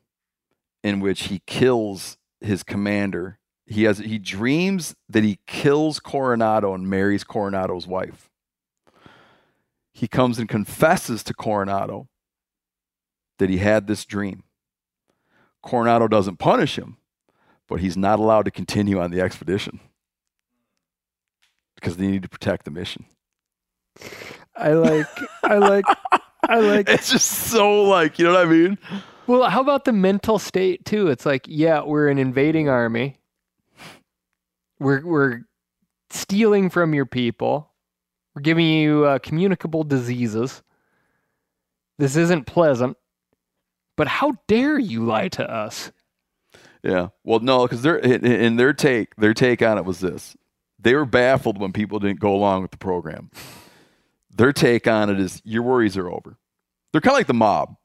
in 0.83 0.99
which 0.99 1.23
he 1.23 1.41
kills 1.45 2.17
his 2.41 2.63
commander. 2.63 3.39
He 3.65 3.83
has 3.83 3.99
he 3.99 4.17
dreams 4.17 4.95
that 5.07 5.23
he 5.23 5.39
kills 5.45 5.99
Coronado 5.99 6.73
and 6.73 6.89
marries 6.89 7.23
Coronado's 7.23 7.87
wife. 7.87 8.29
He 9.93 10.07
comes 10.07 10.39
and 10.39 10.47
confesses 10.47 11.23
to 11.23 11.33
Coronado 11.33 12.07
that 13.37 13.49
he 13.49 13.57
had 13.57 13.87
this 13.87 14.05
dream. 14.05 14.43
Coronado 15.61 16.07
doesn't 16.07 16.37
punish 16.37 16.77
him, 16.77 16.97
but 17.67 17.79
he's 17.79 17.97
not 17.97 18.19
allowed 18.19 18.45
to 18.45 18.51
continue 18.51 18.99
on 18.99 19.11
the 19.11 19.21
expedition 19.21 19.79
because 21.75 21.97
they 21.97 22.07
need 22.07 22.23
to 22.23 22.29
protect 22.29 22.65
the 22.65 22.71
mission. 22.71 23.05
I 24.55 24.73
like 24.73 25.07
I 25.43 25.57
like 25.57 25.85
I 26.49 26.59
like 26.59 26.89
It's 26.89 27.11
just 27.11 27.30
so 27.30 27.84
like, 27.84 28.19
you 28.19 28.26
know 28.26 28.34
what 28.34 28.47
I 28.47 28.49
mean? 28.49 28.77
Well, 29.27 29.49
how 29.49 29.61
about 29.61 29.85
the 29.85 29.93
mental 29.93 30.39
state 30.39 30.84
too? 30.85 31.07
It's 31.07 31.26
like, 31.26 31.45
yeah, 31.47 31.84
we're 31.84 32.09
an 32.09 32.17
invading 32.17 32.67
army. 32.67 33.19
We're 34.80 35.05
we're 35.05 35.41
stealing 36.09 36.69
from 36.69 36.93
your 36.95 37.05
people. 37.05 37.71
We're 38.34 38.41
giving 38.41 38.65
you 38.65 39.05
uh, 39.05 39.19
communicable 39.19 39.84
diseases. 39.84 40.63
This 41.99 42.15
isn't 42.15 42.47
pleasant. 42.47 42.97
But 43.95 44.07
how 44.07 44.34
dare 44.47 44.80
you 44.80 45.05
lie 45.05 45.27
to 45.27 45.47
us? 45.47 45.91
Yeah. 46.81 47.09
Well, 47.23 47.39
no, 47.41 47.63
because 47.67 47.81
their 47.81 47.97
in 47.97 48.55
their 48.55 48.73
take, 48.73 49.15
their 49.17 49.34
take 49.34 49.61
on 49.61 49.77
it 49.77 49.85
was 49.85 49.99
this: 49.99 50.35
they 50.80 50.95
were 50.95 51.05
baffled 51.05 51.59
when 51.59 51.73
people 51.73 51.99
didn't 51.99 52.19
go 52.19 52.34
along 52.34 52.61
with 52.61 52.71
the 52.71 52.77
program. 52.77 53.30
Their 54.39 54.53
take 54.53 54.87
on 54.87 55.09
it 55.09 55.19
is 55.19 55.41
your 55.43 55.63
worries 55.63 55.97
are 55.97 56.09
over. 56.09 56.37
They're 56.93 57.01
kind 57.01 57.11
of 57.11 57.17
like 57.17 57.27
the 57.27 57.33
mob. 57.33 57.75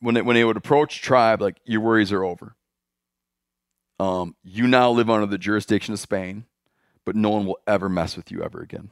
When 0.00 0.16
they, 0.16 0.22
when 0.22 0.34
they 0.34 0.44
would 0.44 0.56
approach 0.56 1.00
tribe, 1.00 1.40
like 1.40 1.58
your 1.64 1.80
worries 1.80 2.10
are 2.10 2.24
over. 2.24 2.56
Um, 4.00 4.34
you 4.42 4.66
now 4.66 4.90
live 4.90 5.08
under 5.08 5.26
the 5.26 5.38
jurisdiction 5.38 5.94
of 5.94 6.00
Spain, 6.00 6.44
but 7.06 7.14
no 7.14 7.30
one 7.30 7.46
will 7.46 7.60
ever 7.68 7.88
mess 7.88 8.16
with 8.16 8.32
you 8.32 8.42
ever 8.42 8.60
again. 8.62 8.90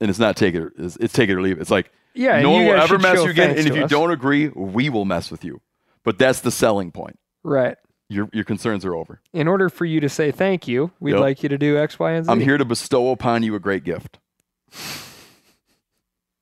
And 0.00 0.10
it's 0.10 0.18
not 0.18 0.36
take 0.36 0.56
it, 0.56 0.72
it's, 0.76 0.96
it's 0.96 1.12
take 1.12 1.30
it 1.30 1.34
or 1.36 1.42
leave 1.42 1.58
it. 1.58 1.60
It's 1.60 1.70
like 1.70 1.92
Yeah, 2.14 2.40
no 2.40 2.50
one 2.50 2.66
will 2.66 2.74
ever 2.74 2.98
mess 2.98 3.18
show 3.18 3.24
you 3.26 3.30
again. 3.30 3.50
And 3.50 3.68
if 3.68 3.76
you 3.76 3.84
us. 3.84 3.90
don't 3.90 4.10
agree, 4.10 4.48
we 4.48 4.90
will 4.90 5.04
mess 5.04 5.30
with 5.30 5.44
you. 5.44 5.60
But 6.02 6.18
that's 6.18 6.40
the 6.40 6.50
selling 6.50 6.90
point. 6.90 7.20
Right. 7.44 7.76
Your 8.10 8.28
your 8.32 8.44
concerns 8.44 8.84
are 8.84 8.94
over. 8.94 9.20
In 9.34 9.46
order 9.48 9.68
for 9.68 9.84
you 9.84 10.00
to 10.00 10.08
say 10.08 10.30
thank 10.30 10.66
you, 10.66 10.90
we'd 10.98 11.12
Yep. 11.12 11.20
like 11.20 11.42
you 11.42 11.48
to 11.50 11.58
do 11.58 11.76
X, 11.78 11.98
Y, 11.98 12.12
and 12.12 12.24
Z. 12.24 12.32
I'm 12.32 12.40
here 12.40 12.56
to 12.56 12.64
bestow 12.64 13.10
upon 13.10 13.42
you 13.42 13.54
a 13.54 13.60
great 13.60 13.84
gift. 13.84 14.18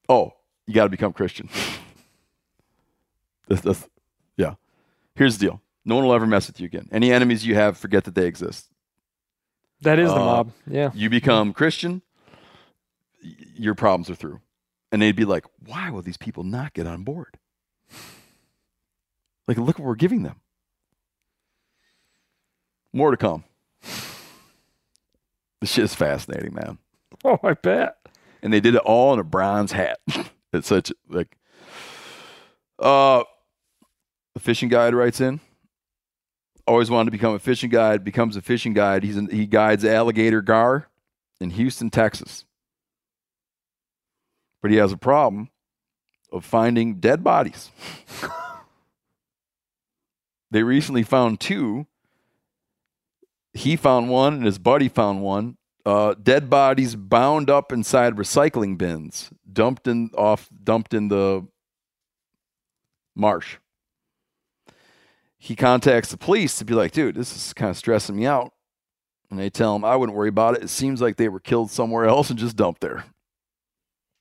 Oh, 0.09 0.33
you 0.67 0.75
got 0.75 0.85
to 0.85 0.89
become 0.91 1.13
Christian. 1.13 1.49
That's- 3.49 3.65
that's- 3.65 3.89
yeah. 4.37 4.55
Here's 5.17 5.39
the 5.39 5.47
deal. 5.47 5.61
No 5.85 5.97
one 5.97 6.05
will 6.05 6.15
ever 6.15 6.27
mess 6.27 6.47
with 6.47 6.61
you 6.61 6.67
again. 6.67 6.89
Any 6.93 7.13
enemies 7.13 7.45
you 7.47 7.55
have, 7.57 7.77
forget 7.79 8.05
that 8.05 8.15
they 8.15 8.27
exist. 8.27 8.71
That 9.81 9.99
is 9.99 10.09
the 10.11 10.17
Uh, 10.17 10.25
mob. 10.25 10.53
Yeah. 10.69 10.91
You 10.95 11.11
become 11.11 11.53
Christian, 11.53 12.03
your 13.55 13.75
problems 13.75 14.09
are 14.11 14.15
through. 14.15 14.41
And 14.93 15.03
they'd 15.03 15.17
be 15.17 15.25
like, 15.25 15.45
why 15.65 15.91
will 15.91 16.03
these 16.03 16.17
people 16.17 16.45
not 16.45 16.73
get 16.75 16.87
on 16.87 17.03
board? 17.03 17.39
Like, 19.49 19.59
look 19.59 19.79
what 19.79 19.87
we're 19.87 19.95
giving 19.97 20.23
them. 20.23 20.41
More 22.97 23.11
to 23.11 23.19
come. 23.19 23.45
This 25.61 25.71
shit 25.71 25.85
is 25.85 25.95
fascinating, 25.95 26.55
man. 26.55 26.79
Oh, 27.25 27.39
I 27.43 27.55
bet. 27.55 27.97
and 28.43 28.53
they 28.53 28.61
did 28.61 28.75
it 28.75 28.83
all 28.83 29.15
in 29.15 29.19
a 29.19 29.25
bronze 29.25 29.73
hat. 29.73 29.99
it's 30.53 30.69
such 30.69 30.93
like 31.09 31.37
uh 32.79 33.25
a 34.35 34.39
fishing 34.39 34.69
guide 34.69 34.95
writes 34.95 35.21
in. 35.21 35.41
Always 36.67 36.91
wanted 36.91 37.07
to 37.07 37.11
become 37.13 37.35
a 37.35 37.39
fishing 37.39 37.71
guide, 37.71 38.05
becomes 38.05 38.37
a 38.37 38.43
fishing 38.43 38.75
guide. 38.75 39.03
He's 39.03 39.17
in, 39.17 39.31
he 39.31 39.47
guides 39.47 39.85
alligator 39.85 40.43
gar 40.43 40.89
in 41.41 41.51
Houston, 41.51 41.91
Texas. 41.91 42.45
But 44.63 44.71
he 44.71 44.77
has 44.77 44.93
a 44.93 44.99
problem 44.99 45.49
of 46.31 46.45
finding 46.45 47.01
dead 47.01 47.25
bodies. 47.25 47.71
they 50.51 50.63
recently 50.63 51.03
found 51.03 51.41
two. 51.41 51.87
He 53.57 53.77
found 53.77 54.09
one 54.11 54.35
and 54.35 54.45
his 54.45 54.59
buddy 54.59 54.89
found 54.89 55.23
one 55.23 55.57
uh, 55.87 56.15
dead 56.21 56.51
bodies 56.51 56.97
bound 56.97 57.49
up 57.49 57.73
inside 57.73 58.17
recycling 58.17 58.77
bins, 58.77 59.31
dumped 59.51 59.87
in 59.87 60.11
off, 60.19 60.49
dumped 60.63 60.93
in 60.93 61.09
the 61.09 61.47
marsh. 63.15 63.59
He 65.39 65.55
contacts 65.55 66.11
the 66.11 66.17
police 66.17 66.59
to 66.59 66.65
be 66.65 66.75
like, 66.75 66.91
"Dude, 66.91 67.15
this 67.15 67.35
is 67.37 67.55
kind 67.55 67.71
of 67.71 67.77
stressing 67.77 68.17
me 68.17 68.27
out." 68.27 68.53
And 69.31 69.39
they 69.39 69.49
tell 69.49 69.77
him, 69.77 69.85
"I 69.85 69.95
wouldn't 69.95 70.19
worry 70.19 70.29
about 70.29 70.57
it. 70.57 70.65
It 70.65 70.71
seems 70.71 71.01
like 71.01 71.17
they 71.17 71.29
were 71.29 71.41
killed 71.41 71.71
somewhere 71.71 72.07
else 72.07 72.31
and 72.31 72.39
just 72.39 72.57
dumped 72.57 72.81
there." 72.81 73.05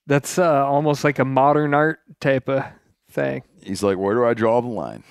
That's 0.06 0.38
uh, 0.38 0.64
almost 0.64 1.02
like 1.02 1.18
a 1.18 1.24
modern 1.24 1.74
art 1.74 1.98
type 2.20 2.48
of 2.48 2.64
thing. 3.10 3.42
He's 3.60 3.82
like, 3.82 3.98
"Where 3.98 4.14
do 4.14 4.24
I 4.24 4.34
draw 4.34 4.60
the 4.60 4.68
line?" 4.68 5.02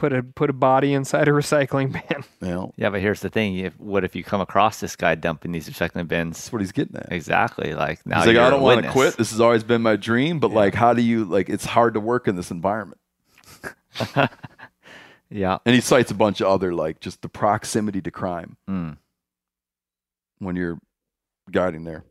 Put 0.00 0.12
a 0.14 0.22
put 0.22 0.48
a 0.48 0.54
body 0.54 0.94
inside 0.94 1.28
a 1.28 1.30
recycling 1.30 1.92
bin. 2.08 2.24
You 2.40 2.48
know, 2.54 2.72
Yeah, 2.76 2.88
but 2.88 3.00
here's 3.02 3.20
the 3.20 3.28
thing: 3.28 3.58
if, 3.58 3.78
what 3.78 4.02
if 4.02 4.16
you 4.16 4.24
come 4.24 4.40
across 4.40 4.80
this 4.80 4.96
guy 4.96 5.14
dumping 5.14 5.52
these 5.52 5.68
recycling 5.68 6.08
bins? 6.08 6.38
that's 6.38 6.52
what 6.52 6.62
he's 6.62 6.72
getting 6.72 6.96
at. 6.96 7.12
Exactly. 7.12 7.74
Like 7.74 8.04
now 8.06 8.18
He's 8.20 8.28
like, 8.28 8.34
you're 8.36 8.44
"I 8.44 8.50
don't 8.50 8.62
want 8.62 8.82
to 8.82 8.90
quit. 8.90 9.16
This 9.18 9.30
has 9.30 9.40
always 9.40 9.62
been 9.62 9.82
my 9.82 9.96
dream, 9.96 10.40
but 10.40 10.50
like, 10.52 10.74
how 10.74 10.94
do 10.94 11.02
you 11.02 11.24
like? 11.26 11.48
It's 11.50 11.66
hard 11.66 11.94
to 11.94 12.00
work 12.00 12.26
in 12.28 12.36
this 12.36 12.50
environment." 12.50 12.98
Yeah. 15.32 15.58
And 15.64 15.76
he 15.76 15.80
cites 15.80 16.10
a 16.10 16.14
bunch 16.14 16.40
of 16.40 16.48
other 16.48 16.74
like 16.74 16.98
just 16.98 17.22
the 17.22 17.28
proximity 17.28 18.00
to 18.02 18.10
crime 18.10 18.56
Mm. 18.68 18.96
when 20.40 20.56
you're 20.56 20.78
guiding 21.52 21.84
there. 21.84 22.02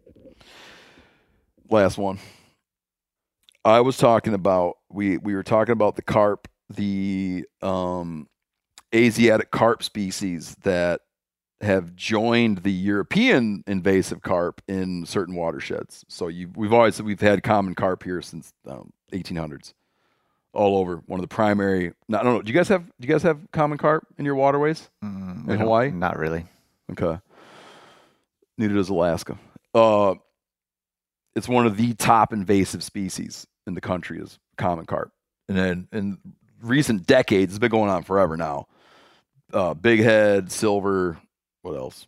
Last 1.69 1.97
one. 1.97 2.19
I 3.65 3.81
was 3.81 3.97
talking 3.97 4.33
about 4.33 4.77
we 4.89 5.17
we 5.17 5.35
were 5.35 5.43
talking 5.43 5.73
about 5.73 5.97
the 5.97 6.01
carp, 6.01 6.47
the 6.69 7.45
um 7.61 8.27
Asiatic 8.93 9.51
carp 9.51 9.83
species 9.83 10.55
that 10.63 11.01
have 11.61 11.95
joined 11.95 12.59
the 12.59 12.71
European 12.71 13.63
invasive 13.67 14.21
carp 14.23 14.61
in 14.67 15.05
certain 15.05 15.35
watersheds. 15.35 16.03
So 16.07 16.27
you 16.27 16.49
we've 16.55 16.73
always 16.73 16.99
we've 17.01 17.21
had 17.21 17.43
common 17.43 17.75
carp 17.75 18.01
here 18.03 18.21
since 18.23 18.51
um, 18.65 18.91
1800s, 19.13 19.73
all 20.53 20.77
over. 20.77 21.03
One 21.05 21.19
of 21.19 21.21
the 21.23 21.27
primary. 21.35 21.89
I 21.89 21.91
don't 22.23 22.25
know. 22.25 22.41
Do 22.41 22.51
you 22.51 22.57
guys 22.57 22.69
have 22.69 22.85
do 22.87 23.07
you 23.07 23.13
guys 23.13 23.21
have 23.23 23.39
common 23.51 23.77
carp 23.77 24.07
in 24.17 24.25
your 24.25 24.35
waterways? 24.35 24.89
Mm, 25.03 25.47
In 25.49 25.59
Hawaii? 25.59 25.91
Not 25.91 26.17
really. 26.17 26.47
Okay. 26.91 27.19
Neither 28.57 28.73
does 28.73 28.89
Alaska. 28.89 29.37
Uh, 29.75 30.15
it's 31.35 31.47
one 31.47 31.67
of 31.67 31.77
the 31.77 31.93
top 31.93 32.33
invasive 32.33 32.83
species 32.83 33.45
in 33.67 33.75
the 33.75 33.81
country 33.81 34.19
is 34.19 34.39
common 34.57 34.85
carp. 34.85 35.11
And 35.47 35.57
then 35.57 35.87
in 35.91 36.17
recent 36.61 37.05
decades, 37.07 37.53
it's 37.53 37.59
been 37.59 37.71
going 37.71 37.89
on 37.89 38.03
forever 38.03 38.37
now. 38.37 38.67
Uh, 39.51 39.73
big 39.73 39.99
head, 40.01 40.51
silver, 40.51 41.17
what 41.61 41.75
else? 41.75 42.07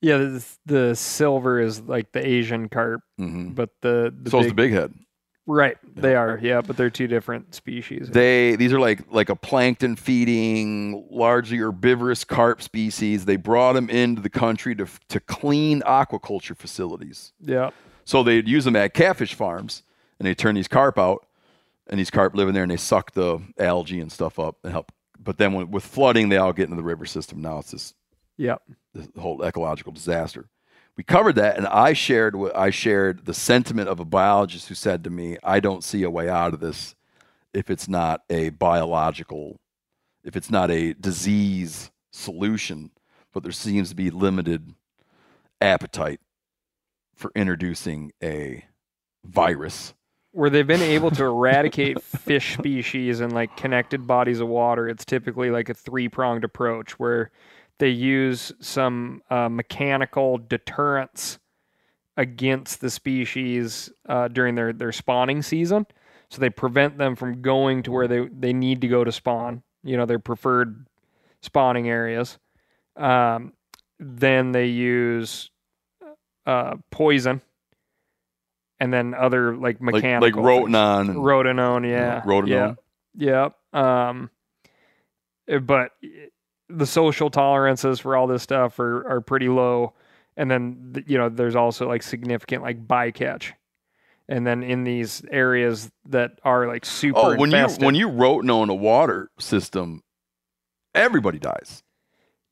Yeah, 0.00 0.18
the, 0.18 0.46
the 0.66 0.96
silver 0.96 1.60
is 1.60 1.80
like 1.80 2.12
the 2.12 2.26
Asian 2.26 2.68
carp, 2.68 3.02
hmm 3.18 3.50
but 3.50 3.70
the, 3.80 4.14
the 4.22 4.30
So 4.30 4.40
is 4.40 4.48
the 4.48 4.54
big 4.54 4.72
head. 4.72 4.92
Right, 5.46 5.76
they 5.94 6.14
are. 6.14 6.38
Yeah, 6.42 6.62
but 6.62 6.78
they're 6.78 6.88
two 6.88 7.06
different 7.06 7.54
species. 7.54 8.08
They 8.10 8.56
these 8.56 8.72
are 8.72 8.80
like 8.80 9.00
like 9.10 9.28
a 9.28 9.36
plankton 9.36 9.94
feeding, 9.94 11.06
largely 11.10 11.58
herbivorous 11.58 12.24
carp 12.24 12.62
species. 12.62 13.26
They 13.26 13.36
brought 13.36 13.74
them 13.74 13.90
into 13.90 14.22
the 14.22 14.30
country 14.30 14.74
to 14.76 14.86
to 15.08 15.20
clean 15.20 15.82
aquaculture 15.82 16.56
facilities. 16.56 17.32
Yeah. 17.40 17.70
So 18.06 18.22
they'd 18.22 18.48
use 18.48 18.64
them 18.64 18.76
at 18.76 18.94
catfish 18.94 19.34
farms, 19.34 19.82
and 20.18 20.26
they 20.26 20.34
turn 20.34 20.54
these 20.54 20.68
carp 20.68 20.98
out, 20.98 21.26
and 21.86 21.98
these 21.98 22.10
carp 22.10 22.34
live 22.34 22.48
in 22.48 22.54
there, 22.54 22.64
and 22.64 22.72
they 22.72 22.76
suck 22.76 23.12
the 23.12 23.40
algae 23.58 24.00
and 24.00 24.10
stuff 24.10 24.38
up 24.38 24.56
and 24.64 24.72
help. 24.72 24.92
But 25.18 25.38
then 25.38 25.52
when, 25.52 25.70
with 25.70 25.84
flooding, 25.84 26.28
they 26.28 26.36
all 26.36 26.52
get 26.52 26.64
into 26.64 26.76
the 26.76 26.82
river 26.82 27.06
system. 27.06 27.40
Now 27.40 27.58
it's 27.58 27.70
this, 27.70 27.94
yeah, 28.36 28.56
this 28.92 29.08
whole 29.16 29.42
ecological 29.42 29.92
disaster 29.92 30.48
we 30.96 31.04
covered 31.04 31.36
that, 31.36 31.56
and 31.56 31.66
I 31.66 31.92
shared 31.92 32.36
what 32.36 32.56
I 32.56 32.70
shared 32.70 33.24
the 33.24 33.34
sentiment 33.34 33.88
of 33.88 33.98
a 33.98 34.04
biologist 34.04 34.68
who 34.68 34.74
said 34.74 35.02
to 35.04 35.10
me, 35.10 35.38
"I 35.42 35.60
don't 35.60 35.82
see 35.82 36.02
a 36.02 36.10
way 36.10 36.28
out 36.28 36.54
of 36.54 36.60
this 36.60 36.94
if 37.52 37.70
it's 37.70 37.88
not 37.88 38.22
a 38.30 38.50
biological, 38.50 39.60
if 40.22 40.36
it's 40.36 40.50
not 40.50 40.70
a 40.70 40.94
disease 40.94 41.90
solution, 42.12 42.92
but 43.32 43.42
there 43.42 43.52
seems 43.52 43.88
to 43.88 43.96
be 43.96 44.10
limited 44.10 44.74
appetite 45.60 46.20
for 47.14 47.32
introducing 47.34 48.12
a 48.22 48.64
virus." 49.24 49.94
Where 50.34 50.50
they've 50.50 50.66
been 50.66 50.82
able 50.82 51.12
to 51.12 51.24
eradicate 51.24 52.02
fish 52.02 52.54
species 52.54 53.20
in 53.20 53.30
like 53.30 53.56
connected 53.56 54.04
bodies 54.04 54.40
of 54.40 54.48
water, 54.48 54.88
it's 54.88 55.04
typically 55.04 55.50
like 55.50 55.68
a 55.68 55.74
three 55.74 56.08
pronged 56.08 56.42
approach 56.42 56.98
where 56.98 57.30
they 57.78 57.90
use 57.90 58.52
some 58.58 59.22
uh, 59.30 59.48
mechanical 59.48 60.38
deterrence 60.38 61.38
against 62.16 62.80
the 62.80 62.90
species 62.90 63.92
uh, 64.08 64.26
during 64.26 64.56
their, 64.56 64.72
their 64.72 64.90
spawning 64.90 65.40
season. 65.40 65.86
So 66.30 66.40
they 66.40 66.50
prevent 66.50 66.98
them 66.98 67.14
from 67.14 67.40
going 67.40 67.84
to 67.84 67.92
where 67.92 68.08
they, 68.08 68.26
they 68.26 68.52
need 68.52 68.80
to 68.80 68.88
go 68.88 69.04
to 69.04 69.12
spawn, 69.12 69.62
you 69.84 69.96
know, 69.96 70.04
their 70.04 70.18
preferred 70.18 70.86
spawning 71.42 71.88
areas. 71.88 72.38
Um, 72.96 73.52
then 74.00 74.50
they 74.50 74.66
use 74.66 75.50
uh, 76.44 76.74
poison 76.90 77.40
and 78.84 78.92
then 78.92 79.14
other 79.14 79.56
like 79.56 79.80
mechanical. 79.80 80.20
Like, 80.20 80.36
like 80.36 80.44
rotenone. 80.44 81.14
Rotenone, 81.14 81.88
yeah. 81.88 82.20
Rotenone. 82.20 82.76
Yeah. 83.16 83.48
Yeah. 83.72 84.08
Um, 84.08 84.28
eh, 85.48 85.56
but 85.56 85.92
the 86.68 86.84
social 86.84 87.30
tolerances 87.30 87.98
for 88.00 88.14
all 88.14 88.26
this 88.26 88.42
stuff 88.42 88.78
are, 88.78 89.08
are 89.08 89.20
pretty 89.22 89.48
low. 89.48 89.94
And 90.36 90.50
then, 90.50 91.02
you 91.06 91.16
know, 91.16 91.30
there's 91.30 91.56
also 91.56 91.88
like 91.88 92.02
significant 92.02 92.62
like 92.62 92.86
bycatch. 92.86 93.52
And 94.28 94.46
then 94.46 94.62
in 94.62 94.84
these 94.84 95.22
areas 95.30 95.90
that 96.10 96.32
are 96.44 96.68
like 96.68 96.84
super 96.84 97.18
oh, 97.18 97.36
when 97.36 97.54
infested, 97.54 97.80
you 97.80 97.86
when 97.86 97.94
you 97.94 98.08
rotenone 98.10 98.68
a 98.68 98.74
water 98.74 99.30
system, 99.38 100.02
everybody 100.94 101.38
dies. 101.38 101.82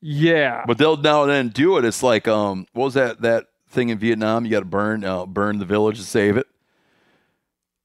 Yeah, 0.01 0.63
but 0.65 0.79
they'll 0.79 0.97
now 0.97 1.21
and 1.23 1.31
then 1.31 1.49
do 1.49 1.77
it. 1.77 1.85
It's 1.85 2.01
like 2.01 2.27
um, 2.27 2.65
what 2.73 2.85
was 2.85 2.93
that 2.95 3.21
that 3.21 3.45
thing 3.73 3.89
in 3.89 3.97
Vietnam? 3.97 4.45
You 4.45 4.51
got 4.51 4.59
to 4.59 4.65
burn 4.65 5.03
uh, 5.03 5.25
burn 5.25 5.59
the 5.59 5.65
village 5.65 5.97
to 5.97 6.03
save 6.03 6.37
it. 6.37 6.47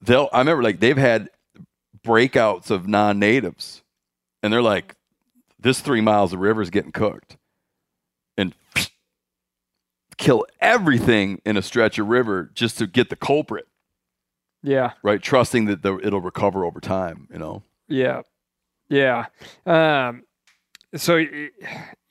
They'll 0.01 0.29
I 0.31 0.39
remember 0.39 0.63
like 0.63 0.79
they've 0.79 0.97
had 0.97 1.29
breakouts 2.05 2.71
of 2.71 2.87
non-natives, 2.87 3.83
and 4.41 4.53
they're 4.53 4.61
like, 4.61 4.95
this 5.59 5.81
three 5.81 6.01
miles 6.01 6.33
of 6.33 6.39
river 6.39 6.61
is 6.61 6.69
getting 6.69 6.91
cooked. 6.91 7.37
And 8.37 8.55
kill 10.17 10.45
everything 10.61 11.41
in 11.45 11.57
a 11.57 11.61
stretch 11.61 11.99
of 11.99 12.07
river 12.07 12.49
just 12.53 12.77
to 12.77 12.87
get 12.87 13.09
the 13.09 13.15
culprit. 13.15 13.67
Yeah. 14.63 14.91
Right. 15.03 15.21
Trusting 15.21 15.65
that 15.65 15.81
the, 15.83 15.97
it'll 15.99 16.21
recover 16.21 16.65
over 16.65 16.79
time, 16.79 17.27
you 17.31 17.39
know? 17.39 17.63
Yeah. 17.87 18.21
Yeah. 18.89 19.27
Um, 19.65 20.23
so 20.95 21.17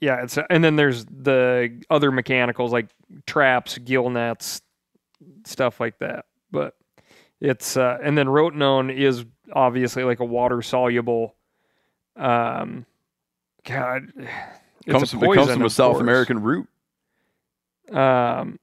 yeah, 0.01 0.23
it's, 0.23 0.39
and 0.51 0.63
then 0.63 0.77
there's 0.77 1.05
the 1.07 1.83
other 1.91 2.13
mechanicals 2.13 2.73
like 2.73 2.89
traps, 3.27 3.79
gill 3.79 4.11
nets, 4.11 4.63
stuff 5.45 5.81
like 5.81 5.99
that. 5.99 6.27
But 6.51 6.75
it's, 7.41 7.77
uh, 7.77 7.99
and 8.03 8.17
then 8.17 8.27
rotenone 8.27 8.95
is 8.95 9.25
obviously 9.53 10.05
like 10.05 10.21
a 10.21 10.25
water 10.25 10.63
soluble, 10.63 11.35
um, 12.17 12.87
God, 13.65 14.13
it 14.87 14.91
comes, 14.91 15.11
from, 15.11 15.25
it 15.25 15.35
comes 15.35 15.53
from 15.53 15.65
a 15.65 15.71
South 15.71 15.93
course. 15.93 16.03
American 16.03 16.43
root. 16.43 16.69
Um, 17.93 18.59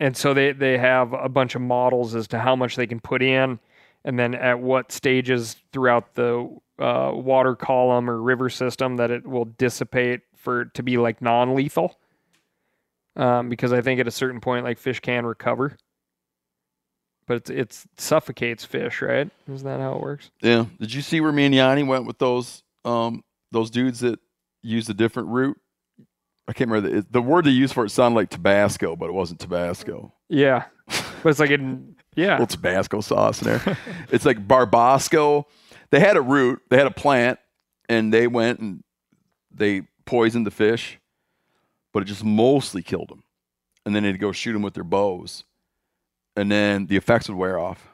and 0.00 0.16
so 0.16 0.34
they 0.34 0.52
they 0.52 0.76
have 0.76 1.12
a 1.12 1.28
bunch 1.28 1.54
of 1.54 1.62
models 1.62 2.14
as 2.14 2.28
to 2.28 2.38
how 2.38 2.56
much 2.56 2.76
they 2.76 2.86
can 2.86 3.00
put 3.00 3.22
in, 3.22 3.58
and 4.04 4.18
then 4.18 4.34
at 4.34 4.58
what 4.58 4.92
stages 4.92 5.56
throughout 5.72 6.14
the 6.14 6.48
uh, 6.78 7.12
water 7.14 7.54
column 7.54 8.10
or 8.10 8.20
river 8.20 8.50
system 8.50 8.96
that 8.96 9.10
it 9.10 9.26
will 9.26 9.44
dissipate 9.44 10.20
for 10.36 10.66
to 10.66 10.82
be 10.82 10.96
like 10.96 11.22
non-lethal. 11.22 11.98
Um, 13.16 13.48
because 13.48 13.72
I 13.72 13.80
think 13.80 14.00
at 14.00 14.08
a 14.08 14.10
certain 14.10 14.40
point, 14.40 14.64
like 14.64 14.78
fish 14.78 14.98
can 14.98 15.24
recover, 15.24 15.76
but 17.28 17.36
it's 17.36 17.50
it's 17.50 17.86
suffocates 17.96 18.64
fish, 18.64 19.02
right? 19.02 19.30
Is 19.48 19.62
that 19.62 19.78
how 19.78 19.94
it 19.94 20.00
works? 20.00 20.30
Yeah. 20.40 20.66
Did 20.80 20.92
you 20.92 21.00
see 21.00 21.20
where 21.20 21.30
me 21.30 21.44
and 21.44 21.54
Yanni 21.54 21.84
went 21.84 22.06
with 22.06 22.18
those 22.18 22.64
um 22.84 23.22
those 23.52 23.70
dudes 23.70 24.00
that 24.00 24.18
used 24.64 24.90
a 24.90 24.94
different 24.94 25.28
route. 25.28 25.58
I 26.48 26.52
can't 26.52 26.70
remember 26.70 27.00
the, 27.00 27.06
the 27.10 27.22
word 27.22 27.44
they 27.44 27.50
used 27.50 27.72
for 27.72 27.84
it 27.84 27.90
sounded 27.90 28.16
like 28.16 28.30
Tabasco, 28.30 28.96
but 28.96 29.08
it 29.08 29.12
wasn't 29.12 29.40
Tabasco. 29.40 30.12
Yeah, 30.28 30.64
but 31.22 31.30
it's 31.30 31.38
like 31.38 31.50
in 31.50 31.96
yeah, 32.16 32.32
little 32.32 32.46
Tabasco 32.46 33.00
sauce 33.00 33.40
in 33.40 33.48
there. 33.48 33.78
it's 34.10 34.26
like 34.26 34.46
Barbasco. 34.46 35.44
They 35.94 36.00
had 36.00 36.16
a 36.16 36.20
root, 36.20 36.60
they 36.70 36.76
had 36.76 36.88
a 36.88 36.90
plant, 36.90 37.38
and 37.88 38.12
they 38.12 38.26
went 38.26 38.58
and 38.58 38.82
they 39.54 39.82
poisoned 40.06 40.44
the 40.44 40.50
fish, 40.50 40.98
but 41.92 42.02
it 42.02 42.06
just 42.06 42.24
mostly 42.24 42.82
killed 42.82 43.10
them. 43.10 43.22
And 43.86 43.94
then 43.94 44.02
they'd 44.02 44.18
go 44.18 44.32
shoot 44.32 44.54
them 44.54 44.62
with 44.62 44.74
their 44.74 44.82
bows, 44.82 45.44
and 46.34 46.50
then 46.50 46.86
the 46.86 46.96
effects 46.96 47.28
would 47.28 47.38
wear 47.38 47.60
off. 47.60 47.86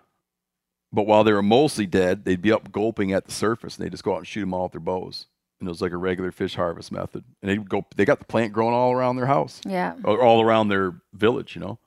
But 0.91 1.07
while 1.07 1.25
they 1.25 1.33
were 1.35 1.43
mostly 1.43 1.85
dead, 1.85 2.25
they'd 2.25 2.41
be 2.41 2.51
up 2.51 2.73
gulping 2.73 3.13
at 3.13 3.27
the 3.27 3.33
surface, 3.33 3.77
and 3.77 3.85
they'd 3.85 3.93
just 3.93 4.03
go 4.03 4.15
out 4.15 4.21
and 4.21 4.27
shoot 4.27 4.41
them 4.41 4.55
all 4.55 4.63
with 4.63 4.73
their 4.73 4.81
bows 4.81 5.27
and 5.59 5.69
it 5.69 5.71
was 5.71 5.83
like 5.83 5.93
a 5.93 5.97
regular 5.99 6.33
fish 6.33 6.55
harvest 6.55 6.91
method. 6.91 7.23
And 7.43 7.51
they 7.51 7.57
go, 7.59 7.85
they 7.95 8.07
got 8.07 8.19
the 8.19 8.25
plant 8.25 8.55
growing 8.55 8.73
all 8.73 8.93
around 8.93 9.17
their 9.17 9.27
house. 9.27 9.61
Yeah. 9.67 9.95
Or 10.05 10.23
all 10.23 10.41
around 10.41 10.69
their 10.69 10.95
village, 11.13 11.55
you 11.55 11.61
know. 11.61 11.79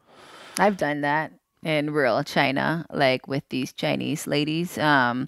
I've 0.60 0.78
done 0.78 1.02
that 1.02 1.34
in 1.64 1.90
rural 1.90 2.24
China, 2.24 2.86
like 2.92 3.28
with 3.28 3.50
these 3.50 3.74
Chinese 3.74 4.28
ladies, 4.28 4.78
um, 4.78 5.28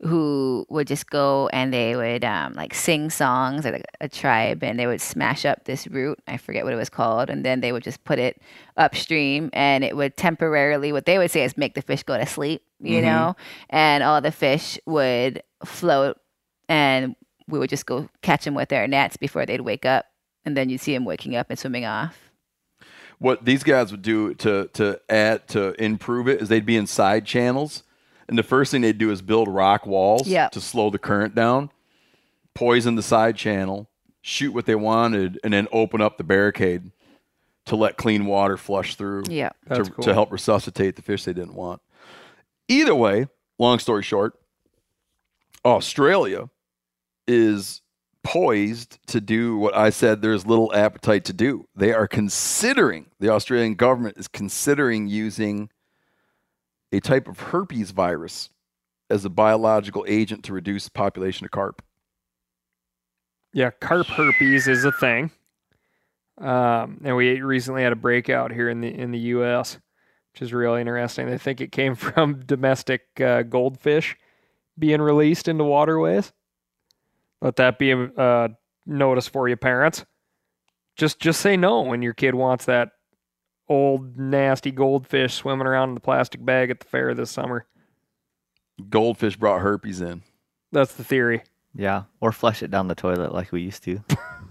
who 0.00 0.64
would 0.68 0.86
just 0.86 1.10
go 1.10 1.48
and 1.48 1.72
they 1.72 1.96
would 1.96 2.24
um, 2.24 2.52
like 2.54 2.72
sing 2.72 3.10
songs 3.10 3.66
at 3.66 3.74
a, 3.74 3.82
a, 4.00 4.08
tribe, 4.08 4.62
and 4.62 4.78
they 4.78 4.86
would 4.86 5.00
smash 5.00 5.44
up 5.44 5.64
this 5.64 5.88
root. 5.88 6.18
I 6.28 6.36
forget 6.36 6.64
what 6.64 6.72
it 6.72 6.76
was 6.76 6.88
called, 6.88 7.30
and 7.30 7.44
then 7.44 7.60
they 7.60 7.72
would 7.72 7.82
just 7.82 8.04
put 8.04 8.18
it 8.18 8.40
upstream, 8.76 9.50
and 9.52 9.82
it 9.82 9.96
would 9.96 10.16
temporarily, 10.16 10.92
what 10.92 11.06
they 11.06 11.18
would 11.18 11.30
say 11.30 11.44
is 11.44 11.56
make 11.56 11.74
the 11.74 11.82
fish 11.82 12.02
go 12.04 12.16
to 12.16 12.26
sleep, 12.26 12.62
you 12.80 12.96
mm-hmm. 12.96 13.06
know, 13.06 13.36
and 13.70 14.04
all 14.04 14.20
the 14.20 14.30
fish 14.32 14.78
would 14.86 15.42
float 15.64 16.18
and 16.68 17.16
we 17.48 17.58
would 17.58 17.70
just 17.70 17.86
go 17.86 18.08
catch 18.22 18.44
them 18.44 18.54
with 18.54 18.72
our 18.72 18.86
nets 18.86 19.16
before 19.16 19.46
they'd 19.46 19.62
wake 19.62 19.86
up, 19.86 20.06
and 20.44 20.56
then 20.56 20.68
you'd 20.68 20.80
see 20.80 20.92
them 20.92 21.04
waking 21.04 21.34
up 21.34 21.46
and 21.50 21.58
swimming 21.58 21.84
off. 21.84 22.30
What 23.18 23.44
these 23.44 23.64
guys 23.64 23.90
would 23.90 24.02
do 24.02 24.34
to 24.34 24.68
to 24.74 25.00
add 25.08 25.48
to 25.48 25.82
improve 25.82 26.28
it 26.28 26.40
is 26.40 26.48
they'd 26.48 26.66
be 26.66 26.76
in 26.76 26.86
side 26.86 27.24
channels, 27.24 27.82
and 28.28 28.38
the 28.38 28.42
first 28.42 28.70
thing 28.70 28.82
they'd 28.82 28.98
do 28.98 29.10
is 29.10 29.22
build 29.22 29.48
rock 29.48 29.86
walls 29.86 30.26
yep. 30.26 30.52
to 30.52 30.60
slow 30.60 30.90
the 30.90 30.98
current 30.98 31.34
down, 31.34 31.70
poison 32.54 32.94
the 32.94 33.02
side 33.02 33.36
channel, 33.36 33.88
shoot 34.20 34.52
what 34.52 34.66
they 34.66 34.74
wanted, 34.74 35.38
and 35.42 35.52
then 35.52 35.66
open 35.72 36.00
up 36.00 36.18
the 36.18 36.24
barricade 36.24 36.90
to 37.66 37.76
let 37.76 37.96
clean 37.96 38.26
water 38.26 38.56
flush 38.56 38.94
through. 38.96 39.24
Yeah, 39.28 39.50
to, 39.72 39.84
cool. 39.84 40.04
to 40.04 40.14
help 40.14 40.30
resuscitate 40.32 40.96
the 40.96 41.02
fish 41.02 41.24
they 41.24 41.32
didn't 41.32 41.54
want. 41.54 41.80
Either 42.68 42.94
way, 42.94 43.28
long 43.58 43.78
story 43.78 44.02
short, 44.02 44.38
Australia 45.64 46.50
is 47.26 47.82
poised 48.22 48.98
to 49.06 49.20
do 49.20 49.56
what 49.56 49.74
I 49.74 49.90
said 49.90 50.20
there's 50.20 50.46
little 50.46 50.74
appetite 50.74 51.24
to 51.26 51.32
do. 51.32 51.66
They 51.74 51.94
are 51.94 52.06
considering, 52.06 53.06
the 53.20 53.30
Australian 53.30 53.74
government 53.74 54.18
is 54.18 54.28
considering 54.28 55.08
using 55.08 55.70
a 56.92 57.00
type 57.00 57.28
of 57.28 57.38
herpes 57.38 57.90
virus 57.90 58.50
as 59.10 59.24
a 59.24 59.30
biological 59.30 60.04
agent 60.08 60.44
to 60.44 60.52
reduce 60.52 60.88
population 60.88 61.44
of 61.44 61.50
carp. 61.50 61.82
Yeah, 63.52 63.70
carp 63.70 64.06
herpes 64.06 64.68
is 64.68 64.84
a 64.84 64.92
thing. 64.92 65.30
Um, 66.38 67.00
and 67.04 67.16
we 67.16 67.40
recently 67.40 67.82
had 67.82 67.92
a 67.92 67.96
breakout 67.96 68.52
here 68.52 68.68
in 68.68 68.80
the 68.80 68.88
in 68.88 69.10
the 69.10 69.18
U.S., 69.18 69.78
which 70.32 70.42
is 70.42 70.52
really 70.52 70.80
interesting. 70.80 71.26
They 71.26 71.38
think 71.38 71.60
it 71.60 71.72
came 71.72 71.94
from 71.96 72.44
domestic 72.44 73.02
uh, 73.20 73.42
goldfish 73.42 74.16
being 74.78 75.00
released 75.00 75.48
into 75.48 75.64
waterways. 75.64 76.32
Let 77.40 77.56
that 77.56 77.78
be 77.78 77.90
a 77.90 78.04
uh, 78.04 78.48
notice 78.86 79.26
for 79.26 79.48
you, 79.48 79.56
parents. 79.56 80.04
Just 80.96 81.18
just 81.18 81.40
say 81.40 81.56
no 81.56 81.82
when 81.82 82.02
your 82.02 82.14
kid 82.14 82.34
wants 82.34 82.66
that 82.66 82.90
old 83.68 84.18
nasty 84.18 84.70
goldfish 84.70 85.34
swimming 85.34 85.66
around 85.66 85.90
in 85.90 85.94
the 85.94 86.00
plastic 86.00 86.44
bag 86.44 86.70
at 86.70 86.80
the 86.80 86.86
fair 86.86 87.14
this 87.14 87.30
summer. 87.30 87.66
Goldfish 88.88 89.36
brought 89.36 89.60
herpes 89.60 90.00
in. 90.00 90.22
That's 90.72 90.94
the 90.94 91.04
theory. 91.04 91.42
Yeah, 91.74 92.04
or 92.20 92.32
flush 92.32 92.62
it 92.62 92.70
down 92.70 92.88
the 92.88 92.94
toilet 92.94 93.32
like 93.34 93.52
we 93.52 93.60
used 93.62 93.84
to. 93.84 94.00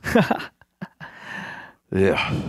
yeah, 1.92 2.42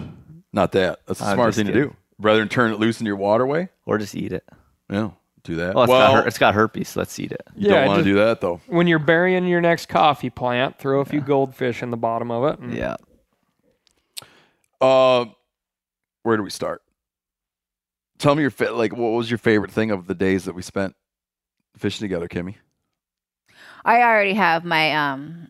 not 0.52 0.72
that. 0.72 1.00
That's 1.06 1.20
a 1.20 1.32
smart 1.32 1.54
thing 1.54 1.66
kidding. 1.66 1.82
to 1.82 1.88
do. 1.88 1.96
Rather 2.18 2.40
than 2.40 2.48
turn 2.48 2.72
it 2.72 2.78
loose 2.80 3.00
in 3.00 3.06
your 3.06 3.16
waterway, 3.16 3.68
or 3.86 3.98
just 3.98 4.14
eat 4.14 4.32
it. 4.32 4.44
Yeah, 4.90 5.10
do 5.44 5.56
that. 5.56 5.74
Well, 5.74 5.84
it's, 5.84 5.90
well, 5.90 6.12
got, 6.12 6.22
her- 6.22 6.28
it's 6.28 6.38
got 6.38 6.54
herpes. 6.54 6.88
So 6.90 7.00
let's 7.00 7.18
eat 7.18 7.32
it. 7.32 7.42
You 7.56 7.68
yeah, 7.70 7.80
don't 7.80 7.86
want 7.88 7.98
to 8.00 8.04
do 8.04 8.14
that 8.16 8.40
though. 8.40 8.60
When 8.66 8.86
you're 8.86 8.98
burying 8.98 9.46
your 9.46 9.60
next 9.60 9.86
coffee 9.86 10.30
plant, 10.30 10.78
throw 10.78 11.00
a 11.00 11.04
few 11.04 11.20
goldfish 11.20 11.82
in 11.82 11.90
the 11.90 11.96
bottom 11.96 12.30
of 12.30 12.44
it. 12.54 12.74
yeah. 12.74 12.96
Uh, 14.80 15.26
where 16.28 16.36
do 16.36 16.42
we 16.42 16.50
start? 16.50 16.82
Tell 18.18 18.34
me 18.34 18.42
your 18.42 18.50
fa- 18.50 18.72
like 18.72 18.94
what 18.94 19.12
was 19.12 19.30
your 19.30 19.38
favorite 19.38 19.70
thing 19.70 19.90
of 19.90 20.06
the 20.06 20.14
days 20.14 20.44
that 20.44 20.54
we 20.54 20.60
spent 20.60 20.94
fishing 21.74 22.04
together, 22.04 22.28
Kimi? 22.28 22.58
I 23.82 24.02
already 24.02 24.34
have 24.34 24.62
my 24.62 24.94
um 24.94 25.48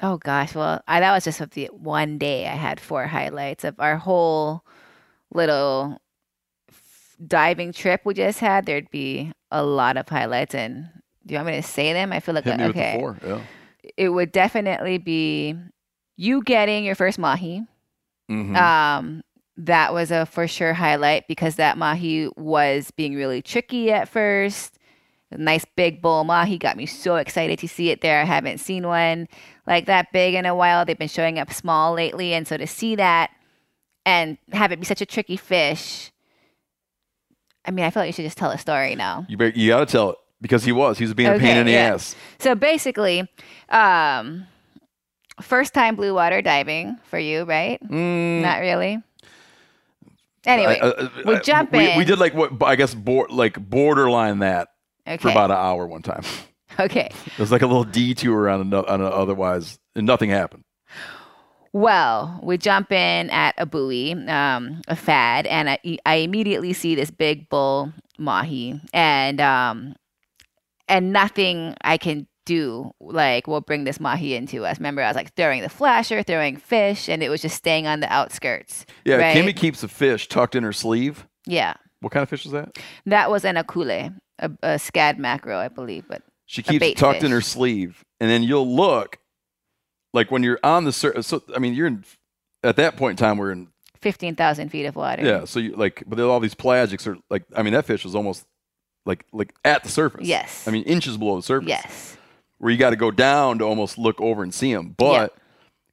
oh 0.00 0.16
gosh, 0.16 0.54
well, 0.54 0.82
I, 0.88 1.00
that 1.00 1.12
was 1.12 1.24
just 1.24 1.42
of 1.42 1.50
the 1.50 1.68
one 1.72 2.16
day 2.16 2.46
I 2.46 2.54
had 2.54 2.80
four 2.80 3.06
highlights 3.06 3.64
of 3.64 3.78
our 3.78 3.98
whole 3.98 4.64
little 5.34 5.98
f- 6.70 7.16
diving 7.26 7.74
trip 7.74 8.00
we 8.06 8.14
just 8.14 8.40
had. 8.40 8.64
There'd 8.64 8.90
be 8.90 9.30
a 9.50 9.62
lot 9.62 9.98
of 9.98 10.08
highlights 10.08 10.54
and 10.54 10.88
do 11.26 11.34
you 11.34 11.38
want 11.38 11.48
me 11.48 11.56
to 11.56 11.62
say 11.62 11.92
them? 11.92 12.14
I 12.14 12.20
feel 12.20 12.34
like 12.34 12.44
Hit 12.44 12.60
okay. 12.60 12.96
Four, 12.98 13.18
yeah. 13.22 13.40
It 13.98 14.08
would 14.08 14.32
definitely 14.32 14.96
be 14.96 15.54
you 16.16 16.42
getting 16.42 16.82
your 16.82 16.94
first 16.94 17.18
mahi. 17.18 17.66
Mm-hmm. 18.30 18.56
Um 18.56 19.22
that 19.56 19.92
was 19.92 20.10
a 20.10 20.26
for 20.26 20.48
sure 20.48 20.72
highlight 20.72 21.28
because 21.28 21.56
that 21.56 21.78
mahi 21.78 22.28
was 22.36 22.90
being 22.90 23.14
really 23.14 23.42
tricky 23.42 23.92
at 23.92 24.08
first. 24.08 24.78
A 25.30 25.38
nice 25.38 25.64
big 25.76 26.02
bull 26.02 26.24
mahi 26.24 26.58
got 26.58 26.76
me 26.76 26.86
so 26.86 27.16
excited 27.16 27.58
to 27.60 27.68
see 27.68 27.90
it 27.90 28.00
there. 28.00 28.20
I 28.20 28.24
haven't 28.24 28.58
seen 28.58 28.86
one 28.86 29.28
like 29.66 29.86
that 29.86 30.12
big 30.12 30.34
in 30.34 30.46
a 30.46 30.54
while. 30.54 30.84
They've 30.84 30.98
been 30.98 31.08
showing 31.08 31.38
up 31.38 31.52
small 31.52 31.94
lately, 31.94 32.34
and 32.34 32.46
so 32.46 32.56
to 32.56 32.66
see 32.66 32.96
that 32.96 33.30
and 34.06 34.38
have 34.52 34.72
it 34.72 34.80
be 34.80 34.86
such 34.86 35.00
a 35.00 35.06
tricky 35.06 35.36
fish. 35.36 36.12
I 37.64 37.70
mean, 37.70 37.84
I 37.84 37.90
feel 37.90 38.02
like 38.02 38.08
you 38.08 38.12
should 38.12 38.26
just 38.26 38.38
tell 38.38 38.50
a 38.50 38.58
story 38.58 38.94
now. 38.94 39.26
You 39.28 39.38
you 39.54 39.68
got 39.68 39.80
to 39.80 39.86
tell 39.86 40.10
it 40.10 40.16
because 40.40 40.64
he 40.64 40.72
was. 40.72 40.98
He 40.98 41.04
was 41.04 41.14
being 41.14 41.30
okay, 41.30 41.38
a 41.38 41.40
pain 41.40 41.56
in 41.56 41.66
the 41.66 41.72
yeah. 41.72 41.94
ass. 41.94 42.14
So 42.38 42.54
basically, 42.54 43.26
um, 43.70 44.46
first 45.40 45.72
time 45.72 45.96
blue 45.96 46.14
water 46.14 46.42
diving 46.42 46.98
for 47.04 47.18
you, 47.18 47.44
right? 47.44 47.82
Mm. 47.82 48.42
Not 48.42 48.60
really. 48.60 49.02
Anyway, 50.46 50.78
uh, 50.78 50.88
uh, 50.90 51.08
we 51.24 51.40
jump 51.40 51.72
we, 51.72 51.90
in. 51.90 51.98
We 51.98 52.04
did 52.04 52.18
like 52.18 52.34
what 52.34 52.62
I 52.62 52.76
guess 52.76 52.94
board 52.94 53.30
like 53.30 53.58
borderline 53.58 54.40
that 54.40 54.68
okay. 55.06 55.16
for 55.16 55.30
about 55.30 55.50
an 55.50 55.56
hour 55.56 55.86
one 55.86 56.02
time. 56.02 56.22
Okay. 56.76 57.08
It 57.26 57.38
was 57.38 57.52
like 57.52 57.62
a 57.62 57.68
little 57.68 57.84
detour 57.84 58.48
on 58.48 58.72
a, 58.72 58.82
on 58.82 59.00
otherwise, 59.00 59.78
and 59.94 60.04
nothing 60.04 60.30
happened. 60.30 60.64
Well, 61.72 62.40
we 62.42 62.58
jump 62.58 62.90
in 62.90 63.30
at 63.30 63.54
a 63.58 63.64
buoy, 63.66 64.12
um, 64.26 64.82
a 64.88 64.96
fad, 64.96 65.46
and 65.46 65.70
I, 65.70 65.78
I 66.04 66.16
immediately 66.16 66.72
see 66.72 66.96
this 66.96 67.12
big 67.12 67.48
bull 67.48 67.92
mahi, 68.18 68.80
and 68.92 69.40
um, 69.40 69.94
and 70.88 71.12
nothing 71.12 71.76
I 71.82 71.96
can 71.96 72.26
do 72.44 72.92
like 73.00 73.46
we'll 73.46 73.60
bring 73.60 73.84
this 73.84 74.00
mahi 74.00 74.34
into 74.34 74.64
us. 74.64 74.78
Remember, 74.78 75.02
I 75.02 75.08
was 75.08 75.16
like 75.16 75.34
throwing 75.34 75.62
the 75.62 75.68
flasher, 75.68 76.22
throwing 76.22 76.56
fish, 76.56 77.08
and 77.08 77.22
it 77.22 77.28
was 77.28 77.42
just 77.42 77.56
staying 77.56 77.86
on 77.86 78.00
the 78.00 78.12
outskirts. 78.12 78.86
Yeah, 79.04 79.16
right? 79.16 79.34
Kimi 79.34 79.52
keeps 79.52 79.82
a 79.82 79.88
fish 79.88 80.28
tucked 80.28 80.54
in 80.54 80.62
her 80.62 80.72
sleeve. 80.72 81.26
Yeah. 81.46 81.74
What 82.00 82.12
kind 82.12 82.22
of 82.22 82.28
fish 82.28 82.44
is 82.44 82.52
that? 82.52 82.78
That 83.06 83.30
was 83.30 83.44
an 83.44 83.56
akule, 83.56 84.14
a, 84.38 84.50
a 84.62 84.68
scad 84.76 85.18
mackerel, 85.18 85.58
I 85.58 85.68
believe, 85.68 86.04
but 86.08 86.22
she 86.46 86.62
keeps 86.62 86.84
it 86.84 86.96
tucked 86.96 87.20
fish. 87.20 87.24
in 87.24 87.30
her 87.30 87.40
sleeve, 87.40 88.04
and 88.20 88.30
then 88.30 88.42
you'll 88.42 88.74
look 88.74 89.18
like 90.12 90.30
when 90.30 90.42
you're 90.42 90.60
on 90.62 90.84
the 90.84 90.92
surface. 90.92 91.26
So 91.26 91.42
I 91.54 91.58
mean, 91.58 91.74
you're 91.74 91.86
in 91.86 92.04
at 92.62 92.76
that 92.76 92.96
point 92.96 93.12
in 93.12 93.24
time. 93.24 93.38
We're 93.38 93.52
in 93.52 93.68
fifteen 94.00 94.36
thousand 94.36 94.68
feet 94.68 94.84
of 94.84 94.96
water. 94.96 95.24
Yeah, 95.24 95.44
so 95.46 95.60
you 95.60 95.76
like, 95.76 96.02
but 96.06 96.20
all 96.20 96.40
these 96.40 96.54
pelagics 96.54 97.06
are 97.06 97.16
like. 97.30 97.44
I 97.56 97.62
mean, 97.62 97.72
that 97.72 97.86
fish 97.86 98.04
was 98.04 98.14
almost 98.14 98.44
like 99.06 99.24
like 99.32 99.54
at 99.64 99.82
the 99.82 99.88
surface. 99.88 100.26
Yes. 100.26 100.68
I 100.68 100.70
mean, 100.70 100.84
inches 100.84 101.16
below 101.16 101.36
the 101.36 101.42
surface. 101.42 101.68
Yes. 101.68 102.16
Where 102.58 102.72
you 102.72 102.78
got 102.78 102.90
to 102.90 102.96
go 102.96 103.10
down 103.10 103.58
to 103.58 103.64
almost 103.64 103.98
look 103.98 104.20
over 104.20 104.42
and 104.42 104.54
see 104.54 104.72
them, 104.72 104.94
but 104.96 105.32
yep. 105.32 105.40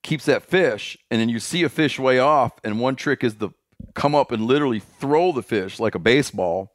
keeps 0.03 0.25
that 0.25 0.43
fish, 0.43 0.97
and 1.09 1.19
then 1.19 1.27
you 1.27 1.39
see 1.39 1.63
a 1.63 1.69
fish 1.69 1.99
way 1.99 2.19
off, 2.19 2.53
and 2.63 2.79
one 2.79 2.95
trick 2.95 3.23
is 3.23 3.35
to 3.35 3.53
come 3.93 4.15
up 4.15 4.31
and 4.31 4.45
literally 4.45 4.79
throw 4.79 5.31
the 5.31 5.43
fish 5.43 5.79
like 5.79 5.95
a 5.95 5.99
baseball 5.99 6.73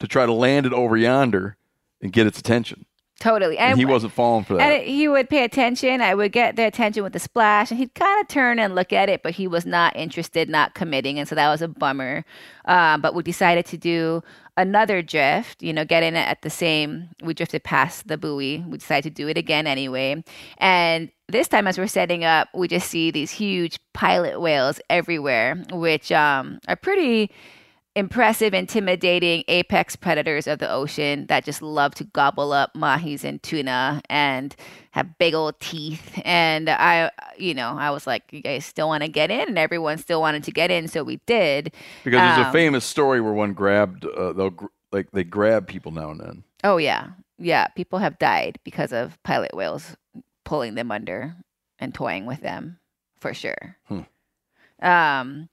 to 0.00 0.06
try 0.06 0.26
to 0.26 0.32
land 0.32 0.66
it 0.66 0.72
over 0.72 0.96
yonder 0.96 1.56
and 2.02 2.12
get 2.12 2.26
its 2.26 2.38
attention. 2.38 2.84
Totally. 3.18 3.56
And, 3.56 3.72
and 3.72 3.78
he 3.78 3.86
wasn't 3.86 4.12
falling 4.12 4.44
for 4.44 4.54
that. 4.54 4.72
And 4.72 4.86
he 4.86 5.08
would 5.08 5.30
pay 5.30 5.42
attention. 5.42 6.02
I 6.02 6.14
would 6.14 6.32
get 6.32 6.56
the 6.56 6.66
attention 6.66 7.02
with 7.02 7.14
the 7.14 7.18
splash, 7.18 7.70
and 7.70 7.80
he'd 7.80 7.94
kind 7.94 8.20
of 8.20 8.28
turn 8.28 8.58
and 8.58 8.74
look 8.74 8.92
at 8.92 9.08
it, 9.08 9.22
but 9.22 9.32
he 9.34 9.46
was 9.48 9.64
not 9.64 9.96
interested, 9.96 10.50
not 10.50 10.74
committing. 10.74 11.18
And 11.18 11.26
so 11.26 11.34
that 11.34 11.48
was 11.48 11.62
a 11.62 11.68
bummer. 11.68 12.24
Um, 12.66 13.00
but 13.00 13.14
we 13.14 13.22
decided 13.22 13.64
to 13.66 13.78
do 13.78 14.22
another 14.56 15.02
drift, 15.02 15.62
you 15.62 15.72
know, 15.72 15.84
get 15.84 16.02
in 16.02 16.14
it 16.14 16.28
at 16.28 16.42
the 16.42 16.50
same, 16.50 17.08
we 17.22 17.34
drifted 17.34 17.62
past 17.62 18.08
the 18.08 18.16
buoy. 18.16 18.64
We 18.66 18.78
decided 18.78 19.14
to 19.14 19.22
do 19.22 19.28
it 19.28 19.36
again 19.36 19.66
anyway. 19.66 20.22
And 20.58 21.10
this 21.28 21.48
time, 21.48 21.66
as 21.66 21.78
we're 21.78 21.86
setting 21.86 22.24
up, 22.24 22.48
we 22.54 22.68
just 22.68 22.88
see 22.88 23.10
these 23.10 23.30
huge 23.30 23.78
pilot 23.92 24.40
whales 24.40 24.80
everywhere, 24.88 25.62
which 25.72 26.10
um, 26.12 26.58
are 26.68 26.76
pretty 26.76 27.30
impressive, 27.96 28.52
intimidating 28.52 29.42
apex 29.48 29.96
predators 29.96 30.46
of 30.46 30.58
the 30.58 30.70
ocean 30.70 31.26
that 31.28 31.44
just 31.44 31.62
love 31.62 31.94
to 31.94 32.04
gobble 32.04 32.52
up 32.52 32.74
mahis 32.74 33.24
and 33.24 33.42
tuna 33.42 34.02
and 34.10 34.54
have 34.90 35.16
big 35.16 35.32
old 35.32 35.58
teeth. 35.60 36.20
And 36.22 36.68
I, 36.68 37.10
you 37.38 37.54
know, 37.54 37.70
I 37.70 37.90
was 37.90 38.06
like, 38.06 38.24
you 38.30 38.42
guys 38.42 38.66
still 38.66 38.88
want 38.88 39.02
to 39.02 39.08
get 39.08 39.30
in? 39.30 39.48
And 39.48 39.58
everyone 39.58 39.96
still 39.96 40.20
wanted 40.20 40.44
to 40.44 40.52
get 40.52 40.70
in. 40.70 40.88
So 40.88 41.02
we 41.02 41.16
did. 41.26 41.72
Because 42.04 42.20
um, 42.20 42.26
there's 42.26 42.38
a 42.38 42.46
um, 42.48 42.52
famous 42.52 42.84
story 42.84 43.22
where 43.22 43.32
one 43.32 43.54
grabbed, 43.54 44.04
uh, 44.04 44.34
they'll, 44.34 44.50
gr- 44.50 44.66
like, 44.92 45.10
they 45.12 45.24
grab 45.24 45.66
people 45.66 45.90
now 45.90 46.10
and 46.10 46.20
then. 46.20 46.44
Oh, 46.64 46.76
yeah. 46.76 47.08
Yeah. 47.38 47.68
People 47.68 47.98
have 47.98 48.18
died 48.18 48.58
because 48.62 48.92
of 48.92 49.20
pilot 49.22 49.54
whales 49.54 49.96
pulling 50.44 50.74
them 50.74 50.92
under 50.92 51.34
and 51.78 51.94
toying 51.94 52.26
with 52.26 52.42
them 52.42 52.78
for 53.18 53.32
sure. 53.32 53.76
Hmm. 53.84 54.00
Um, 54.82 55.48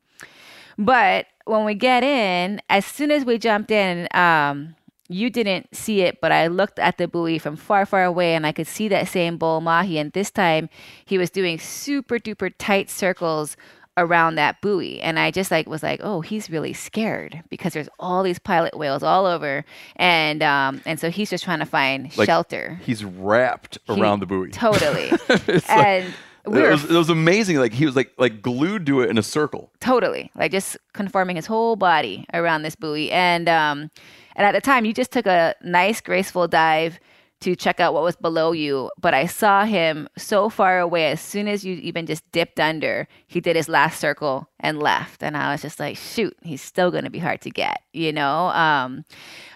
but 0.77 1.27
when 1.45 1.65
we 1.65 1.73
get 1.73 2.03
in, 2.03 2.61
as 2.69 2.85
soon 2.85 3.11
as 3.11 3.25
we 3.25 3.37
jumped 3.37 3.71
in, 3.71 4.07
um, 4.13 4.75
you 5.09 5.29
didn't 5.29 5.75
see 5.75 6.01
it, 6.01 6.21
but 6.21 6.31
I 6.31 6.47
looked 6.47 6.79
at 6.79 6.97
the 6.97 7.07
buoy 7.07 7.37
from 7.37 7.55
far, 7.55 7.85
far 7.85 8.03
away 8.03 8.35
and 8.35 8.47
I 8.47 8.51
could 8.51 8.67
see 8.67 8.87
that 8.87 9.07
same 9.07 9.37
bull 9.37 9.61
mahi. 9.61 9.97
And 9.97 10.11
this 10.13 10.31
time 10.31 10.69
he 11.05 11.17
was 11.17 11.29
doing 11.29 11.59
super 11.59 12.17
duper 12.17 12.51
tight 12.57 12.89
circles 12.89 13.57
around 13.97 14.35
that 14.35 14.61
buoy. 14.61 14.99
And 15.01 15.19
I 15.19 15.29
just 15.31 15.51
like 15.51 15.67
was 15.67 15.83
like, 15.83 15.99
oh, 16.03 16.21
he's 16.21 16.49
really 16.49 16.73
scared 16.73 17.43
because 17.49 17.73
there's 17.73 17.89
all 17.99 18.23
these 18.23 18.39
pilot 18.39 18.77
whales 18.77 19.03
all 19.03 19.25
over. 19.25 19.65
And 19.97 20.41
um, 20.41 20.81
and 20.85 20.99
so 20.99 21.09
he's 21.09 21.29
just 21.29 21.43
trying 21.43 21.59
to 21.59 21.65
find 21.65 22.15
like 22.17 22.25
shelter. 22.25 22.79
He's 22.83 23.03
wrapped 23.03 23.77
around 23.89 24.19
he, 24.19 24.19
the 24.21 24.25
buoy. 24.25 24.49
Totally. 24.49 25.11
and 25.69 26.05
like, 26.05 26.13
it, 26.45 26.49
was, 26.49 26.83
it 26.85 26.95
was 26.95 27.09
amazing. 27.09 27.57
Like 27.57 27.73
he 27.73 27.85
was 27.85 27.95
like 27.95 28.11
like 28.17 28.41
glued 28.41 28.85
to 28.87 29.01
it 29.01 29.09
in 29.09 29.17
a 29.17 29.23
circle. 29.23 29.71
Totally, 29.79 30.31
like 30.35 30.51
just 30.51 30.77
conforming 30.93 31.35
his 31.35 31.45
whole 31.45 31.75
body 31.75 32.25
around 32.33 32.63
this 32.63 32.75
buoy. 32.75 33.11
And 33.11 33.47
um, 33.47 33.89
and 34.35 34.45
at 34.45 34.53
the 34.53 34.61
time, 34.61 34.85
you 34.85 34.93
just 34.93 35.11
took 35.11 35.25
a 35.25 35.55
nice, 35.63 36.01
graceful 36.01 36.47
dive 36.47 36.99
to 37.41 37.55
check 37.55 37.79
out 37.79 37.93
what 37.93 38.03
was 38.03 38.15
below 38.15 38.53
you. 38.53 38.89
But 38.99 39.13
I 39.13 39.25
saw 39.25 39.65
him 39.65 40.07
so 40.17 40.49
far 40.49 40.79
away. 40.79 41.11
As 41.11 41.21
soon 41.21 41.47
as 41.47 41.65
you 41.65 41.75
even 41.75 42.05
just 42.05 42.29
dipped 42.31 42.59
under, 42.59 43.07
he 43.27 43.41
did 43.41 43.55
his 43.55 43.67
last 43.67 43.99
circle 43.99 44.49
and 44.59 44.79
left. 44.79 45.21
And 45.21 45.35
I 45.35 45.51
was 45.51 45.61
just 45.61 45.79
like, 45.79 45.97
shoot, 45.97 46.35
he's 46.41 46.61
still 46.61 46.89
going 46.89 47.03
to 47.03 47.09
be 47.09 47.19
hard 47.19 47.41
to 47.41 47.51
get, 47.51 47.81
you 47.91 48.13
know. 48.13 48.47
Um, 48.47 49.05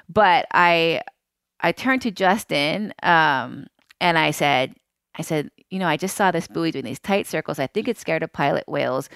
but 0.10 0.46
I 0.54 1.02
I 1.60 1.72
turned 1.72 2.02
to 2.04 2.12
Justin 2.12 2.94
um, 3.04 3.68
and 4.00 4.18
I 4.18 4.32
said, 4.32 4.76
I 5.16 5.22
said, 5.22 5.50
you 5.70 5.80
know, 5.80 5.88
I 5.88 5.98
just 5.98 6.16
saw 6.16 6.32
this 6.32 6.48
buoy 6.48 6.72
doing 6.72 6.86
these 6.86 7.00
tight 7.00 7.28
circles. 7.28 7.60
I 7.60 7.68
think 7.68 7.88
it's 7.88 8.00
scared 8.00 8.24
of 8.24 8.32
pilot 8.34 8.68
whales. 8.68 9.10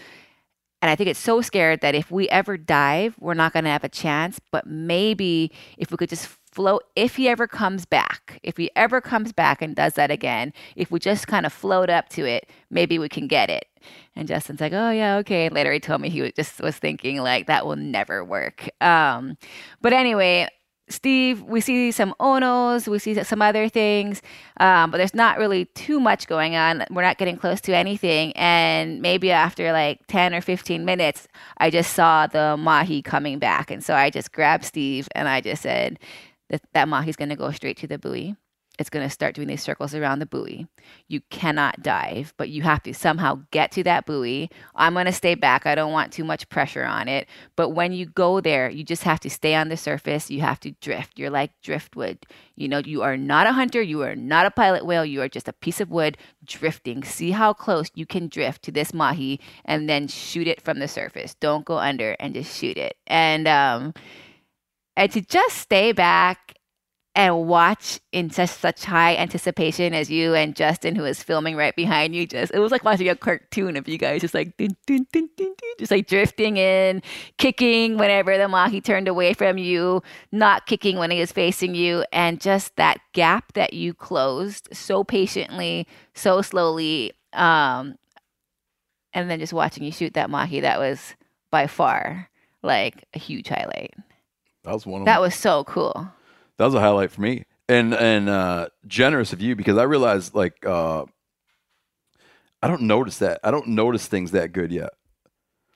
And 0.81 0.89
I 0.89 0.95
think 0.95 1.09
it's 1.09 1.19
so 1.19 1.41
scared 1.41 1.81
that 1.81 1.93
if 1.93 2.09
we 2.09 2.27
ever 2.29 2.57
dive, 2.57 3.15
we're 3.19 3.35
not 3.35 3.53
going 3.53 3.65
to 3.65 3.69
have 3.69 3.83
a 3.83 3.89
chance. 3.89 4.39
But 4.51 4.65
maybe 4.65 5.51
if 5.77 5.91
we 5.91 5.97
could 5.97 6.09
just 6.09 6.27
float, 6.51 6.83
if 6.95 7.17
he 7.17 7.29
ever 7.29 7.47
comes 7.47 7.85
back, 7.85 8.39
if 8.41 8.57
he 8.57 8.71
ever 8.75 8.99
comes 8.99 9.31
back 9.31 9.61
and 9.61 9.75
does 9.75 9.93
that 9.93 10.09
again, 10.09 10.53
if 10.75 10.89
we 10.89 10.99
just 10.99 11.27
kind 11.27 11.45
of 11.45 11.53
float 11.53 11.91
up 11.91 12.09
to 12.09 12.25
it, 12.25 12.49
maybe 12.71 12.97
we 12.97 13.09
can 13.09 13.27
get 13.27 13.49
it. 13.49 13.67
And 14.15 14.27
Justin's 14.27 14.59
like, 14.59 14.73
oh, 14.73 14.89
yeah, 14.89 15.17
okay. 15.17 15.45
And 15.45 15.55
later 15.55 15.71
he 15.71 15.79
told 15.79 16.01
me 16.01 16.09
he 16.09 16.21
was 16.21 16.33
just 16.35 16.59
was 16.61 16.77
thinking, 16.77 17.17
like, 17.17 17.45
that 17.45 17.65
will 17.65 17.75
never 17.75 18.25
work. 18.25 18.67
Um, 18.81 19.37
but 19.81 19.93
anyway, 19.93 20.47
Steve, 20.91 21.41
we 21.41 21.61
see 21.61 21.91
some 21.91 22.13
Onos, 22.19 22.87
we 22.87 22.99
see 22.99 23.21
some 23.23 23.41
other 23.41 23.69
things, 23.69 24.21
um, 24.59 24.91
but 24.91 24.97
there's 24.97 25.15
not 25.15 25.37
really 25.37 25.65
too 25.65 25.99
much 25.99 26.27
going 26.27 26.55
on. 26.55 26.85
We're 26.91 27.01
not 27.01 27.17
getting 27.17 27.37
close 27.37 27.61
to 27.61 27.75
anything. 27.75 28.33
And 28.33 29.01
maybe 29.01 29.31
after 29.31 29.71
like 29.71 30.05
10 30.07 30.33
or 30.33 30.41
15 30.41 30.85
minutes, 30.85 31.27
I 31.57 31.69
just 31.69 31.93
saw 31.93 32.27
the 32.27 32.57
Mahi 32.57 33.01
coming 33.01 33.39
back. 33.39 33.71
And 33.71 33.83
so 33.83 33.95
I 33.95 34.09
just 34.09 34.31
grabbed 34.31 34.65
Steve 34.65 35.07
and 35.15 35.27
I 35.27 35.41
just 35.41 35.61
said, 35.61 35.99
that, 36.49 36.61
that 36.73 36.87
Mahi's 36.87 37.15
going 37.15 37.29
to 37.29 37.35
go 37.35 37.51
straight 37.51 37.77
to 37.77 37.87
the 37.87 37.97
buoy 37.97 38.35
it's 38.79 38.89
going 38.89 39.05
to 39.05 39.13
start 39.13 39.35
doing 39.35 39.47
these 39.47 39.61
circles 39.61 39.93
around 39.93 40.19
the 40.19 40.25
buoy. 40.25 40.65
You 41.07 41.21
cannot 41.29 41.83
dive, 41.83 42.33
but 42.37 42.49
you 42.49 42.61
have 42.63 42.81
to 42.83 42.93
somehow 42.93 43.41
get 43.51 43.71
to 43.73 43.83
that 43.83 44.05
buoy. 44.05 44.49
I'm 44.75 44.93
going 44.93 45.05
to 45.05 45.11
stay 45.11 45.35
back. 45.35 45.65
I 45.65 45.75
don't 45.75 45.91
want 45.91 46.13
too 46.13 46.23
much 46.23 46.47
pressure 46.49 46.85
on 46.85 47.07
it. 47.07 47.27
But 47.55 47.69
when 47.69 47.91
you 47.91 48.05
go 48.05 48.39
there, 48.39 48.69
you 48.69 48.83
just 48.83 49.03
have 49.03 49.19
to 49.21 49.29
stay 49.29 49.55
on 49.55 49.69
the 49.69 49.77
surface. 49.77 50.31
You 50.31 50.41
have 50.41 50.59
to 50.61 50.71
drift. 50.81 51.19
You're 51.19 51.29
like 51.29 51.51
driftwood. 51.61 52.25
You 52.55 52.69
know, 52.69 52.79
you 52.79 53.01
are 53.01 53.17
not 53.17 53.45
a 53.45 53.51
hunter. 53.51 53.81
You 53.81 54.01
are 54.03 54.15
not 54.15 54.45
a 54.45 54.51
pilot 54.51 54.85
whale. 54.85 55.05
You 55.05 55.21
are 55.21 55.29
just 55.29 55.49
a 55.49 55.53
piece 55.53 55.81
of 55.81 55.91
wood 55.91 56.17
drifting. 56.45 57.03
See 57.03 57.31
how 57.31 57.53
close 57.53 57.91
you 57.93 58.05
can 58.05 58.29
drift 58.29 58.63
to 58.63 58.71
this 58.71 58.93
mahi 58.93 59.39
and 59.65 59.89
then 59.89 60.07
shoot 60.07 60.47
it 60.47 60.61
from 60.61 60.79
the 60.79 60.87
surface. 60.87 61.35
Don't 61.35 61.65
go 61.65 61.77
under 61.77 62.15
and 62.19 62.33
just 62.33 62.57
shoot 62.57 62.77
it. 62.77 62.95
And, 63.05 63.47
um, 63.47 63.93
and 64.95 65.11
to 65.11 65.21
just 65.21 65.57
stay 65.57 65.91
back 65.91 66.55
and 67.13 67.47
watch 67.47 67.99
in 68.11 68.29
such 68.29 68.49
such 68.49 68.85
high 68.85 69.15
anticipation 69.15 69.93
as 69.93 70.09
you 70.09 70.33
and 70.33 70.55
Justin, 70.55 70.95
who 70.95 71.03
is 71.03 71.21
filming 71.21 71.57
right 71.57 71.75
behind 71.75 72.15
you. 72.15 72.25
Just 72.25 72.53
it 72.53 72.59
was 72.59 72.71
like 72.71 72.85
watching 72.85 73.09
a 73.09 73.15
cartoon 73.15 73.75
of 73.75 73.87
you 73.87 73.97
guys 73.97 74.21
just 74.21 74.33
like 74.33 74.55
dun, 74.57 74.75
dun, 74.87 75.07
dun, 75.11 75.29
just 75.77 75.91
like 75.91 76.07
drifting 76.07 76.57
in, 76.57 77.01
kicking 77.37 77.97
whenever 77.97 78.37
the 78.37 78.47
mahi 78.47 78.79
turned 78.79 79.09
away 79.09 79.33
from 79.33 79.57
you, 79.57 80.01
not 80.31 80.65
kicking 80.67 80.97
when 80.97 81.11
he 81.11 81.19
was 81.19 81.31
facing 81.31 81.75
you, 81.75 82.05
and 82.13 82.39
just 82.39 82.75
that 82.77 82.99
gap 83.13 83.53
that 83.53 83.73
you 83.73 83.93
closed 83.93 84.69
so 84.71 85.03
patiently, 85.03 85.87
so 86.13 86.41
slowly, 86.41 87.11
um, 87.33 87.95
and 89.13 89.29
then 89.29 89.39
just 89.39 89.53
watching 89.53 89.83
you 89.83 89.91
shoot 89.91 90.13
that 90.13 90.29
mahi. 90.29 90.61
That 90.61 90.79
was 90.79 91.15
by 91.51 91.67
far 91.67 92.29
like 92.63 93.03
a 93.13 93.19
huge 93.19 93.49
highlight. 93.49 93.93
That 94.63 94.73
was 94.73 94.85
one. 94.85 95.03
That 95.03 95.15
them. 95.15 95.23
was 95.23 95.35
so 95.35 95.65
cool 95.65 96.09
that 96.61 96.65
was 96.65 96.75
a 96.75 96.79
highlight 96.79 97.09
for 97.09 97.21
me 97.21 97.43
and 97.67 97.95
and 97.95 98.29
uh, 98.29 98.67
generous 98.85 99.33
of 99.33 99.41
you 99.41 99.55
because 99.55 99.77
I 99.77 99.83
realized 99.83 100.35
like 100.35 100.63
uh, 100.63 101.05
I 102.61 102.67
don't 102.67 102.83
notice 102.83 103.17
that 103.17 103.39
I 103.43 103.49
don't 103.49 103.69
notice 103.69 104.05
things 104.05 104.29
that 104.31 104.51
good 104.51 104.71
yet. 104.71 104.91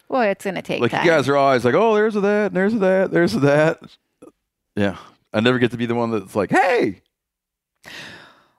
Well, 0.08 0.22
it's 0.22 0.46
gonna 0.46 0.62
take 0.62 0.80
like 0.80 0.92
time. 0.92 1.04
you 1.04 1.10
guys 1.10 1.28
are 1.28 1.38
always 1.38 1.66
like, 1.66 1.74
oh, 1.74 1.96
there's 1.96 2.16
a 2.16 2.22
that, 2.22 2.54
there's 2.54 2.76
a 2.76 2.80
that, 2.80 3.12
there's 3.12 3.34
a 3.34 3.40
that. 3.40 3.80
Yeah, 4.76 4.98
I 5.34 5.40
never 5.40 5.58
get 5.58 5.72
to 5.72 5.78
be 5.78 5.88
the 5.88 5.96
one 5.96 6.12
that's 6.12 6.36
like, 6.36 6.52
hey. 6.52 7.02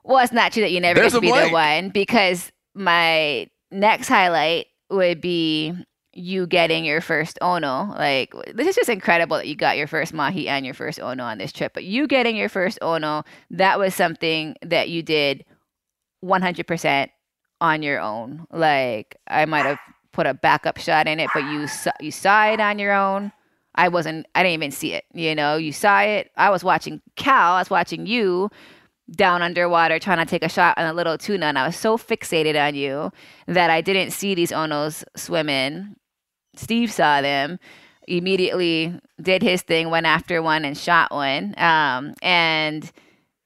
Well, 0.02 0.18
it's 0.18 0.32
not 0.32 0.52
true 0.52 0.62
that 0.62 0.72
you 0.72 0.80
never 0.80 1.00
get 1.00 1.12
to 1.12 1.20
be 1.20 1.28
blank. 1.28 1.50
the 1.50 1.52
one 1.52 1.90
because 1.90 2.50
my 2.74 3.48
next 3.70 4.08
highlight 4.08 4.66
would 4.90 5.20
be 5.20 5.74
you 6.16 6.46
getting 6.46 6.84
your 6.84 7.00
first 7.00 7.38
ono. 7.40 7.94
Like 7.96 8.34
this 8.54 8.66
is 8.66 8.76
just 8.76 8.88
incredible 8.88 9.36
that 9.36 9.46
you 9.46 9.54
got 9.54 9.76
your 9.76 9.86
first 9.86 10.12
mahi 10.12 10.48
and 10.48 10.64
your 10.64 10.74
first 10.74 11.00
ono 11.00 11.24
on 11.24 11.38
this 11.38 11.52
trip. 11.52 11.72
But 11.74 11.84
you 11.84 12.06
getting 12.06 12.36
your 12.36 12.48
first 12.48 12.78
ono, 12.82 13.24
that 13.50 13.78
was 13.78 13.94
something 13.94 14.56
that 14.62 14.88
you 14.88 15.02
did 15.02 15.44
100% 16.24 17.08
on 17.60 17.82
your 17.82 18.00
own. 18.00 18.46
Like 18.52 19.16
I 19.28 19.44
might 19.46 19.66
have 19.66 19.78
put 20.12 20.26
a 20.26 20.34
backup 20.34 20.78
shot 20.78 21.06
in 21.06 21.20
it, 21.20 21.30
but 21.34 21.44
you 21.44 21.66
saw, 21.66 21.92
you 22.00 22.10
saw 22.10 22.46
it 22.46 22.60
on 22.60 22.78
your 22.78 22.92
own. 22.92 23.32
I 23.76 23.88
wasn't. 23.88 24.26
I 24.34 24.42
didn't 24.42 24.54
even 24.54 24.70
see 24.70 24.94
it. 24.94 25.04
You 25.12 25.34
know, 25.34 25.56
you 25.56 25.70
saw 25.70 26.00
it. 26.00 26.30
I 26.36 26.48
was 26.48 26.64
watching 26.64 27.02
Cal. 27.16 27.52
I 27.52 27.60
was 27.60 27.68
watching 27.68 28.06
you 28.06 28.50
down 29.10 29.42
underwater 29.42 29.98
trying 29.98 30.18
to 30.18 30.24
take 30.24 30.42
a 30.42 30.48
shot 30.48 30.78
on 30.78 30.86
a 30.86 30.92
little 30.92 31.18
tuna, 31.18 31.46
and 31.46 31.58
I 31.58 31.66
was 31.66 31.76
so 31.76 31.98
fixated 31.98 32.60
on 32.60 32.74
you 32.74 33.12
that 33.46 33.70
I 33.70 33.82
didn't 33.82 34.12
see 34.12 34.34
these 34.34 34.50
onos 34.50 35.04
swim 35.14 35.48
in. 35.48 35.96
Steve 36.56 36.90
saw 36.92 37.20
them, 37.20 37.58
immediately 38.08 38.98
did 39.20 39.42
his 39.42 39.62
thing, 39.62 39.90
went 39.90 40.06
after 40.06 40.42
one 40.42 40.64
and 40.64 40.76
shot 40.76 41.12
one. 41.12 41.54
Um, 41.58 42.14
and 42.22 42.90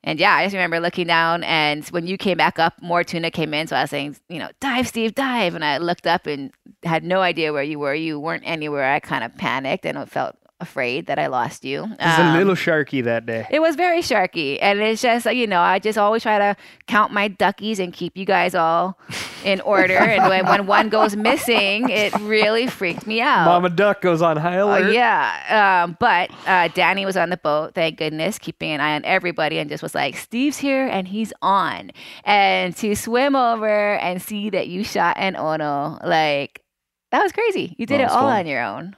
and 0.03 0.19
yeah, 0.19 0.35
I 0.35 0.45
just 0.45 0.55
remember 0.55 0.81
looking 0.81 1.07
down, 1.07 1.45
and 1.45 1.87
when 1.89 2.07
you 2.07 2.17
came 2.17 2.39
back 2.39 2.59
up, 2.59 2.81
more 2.81 3.05
tuna 3.05 3.31
came 3.31 3.53
in. 3.53 3.67
So 3.67 3.77
I 3.77 3.83
was 3.83 3.91
saying, 3.91 4.17
you 4.31 4.39
know, 4.39 4.49
dive, 4.59 4.89
Steve, 4.89 5.15
dive. 5.15 5.55
And 5.55 5.63
I 5.65 5.77
looked 5.77 6.07
up 6.07 6.27
and 6.27 6.51
had 6.85 7.05
no 7.05 7.21
idea 7.21 7.53
where 7.53 7.63
you 7.63 7.79
were. 7.79 7.95
You 7.95 8.19
weren't 8.19 8.45
anywhere. 8.47 8.91
I 8.91 9.01
kind 9.01 9.25
of 9.25 9.37
panicked 9.37 9.85
and 9.85 9.99
it 9.99 10.09
felt 10.09 10.37
afraid 10.61 11.07
that 11.07 11.19
I 11.19 11.27
lost 11.27 11.65
you. 11.65 11.85
It 11.85 12.01
was 12.01 12.19
um, 12.19 12.35
a 12.35 12.39
little 12.39 12.55
sharky 12.55 13.03
that 13.05 13.27
day. 13.27 13.47
It 13.51 13.61
was 13.61 13.77
very 13.77 14.01
sharky. 14.01 14.59
And 14.61 14.81
it's 14.81 15.03
just, 15.03 15.27
you 15.33 15.47
know, 15.47 15.61
I 15.61 15.79
just 15.79 15.99
always 15.99 16.23
try 16.23 16.39
to 16.39 16.57
count 16.87 17.13
my 17.13 17.29
duckies 17.29 17.79
and 17.79 17.93
keep 17.93 18.17
you 18.17 18.25
guys 18.25 18.55
all 18.55 18.99
in 19.45 19.61
order. 19.63 19.97
and 19.97 20.29
when, 20.29 20.47
when 20.47 20.67
one 20.67 20.89
goes 20.89 21.17
missing, 21.17 21.89
it 21.89 22.15
really 22.21 22.67
freaked 22.67 23.07
me 23.07 23.21
out. 23.21 23.47
Mama 23.47 23.71
Duck 23.71 24.01
goes 24.01 24.23
on 24.23 24.37
high 24.37 24.59
uh, 24.59 24.67
alert. 24.67 24.91
Uh, 24.91 24.93
yeah. 24.93 25.83
Um, 25.85 25.97
but 25.99 26.31
uh, 26.47 26.69
Danny 26.69 27.07
was 27.07 27.17
on 27.17 27.31
the 27.31 27.37
boat, 27.37 27.75
thank 27.75 27.99
goodness, 27.99 28.39
keeping 28.39 28.71
an 28.71 28.81
eye 28.81 28.95
on 28.95 29.05
everybody 29.05 29.59
and 29.59 29.71
just 29.71 29.83
was 29.83 29.95
like, 29.95 30.17
Steve's 30.17 30.59
here 30.59 30.87
and 30.87 31.09
he's 31.09 31.33
on. 31.43 31.91
And 32.25 32.77
to 32.77 32.95
swim 32.95 33.35
over 33.35 33.97
and 33.97 34.21
see 34.21 34.51
that 34.51 34.69
you 34.69 34.85
shot 34.85 35.17
an 35.19 35.37
Ono, 35.37 35.99
like, 36.05 36.63
that 37.11 37.23
was 37.23 37.33
crazy. 37.33 37.75
You 37.79 37.87
did 37.87 38.01
it 38.01 38.09
all 38.09 38.23
fun. 38.23 38.41
on 38.41 38.47
your 38.47 38.63
own. 38.63 38.97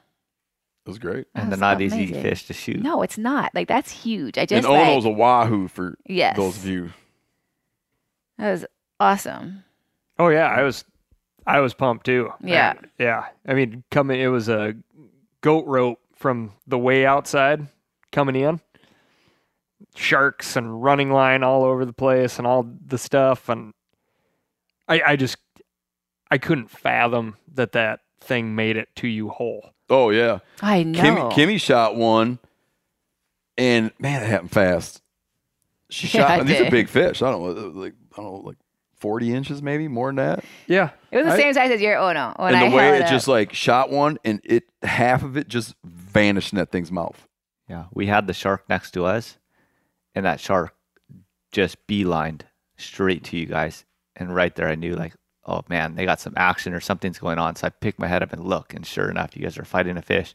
It 0.84 0.88
was 0.88 0.98
great. 0.98 1.26
And 1.34 1.50
they're 1.50 1.58
not 1.58 1.76
amazing. 1.76 2.00
easy 2.00 2.12
fish 2.14 2.46
to 2.46 2.52
shoot. 2.52 2.82
No, 2.82 3.02
it's 3.02 3.16
not. 3.16 3.54
Like 3.54 3.68
that's 3.68 3.90
huge. 3.90 4.36
I 4.36 4.46
just 4.46 4.66
and 4.66 4.66
Ono's 4.66 5.04
like, 5.04 5.14
a 5.14 5.16
wahoo 5.16 5.68
for 5.68 5.96
yes. 6.06 6.36
those 6.36 6.56
of 6.56 6.66
you. 6.66 6.92
That 8.38 8.50
was 8.50 8.66
awesome. 8.98 9.62
Oh 10.18 10.28
yeah, 10.28 10.46
I 10.46 10.62
was, 10.62 10.84
I 11.46 11.60
was 11.60 11.74
pumped 11.74 12.06
too. 12.06 12.32
Yeah, 12.42 12.72
and, 12.72 12.88
yeah. 12.98 13.26
I 13.46 13.54
mean, 13.54 13.84
coming, 13.90 14.20
it 14.20 14.26
was 14.26 14.48
a 14.48 14.74
goat 15.40 15.66
rope 15.66 16.00
from 16.14 16.52
the 16.66 16.78
way 16.78 17.06
outside 17.06 17.66
coming 18.10 18.36
in. 18.36 18.60
Sharks 19.94 20.56
and 20.56 20.82
running 20.82 21.10
line 21.10 21.42
all 21.42 21.64
over 21.64 21.84
the 21.84 21.92
place 21.92 22.38
and 22.38 22.46
all 22.46 22.66
the 22.86 22.98
stuff, 22.98 23.48
and 23.48 23.72
I, 24.88 25.02
I 25.02 25.16
just, 25.16 25.36
I 26.30 26.38
couldn't 26.38 26.70
fathom 26.70 27.36
that 27.54 27.72
that 27.72 28.00
thing 28.20 28.54
made 28.54 28.76
it 28.76 28.88
to 28.96 29.08
you 29.08 29.28
whole. 29.28 29.71
Oh 29.90 30.10
yeah, 30.10 30.38
I 30.60 30.82
know. 30.82 31.00
Kimi, 31.00 31.34
Kimi 31.34 31.58
shot 31.58 31.96
one, 31.96 32.38
and 33.58 33.90
man, 33.98 34.22
it 34.22 34.26
happened 34.26 34.52
fast. 34.52 35.02
She 35.90 36.06
shot. 36.06 36.38
Yeah, 36.38 36.42
these 36.44 36.60
are 36.60 36.70
big 36.70 36.88
fish. 36.88 37.22
I 37.22 37.30
don't 37.30 37.42
know, 37.42 37.50
uh, 37.50 37.70
like 37.72 37.94
I 38.12 38.16
don't 38.16 38.24
know, 38.24 38.40
like 38.40 38.56
forty 38.96 39.34
inches, 39.34 39.62
maybe 39.62 39.88
more 39.88 40.08
than 40.08 40.16
that. 40.16 40.44
Yeah, 40.66 40.90
it 41.10 41.18
was 41.18 41.26
the 41.26 41.32
I, 41.32 41.36
same 41.36 41.54
size 41.54 41.70
as 41.70 41.80
your 41.80 41.98
oh, 41.98 42.08
Ono. 42.08 42.34
When 42.36 42.54
and 42.54 42.64
I 42.64 42.68
the 42.68 42.76
way 42.76 42.88
it, 42.96 43.02
it 43.02 43.08
just 43.08 43.28
like 43.28 43.52
shot 43.52 43.90
one, 43.90 44.18
and 44.24 44.40
it 44.44 44.64
half 44.82 45.22
of 45.22 45.36
it 45.36 45.48
just 45.48 45.74
vanished 45.84 46.52
in 46.52 46.58
that 46.58 46.70
thing's 46.70 46.90
mouth. 46.90 47.28
Yeah, 47.68 47.86
we 47.92 48.06
had 48.06 48.26
the 48.26 48.32
shark 48.32 48.68
next 48.68 48.92
to 48.92 49.04
us, 49.04 49.38
and 50.14 50.24
that 50.24 50.40
shark 50.40 50.74
just 51.52 51.86
beelined 51.86 52.42
straight 52.76 53.24
to 53.24 53.36
you 53.36 53.46
guys. 53.46 53.84
And 54.16 54.34
right 54.34 54.54
there, 54.54 54.68
I 54.68 54.74
knew 54.74 54.94
like, 54.94 55.14
oh 55.52 55.64
man, 55.68 55.94
they 55.94 56.04
got 56.04 56.20
some 56.20 56.34
action 56.36 56.72
or 56.72 56.80
something's 56.80 57.18
going 57.18 57.38
on. 57.38 57.56
So 57.56 57.66
I 57.66 57.70
pick 57.70 57.98
my 57.98 58.06
head 58.06 58.22
up 58.22 58.32
and 58.32 58.44
look, 58.44 58.74
and 58.74 58.86
sure 58.86 59.10
enough, 59.10 59.36
you 59.36 59.42
guys 59.42 59.58
are 59.58 59.64
fighting 59.64 59.96
a 59.96 60.02
fish, 60.02 60.34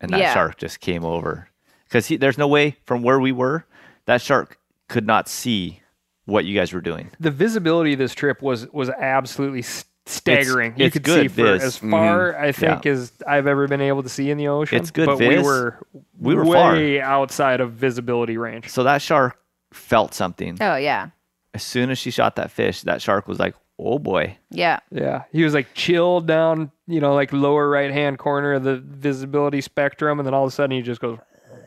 and 0.00 0.10
that 0.12 0.20
yeah. 0.20 0.34
shark 0.34 0.58
just 0.58 0.80
came 0.80 1.04
over 1.04 1.48
because 1.84 2.08
there's 2.08 2.38
no 2.38 2.48
way 2.48 2.76
from 2.84 3.02
where 3.02 3.20
we 3.20 3.32
were 3.32 3.66
that 4.06 4.20
shark 4.20 4.58
could 4.88 5.06
not 5.06 5.28
see 5.28 5.80
what 6.24 6.44
you 6.44 6.54
guys 6.58 6.72
were 6.72 6.80
doing. 6.80 7.10
The 7.20 7.30
visibility 7.30 7.92
of 7.92 7.98
this 7.98 8.14
trip 8.14 8.42
was 8.42 8.66
was 8.72 8.90
absolutely 8.90 9.62
staggering. 10.06 10.72
It's, 10.72 10.80
you 10.80 10.86
it's 10.86 10.92
could 10.94 11.06
see 11.06 11.28
for 11.28 11.46
as 11.46 11.76
far 11.76 12.32
mm-hmm. 12.32 12.44
I 12.44 12.52
think 12.52 12.84
yeah. 12.84 12.92
as 12.92 13.12
I've 13.26 13.46
ever 13.46 13.68
been 13.68 13.80
able 13.80 14.02
to 14.02 14.08
see 14.08 14.30
in 14.30 14.38
the 14.38 14.48
ocean. 14.48 14.78
It's 14.78 14.90
good, 14.90 15.06
but 15.06 15.18
viz. 15.18 15.28
we 15.28 15.42
were 15.42 15.86
we 16.18 16.34
were 16.34 16.44
way 16.44 17.00
far. 17.00 17.08
outside 17.08 17.60
of 17.60 17.72
visibility 17.72 18.36
range. 18.36 18.68
So 18.68 18.84
that 18.84 19.02
shark 19.02 19.38
felt 19.72 20.14
something. 20.14 20.58
Oh 20.60 20.76
yeah. 20.76 21.10
As 21.52 21.62
soon 21.64 21.90
as 21.90 21.98
she 21.98 22.10
shot 22.12 22.36
that 22.36 22.50
fish, 22.50 22.82
that 22.82 23.02
shark 23.02 23.26
was 23.26 23.40
like, 23.40 23.54
oh 23.82 23.98
boy. 23.98 24.36
Yeah. 24.50 24.80
Yeah. 24.90 25.24
He 25.32 25.44
was 25.44 25.54
like 25.54 25.74
chilled 25.74 26.26
down, 26.26 26.70
you 26.86 27.00
know, 27.00 27.14
like 27.14 27.32
lower 27.32 27.68
right 27.68 27.90
hand 27.90 28.18
corner 28.18 28.54
of 28.54 28.64
the 28.64 28.76
visibility 28.78 29.60
spectrum. 29.60 30.18
And 30.18 30.26
then 30.26 30.34
all 30.34 30.44
of 30.44 30.48
a 30.48 30.50
sudden 30.50 30.76
he 30.76 30.82
just 30.82 31.00
goes, 31.00 31.18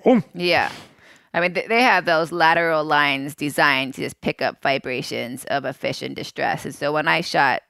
boom. 0.04 0.24
Yeah. 0.34 0.72
I 1.34 1.42
mean, 1.42 1.54
they 1.54 1.82
have 1.82 2.06
those 2.06 2.32
lateral 2.32 2.84
lines 2.84 3.34
designed 3.34 3.96
to 3.96 4.02
just 4.02 4.22
pick 4.22 4.42
up 4.42 4.62
vibrations 4.62 5.46
of 5.46 5.66
a 5.66 5.74
fish 5.74 6.04
in 6.04 6.14
distress. 6.14 6.64
And 6.64 6.76
so 6.76 6.94
when 6.94 7.08
I 7.08 7.22
shot 7.22 7.64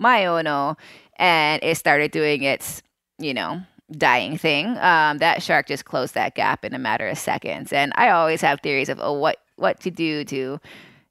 my 0.00 0.26
Ono 0.26 0.76
and 1.16 1.62
it 1.62 1.76
started 1.76 2.10
doing 2.10 2.42
its, 2.42 2.82
you 3.18 3.32
know, 3.32 3.62
dying 3.92 4.36
thing, 4.36 4.66
um, 4.78 5.18
that 5.18 5.42
shark 5.44 5.68
just 5.68 5.84
closed 5.84 6.14
that 6.14 6.34
gap 6.34 6.64
in 6.64 6.74
a 6.74 6.78
matter 6.78 7.06
of 7.06 7.16
seconds. 7.16 7.72
And 7.72 7.92
I 7.94 8.10
always 8.10 8.40
have 8.40 8.60
theories 8.60 8.88
of, 8.88 8.98
oh, 9.00 9.12
what, 9.12 9.36
what 9.56 9.78
to 9.80 9.92
do 9.92 10.24
to 10.24 10.60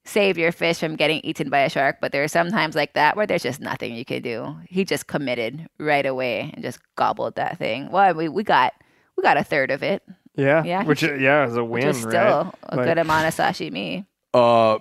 save 0.06 0.38
your 0.38 0.52
fish 0.52 0.80
from 0.80 0.96
getting 0.96 1.22
eaten 1.24 1.50
by 1.50 1.60
a 1.60 1.70
shark, 1.70 1.98
but 2.02 2.12
there 2.12 2.24
are 2.24 2.28
some 2.28 2.50
times 2.50 2.76
like 2.76 2.94
that 2.94 3.16
where 3.16 3.26
there's 3.26 3.44
just 3.44 3.60
nothing 3.62 3.96
you 3.96 4.04
can 4.06 4.22
do. 4.22 4.56
He 4.68 4.84
just 4.86 5.08
committed 5.08 5.68
right 5.80 6.06
away 6.06 6.52
and 6.54 6.64
just 6.64 6.80
gobbled 6.96 7.36
that 7.36 7.58
thing. 7.58 7.90
Well, 7.92 8.14
we, 8.14 8.28
we 8.30 8.44
got 8.44 8.74
we 9.16 9.24
got 9.24 9.38
a 9.38 9.44
third 9.44 9.72
of 9.72 9.84
it. 9.84 10.04
Yeah, 10.36 10.64
Yeah, 10.64 10.84
which 10.84 11.04
yeah 11.04 11.46
is 11.48 11.56
a 11.56 11.64
which 11.64 11.82
win, 11.84 11.90
is 11.92 11.98
still 12.02 12.12
right? 12.12 12.54
a 12.64 12.76
Like, 12.78 12.86
good 12.88 12.98
amount 12.98 13.28
of 13.28 13.36
sashimi. 13.36 14.06
Uh, 14.34 14.80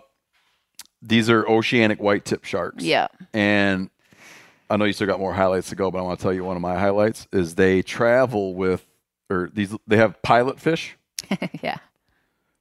these 1.03 1.29
are 1.29 1.47
oceanic 1.47 2.01
white 2.01 2.25
tip 2.25 2.43
sharks. 2.45 2.83
Yeah. 2.83 3.09
And 3.35 3.91
I 4.71 4.79
know 4.79 4.87
you 4.87 4.95
still 4.95 5.07
got 5.07 5.21
more 5.21 5.35
highlights 5.35 5.69
to 5.69 5.77
go, 5.77 5.91
but 5.91 5.99
I 5.99 6.01
want 6.03 6.19
to 6.19 6.23
tell 6.23 6.33
you 6.33 6.43
one 6.43 6.57
of 6.57 6.63
my 6.63 6.79
highlights 6.79 7.27
is 7.33 7.55
they 7.57 7.83
travel 7.83 8.55
with, 8.55 8.87
or 9.29 9.51
these 9.53 9.75
they 9.87 9.99
have 9.99 10.23
pilot 10.23 10.59
fish, 10.59 10.97
yeah, 11.63 11.77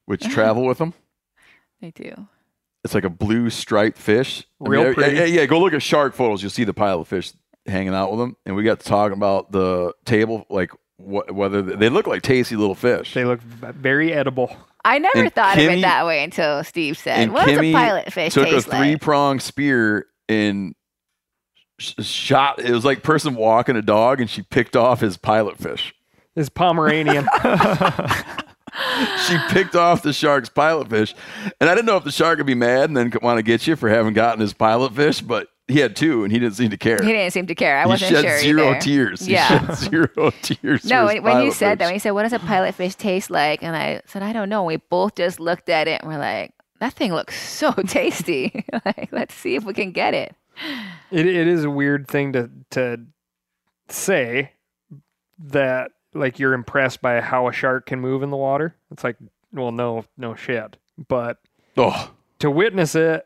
which 0.06 0.22
travel 0.30 0.66
with 0.66 0.80
them. 0.80 0.94
they 1.82 1.92
do. 1.92 2.28
It's 2.84 2.94
like 2.95 3.03
a 3.03 3.10
blue 3.10 3.49
striped 3.49 3.98
fish. 3.98 4.45
I 4.66 4.70
Real 4.70 4.88
yeah, 4.88 4.94
pretty. 4.94 5.16
Yeah, 5.18 5.26
yeah, 5.26 5.45
go 5.45 5.60
look 5.60 5.74
at 5.74 5.82
shark 5.84 6.16
photos. 6.16 6.41
You'll 6.41 6.49
see 6.49 6.64
the 6.64 6.74
pile 6.74 7.02
of 7.02 7.08
fish 7.08 7.32
hanging 7.68 7.94
out 7.94 8.12
with 8.12 8.20
them. 8.20 8.36
And 8.45 8.56
we 8.56 8.64
got 8.64 8.80
to 8.80 8.86
talking 8.86 9.16
about 9.16 9.52
the 9.52 9.94
table, 10.06 10.45
like 10.49 10.72
wh- 10.98 11.30
whether 11.32 11.62
they 11.62 11.90
look 11.90 12.08
like 12.08 12.24
tasty 12.24 12.56
little 12.56 12.76
fish. 12.76 13.14
They 13.14 13.26
look 13.26 13.41
very 13.41 14.14
edible. 14.14 14.56
I 14.84 14.98
never 14.98 15.20
And 15.20 15.34
thought 15.34 15.58
of 15.60 15.64
it 15.64 15.82
that 15.82 16.08
way 16.08 16.24
until 16.24 16.64
Steve 16.64 16.98
said, 16.98 17.20
and 17.20 17.34
"What 17.34 17.45
does 17.48 17.60
a 17.60 17.72
pilot 17.72 18.12
fish 18.12 18.34
took 18.34 18.48
taste 18.48 18.68
a 18.68 18.72
three 18.72 18.91
like?" 18.94 19.02
prong 19.02 19.40
spear 19.40 20.08
and 20.28 20.74
sh- 21.78 21.94
shot. 21.99 22.60
It 22.60 22.72
was 22.72 22.84
like 22.84 23.03
person 23.03 23.36
walking 23.36 23.76
a 23.76 23.84
dog, 23.84 24.20
and 24.22 24.28
she 24.28 24.41
picked 24.41 24.76
off 24.76 24.99
his 25.02 25.18
pilot 25.18 25.60
fish. 25.60 25.94
This 26.34 26.49
Pomeranian. 26.49 27.28
She 29.27 29.38
picked 29.49 29.76
off 29.76 30.02
the 30.02 30.14
shark's 30.14 30.49
pilot 30.49 30.89
fish, 30.89 31.14
and 31.60 31.69
I 31.69 31.76
didn't 31.76 31.85
know 31.88 31.98
if 31.98 32.03
the 32.03 32.11
shark 32.11 32.38
would 32.38 32.48
be 32.48 32.56
mad 32.56 32.85
and 32.89 32.95
then 32.98 33.11
want 33.22 33.38
to 33.38 33.43
get 33.43 33.68
you 33.68 33.76
for 33.76 33.89
having 33.89 34.14
gotten 34.14 34.39
his 34.39 34.53
pilot 34.53 34.93
fish, 34.95 35.22
but 35.22 35.48
he 35.68 35.80
had 35.80 35.95
two, 35.95 36.23
and 36.23 36.31
he 36.31 36.39
didn't 36.39 36.56
seem 36.56 36.69
to 36.69 36.77
care. 36.77 37.02
He 37.02 37.11
didn't 37.11 37.31
seem 37.31 37.48
to 37.48 37.56
care. 37.56 37.77
I 37.77 37.84
He 37.84 37.88
wasn't 37.89 38.11
shed 38.11 38.23
sure 38.26 38.39
zero 38.39 38.69
either. 38.72 38.80
tears. 38.80 39.26
He 39.26 39.34
Yeah. 39.34 39.48
shed 39.68 39.76
zero 39.89 40.31
tears. 40.41 40.85
No, 40.85 41.07
for 41.07 41.14
his 41.14 41.22
when, 41.22 41.23
when 41.23 41.35
you 41.38 41.41
pilot 41.43 41.53
said 41.53 41.80
that, 41.80 41.85
when 41.85 41.93
you 41.93 41.99
said, 41.99 42.11
"What 42.11 42.23
does 42.23 42.34
a 42.34 42.39
pilot 42.39 42.76
fish 42.76 42.95
taste 42.95 43.30
like?" 43.30 43.61
and 43.64 43.76
I 43.76 44.02
said, 44.06 44.23
"I 44.23 44.34
don't 44.34 44.49
know," 44.49 44.64
we 44.64 44.77
both 44.77 45.15
just 45.15 45.39
looked 45.39 45.69
at 45.69 45.88
it 45.88 46.02
and 46.02 46.11
we're 46.11 46.19
like, 46.19 46.53
"That 46.80 46.93
thing 46.93 47.14
looks 47.14 47.39
so 47.57 47.72
tasty. 47.73 48.65
like, 48.85 49.10
let's 49.11 49.34
see 49.35 49.56
if 49.56 49.64
we 49.64 49.73
can 49.73 49.91
get 49.91 50.14
it." 50.14 50.35
it, 51.11 51.26
it 51.26 51.48
is 51.48 51.64
a 51.64 51.69
weird 51.69 52.07
thing 52.07 52.34
to 52.34 52.49
to 52.72 52.99
say 53.88 54.52
that 55.39 55.91
like 56.14 56.40
you're 56.40 56.54
impressed 56.54 57.02
by 57.02 57.22
how 57.22 57.48
a 57.48 57.54
shark 57.54 57.86
can 57.86 58.00
move 58.00 58.24
in 58.24 58.30
the 58.30 58.38
water. 58.38 58.76
It's 58.92 59.04
like, 59.04 59.18
well, 59.54 59.72
no, 59.72 60.06
no 60.18 60.36
shit. 60.36 60.78
But 61.08 61.38
oh, 61.78 62.12
to 62.40 62.50
witness 62.52 62.96
it 62.96 63.26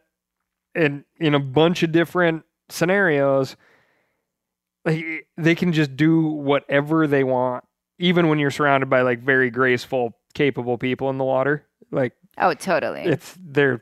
in 0.74 1.06
in 1.18 1.34
a 1.34 1.40
bunch 1.40 1.84
of 1.84 1.92
different 1.92 2.44
scenarios, 2.70 3.56
like 4.86 5.28
they 5.38 5.56
can 5.56 5.74
just 5.74 5.96
do 5.96 6.28
whatever 6.28 7.08
they 7.08 7.24
want, 7.24 7.64
even 8.00 8.28
when 8.30 8.40
you're 8.40 8.52
surrounded 8.52 8.90
by 8.90 9.02
like 9.02 9.20
very 9.20 9.50
graceful, 9.50 10.16
capable 10.34 10.78
people 10.78 11.10
in 11.10 11.18
the 11.18 11.24
water. 11.24 11.66
Like 11.92 12.14
Oh, 12.38 12.54
totally. 12.54 13.02
it's 13.02 13.36
they're 13.40 13.82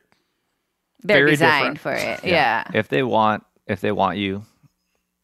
They're 1.02 1.18
very 1.18 1.32
designed 1.32 1.76
different. 1.76 2.00
for 2.20 2.26
it. 2.28 2.32
Yeah. 2.32 2.64
If 2.74 2.88
they 2.88 3.04
want, 3.04 3.44
if 3.68 3.82
they 3.82 3.92
want 3.92 4.18
you, 4.18 4.44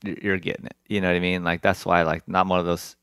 you're 0.03 0.38
getting 0.39 0.65
it. 0.65 0.76
You 0.88 1.01
know 1.01 1.07
what 1.10 1.15
I 1.15 1.19
mean? 1.19 1.43
Like 1.43 1.61
that's 1.61 1.85
why, 1.85 2.01
like, 2.03 2.27
not 2.27 2.47
one 2.47 2.60
of 2.60 2.65
those 2.65 2.95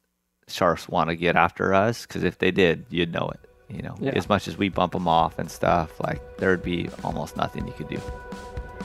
sharks 0.49 0.89
want 0.89 1.11
to 1.11 1.17
get 1.17 1.37
after 1.37 1.75
us 1.75 2.07
because 2.07 2.23
if 2.25 2.39
they 2.39 2.51
did, 2.51 2.87
you'd 2.91 3.13
know 3.13 3.31
it. 3.35 3.41
You 3.75 3.83
know, 3.83 3.97
Yeah. 4.01 4.13
as 4.15 4.29
much 4.29 4.47
as 4.47 4.57
we 4.57 4.69
bump 4.69 4.93
them 4.93 5.09
off 5.09 5.39
and 5.41 5.51
stuff, 5.51 5.99
like 6.01 6.21
there 6.39 6.51
would 6.51 6.63
be 6.63 6.89
almost 7.03 7.37
nothing 7.37 7.67
you 7.67 7.73
could 7.73 7.89
do. 7.89 8.01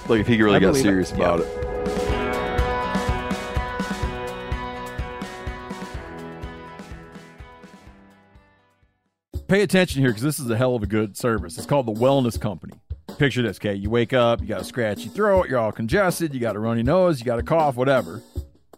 like 0.10 0.22
if 0.22 0.28
he 0.28 0.42
really 0.42 0.56
I 0.56 0.60
got 0.60 0.68
believe 0.70 0.86
it. 0.86 0.88
serious 0.90 1.12
about 1.12 1.42
it. 1.42 2.62
Pay 9.48 9.62
attention 9.64 10.02
here 10.02 10.12
because 10.12 10.24
this 10.24 10.40
is 10.40 10.50
a 10.50 10.56
hell 10.58 10.76
of 10.76 10.84
a 10.84 10.88
good 10.88 11.18
service. 11.18 11.58
It's 11.58 11.66
called 11.68 11.86
the 11.86 11.94
Wellness 11.94 12.40
Company. 12.40 12.74
Picture 13.18 13.42
this, 13.42 13.58
okay? 13.58 13.74
You 13.76 13.90
wake 13.90 14.14
up, 14.14 14.42
you 14.42 14.48
got 14.48 14.62
a 14.62 14.64
scratchy 14.64 15.10
throat, 15.10 15.50
you're 15.50 15.60
all 15.60 15.74
congested, 15.74 16.34
you 16.34 16.40
got 16.40 16.56
a 16.56 16.60
runny 16.60 16.84
nose, 16.84 17.20
you 17.20 17.26
got 17.26 17.40
a 17.40 17.44
cough, 17.44 17.76
whatever. 17.76 18.22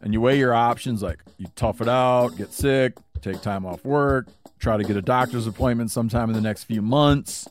And 0.04 0.14
you 0.14 0.20
weigh 0.20 0.38
your 0.38 0.54
options 0.54 1.02
like 1.02 1.20
you 1.38 1.48
tough 1.56 1.80
it 1.80 1.88
out, 1.88 2.36
get 2.36 2.52
sick, 2.52 2.98
take 3.22 3.42
time 3.42 3.66
off 3.66 3.86
work, 3.86 4.28
try 4.60 4.76
to 4.76 4.84
get 4.84 4.98
a 4.98 5.02
doctor's 5.02 5.48
appointment 5.48 5.92
sometime 5.92 6.30
in 6.30 6.36
the 6.36 6.42
next 6.42 6.66
few 6.66 6.82
months, 6.82 7.48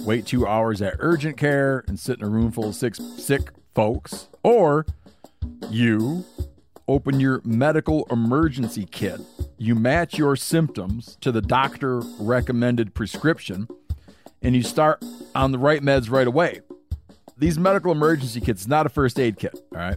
wait 0.00 0.26
two 0.26 0.46
hours 0.46 0.82
at 0.82 0.96
urgent 0.98 1.38
care 1.38 1.82
and 1.88 1.98
sit 1.98 2.18
in 2.18 2.24
a 2.24 2.28
room 2.28 2.52
full 2.52 2.68
of 2.68 2.74
sick, 2.74 2.94
sick 2.94 3.50
folks, 3.74 4.28
or 4.42 4.84
you 5.70 6.24
open 6.86 7.18
your 7.18 7.40
medical 7.44 8.06
emergency 8.10 8.86
kit. 8.90 9.20
You 9.56 9.74
match 9.74 10.18
your 10.18 10.36
symptoms 10.36 11.16
to 11.22 11.32
the 11.32 11.40
doctor 11.40 12.00
recommended 12.18 12.94
prescription 12.94 13.68
and 14.42 14.54
you 14.54 14.62
start 14.62 15.02
on 15.34 15.52
the 15.52 15.58
right 15.58 15.80
meds 15.80 16.10
right 16.10 16.26
away. 16.26 16.60
These 17.38 17.58
medical 17.58 17.90
emergency 17.90 18.40
kits 18.40 18.66
not 18.66 18.84
a 18.84 18.90
first 18.90 19.18
aid 19.18 19.38
kit, 19.38 19.58
all 19.72 19.78
right? 19.78 19.96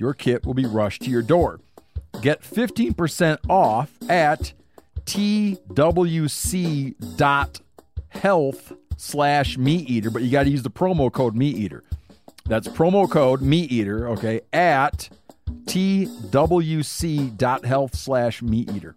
Your 0.00 0.14
kit 0.14 0.46
will 0.46 0.54
be 0.54 0.64
rushed 0.64 1.02
to 1.02 1.10
your 1.10 1.20
door. 1.20 1.60
Get 2.22 2.42
15% 2.42 3.38
off 3.50 3.92
at 4.08 4.54
twc.health 5.04 5.62
slash 8.96 9.58
meat 9.58 9.90
eater, 9.90 10.10
but 10.10 10.22
you 10.22 10.30
got 10.30 10.44
to 10.44 10.50
use 10.50 10.62
the 10.62 10.70
promo 10.70 11.12
code 11.12 11.36
meat 11.36 11.54
eater. 11.54 11.84
That's 12.46 12.66
promo 12.66 13.10
code 13.10 13.42
meat 13.42 13.70
eater, 13.70 14.08
okay, 14.08 14.40
at 14.54 15.10
twc.health 15.66 16.34
slash 17.94 18.40
meat 18.40 18.70
eater. 18.72 18.96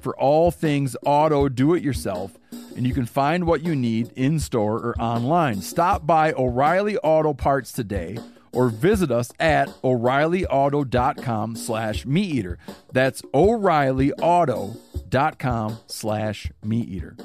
for 0.00 0.16
all 0.16 0.50
things 0.50 0.96
auto 1.04 1.48
do 1.48 1.74
it 1.74 1.82
yourself, 1.82 2.38
and 2.76 2.86
you 2.86 2.94
can 2.94 3.06
find 3.06 3.46
what 3.46 3.62
you 3.62 3.74
need 3.74 4.12
in 4.16 4.40
store 4.40 4.76
or 4.76 4.94
online. 5.00 5.60
Stop 5.60 6.06
by 6.06 6.32
O'Reilly 6.32 6.96
Auto 6.98 7.34
Parts 7.34 7.72
today 7.72 8.18
or 8.52 8.68
visit 8.68 9.10
us 9.10 9.32
at 9.38 9.68
o'reillyauto.com 9.82 11.56
slash 11.56 12.06
meat 12.06 12.34
eater. 12.34 12.58
That's 12.92 13.22
o'reillyauto.com 13.34 15.78
slash 15.86 16.52
meat 16.64 16.88
eater. 16.88 17.16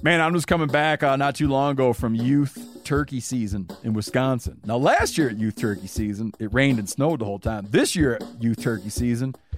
Man, 0.00 0.20
I'm 0.20 0.32
just 0.32 0.46
coming 0.46 0.68
back 0.68 1.02
uh, 1.02 1.16
not 1.16 1.34
too 1.34 1.48
long 1.48 1.72
ago 1.72 1.92
from 1.92 2.14
youth 2.14 2.84
turkey 2.84 3.18
season 3.18 3.66
in 3.82 3.94
Wisconsin. 3.94 4.60
Now, 4.64 4.76
last 4.76 5.18
year 5.18 5.28
at 5.28 5.38
youth 5.38 5.56
turkey 5.56 5.88
season, 5.88 6.32
it 6.38 6.54
rained 6.54 6.78
and 6.78 6.88
snowed 6.88 7.18
the 7.18 7.24
whole 7.24 7.40
time. 7.40 7.66
This 7.70 7.96
year 7.96 8.14
at 8.14 8.22
youth 8.40 8.62
turkey 8.62 8.90
season, 8.90 9.34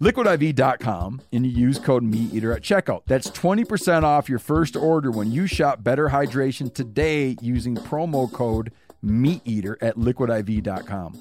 liquidiv.com 0.00 1.20
and 1.32 1.46
you 1.46 1.52
use 1.52 1.78
code 1.78 2.04
MeatEater 2.04 2.54
at 2.54 2.62
checkout. 2.62 3.02
That's 3.06 3.30
20% 3.30 4.02
off 4.02 4.28
your 4.28 4.38
first 4.38 4.76
order 4.76 5.10
when 5.10 5.32
you 5.32 5.46
shop 5.46 5.82
Better 5.82 6.08
Hydration 6.08 6.72
today 6.72 7.36
using 7.40 7.74
promo 7.74 8.30
code 8.30 8.72
MeatEater 9.04 9.76
at 9.80 9.96
liquidiv.com. 9.96 11.20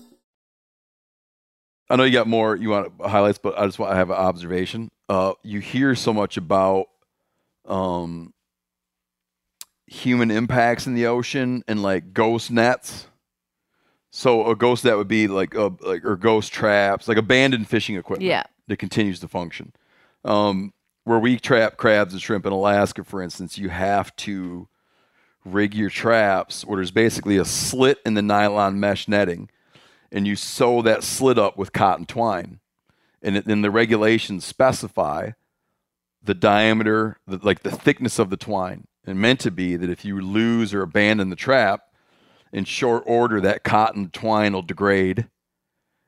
I 1.90 1.96
know 1.96 2.04
you 2.04 2.12
got 2.12 2.28
more 2.28 2.56
you 2.56 2.70
want 2.70 2.92
highlights, 3.02 3.38
but 3.38 3.58
I 3.58 3.66
just 3.66 3.80
want 3.80 3.92
to 3.92 3.96
have 3.96 4.10
an 4.10 4.18
observation. 4.18 4.92
Uh, 5.08 5.34
you 5.42 5.62
hear 5.62 5.96
so 5.96 6.14
much 6.14 6.36
about 6.36 6.88
um, 7.66 8.34
human 9.86 10.30
impacts 10.30 10.86
in 10.86 10.96
the 10.96 11.08
ocean 11.08 11.64
and 11.68 11.82
like 11.82 12.14
ghost 12.14 12.52
nets. 12.52 13.08
So 14.12 14.50
a 14.50 14.56
ghost 14.56 14.84
net 14.84 14.98
would 14.98 15.08
be 15.08 15.28
like 15.28 15.54
a, 15.56 15.72
like 15.82 16.04
or 16.04 16.18
ghost 16.18 16.52
traps, 16.52 17.08
like 17.08 17.18
abandoned 17.18 17.70
fishing 17.70 17.96
equipment. 17.96 18.28
Yeah. 18.28 18.44
That 18.68 18.78
continues 18.78 19.20
to 19.22 19.28
function. 19.28 19.74
Um, 20.26 20.74
where 21.04 21.20
we 21.20 21.40
trap 21.40 21.78
crabs 21.78 22.14
and 22.14 22.22
shrimp 22.22 22.46
in 22.46 22.52
Alaska, 22.52 23.04
for 23.04 23.22
instance, 23.22 23.58
you 23.58 23.70
have 23.70 24.14
to 24.18 24.68
rig 25.46 25.74
your 25.74 25.90
traps 25.90 26.66
where 26.66 26.76
there's 26.76 26.92
basically 26.92 27.38
a 27.38 27.46
slit 27.46 28.00
in 28.06 28.14
the 28.14 28.22
nylon 28.22 28.80
mesh 28.80 29.08
netting 29.08 29.50
and 30.12 30.28
you 30.28 30.36
sew 30.36 30.82
that 30.82 31.04
slit 31.04 31.38
up 31.38 31.58
with 31.58 31.74
cotton 31.74 32.06
twine. 32.06 32.60
And 33.22 33.38
then 33.38 33.62
the 33.62 33.72
regulations 33.72 34.46
specify 34.46 35.32
the 36.22 36.34
diameter, 36.34 37.18
the, 37.26 37.40
like 37.42 37.64
the 37.64 37.72
thickness 37.72 38.20
of 38.20 38.30
the 38.30 38.38
twine. 38.38 38.88
And 39.06 39.20
meant 39.20 39.40
to 39.42 39.52
be 39.52 39.78
that 39.78 39.90
if 39.90 40.04
you 40.04 40.20
lose 40.20 40.74
or 40.74 40.82
abandon 40.82 41.30
the 41.30 41.38
trap, 41.38 41.84
in 42.52 42.66
short 42.66 43.04
order, 43.06 43.40
that 43.42 43.64
cotton 43.64 44.10
twine 44.10 44.54
will 44.54 44.62
degrade 44.62 45.28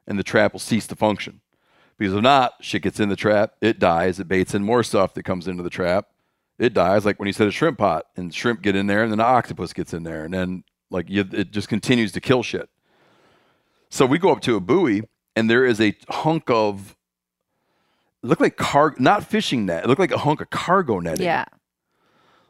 and 0.06 0.19
the 0.19 0.23
trap 0.23 0.53
will 0.53 0.60
cease 0.60 0.88
to 0.88 0.95
function. 0.95 1.41
Because 1.99 2.15
if 2.15 2.21
not, 2.23 2.53
shit 2.61 2.81
gets 2.81 2.99
in 3.01 3.09
the 3.09 3.15
trap, 3.17 3.55
it 3.61 3.77
dies, 3.77 4.19
it 4.19 4.27
baits 4.30 4.55
in 4.55 4.63
more 4.63 4.84
stuff 4.84 5.13
that 5.13 5.23
comes 5.23 5.49
into 5.49 5.61
the 5.61 5.69
trap, 5.69 6.07
it 6.57 6.73
dies. 6.73 7.05
Like 7.05 7.19
when 7.19 7.27
you 7.27 7.34
set 7.34 7.47
a 7.47 7.51
shrimp 7.51 7.77
pot 7.77 8.05
and 8.15 8.34
shrimp 8.34 8.61
get 8.61 8.76
in 8.76 8.88
there, 8.88 9.03
and 9.03 9.11
then 9.11 9.17
the 9.17 9.26
octopus 9.26 9.73
gets 9.73 9.93
in 9.93 10.03
there, 10.03 10.23
and 10.23 10.34
then 10.34 10.63
like 10.89 11.09
you, 11.09 11.27
it 11.31 11.51
just 11.51 11.67
continues 11.67 12.13
to 12.13 12.21
kill 12.21 12.41
shit. 12.41 12.69
So 13.89 14.05
we 14.05 14.17
go 14.17 14.31
up 14.31 14.39
to 14.41 14.55
a 14.55 14.61
buoy, 14.61 15.03
and 15.35 15.49
there 15.49 15.65
is 15.65 15.81
a 15.81 15.93
hunk 16.09 16.49
of 16.49 16.95
look 18.23 18.39
like 18.39 18.55
car 18.55 18.95
not 18.97 19.26
fishing 19.26 19.65
net. 19.65 19.84
It 19.84 19.88
looked 19.88 19.99
like 19.99 20.11
a 20.11 20.19
hunk 20.19 20.39
of 20.39 20.49
cargo 20.49 20.99
netting. 20.99 21.26
Yeah. 21.26 21.45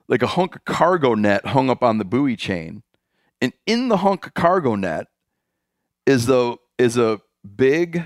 Like 0.08 0.22
a 0.22 0.28
hunk 0.28 0.58
of 0.58 0.66
cargo 0.66 1.16
net 1.16 1.48
hung 1.48 1.72
up 1.72 1.82
on 1.82 1.98
the 1.98 2.06
buoy 2.06 2.36
chain. 2.36 2.84
And 3.42 3.54
in 3.66 3.88
the 3.88 3.98
hunk 3.98 4.28
of 4.28 4.34
cargo 4.36 4.76
net 4.76 5.08
is 6.06 6.28
the 6.28 6.58
is 6.78 6.98
a 6.98 7.20
big 7.56 8.06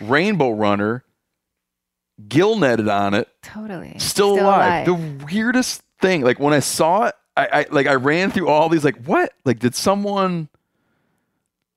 rainbow 0.00 0.50
runner 0.50 1.04
gill 2.28 2.56
netted 2.56 2.88
on 2.88 3.14
it. 3.14 3.28
Totally. 3.42 3.94
Still, 3.98 4.34
Still 4.36 4.46
alive. 4.46 4.86
alive. 4.88 5.18
The 5.18 5.24
weirdest 5.34 5.82
thing. 6.00 6.22
Like 6.22 6.38
when 6.38 6.54
I 6.54 6.60
saw 6.60 7.06
it, 7.06 7.14
I, 7.36 7.46
I 7.52 7.66
like 7.70 7.86
I 7.86 7.94
ran 7.94 8.30
through 8.30 8.48
all 8.48 8.68
these 8.68 8.84
like 8.84 9.04
what? 9.04 9.32
Like 9.44 9.58
did 9.58 9.74
someone 9.74 10.48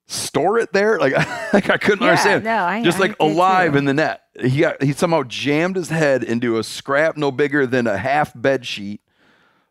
store 0.05 0.59
it 0.59 0.71
there? 0.73 0.99
Like, 0.99 1.13
like 1.53 1.69
I 1.69 1.77
couldn't 1.77 2.01
Yeah, 2.03 2.09
understand. 2.11 2.43
no, 2.43 2.57
I- 2.63 2.83
Just 2.83 2.99
like 2.99 3.17
did 3.17 3.23
alive 3.31 3.71
too. 3.73 3.77
in 3.79 3.85
the 3.85 3.93
net. 3.93 4.21
He 4.39 4.59
got 4.59 4.81
he 4.83 4.93
somehow 4.93 5.23
jammed 5.23 5.75
his 5.75 5.89
head 5.89 6.23
into 6.23 6.57
a 6.59 6.63
scrap 6.63 7.17
no 7.17 7.31
bigger 7.31 7.65
than 7.65 7.87
a 7.87 7.97
half 7.97 8.31
bed 8.39 8.65
sheet 8.65 9.01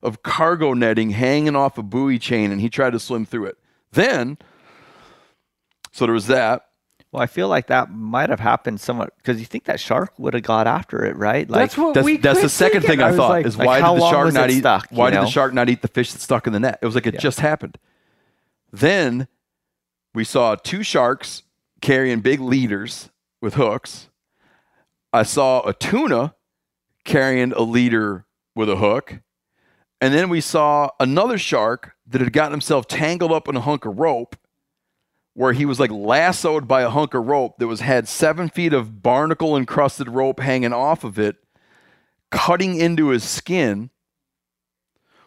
of 0.03 0.23
cargo 0.25 0.75
netting 0.75 1.11
hanging 1.11 1.55
off 1.57 1.79
a 1.79 1.83
buoy 1.83 2.19
chain, 2.19 2.51
and 2.51 2.61
he 2.61 2.69
tried 2.69 2.91
to 2.91 2.99
swim 2.99 3.25
through 3.25 3.47
it. 3.47 3.57
Then, 3.93 4.37
so 5.93 6.05
there 6.05 6.13
was 6.15 6.27
that. 6.27 6.67
Well, 7.13 7.23
I 7.23 7.27
feel 7.27 7.49
like 7.49 7.69
that 7.69 7.91
might 7.91 8.29
have 8.31 8.41
happened 8.41 8.81
somewhat 8.81 9.17
because 9.17 9.39
you 9.41 9.47
think 9.47 9.65
that 9.65 9.81
shark 9.81 10.13
would 10.19 10.35
have 10.35 10.43
got 10.43 10.67
after 10.67 11.05
it, 11.05 11.17
right? 11.17 11.49
Like, 11.49 11.61
That's 11.71 11.79
what 11.79 11.95
That's, 11.95 12.05
we 12.05 12.17
that's 12.19 12.43
the 12.43 12.49
second 12.49 12.83
thinking. 12.83 12.99
thing 12.99 13.03
I, 13.07 13.09
was 13.11 13.17
thought 13.17 13.31
like, 13.31 13.47
is 13.47 13.57
why 13.57 13.81
how 13.81 13.95
did 13.95 14.03
the 14.03 14.11
shark 14.11 14.35
not 14.35 14.51
eat? 14.51 14.59
stuck, 14.61 14.91
you 14.91 14.97
why 14.99 15.11
did 15.11 15.21
the 15.21 15.27
shark 15.27 15.55
not 15.55 15.69
eat 15.71 15.83
the 15.83 15.89
fish 15.89 16.13
that's 16.13 16.25
stuck 16.25 16.47
in 16.47 16.53
the 16.53 16.61
net? 16.61 16.79
It 16.83 16.87
was 16.87 16.95
like 16.95 17.07
it 17.07 17.15
Yeah. 17.15 17.21
just 17.21 17.41
happened. 17.41 17.79
Then 18.73 19.29
we 20.15 20.25
saw 20.25 20.57
two 20.57 20.83
sharks 20.83 21.43
carrying 21.81 22.21
big 22.21 22.41
leaders 22.41 23.11
with 23.41 23.55
hooks. 23.55 24.09
I 25.13 25.23
saw 25.23 25.63
a 25.67 25.73
tuna 25.73 26.35
carrying 27.05 27.53
a 27.53 27.63
leader 27.63 28.27
with 28.55 28.69
a 28.69 28.77
hook. 28.77 29.21
And 30.01 30.13
then 30.13 30.29
we 30.29 30.41
saw 30.43 30.91
another 31.01 31.39
shark 31.39 31.95
that 32.07 32.21
had 32.21 32.33
gotten 32.33 32.51
himself 32.53 32.87
tangled 32.89 33.33
up 33.33 33.49
in 33.49 33.57
a 33.57 33.61
hunk 33.61 33.87
of 33.87 33.99
rope 33.99 34.37
where 35.37 35.53
he 35.53 35.67
was 35.67 35.79
like 35.79 35.91
lassoed 35.91 36.67
by 36.67 36.81
a 36.81 36.89
hunk 36.89 37.13
of 37.13 37.27
rope 37.27 37.59
that 37.59 37.67
was 37.67 37.81
had 37.81 38.09
seven 38.09 38.49
feet 38.49 38.73
of 38.73 39.03
barnacle 39.03 39.55
encrusted 39.55 40.09
rope 40.09 40.41
hanging 40.41 40.73
off 40.73 41.05
of 41.05 41.19
it, 41.19 41.37
cutting 42.31 42.77
into 42.81 43.09
his 43.09 43.23
skin. 43.23 43.91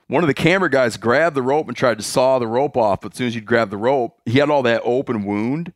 One 0.07 0.23
of 0.23 0.27
the 0.27 0.33
camera 0.33 0.69
guys 0.71 0.97
grabbed 0.97 1.35
the 1.35 1.43
rope 1.43 1.67
and 1.67 1.77
tried 1.77 1.99
to 1.99 2.03
saw 2.03 2.39
the 2.39 2.47
rope 2.47 2.75
off, 2.75 3.01
but 3.01 3.11
as 3.13 3.17
soon 3.19 3.27
as 3.27 3.35
you 3.35 3.41
grab 3.41 3.69
the 3.69 3.77
rope, 3.77 4.19
he 4.25 4.39
had 4.39 4.49
all 4.49 4.63
that 4.63 4.81
open 4.83 5.23
wound. 5.23 5.73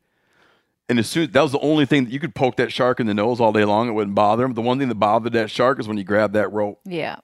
And 0.88 0.98
as 0.98 1.08
soon 1.08 1.22
as 1.24 1.30
that 1.30 1.40
was 1.42 1.52
the 1.52 1.60
only 1.60 1.86
thing 1.86 2.04
that 2.04 2.12
you 2.12 2.18
could 2.18 2.34
poke 2.34 2.56
that 2.56 2.72
shark 2.72 2.98
in 2.98 3.06
the 3.06 3.14
nose 3.14 3.40
all 3.40 3.52
day 3.52 3.64
long, 3.64 3.88
it 3.88 3.92
wouldn't 3.92 4.16
bother 4.16 4.44
him. 4.44 4.54
The 4.54 4.60
one 4.62 4.80
thing 4.80 4.88
that 4.88 4.96
bothered 4.96 5.32
that 5.34 5.50
shark 5.50 5.78
is 5.78 5.86
when 5.86 5.96
you 5.96 6.02
grab 6.04 6.32
that 6.32 6.52
rope, 6.52 6.80
Yeah. 6.84 7.16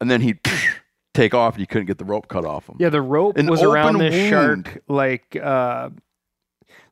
and 0.00 0.10
then 0.10 0.20
he'd 0.20 0.38
take 1.14 1.32
off, 1.32 1.54
and 1.54 1.60
you 1.62 1.66
couldn't 1.66 1.86
get 1.86 1.96
the 1.96 2.04
rope 2.04 2.28
cut 2.28 2.44
off 2.44 2.68
him. 2.68 2.76
Yeah, 2.78 2.90
the 2.90 3.00
rope 3.02 3.38
An 3.38 3.46
was 3.46 3.62
around 3.62 3.96
open 3.96 4.10
this 4.10 4.30
wound. 4.30 4.66
shark 4.66 4.82
like 4.88 5.34
uh 5.36 5.88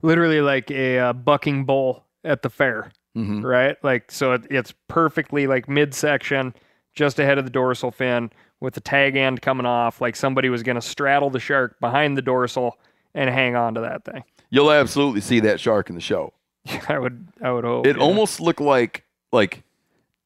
literally 0.02 0.40
like 0.40 0.70
a 0.70 0.98
uh, 0.98 1.12
bucking 1.12 1.64
bull 1.64 2.04
at 2.24 2.42
the 2.42 2.50
fair, 2.50 2.90
Mhm. 3.16 3.42
right? 3.44 3.76
Like 3.82 4.10
so 4.10 4.32
it, 4.34 4.46
it's 4.50 4.72
perfectly 4.88 5.46
like 5.46 5.68
midsection 5.68 6.54
just 6.94 7.18
ahead 7.18 7.38
of 7.38 7.44
the 7.44 7.50
dorsal 7.50 7.90
fin 7.90 8.30
with 8.60 8.74
the 8.74 8.80
tag 8.80 9.16
end 9.16 9.40
coming 9.40 9.64
off 9.66 10.00
like 10.00 10.14
somebody 10.16 10.48
was 10.50 10.62
going 10.62 10.74
to 10.76 10.82
straddle 10.82 11.30
the 11.30 11.40
shark 11.40 11.78
behind 11.80 12.16
the 12.16 12.22
dorsal 12.22 12.78
and 13.14 13.30
hang 13.30 13.56
on 13.56 13.74
to 13.74 13.80
that 13.80 14.04
thing. 14.04 14.22
You'll 14.50 14.70
absolutely 14.70 15.20
see 15.22 15.40
that 15.40 15.60
shark 15.60 15.88
in 15.88 15.94
the 15.94 16.00
show. 16.00 16.32
I 16.88 16.98
would 16.98 17.26
I 17.42 17.50
would 17.52 17.64
hope. 17.64 17.86
It 17.86 17.96
yeah. 17.96 18.02
almost 18.02 18.40
looked 18.40 18.60
like 18.60 19.04
like 19.32 19.62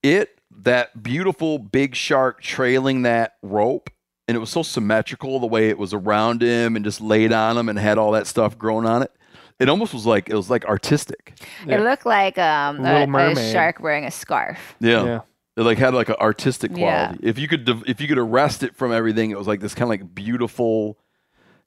it 0.02 0.38
that 0.62 1.02
beautiful 1.02 1.58
big 1.58 1.94
shark 1.94 2.40
trailing 2.42 3.02
that 3.02 3.34
rope, 3.42 3.90
and 4.28 4.36
it 4.36 4.40
was 4.40 4.50
so 4.50 4.62
symmetrical 4.62 5.38
the 5.40 5.46
way 5.46 5.68
it 5.68 5.78
was 5.78 5.92
around 5.94 6.42
him 6.42 6.76
and 6.76 6.84
just 6.84 7.00
laid 7.00 7.32
on 7.32 7.56
him 7.58 7.68
and 7.68 7.78
had 7.78 7.98
all 7.98 8.12
that 8.12 8.26
stuff 8.26 8.56
growing 8.58 8.86
on 8.86 9.02
it. 9.02 9.12
It 9.60 9.68
almost 9.68 9.94
was 9.94 10.04
like 10.04 10.28
it 10.28 10.34
was 10.34 10.50
like 10.50 10.64
artistic. 10.64 11.38
Yeah. 11.66 11.76
It 11.76 11.84
looked 11.84 12.06
like 12.06 12.38
um, 12.38 12.82
Little 12.82 13.16
a, 13.16 13.32
a 13.32 13.52
shark 13.52 13.80
wearing 13.80 14.04
a 14.04 14.10
scarf. 14.10 14.74
Yeah. 14.80 15.04
Yeah. 15.04 15.20
It 15.56 15.62
like 15.62 15.78
had 15.78 15.94
like 15.94 16.08
an 16.08 16.16
artistic 16.20 16.72
Yeah. 16.74 17.06
quality. 17.06 17.26
If 17.28 17.38
you 17.38 17.46
could 17.46 17.64
div- 17.64 17.84
if 17.86 18.00
you 18.00 18.08
could 18.08 18.18
arrest 18.18 18.62
it 18.64 18.74
from 18.74 18.92
everything, 18.92 19.30
it 19.30 19.38
was 19.38 19.46
like 19.46 19.60
this 19.60 19.74
kind 19.74 19.84
of 19.84 19.90
like 19.90 20.14
beautiful 20.14 20.98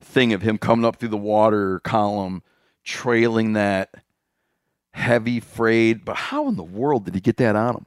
thing 0.01 0.33
of 0.33 0.41
him 0.41 0.57
coming 0.57 0.85
up 0.85 0.97
through 0.97 1.09
the 1.09 1.17
water 1.17 1.79
column, 1.79 2.43
trailing 2.83 3.53
that 3.53 3.89
heavy 4.91 5.39
frayed. 5.39 6.03
But 6.03 6.17
how 6.17 6.49
in 6.49 6.57
the 6.57 6.63
world 6.63 7.05
did 7.05 7.15
he 7.15 7.21
get 7.21 7.37
that 7.37 7.55
on 7.55 7.75
him? 7.75 7.85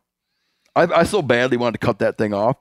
I, 0.74 0.82
I 1.00 1.02
so 1.02 1.20
badly 1.20 1.56
wanted 1.58 1.78
to 1.80 1.86
cut 1.86 1.98
that 1.98 2.16
thing 2.16 2.32
off, 2.32 2.56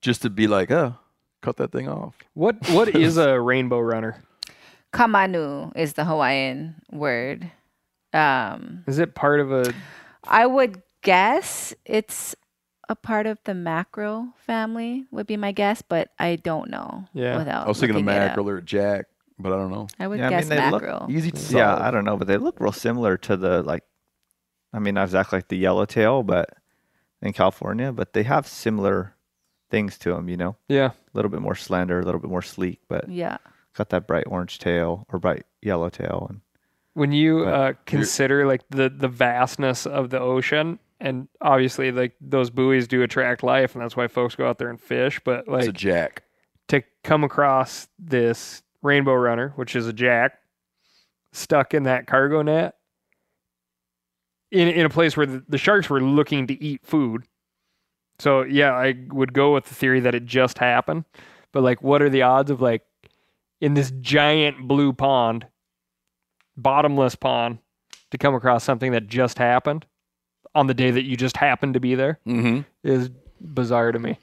just 0.00 0.22
to 0.22 0.30
be 0.30 0.46
like, 0.46 0.70
oh, 0.70 0.94
cut 1.42 1.56
that 1.58 1.72
thing 1.72 1.88
off. 1.88 2.14
What 2.32 2.56
what 2.70 2.88
is 2.96 3.18
a 3.18 3.38
rainbow 3.40 3.80
runner? 3.80 4.22
Kamanu 4.92 5.72
is 5.76 5.94
the 5.94 6.04
Hawaiian 6.04 6.76
word. 6.90 7.50
Um, 8.12 8.84
Is 8.86 8.98
it 8.98 9.14
part 9.14 9.40
of 9.40 9.52
a 9.52 9.72
I 10.24 10.46
would 10.46 10.82
guess 11.02 11.74
it's 11.84 12.34
a 12.88 12.96
part 12.96 13.26
of 13.26 13.38
the 13.44 13.54
mackerel 13.54 14.28
family 14.38 15.06
would 15.10 15.26
be 15.26 15.36
my 15.36 15.52
guess, 15.52 15.82
but 15.82 16.08
I 16.18 16.36
don't 16.36 16.70
know. 16.70 17.04
Yeah. 17.12 17.36
Without 17.38 17.66
I 17.66 17.68
was 17.68 17.78
thinking 17.78 17.96
of 17.96 18.04
looking 18.04 18.06
mackerel 18.06 18.48
or 18.48 18.60
jack, 18.60 19.06
but 19.38 19.52
I 19.52 19.56
don't 19.56 19.70
know. 19.70 19.88
I 19.98 20.06
would 20.06 20.18
Yeah, 20.18 20.28
I 20.28 20.30
mean, 20.30 20.38
guess 20.38 20.48
they 20.48 20.70
look 20.70 20.82
mackerel. 20.82 21.06
Easy 21.10 21.30
to 21.30 21.56
yeah. 21.56 21.76
I 21.76 21.90
don't 21.90 22.04
know, 22.04 22.16
but 22.16 22.28
they 22.28 22.36
look 22.38 22.60
real 22.60 22.72
similar 22.72 23.16
to 23.18 23.36
the 23.36 23.62
like. 23.62 23.82
I 24.72 24.78
mean, 24.78 24.94
not 24.94 25.04
exactly 25.04 25.38
like 25.38 25.48
the 25.48 25.56
yellowtail, 25.56 26.22
but 26.22 26.50
in 27.22 27.32
California, 27.32 27.92
but 27.92 28.12
they 28.12 28.22
have 28.24 28.46
similar 28.46 29.14
things 29.70 29.98
to 29.98 30.12
them, 30.14 30.28
you 30.28 30.36
know. 30.36 30.56
Yeah. 30.68 30.90
A 30.90 30.94
little 31.14 31.30
bit 31.30 31.40
more 31.40 31.54
slender, 31.54 31.98
a 32.00 32.04
little 32.04 32.20
bit 32.20 32.30
more 32.30 32.42
sleek, 32.42 32.80
but 32.88 33.08
Yeah. 33.08 33.38
Got 33.76 33.90
that 33.90 34.06
bright 34.06 34.24
orange 34.26 34.58
tail 34.58 35.06
or 35.12 35.18
bright 35.18 35.44
yellow 35.62 35.88
tail 35.90 36.26
and 36.30 36.40
When 36.94 37.12
you 37.12 37.44
But 37.44 37.54
uh, 37.54 37.72
consider 37.86 38.46
like 38.46 38.62
the 38.70 38.88
the 38.88 39.08
vastness 39.08 39.86
of 39.86 40.10
the 40.10 40.18
ocean, 40.20 40.78
and 41.00 41.28
obviously 41.40 41.92
like 41.92 42.14
those 42.20 42.50
buoys 42.50 42.88
do 42.88 43.02
attract 43.02 43.42
life, 43.42 43.74
and 43.74 43.82
that's 43.82 43.96
why 43.96 44.08
folks 44.08 44.34
go 44.34 44.48
out 44.48 44.58
there 44.58 44.70
and 44.70 44.80
fish. 44.80 45.20
But 45.24 45.40
It's 45.40 45.48
like 45.48 45.68
a 45.68 45.72
jack. 45.72 46.22
to 46.68 46.82
come 47.04 47.22
across 47.24 47.88
this 47.98 48.62
rainbow 48.82 49.14
runner, 49.14 49.52
which 49.56 49.76
is 49.76 49.86
a 49.86 49.92
jack, 49.92 50.38
stuck 51.32 51.74
in 51.74 51.82
that 51.84 52.06
cargo 52.06 52.40
net, 52.42 52.76
in 54.50 54.68
in 54.68 54.86
a 54.86 54.90
place 54.90 55.16
where 55.16 55.26
the, 55.26 55.44
the 55.48 55.58
sharks 55.58 55.90
were 55.90 56.00
looking 56.00 56.46
to 56.46 56.62
eat 56.62 56.80
food. 56.84 57.24
So 58.18 58.42
yeah, 58.42 58.72
I 58.72 58.94
would 59.08 59.32
go 59.34 59.52
with 59.52 59.66
the 59.66 59.74
theory 59.74 60.00
that 60.00 60.14
it 60.14 60.24
just 60.24 60.58
happened. 60.58 61.04
But 61.52 61.62
like, 61.62 61.82
what 61.82 62.00
are 62.00 62.08
the 62.08 62.22
odds 62.22 62.50
of 62.50 62.60
like 62.62 62.82
in 63.60 63.74
this 63.74 63.92
giant 64.00 64.66
blue 64.68 64.92
pond, 64.92 65.46
bottomless 66.56 67.14
pond, 67.14 67.58
to 68.10 68.18
come 68.18 68.34
across 68.34 68.64
something 68.64 68.92
that 68.92 69.06
just 69.06 69.38
happened 69.38 69.86
on 70.54 70.66
the 70.66 70.74
day 70.74 70.90
that 70.90 71.04
you 71.04 71.16
just 71.16 71.36
happened 71.36 71.74
to 71.74 71.80
be 71.80 71.94
there? 71.94 72.20
Mm-hmm. 72.26 72.60
Is 72.82 73.10
bizarre 73.40 73.92
to 73.92 73.98
me. 73.98 74.18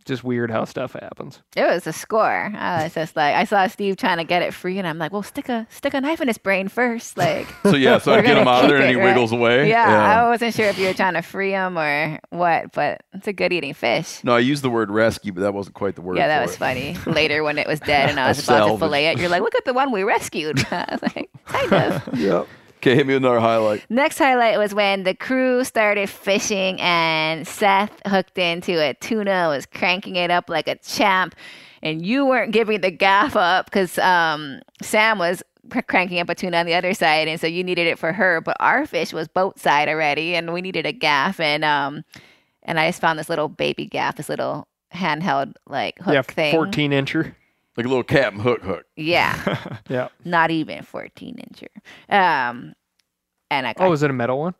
Like, 0.00 0.06
just 0.06 0.24
weird 0.24 0.50
how 0.50 0.64
stuff 0.64 0.92
happens. 0.94 1.40
It 1.56 1.62
was 1.62 1.86
a 1.86 1.92
score. 1.92 2.52
I 2.56 2.84
was 2.84 2.94
just 2.94 3.16
like, 3.16 3.34
I 3.34 3.44
saw 3.44 3.66
Steve 3.66 3.96
trying 3.96 4.18
to 4.18 4.24
get 4.24 4.42
it 4.42 4.54
free, 4.54 4.78
and 4.78 4.86
I'm 4.86 4.98
like, 4.98 5.12
well, 5.12 5.22
stick 5.22 5.48
a 5.48 5.66
stick 5.70 5.94
a 5.94 6.00
knife 6.00 6.20
in 6.20 6.28
his 6.28 6.38
brain 6.38 6.68
first, 6.68 7.16
like. 7.16 7.46
So 7.70 7.76
yeah, 7.76 7.98
so 7.98 8.12
I 8.14 8.22
get 8.22 8.36
him 8.36 8.48
out 8.48 8.64
of 8.64 8.70
there 8.70 8.78
keep 8.78 8.86
and 8.86 8.96
he 8.96 9.00
right? 9.00 9.12
wiggles 9.12 9.32
away. 9.32 9.68
Yeah, 9.68 9.86
I 9.86 10.28
wasn't 10.28 10.54
sure 10.54 10.66
if 10.66 10.78
you 10.78 10.86
were 10.86 10.94
trying 10.94 11.14
to 11.14 11.22
free 11.22 11.52
him 11.52 11.78
or 11.78 12.18
what, 12.30 12.72
but 12.72 13.02
it's 13.12 13.28
a 13.28 13.32
good 13.32 13.52
eating 13.52 13.74
fish. 13.74 14.24
No, 14.24 14.34
I 14.34 14.40
used 14.40 14.62
the 14.64 14.70
word 14.70 14.90
rescue, 14.90 15.32
but 15.32 15.42
that 15.42 15.54
wasn't 15.54 15.74
quite 15.76 15.94
the 15.94 16.00
word. 16.02 16.16
yeah, 16.16 16.26
that 16.28 16.38
for 16.38 16.46
was 16.46 16.54
it. 16.54 16.58
funny. 16.58 16.96
Later, 17.06 17.44
when 17.44 17.58
it 17.58 17.66
was 17.68 17.78
dead 17.80 18.10
and 18.10 18.18
I 18.18 18.28
was 18.28 18.42
about 18.42 18.68
to 18.68 18.78
fillet 18.78 19.08
it, 19.08 19.18
you're 19.18 19.28
like, 19.28 19.42
look 19.42 19.54
at 19.54 19.64
the 19.64 19.74
one 19.74 19.92
we 19.92 20.02
rescued. 20.02 20.64
I 20.70 20.86
was 20.90 21.02
like, 21.02 21.30
kind 21.46 21.72
of. 21.92 22.18
Yep. 22.18 22.48
Okay, 22.80 22.94
hit 22.94 23.06
me 23.06 23.12
with 23.12 23.22
another 23.22 23.40
highlight. 23.40 23.84
Next 23.90 24.16
highlight 24.16 24.56
was 24.56 24.74
when 24.74 25.02
the 25.02 25.14
crew 25.14 25.64
started 25.64 26.08
fishing 26.08 26.80
and 26.80 27.46
Seth 27.46 27.92
hooked 28.06 28.38
into 28.38 28.80
a 28.82 28.94
tuna, 28.94 29.48
was 29.50 29.66
cranking 29.66 30.16
it 30.16 30.30
up 30.30 30.48
like 30.48 30.66
a 30.66 30.76
champ, 30.76 31.34
and 31.82 32.04
you 32.04 32.24
weren't 32.24 32.52
giving 32.52 32.80
the 32.80 32.90
gaff 32.90 33.36
up 33.36 33.66
because 33.66 33.98
um, 33.98 34.62
Sam 34.80 35.18
was 35.18 35.42
cr- 35.68 35.80
cranking 35.82 36.20
up 36.20 36.30
a 36.30 36.34
tuna 36.34 36.56
on 36.56 36.64
the 36.64 36.72
other 36.72 36.94
side, 36.94 37.28
and 37.28 37.38
so 37.38 37.46
you 37.46 37.62
needed 37.62 37.86
it 37.86 37.98
for 37.98 38.14
her. 38.14 38.40
But 38.40 38.56
our 38.60 38.86
fish 38.86 39.12
was 39.12 39.28
boat 39.28 39.58
side 39.58 39.90
already, 39.90 40.34
and 40.34 40.50
we 40.54 40.62
needed 40.62 40.86
a 40.86 40.92
gaff, 40.92 41.38
and 41.38 41.62
um, 41.66 42.02
and 42.62 42.80
I 42.80 42.88
just 42.88 43.02
found 43.02 43.18
this 43.18 43.28
little 43.28 43.48
baby 43.48 43.84
gaff, 43.84 44.16
this 44.16 44.30
little 44.30 44.68
handheld 44.94 45.52
like 45.66 45.98
hook 45.98 46.14
yeah, 46.14 46.22
thing. 46.22 46.54
14 46.54 46.92
incher. 46.92 47.34
Like 47.80 47.86
a 47.86 47.88
little 47.88 48.04
Captain 48.04 48.40
Hook 48.40 48.60
hook. 48.62 48.84
Yeah, 48.96 49.78
Yeah. 49.88 50.08
not 50.26 50.50
even 50.50 50.82
14 50.82 51.36
incher. 51.36 52.14
Um, 52.14 52.74
and 53.50 53.66
I 53.66 53.72
got 53.72 53.86
Oh, 53.88 53.92
is 53.92 54.02
it 54.02 54.10
a 54.10 54.12
metal 54.12 54.38
one? 54.38 54.54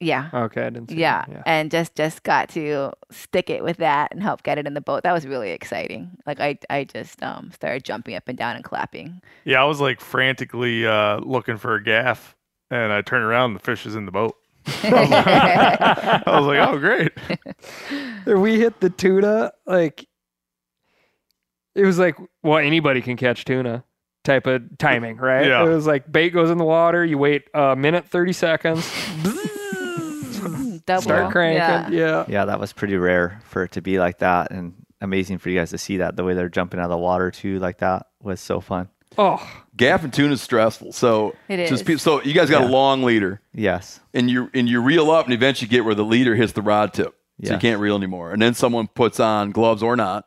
yeah. 0.00 0.28
Okay, 0.34 0.66
I 0.66 0.70
didn't 0.70 0.90
see 0.90 0.96
yeah, 0.96 1.24
that. 1.24 1.32
Yeah. 1.32 1.42
and 1.46 1.70
just 1.70 1.94
just 1.96 2.22
got 2.24 2.50
to 2.50 2.92
stick 3.10 3.48
it 3.48 3.64
with 3.64 3.78
that 3.78 4.12
and 4.12 4.22
help 4.22 4.42
get 4.42 4.58
it 4.58 4.66
in 4.66 4.74
the 4.74 4.82
boat 4.82 5.02
that 5.04 5.12
was 5.12 5.26
really 5.26 5.50
exciting 5.50 6.10
like 6.26 6.38
i 6.40 6.56
i 6.70 6.84
just 6.84 7.20
um 7.22 7.50
started 7.52 7.84
jumping 7.84 8.14
up 8.14 8.28
and 8.28 8.36
down 8.36 8.54
and 8.54 8.64
clapping 8.64 9.20
Yeah, 9.44 9.62
I 9.62 9.64
was 9.64 9.80
like 9.80 10.00
frantically 10.00 10.86
uh, 10.86 11.20
looking 11.20 11.56
for 11.56 11.74
a 11.74 11.82
gaff, 11.82 12.36
and 12.70 12.92
I 12.92 13.00
turned 13.00 13.24
around, 13.24 13.52
and 13.52 13.56
the 13.56 13.64
fish 13.64 13.86
is 13.86 13.94
in 13.96 14.04
the 14.04 14.12
boat. 14.12 14.36
I 14.66 16.22
was 16.26 16.44
like, 16.46 16.58
oh, 16.68 16.78
great. 16.78 17.12
If 18.26 18.38
we 18.38 18.58
hit 18.60 18.78
the 18.80 18.90
tuna, 18.90 19.52
like 19.66 20.06
it 21.74 21.84
was 21.84 21.98
like 21.98 22.16
well, 22.42 22.58
anybody 22.58 23.00
can 23.02 23.16
catch 23.16 23.44
tuna 23.44 23.84
type 24.24 24.46
of 24.46 24.62
timing, 24.78 25.16
right? 25.16 25.46
Yeah. 25.46 25.64
It 25.64 25.68
was 25.68 25.86
like 25.86 26.10
bait 26.10 26.30
goes 26.30 26.50
in 26.50 26.58
the 26.58 26.64
water, 26.64 27.04
you 27.04 27.18
wait 27.18 27.44
a 27.54 27.74
minute 27.76 28.06
thirty 28.06 28.32
seconds, 28.32 28.84
Double. 30.86 31.02
start 31.02 31.32
cranking. 31.32 31.58
Yeah. 31.58 31.88
Yeah. 31.90 32.24
yeah, 32.28 32.44
that 32.46 32.58
was 32.60 32.72
pretty 32.72 32.96
rare 32.96 33.40
for 33.44 33.64
it 33.64 33.72
to 33.72 33.82
be 33.82 33.98
like 33.98 34.18
that 34.18 34.50
and 34.50 34.74
amazing 35.00 35.38
for 35.38 35.50
you 35.50 35.58
guys 35.58 35.70
to 35.70 35.78
see 35.78 35.98
that 35.98 36.16
the 36.16 36.24
way 36.24 36.34
they're 36.34 36.48
jumping 36.48 36.80
out 36.80 36.84
of 36.84 36.90
the 36.90 36.96
water 36.98 37.30
too 37.30 37.58
like 37.58 37.78
that 37.78 38.06
was 38.22 38.40
so 38.40 38.60
fun. 38.60 38.88
Oh, 39.16 39.40
Gaff 39.76 40.04
and 40.04 40.12
tuna 40.12 40.34
is 40.34 40.42
stressful. 40.42 40.92
So 40.92 41.34
it 41.48 41.58
is. 41.58 41.82
just 41.82 42.02
so 42.04 42.22
you 42.22 42.34
guys 42.34 42.50
got 42.50 42.62
a 42.62 42.66
long 42.66 43.02
leader, 43.02 43.40
Yes. 43.54 44.00
and 44.12 44.30
you 44.30 44.50
and 44.54 44.68
you 44.68 44.80
reel 44.82 45.10
up, 45.10 45.24
and 45.24 45.34
eventually 45.34 45.68
get 45.68 45.84
where 45.84 45.94
the 45.94 46.04
leader 46.04 46.34
hits 46.34 46.52
the 46.52 46.62
rod 46.62 46.92
tip, 46.92 47.14
so 47.42 47.54
you 47.54 47.58
can't 47.58 47.80
reel 47.80 47.96
anymore. 47.96 48.32
And 48.32 48.40
then 48.42 48.54
someone 48.54 48.86
puts 48.86 49.18
on 49.18 49.50
gloves 49.50 49.82
or 49.82 49.96
not, 49.96 50.26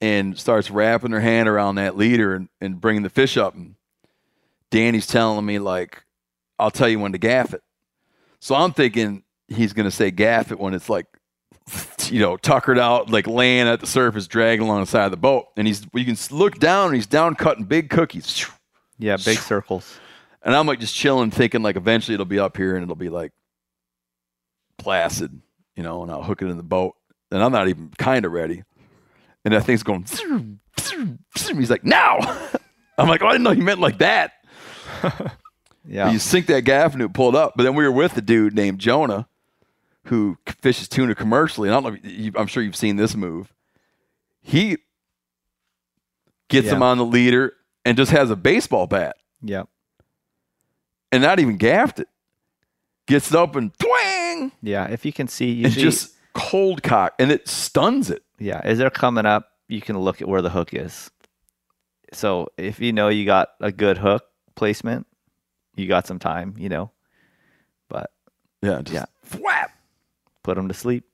and 0.00 0.38
starts 0.38 0.70
wrapping 0.70 1.12
her 1.12 1.20
hand 1.20 1.48
around 1.48 1.76
that 1.76 1.96
leader 1.96 2.34
and, 2.34 2.48
and 2.60 2.80
bringing 2.80 3.02
the 3.02 3.10
fish 3.10 3.36
up. 3.36 3.54
And 3.54 3.74
Danny's 4.70 5.06
telling 5.06 5.44
me 5.44 5.58
like, 5.58 6.04
"I'll 6.58 6.70
tell 6.70 6.88
you 6.88 6.98
when 6.98 7.12
to 7.12 7.18
gaff 7.18 7.54
it." 7.54 7.62
So 8.40 8.54
I'm 8.54 8.72
thinking 8.72 9.24
he's 9.48 9.72
gonna 9.72 9.90
say 9.90 10.10
gaff 10.10 10.52
it 10.52 10.58
when 10.58 10.74
it's 10.74 10.88
like, 10.88 11.06
you 12.08 12.20
know, 12.20 12.36
tuckered 12.36 12.78
out, 12.78 13.10
like 13.10 13.26
laying 13.26 13.66
at 13.66 13.80
the 13.80 13.86
surface, 13.86 14.26
dragging 14.26 14.66
along 14.66 14.80
the 14.80 14.86
side 14.86 15.06
of 15.06 15.10
the 15.10 15.16
boat. 15.16 15.46
And 15.56 15.66
he's 15.66 15.86
you 15.94 16.04
can 16.04 16.16
look 16.36 16.58
down, 16.58 16.86
and 16.86 16.94
he's 16.94 17.06
down 17.06 17.34
cutting 17.34 17.64
big 17.64 17.90
cookies. 17.90 18.46
Yeah, 19.00 19.16
big 19.16 19.38
circles. 19.38 20.00
And 20.42 20.56
I'm 20.56 20.66
like 20.66 20.80
just 20.80 20.94
chilling, 20.94 21.30
thinking 21.30 21.62
like 21.62 21.76
eventually 21.76 22.14
it'll 22.14 22.26
be 22.26 22.40
up 22.40 22.56
here 22.56 22.74
and 22.74 22.82
it'll 22.82 22.96
be 22.96 23.08
like 23.08 23.32
placid, 24.76 25.40
you 25.76 25.82
know, 25.82 26.02
and 26.02 26.10
I'll 26.10 26.22
hook 26.22 26.42
it 26.42 26.46
in 26.46 26.56
the 26.56 26.62
boat. 26.62 26.96
And 27.30 27.42
I'm 27.42 27.52
not 27.52 27.68
even 27.68 27.90
kind 27.98 28.24
of 28.24 28.32
ready. 28.32 28.64
And 29.48 29.54
that 29.54 29.64
thing's 29.64 29.82
going, 29.82 30.04
he's 31.56 31.70
like, 31.70 31.82
now. 31.84 32.18
I'm 32.98 33.08
like, 33.08 33.22
oh, 33.22 33.28
I 33.28 33.32
didn't 33.32 33.44
know 33.44 33.52
you 33.52 33.62
meant 33.62 33.80
like 33.80 33.98
that. 33.98 34.32
Yeah. 35.90 36.10
You 36.10 36.18
sink 36.18 36.48
that 36.48 36.64
gaff 36.64 36.92
and 36.92 37.00
it 37.00 37.14
pulled 37.14 37.34
up. 37.34 37.54
But 37.56 37.62
then 37.62 37.74
we 37.74 37.82
were 37.82 37.90
with 37.90 38.14
a 38.18 38.20
dude 38.20 38.54
named 38.54 38.78
Jonah 38.78 39.26
who 40.04 40.36
fishes 40.60 40.86
tuna 40.86 41.14
commercially. 41.14 41.70
And 41.70 41.74
I 41.74 41.80
don't 41.80 41.94
know, 41.94 41.98
if 42.04 42.18
you, 42.18 42.32
I'm 42.36 42.46
sure 42.46 42.62
you've 42.62 42.76
seen 42.76 42.96
this 42.96 43.16
move. 43.16 43.54
He 44.42 44.76
gets 46.50 46.66
Yeah. 46.66 46.74
him 46.74 46.82
on 46.82 46.98
the 46.98 47.06
leader 47.06 47.54
and 47.86 47.96
just 47.96 48.10
has 48.12 48.30
a 48.30 48.36
baseball 48.36 48.86
bat 48.86 49.16
Yeah. 49.40 49.62
and 51.10 51.22
not 51.22 51.40
even 51.40 51.56
gaffed 51.56 52.00
it. 52.00 52.08
Gets 53.06 53.30
it 53.30 53.36
up 53.36 53.56
and 53.56 53.72
twang, 53.78 54.52
Yeah. 54.60 54.88
If 54.88 55.06
you 55.06 55.12
can 55.14 55.26
see 55.26 55.64
and 55.64 55.72
just 55.72 56.12
cold 56.38 56.82
cock, 56.82 57.14
and 57.18 57.30
it 57.32 57.48
stuns 57.48 58.10
it. 58.10 58.22
Yeah, 58.38 58.60
as 58.62 58.78
they're 58.78 58.90
coming 58.90 59.26
up, 59.26 59.50
you 59.68 59.80
can 59.80 59.98
look 59.98 60.22
at 60.22 60.28
where 60.28 60.42
the 60.42 60.50
hook 60.50 60.72
is. 60.72 61.10
So 62.12 62.48
if 62.56 62.80
you 62.80 62.92
know 62.92 63.08
you 63.08 63.24
got 63.26 63.48
a 63.60 63.72
good 63.72 63.98
hook 63.98 64.24
placement, 64.54 65.06
you 65.76 65.86
got 65.88 66.06
some 66.06 66.18
time, 66.18 66.54
you 66.56 66.68
know. 66.68 66.90
But 67.88 68.10
Yeah, 68.62 68.80
just 68.82 68.94
Yeah. 68.94 69.38
Whap. 69.40 69.72
put 70.42 70.54
them 70.56 70.68
to 70.68 70.74
sleep. 70.74 71.04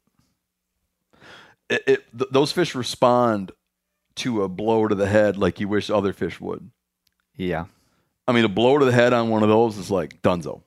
It, 1.69 1.83
it, 1.87 2.05
th- 2.19 2.31
those 2.31 2.53
fish 2.53 2.75
respond 2.75 3.53
to 4.17 4.43
a 4.43 4.49
blow 4.49 4.87
to 4.87 4.95
the 4.95 5.07
head 5.09 5.37
like 5.37 5.59
you 5.61 5.67
wish 5.69 5.91
other 5.91 6.13
fish 6.13 6.41
would. 6.41 6.71
Yeah. 7.37 7.65
I 8.29 8.33
mean, 8.33 8.45
a 8.45 8.49
blow 8.49 8.79
to 8.79 8.85
the 8.85 8.93
head 8.93 9.13
on 9.13 9.31
one 9.31 9.43
of 9.43 9.49
those 9.49 9.77
is 9.79 9.91
like 9.91 10.23
dunzo. 10.23 10.63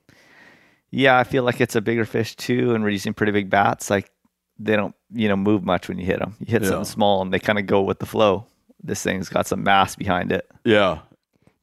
Yeah, 0.90 1.18
I 1.18 1.24
feel 1.24 1.42
like 1.44 1.60
it's 1.60 1.76
a 1.76 1.80
bigger 1.80 2.04
fish 2.04 2.34
too, 2.36 2.74
and 2.74 2.82
we're 2.82 2.90
using 2.90 3.14
pretty 3.14 3.32
big 3.32 3.48
bats. 3.50 3.90
Like 3.90 4.10
they 4.58 4.76
don't, 4.76 4.94
you 5.12 5.28
know, 5.28 5.36
move 5.36 5.62
much 5.64 5.88
when 5.88 5.98
you 5.98 6.04
hit 6.06 6.18
them. 6.18 6.34
You 6.40 6.46
hit 6.46 6.62
Yeah. 6.62 6.68
something 6.70 6.84
small, 6.84 7.22
and 7.22 7.32
they 7.32 7.38
kind 7.38 7.58
of 7.58 7.66
go 7.66 7.82
with 7.82 7.98
the 7.98 8.06
flow. 8.06 8.46
This 8.82 9.02
thing's 9.02 9.28
got 9.28 9.46
some 9.46 9.62
mass 9.64 9.96
behind 9.96 10.30
it. 10.32 10.48
Yeah, 10.64 10.98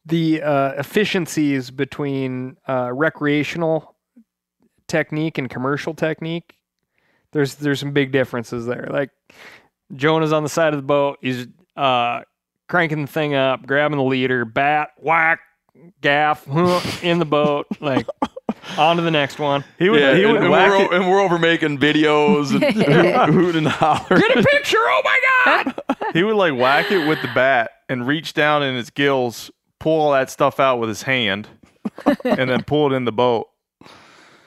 the 0.04 0.42
uh, 0.42 0.72
efficiencies 0.78 1.70
between 1.70 2.56
uh, 2.68 2.90
recreational 2.92 3.94
technique 4.88 5.36
and 5.36 5.50
commercial 5.50 5.94
technique 5.94 6.54
there's 7.32 7.56
there's 7.56 7.80
some 7.80 7.90
big 7.90 8.12
differences 8.12 8.66
there 8.66 8.86
like 8.88 9.10
jonah's 9.96 10.32
on 10.32 10.44
the 10.44 10.48
side 10.48 10.72
of 10.72 10.78
the 10.78 10.86
boat 10.86 11.18
he's 11.20 11.48
uh, 11.76 12.20
cranking 12.68 13.02
the 13.02 13.10
thing 13.10 13.34
up 13.34 13.66
grabbing 13.66 13.98
the 13.98 14.04
leader 14.04 14.44
bat 14.44 14.90
whack 14.98 15.40
gaff 16.02 16.46
in 17.02 17.18
the 17.18 17.24
boat 17.24 17.66
like 17.80 18.06
on 18.76 18.96
to 18.96 19.02
the 19.02 19.10
next 19.10 19.38
one 19.38 19.64
He 19.78 19.88
would, 19.88 20.00
yeah. 20.00 20.14
he 20.14 20.26
would 20.26 20.36
and 20.42 20.50
whack 20.50 20.70
we're, 20.70 20.84
it. 20.84 20.92
and 21.00 21.10
we're 21.10 21.20
over 21.20 21.38
making 21.38 21.78
videos 21.78 22.50
and 22.54 22.62
hoot, 22.74 23.34
hoot 23.34 23.56
and 23.56 23.68
holler. 23.68 24.18
get 24.20 24.36
a 24.36 24.42
picture 24.42 24.78
oh 24.78 25.02
my 25.04 25.20
god 25.44 25.74
He 26.12 26.22
would 26.22 26.36
like 26.36 26.54
whack 26.54 26.90
it 26.90 27.06
with 27.06 27.20
the 27.22 27.28
bat 27.34 27.70
and 27.88 28.06
reach 28.06 28.32
down 28.34 28.62
in 28.62 28.74
his 28.74 28.90
gills, 28.90 29.50
pull 29.78 30.00
all 30.00 30.12
that 30.12 30.30
stuff 30.30 30.58
out 30.58 30.78
with 30.78 30.88
his 30.88 31.02
hand, 31.02 31.48
and 32.24 32.48
then 32.50 32.62
pull 32.64 32.92
it 32.92 32.96
in 32.96 33.04
the 33.04 33.12
boat. 33.12 33.48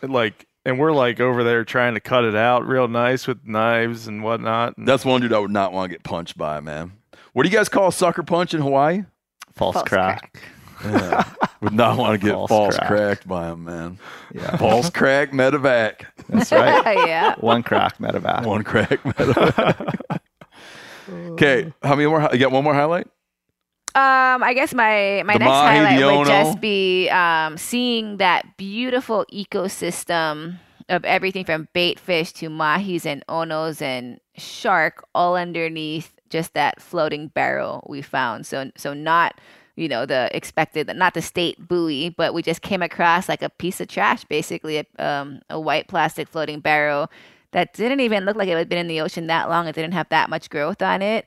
And, 0.01 0.11
like, 0.11 0.47
and 0.65 0.79
we're 0.79 0.91
like 0.93 1.19
over 1.19 1.43
there 1.43 1.63
trying 1.63 1.93
to 1.93 1.99
cut 1.99 2.23
it 2.23 2.35
out 2.35 2.65
real 2.67 2.87
nice 2.87 3.27
with 3.27 3.45
knives 3.45 4.07
and 4.07 4.23
whatnot. 4.23 4.77
And 4.77 4.87
That's 4.87 5.05
one 5.05 5.21
dude 5.21 5.31
I 5.33 5.39
would 5.39 5.51
not 5.51 5.71
want 5.73 5.89
to 5.91 5.95
get 5.95 6.03
punched 6.03 6.37
by, 6.37 6.59
man. 6.59 6.93
What 7.33 7.43
do 7.43 7.49
you 7.49 7.55
guys 7.55 7.69
call 7.69 7.91
sucker 7.91 8.23
punch 8.23 8.53
in 8.53 8.61
Hawaii? 8.61 9.03
False, 9.53 9.75
False 9.75 9.87
crack. 9.87 10.41
Would 11.61 11.73
not 11.73 11.97
want 11.97 12.19
to 12.21 12.25
get 12.25 12.33
False 12.33 12.49
false, 12.49 12.77
crack. 12.77 12.87
cracked 12.87 13.27
by 13.27 13.49
him, 13.51 13.65
man. 13.65 13.99
Yeah, 14.33 14.55
False 14.57 14.89
crack, 14.89 15.31
medevac. 15.31 16.05
that's 16.29 16.51
right. 16.51 16.83
yeah 17.07 17.35
One 17.39 17.63
crack, 17.63 17.97
medevac. 17.97 18.45
One 18.45 18.63
crack, 18.63 19.01
medevac. 19.03 20.19
Okay, 21.09 21.73
how 21.81 21.95
many 21.95 22.07
more? 22.07 22.29
You 22.31 22.37
got 22.39 22.51
one 22.51 22.63
more 22.63 22.73
highlight? 22.73 23.07
Um, 23.95 24.43
I 24.43 24.53
guess 24.53 24.73
my 24.73 25.23
my 25.25 25.33
The 25.33 25.39
next 25.39 25.49
Mahi, 25.49 25.77
highlight 25.77 25.99
the 25.99 26.05
would 26.05 26.13
Ono. 26.13 26.25
just 26.25 26.61
be 26.61 27.09
um, 27.09 27.57
seeing 27.57 28.17
that 28.17 28.55
beautiful 28.57 29.25
ecosystem 29.33 30.59
of 30.87 31.03
everything 31.05 31.43
from 31.45 31.67
bait 31.73 31.99
fish 31.99 32.31
to 32.33 32.49
mahis 32.49 33.05
and 33.05 33.23
onos 33.27 33.81
and 33.81 34.19
shark 34.37 35.03
all 35.15 35.35
underneath 35.35 36.13
just 36.29 36.53
that 36.53 36.81
floating 36.81 37.27
barrel 37.29 37.85
we 37.89 38.01
found. 38.03 38.45
So 38.45 38.69
so 38.77 38.93
not 38.93 39.39
you 39.79 39.87
know 39.87 40.05
the 40.05 40.29
expected 40.35 40.93
not 40.95 41.13
the 41.13 41.21
state 41.21 41.67
buoy, 41.67 42.09
but 42.09 42.33
we 42.33 42.41
just 42.41 42.61
came 42.61 42.81
across 42.81 43.29
like 43.29 43.41
a 43.41 43.49
piece 43.49 43.79
of 43.79 43.87
trash, 43.87 44.25
basically 44.25 44.77
a, 44.77 44.85
um, 45.03 45.41
a 45.49 45.59
white 45.59 45.87
plastic 45.87 46.27
floating 46.27 46.59
barrel 46.59 47.09
that 47.51 47.73
didn't 47.73 48.01
even 48.01 48.25
look 48.25 48.35
like 48.35 48.49
it 48.49 48.57
had 48.57 48.67
been 48.67 48.77
in 48.77 48.87
the 48.87 48.99
ocean 48.99 49.27
that 49.27 49.49
long. 49.49 49.67
It 49.67 49.75
didn't 49.75 49.93
have 49.93 50.09
that 50.09 50.29
much 50.29 50.49
growth 50.49 50.81
on 50.81 51.01
it, 51.01 51.25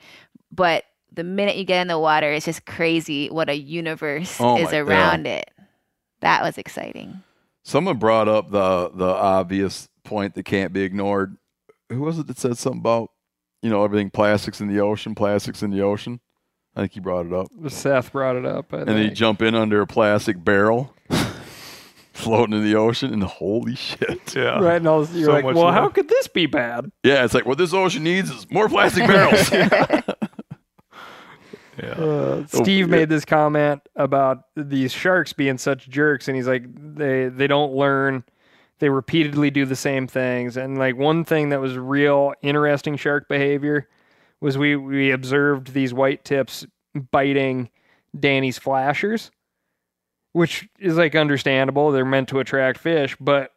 but 0.51 0.85
the 1.11 1.25
minute 1.25 1.57
you 1.57 1.65
get 1.65 1.81
in 1.81 1.89
the 1.89 1.99
water, 1.99 2.31
it's 2.31 2.45
just 2.45 2.67
crazy 2.67 3.29
what 3.29 3.49
a 3.49 3.57
universe 3.57 4.37
Oh 4.39 4.59
is 4.59 4.73
around 4.73 5.27
it. 5.27 5.51
That 6.21 6.43
was 6.43 6.59
exciting. 6.59 7.23
Someone 7.65 7.97
brought 7.97 8.29
up 8.29 8.51
the 8.51 8.91
the 8.91 9.09
obvious 9.09 9.89
point 10.05 10.35
that 10.35 10.45
can't 10.45 10.75
be 10.75 10.83
ignored. 10.83 11.39
Who 11.89 12.03
was 12.03 12.19
it 12.19 12.27
that 12.27 12.39
said 12.39 12.59
something 12.59 12.81
about 12.81 13.11
you 13.63 13.71
know 13.71 13.83
everything 13.83 14.11
plastics 14.11 14.61
in 14.61 14.69
the 14.69 14.81
ocean, 14.81 15.15
plastics 15.15 15.63
in 15.63 15.71
the 15.71 15.81
ocean? 15.81 16.21
I 16.77 16.81
think 16.81 16.93
he 16.93 17.01
brought 17.01 17.27
it 17.27 17.33
up. 17.33 17.49
Seth 17.69 18.13
brought 18.13 18.37
it 18.37 18.47
up. 18.47 18.73
I 18.73 18.79
and 18.79 18.89
then 18.89 18.97
you 18.99 19.05
think. 19.09 19.17
jump 19.17 19.43
in 19.43 19.55
under 19.55 19.81
a 19.83 19.87
plastic 19.87 20.43
barrel, 20.43 20.95
floating 22.13 22.55
in 22.57 22.65
the 22.65 22.75
ocean, 22.77 23.13
and 23.13 23.23
holy 23.23 23.75
shit! 23.75 24.35
Yeah. 24.35 24.59
Right, 24.59 24.77
and 24.77 24.89
I 24.89 24.97
was, 24.97 25.15
you're 25.15 25.27
So 25.27 25.33
like, 25.33 25.45
much 25.45 25.55
well, 25.55 25.65
love. 25.65 25.75
how 25.75 25.89
could 25.89 26.09
this 26.09 26.29
be 26.29 26.47
bad? 26.47 26.91
Yeah, 27.05 27.25
it's 27.25 27.35
like 27.35 27.45
what 27.47 27.59
this 27.59 27.75
ocean 27.75 28.03
needs 28.05 28.31
is 28.31 28.51
more 28.51 28.69
plastic 28.69 29.07
barrels. 29.07 29.51
Uh, 31.83 32.45
Steve 32.47 32.89
made 32.89 33.09
this 33.09 33.25
comment 33.25 33.81
about 33.97 34.45
these 34.55 34.93
sharks 34.93 35.33
being 35.33 35.57
such 35.59 35.89
jerks, 35.89 36.29
and 36.29 36.37
he's 36.37 36.47
like, 36.47 36.65
they 36.95 37.29
they 37.29 37.47
don't 37.47 37.73
learn. 37.73 38.23
They 38.79 38.89
repeatedly 38.91 39.51
do 39.51 39.65
the 39.65 39.75
same 39.75 40.07
things, 40.07 40.57
and 40.57 40.77
like 40.79 40.97
one 40.97 41.25
thing 41.25 41.49
that 41.49 41.61
was 41.61 41.77
real 41.79 42.35
interesting 42.43 42.97
shark 42.97 43.27
behavior 43.27 43.89
was 44.43 44.59
we 44.59 44.77
we 44.77 45.11
observed 45.11 45.73
these 45.73 45.95
white 45.95 46.25
tips 46.25 46.67
biting 47.11 47.71
Danny's 48.19 48.59
flashers, 48.59 49.31
which 50.33 50.69
is 50.79 50.97
like 50.97 51.15
understandable. 51.15 51.91
They're 51.91 52.05
meant 52.05 52.29
to 52.31 52.41
attract 52.41 52.79
fish, 52.79 53.17
but 53.19 53.53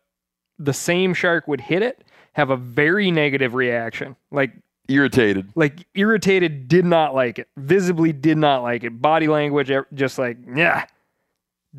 the 0.57 0.74
same 0.74 1.14
shark 1.14 1.48
would 1.48 1.60
hit 1.60 1.82
it, 1.82 2.03
have 2.34 2.49
a 2.49 2.56
very 2.56 3.12
negative 3.12 3.53
reaction, 3.53 4.16
like 4.32 4.53
Irritated. 4.88 5.49
like 5.56 5.88
irritated 5.95 6.68
did 6.68 6.86
not 6.86 7.16
like 7.16 7.40
it. 7.40 7.49
Visibly 7.57 8.14
did 8.14 8.38
not 8.38 8.62
like 8.62 8.84
it. 8.84 9.02
Body 9.02 9.28
language 9.28 9.72
just 9.94 10.20
like 10.20 10.38
yeah 10.56 10.86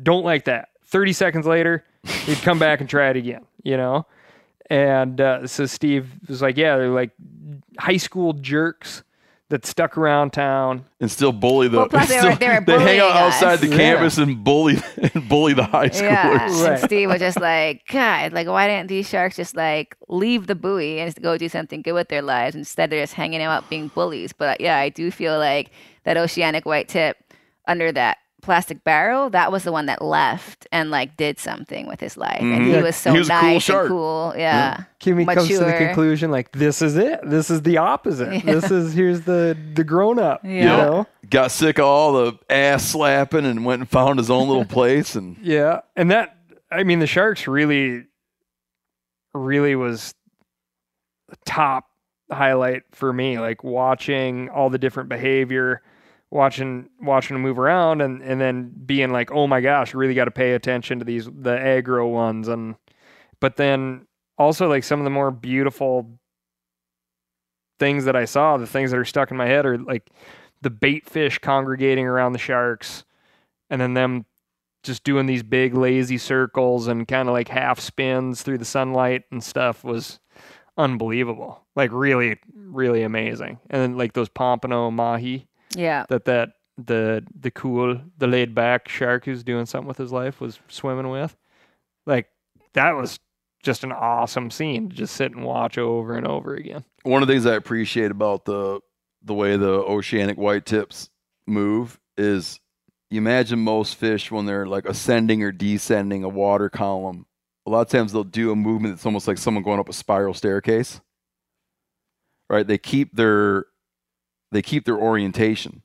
don't 0.03 0.25
like 0.25 0.45
that. 0.45 0.69
30 0.85 1.13
seconds 1.13 1.47
later 1.47 1.85
he'd 2.03 2.37
come 2.41 2.59
back 2.59 2.81
and 2.81 2.89
try 2.89 3.09
it 3.09 3.15
again 3.17 3.45
you 3.63 3.77
know? 3.77 4.05
And 4.69 5.21
uh, 5.21 5.47
so 5.47 5.65
steve 5.65 6.09
was 6.27 6.41
like 6.41 6.57
yeah 6.57 6.75
they're 6.75 6.89
like 6.89 7.11
high 7.79 7.97
school 7.97 8.33
jerks 8.33 9.03
that 9.49 9.65
stuck 9.65 9.97
around 9.97 10.31
town 10.31 10.83
and 10.99 11.09
still 11.09 11.31
bully 11.31 11.69
the. 11.69 11.77
Well, 11.77 11.87
plus 11.87 12.09
they 12.09 12.15
were- 12.21 12.35
they 12.35 12.47
were 12.49 12.59
they 12.65 12.79
hang 12.79 12.99
out 12.99 13.13
bullying 13.13 13.25
outside 13.27 13.55
the 13.59 13.67
Yeah. 13.67 13.77
campus 13.77 14.17
and 14.17 14.43
bully 14.43 14.75
and 15.13 15.29
bully 15.29 15.53
the 15.53 15.63
high 15.63 15.87
schoolers. 15.87 16.01
Yeah. 16.01 16.37
Right. 16.63 16.71
And 16.73 16.79
Steve 16.81 17.09
was 17.09 17.19
just 17.19 17.39
like, 17.39 17.83
God, 17.87 18.33
like, 18.33 18.47
why 18.47 18.67
didn't 18.67 18.89
these 18.89 19.07
sharks 19.07 19.37
just 19.37 19.55
like 19.55 19.95
leave 20.09 20.47
the 20.47 20.55
buoy 20.55 20.99
and 20.99 21.15
go 21.21 21.37
do 21.37 21.47
something 21.47 21.81
good 21.81 21.93
with 21.93 22.09
their 22.09 22.21
lives? 22.21 22.55
Instead, 22.57 22.89
they're 22.89 23.03
just 23.03 23.13
hanging 23.13 23.41
out 23.41 23.69
being 23.69 23.87
bullies. 23.87 24.33
But 24.33 24.59
yeah, 24.59 24.77
I 24.77 24.89
do 24.89 25.11
feel 25.11 25.37
like 25.37 25.71
that 26.03 26.17
oceanic 26.17 26.65
white 26.65 26.89
tip 26.89 27.15
under 27.67 27.91
that 27.93 28.17
plastic 28.41 28.83
barrel, 28.83 29.29
that 29.31 29.51
was 29.51 29.63
the 29.63 29.71
one 29.71 29.87
that 29.87 30.01
left 30.01 30.67
and 30.71 30.91
like 30.91 31.17
did 31.17 31.39
something 31.39 31.87
with 31.87 31.99
his 31.99 32.17
life. 32.17 32.39
And 32.39 32.61
mm-hmm. 32.61 32.73
he 32.75 32.81
was 32.81 32.95
so 32.95 33.11
He 33.11 33.19
was 33.19 33.29
a 33.29 33.33
cool 33.33 33.41
nice 33.41 33.63
shark. 33.63 33.81
and 33.83 33.89
cool. 33.89 34.33
Yeah. 34.37 34.83
Kimi 34.99 35.25
comes 35.25 35.47
to 35.47 35.59
the 35.59 35.73
conclusion 35.73 36.31
like 36.31 36.51
this 36.51 36.81
is 36.81 36.95
it 36.97 37.19
this 37.23 37.49
is 37.49 37.61
the 37.63 37.77
opposite 37.77 38.43
this 38.43 38.71
is 38.71 38.93
here's 38.93 39.21
the 39.21 39.57
the 39.73 39.83
grown-up 39.83 40.43
you 40.43 40.51
Yeah. 40.51 40.77
know 40.77 41.07
Got 41.29 41.51
sick 41.51 41.77
of 41.77 41.85
all 41.85 42.13
the 42.13 42.39
ass 42.49 42.85
slapping 42.85 43.45
and 43.45 43.65
went 43.65 43.81
and 43.81 43.89
found 43.89 44.17
his 44.17 44.29
own 44.29 44.47
little 44.47 44.65
place. 44.77 45.15
And 45.15 45.37
Yeah, 45.41 45.81
and 45.95 46.09
that 46.11 46.37
I 46.71 46.83
mean 46.83 46.99
the 46.99 47.07
Sharks 47.07 47.47
really, 47.47 48.05
really 49.33 49.75
was 49.75 50.13
the 51.29 51.37
top 51.45 51.85
highlight 52.31 52.83
for 52.91 53.11
me. 53.11 53.39
Like 53.39 53.63
watching 53.63 54.49
all 54.49 54.69
the 54.69 54.77
different 54.77 55.09
behavior, 55.09 55.81
watching 56.29 56.89
watching 57.01 57.35
them 57.35 57.41
move 57.41 57.59
around, 57.59 58.01
and 58.01 58.21
and 58.21 58.39
then 58.39 58.71
being 58.85 59.11
like, 59.11 59.31
oh 59.31 59.47
my 59.47 59.61
gosh, 59.61 59.93
really 59.93 60.13
got 60.13 60.25
to 60.25 60.31
pay 60.31 60.53
attention 60.53 60.99
to 60.99 61.05
these 61.05 61.25
the 61.25 61.57
aggro 61.57 62.11
ones, 62.11 62.47
and 62.47 62.75
but 63.39 63.55
then 63.55 64.07
also 64.37 64.67
like 64.67 64.83
some 64.83 64.99
of 64.99 65.03
the 65.03 65.09
more 65.09 65.31
beautiful 65.31 66.19
things 67.79 68.05
that 68.05 68.15
I 68.15 68.25
saw, 68.25 68.57
the 68.57 68.67
things 68.67 68.91
that 68.91 68.97
are 68.97 69.05
stuck 69.05 69.31
in 69.31 69.37
my 69.37 69.45
head 69.45 69.65
are 69.65 69.77
like 69.77 70.09
the 70.61 70.69
bait 70.69 71.07
fish 71.07 71.39
congregating 71.39 72.05
around 72.05 72.33
the 72.33 72.39
sharks, 72.39 73.03
and 73.69 73.79
then 73.79 73.93
them 73.93 74.25
just 74.83 75.03
doing 75.03 75.25
these 75.25 75.43
big 75.43 75.73
lazy 75.73 76.17
circles 76.17 76.87
and 76.87 77.07
kind 77.07 77.27
of 77.27 77.33
like 77.33 77.49
half 77.49 77.79
spins 77.79 78.41
through 78.41 78.57
the 78.57 78.65
sunlight 78.65 79.23
and 79.31 79.43
stuff 79.43 79.83
was 79.83 80.19
unbelievable. 80.77 81.65
Like 81.75 81.91
really, 81.91 82.37
really 82.55 83.03
amazing. 83.03 83.59
And 83.69 83.81
then 83.81 83.97
like 83.97 84.13
those 84.13 84.29
pompano 84.29 84.89
mahi 84.89 85.47
Yeah. 85.75 86.05
that 86.09 86.25
that 86.25 86.49
the 86.77 87.25
the 87.39 87.49
cool 87.51 87.99
the 88.17 88.27
laid 88.27 88.53
back 88.53 88.87
shark 88.87 89.25
who's 89.25 89.43
doing 89.43 89.65
something 89.65 89.87
with 89.87 89.97
his 89.97 90.11
life 90.11 90.39
was 90.39 90.59
swimming 90.67 91.09
with. 91.09 91.35
Like 92.05 92.27
that 92.73 92.91
was 92.95 93.19
just 93.63 93.83
an 93.83 93.91
awesome 93.91 94.51
scene 94.51 94.89
to 94.89 94.95
just 94.95 95.15
sit 95.15 95.31
and 95.33 95.43
watch 95.43 95.77
over 95.77 96.15
and 96.15 96.27
over 96.27 96.53
again. 96.53 96.85
one 97.03 97.21
of 97.21 97.27
the 97.27 97.33
things 97.33 97.45
I 97.45 97.55
appreciate 97.55 98.11
about 98.11 98.45
the 98.45 98.79
the 99.23 99.33
way 99.33 99.57
the 99.57 99.67
oceanic 99.67 100.37
white 100.37 100.65
tips 100.65 101.09
move 101.47 101.99
is 102.17 102.59
you 103.09 103.17
imagine 103.17 103.59
most 103.59 103.95
fish 103.95 104.31
when 104.31 104.45
they're 104.45 104.67
like 104.67 104.85
ascending 104.87 105.41
or 105.41 105.51
descending 105.51 106.23
a 106.23 106.29
water 106.29 106.69
column. 106.69 107.25
A 107.65 107.69
lot 107.69 107.81
of 107.81 107.89
times 107.89 108.13
they'll 108.13 108.23
do 108.23 108.51
a 108.51 108.55
movement 108.55 108.95
that's 108.95 109.05
almost 109.05 109.27
like 109.27 109.37
someone 109.37 109.63
going 109.63 109.79
up 109.79 109.89
a 109.89 109.93
spiral 109.93 110.33
staircase. 110.33 111.01
Right? 112.49 112.65
They 112.67 112.77
keep 112.77 113.15
their 113.15 113.65
they 114.51 114.61
keep 114.61 114.85
their 114.85 114.97
orientation 114.97 115.81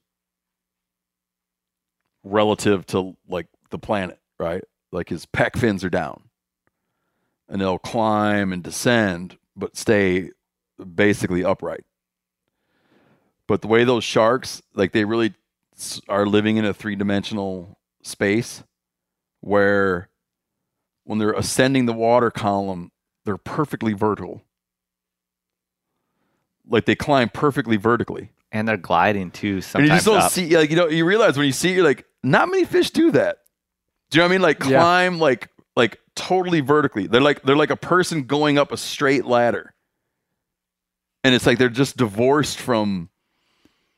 relative 2.25 2.87
to 2.87 3.17
like 3.29 3.47
the 3.71 3.79
planet, 3.79 4.19
right? 4.39 4.65
Like 4.91 5.09
his 5.09 5.27
pec 5.27 5.59
fins 5.59 5.85
are 5.85 5.91
down. 5.91 6.25
And 7.49 7.61
they'll 7.61 7.79
climb 7.79 8.53
and 8.53 8.63
descend, 8.63 9.37
but 9.57 9.77
stay 9.77 10.31
basically 10.95 11.45
upright. 11.45 11.85
But 13.47 13.61
the 13.61 13.69
way 13.69 13.85
those 13.85 14.05
sharks, 14.05 14.63
like 14.75 14.93
they 14.93 15.05
really 15.05 15.35
are 16.09 16.27
living 16.27 16.57
in 16.57 16.65
a 16.65 16.73
three 16.73 16.97
dimensional 16.97 17.79
space 18.03 18.63
where 19.41 20.09
when 21.05 21.19
they're 21.19 21.33
ascending 21.33 21.87
the 21.87 21.93
water 21.93 22.31
column, 22.31 22.93
they're 23.25 23.37
perfectly 23.37 23.93
vertical. 23.93 24.43
Like 26.67 26.87
they 26.87 26.95
climb 26.95 27.29
perfectly 27.29 27.77
vertically. 27.77 28.31
And 28.53 28.69
they're 28.69 28.77
gliding 28.77 29.31
too 29.31 29.55
And 29.57 29.65
sometimes 29.65 29.89
you 29.89 29.95
just 29.97 30.07
don't 30.07 30.19
up. 30.21 30.31
see, 30.33 30.57
like, 30.57 30.69
you 30.71 30.77
know, 30.77 30.87
you 30.89 31.05
realize 31.07 31.37
when 31.39 31.47
you 31.47 31.53
see 31.53 31.71
it, 31.71 31.77
you're 31.77 31.85
like, 31.85 32.05
not 32.23 32.49
many 32.51 32.65
fish 32.65 32.91
do 32.91 33.11
that. 33.13 33.39
Do 34.11 34.19
you 34.19 34.21
know 34.23 34.27
what 34.27 34.31
I 34.31 34.33
mean? 34.35 34.43
Like 34.43 34.63
Yeah. 34.65 34.79
climb 34.81 35.19
like, 35.19 35.49
like 35.75 35.99
totally 36.15 36.61
vertically. 36.61 37.07
They're 37.07 37.23
like, 37.23 37.43
they're 37.43 37.57
like 37.57 37.71
a 37.71 37.77
person 37.77 38.25
going 38.25 38.59
up 38.59 38.71
a 38.71 38.77
straight 38.77 39.25
ladder. 39.25 39.73
And 41.25 41.35
it's 41.35 41.47
like 41.47 41.59
they're 41.59 41.69
just 41.71 41.97
divorced 41.97 42.59
from 42.59 43.09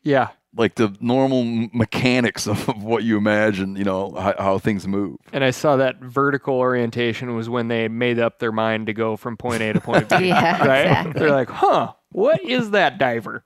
Yeah. 0.04 0.28
like 0.56 0.76
the 0.76 0.94
normal 1.00 1.40
m- 1.40 1.70
mechanics 1.72 2.46
of, 2.46 2.68
of 2.68 2.84
what 2.84 3.02
you 3.02 3.16
imagine, 3.16 3.74
you 3.74 3.82
know, 3.84 4.12
how, 4.14 4.34
how 4.38 4.58
things 4.58 4.86
move. 4.86 5.16
And 5.32 5.42
I 5.42 5.50
saw 5.50 5.74
that 5.76 5.98
vertical 6.00 6.54
orientation 6.54 7.34
was 7.34 7.48
when 7.48 7.66
they 7.66 7.88
made 7.88 8.20
up 8.20 8.38
their 8.38 8.52
mind 8.52 8.86
to 8.86 8.92
go 8.92 9.16
from 9.16 9.36
point 9.36 9.62
A 9.62 9.72
to 9.72 9.80
point 9.80 10.08
B. 10.10 10.16
Yeah, 10.28 10.64
right? 10.64 10.80
exactly. 10.86 11.18
They're 11.18 11.32
like, 11.32 11.50
huh, 11.50 11.94
what 12.12 12.40
is 12.44 12.70
that 12.70 12.98
diver? 12.98 13.44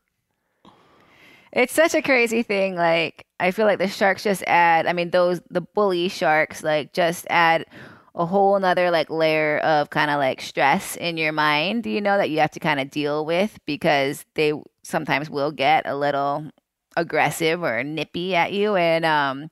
It's 1.59 1.73
such 1.73 1.93
a 1.97 2.03
crazy 2.03 2.45
thing. 2.45 2.77
Like 2.77 3.27
I 3.41 3.51
feel 3.51 3.67
like 3.67 3.81
the 3.81 3.89
sharks 3.89 4.23
just 4.23 4.45
add. 4.47 4.87
I 4.87 4.93
mean, 4.93 5.11
those 5.11 5.41
the 5.51 5.61
bully 5.61 6.09
sharks 6.09 6.63
like 6.63 6.93
just 6.93 7.27
add 7.31 7.67
a 8.15 8.25
whole 8.25 8.57
nother 8.61 8.93
like 8.93 9.11
layer 9.11 9.59
of 9.59 9.91
kind 9.91 10.09
of 10.09 10.19
like 10.19 10.41
stress 10.41 10.95
in 10.95 11.17
your 11.17 11.33
mind. 11.33 11.85
You 11.85 12.01
know 12.01 12.17
that 12.17 12.31
you 12.31 12.39
have 12.39 12.53
to 12.53 12.61
kind 12.61 12.79
of 12.79 12.91
deal 12.91 13.27
with 13.27 13.59
because 13.67 14.25
they 14.35 14.53
sometimes 14.85 15.29
will 15.29 15.51
get 15.51 15.85
a 15.85 15.97
little 15.97 16.49
aggressive 16.97 17.65
or 17.65 17.83
nippy 17.83 18.37
at 18.37 18.53
you, 18.53 18.77
and 18.77 19.05
um, 19.05 19.51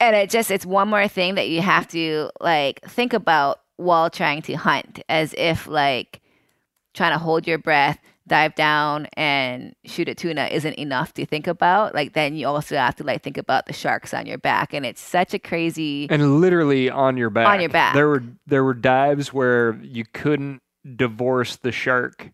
and 0.00 0.16
it 0.16 0.30
just 0.30 0.50
it's 0.50 0.64
one 0.64 0.88
more 0.88 1.06
thing 1.06 1.34
that 1.34 1.50
you 1.50 1.60
have 1.60 1.86
to 1.88 2.30
like 2.40 2.80
think 2.80 3.12
about 3.12 3.60
while 3.76 4.08
trying 4.08 4.40
to 4.40 4.54
hunt, 4.54 5.02
as 5.10 5.34
if 5.36 5.66
like 5.66 6.22
trying 6.94 7.12
to 7.12 7.18
hold 7.18 7.46
your 7.46 7.58
breath, 7.58 7.98
dive 8.26 8.54
down 8.54 9.06
and 9.14 9.74
shoot 9.84 10.08
a 10.08 10.14
tuna 10.14 10.48
isn't 10.50 10.74
enough 10.74 11.12
to 11.12 11.26
think 11.26 11.46
about 11.46 11.94
like 11.94 12.14
then 12.14 12.34
you 12.34 12.46
also 12.46 12.74
have 12.74 12.96
to 12.96 13.04
like 13.04 13.22
think 13.22 13.36
about 13.36 13.66
the 13.66 13.72
sharks 13.72 14.14
on 14.14 14.24
your 14.24 14.38
back 14.38 14.72
and 14.72 14.86
it's 14.86 15.00
such 15.00 15.34
a 15.34 15.38
crazy 15.38 16.06
and 16.08 16.40
literally 16.40 16.88
on 16.88 17.16
your 17.18 17.28
back 17.28 17.48
On 17.48 17.60
your 17.60 17.68
back. 17.68 17.94
there 17.94 18.08
were 18.08 18.24
there 18.46 18.64
were 18.64 18.74
dives 18.74 19.32
where 19.32 19.78
you 19.82 20.04
couldn't 20.14 20.62
divorce 20.96 21.56
the 21.56 21.72
shark 21.72 22.30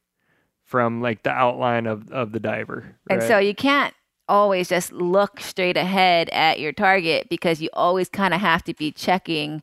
from 0.65 1.03
like 1.03 1.25
the 1.25 1.31
outline 1.31 1.87
of 1.87 2.11
of 2.13 2.31
the 2.31 2.41
diver 2.41 2.97
and 3.09 3.23
so 3.23 3.39
you 3.39 3.55
can't 3.55 3.93
always 4.29 4.69
just 4.69 4.93
look 4.93 5.41
straight 5.41 5.77
ahead 5.77 6.29
at 6.31 6.61
your 6.61 6.73
target 6.73 7.29
because 7.29 7.61
you 7.61 7.69
always 7.73 8.09
kind 8.09 8.33
of 8.33 8.41
have 8.41 8.63
to 8.63 8.73
be 8.75 8.93
checking 8.93 9.61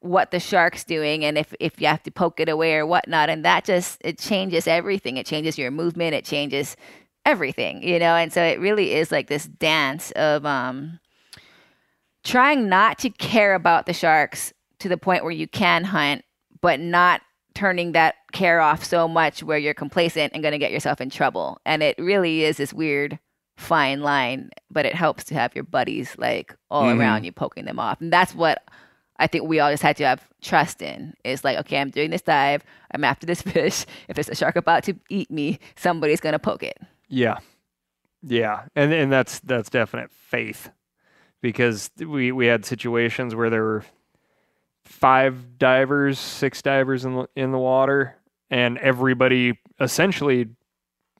what 0.00 0.30
the 0.30 0.40
shark's 0.40 0.82
doing 0.84 1.24
and 1.24 1.36
if, 1.38 1.54
if 1.60 1.80
you 1.80 1.86
have 1.86 2.02
to 2.02 2.10
poke 2.10 2.40
it 2.40 2.48
away 2.48 2.74
or 2.74 2.86
whatnot. 2.86 3.28
And 3.30 3.44
that 3.44 3.64
just 3.64 4.00
it 4.02 4.18
changes 4.18 4.66
everything. 4.66 5.16
It 5.16 5.26
changes 5.26 5.58
your 5.58 5.70
movement. 5.70 6.14
It 6.14 6.24
changes 6.24 6.76
everything 7.26 7.82
you 7.82 7.98
know? 7.98 8.14
And 8.16 8.32
so 8.32 8.42
it 8.42 8.58
really 8.58 8.94
is 8.94 9.12
like 9.12 9.26
this 9.28 9.44
dance 9.46 10.10
of 10.12 10.46
um 10.46 10.98
trying 12.24 12.68
not 12.68 12.98
to 13.00 13.10
care 13.10 13.54
about 13.54 13.86
the 13.86 13.92
sharks 13.92 14.52
to 14.78 14.88
the 14.88 14.96
point 14.96 15.22
where 15.22 15.32
you 15.32 15.46
can 15.46 15.84
hunt 15.84 16.24
but 16.62 16.80
not 16.80 17.20
turning 17.54 17.92
that 17.92 18.14
care 18.32 18.60
off 18.60 18.84
so 18.84 19.08
much 19.08 19.42
where 19.42 19.58
you're 19.58 19.74
complacent 19.74 20.32
and 20.32 20.42
going 20.42 20.52
to 20.52 20.58
get 20.58 20.70
yourself 20.72 21.00
in 21.00 21.10
trouble. 21.10 21.58
And 21.66 21.82
it 21.82 21.96
really 21.98 22.44
is 22.44 22.56
this 22.58 22.72
weird 22.72 23.18
fine 23.56 24.00
line 24.00 24.50
but 24.70 24.86
it 24.86 24.94
helps 24.94 25.24
to 25.24 25.34
have 25.34 25.54
your 25.54 25.64
buddies 25.64 26.14
like 26.16 26.56
all 26.70 26.86
Mhm. 26.86 26.98
around 26.98 27.24
you 27.24 27.32
poking 27.32 27.66
them 27.66 27.78
off. 27.78 28.00
And 28.00 28.10
that's 28.12 28.34
what 28.34 28.64
I 29.20 29.26
think 29.26 29.44
we 29.44 29.60
all 29.60 29.70
just 29.70 29.82
had 29.82 29.96
to 29.98 30.04
have 30.06 30.26
trust 30.42 30.82
in. 30.82 31.14
It's 31.24 31.44
like, 31.44 31.58
okay, 31.58 31.78
I'm 31.78 31.90
doing 31.90 32.10
this 32.10 32.22
dive. 32.22 32.64
I'm 32.92 33.04
after 33.04 33.26
this 33.26 33.42
fish. 33.54 33.86
If 34.08 34.16
there's 34.16 34.28
a 34.28 34.34
shark 34.34 34.56
about 34.56 34.82
to 34.84 34.94
eat 35.08 35.30
me, 35.30 35.58
somebody's 35.76 36.20
gonna 36.20 36.38
poke 36.40 36.62
it. 36.62 36.78
Yeah, 37.08 37.38
yeah, 38.22 38.64
and 38.74 38.92
and 38.92 39.12
that's 39.12 39.40
that's 39.40 39.70
definite 39.70 40.10
faith, 40.10 40.70
because 41.42 41.90
we 41.98 42.32
we 42.32 42.46
had 42.46 42.64
situations 42.64 43.34
where 43.34 43.50
there 43.50 43.62
were 43.62 43.84
five 44.84 45.58
divers, 45.58 46.18
six 46.18 46.62
divers 46.62 47.04
in 47.04 47.14
the 47.14 47.28
in 47.36 47.52
the 47.52 47.58
water, 47.58 48.16
and 48.50 48.78
everybody 48.78 49.58
essentially 49.80 50.48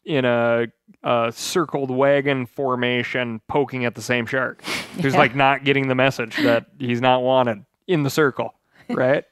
in 0.05 0.25
a, 0.25 0.67
a 1.03 1.31
circled 1.35 1.91
wagon 1.91 2.47
formation 2.47 3.41
poking 3.49 3.85
at 3.85 3.95
the 3.95 4.03
same 4.03 4.25
shark, 4.27 4.63
who's 5.01 5.13
Yeah. 5.13 5.19
like 5.19 5.35
not 5.35 5.63
getting 5.65 5.89
the 5.89 5.95
message 5.95 6.37
that 6.39 6.67
he's 6.79 7.01
not 7.03 7.23
wanted 7.23 7.65
in 7.91 8.05
the 8.05 8.11
circle, 8.11 8.55
right? 8.89 9.25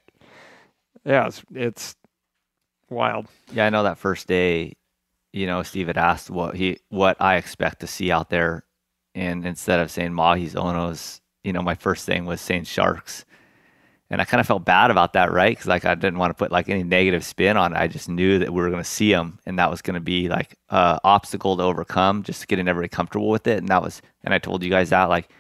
yeah, 1.05 1.27
it's 1.27 1.43
it's 1.55 1.97
wild. 2.91 3.27
Yeah, 3.53 3.67
I 3.67 3.71
know 3.71 3.83
that 3.85 3.99
first 3.99 4.27
day, 4.27 4.77
you 5.33 5.47
know, 5.47 5.63
Steve 5.63 5.87
had 5.87 5.99
asked 5.99 6.31
what 6.31 6.55
he 6.55 6.79
what 6.91 7.17
I 7.21 7.37
expect 7.37 7.81
to 7.81 7.87
see 7.87 8.11
out 8.11 8.31
there, 8.31 8.65
and 9.15 9.47
instead 9.47 9.81
of 9.81 9.91
saying 9.91 10.13
mahis, 10.13 10.53
onos, 10.55 11.21
you 11.45 11.53
know, 11.53 11.63
my 11.63 11.75
first 11.75 12.05
thing 12.05 12.27
was 12.27 12.41
saying 12.41 12.65
sharks, 12.65 13.25
and 14.11 14.21
I 14.21 14.25
kind 14.25 14.41
of 14.41 14.47
felt 14.47 14.65
bad 14.65 14.91
about 14.91 15.15
that, 15.15 15.33
right? 15.33 15.53
Because 15.53 15.67
like 15.67 15.85
I 15.85 15.95
didn't 15.95 16.19
want 16.19 16.31
to 16.31 16.35
put 16.35 16.53
like 16.53 16.69
any 16.69 16.83
negative 16.83 17.25
spin 17.25 17.57
on 17.57 17.73
it. 17.75 17.79
I 17.79 17.87
just 17.89 18.09
knew 18.09 18.39
that 18.41 18.53
we 18.53 18.61
were 18.61 18.71
going 18.71 18.83
to 18.83 18.89
see 18.89 19.13
them, 19.13 19.39
and 19.47 19.59
that 19.59 19.71
was 19.71 19.83
going 19.83 19.95
to 19.95 20.01
be 20.01 20.29
like 20.29 20.57
a 20.69 21.01
obstacle 21.05 21.57
to 21.57 21.63
overcome, 21.63 22.23
just 22.23 22.49
getting 22.49 22.69
everybody 22.69 22.89
comfortable 22.89 23.29
with 23.31 23.47
it. 23.47 23.59
And 23.59 23.69
that 23.69 23.83
was, 23.83 24.03
and 24.25 24.35
I 24.35 24.39
told 24.39 24.63
you 24.63 24.71
guys 24.71 24.91
that 24.91 25.05
like, 25.05 25.31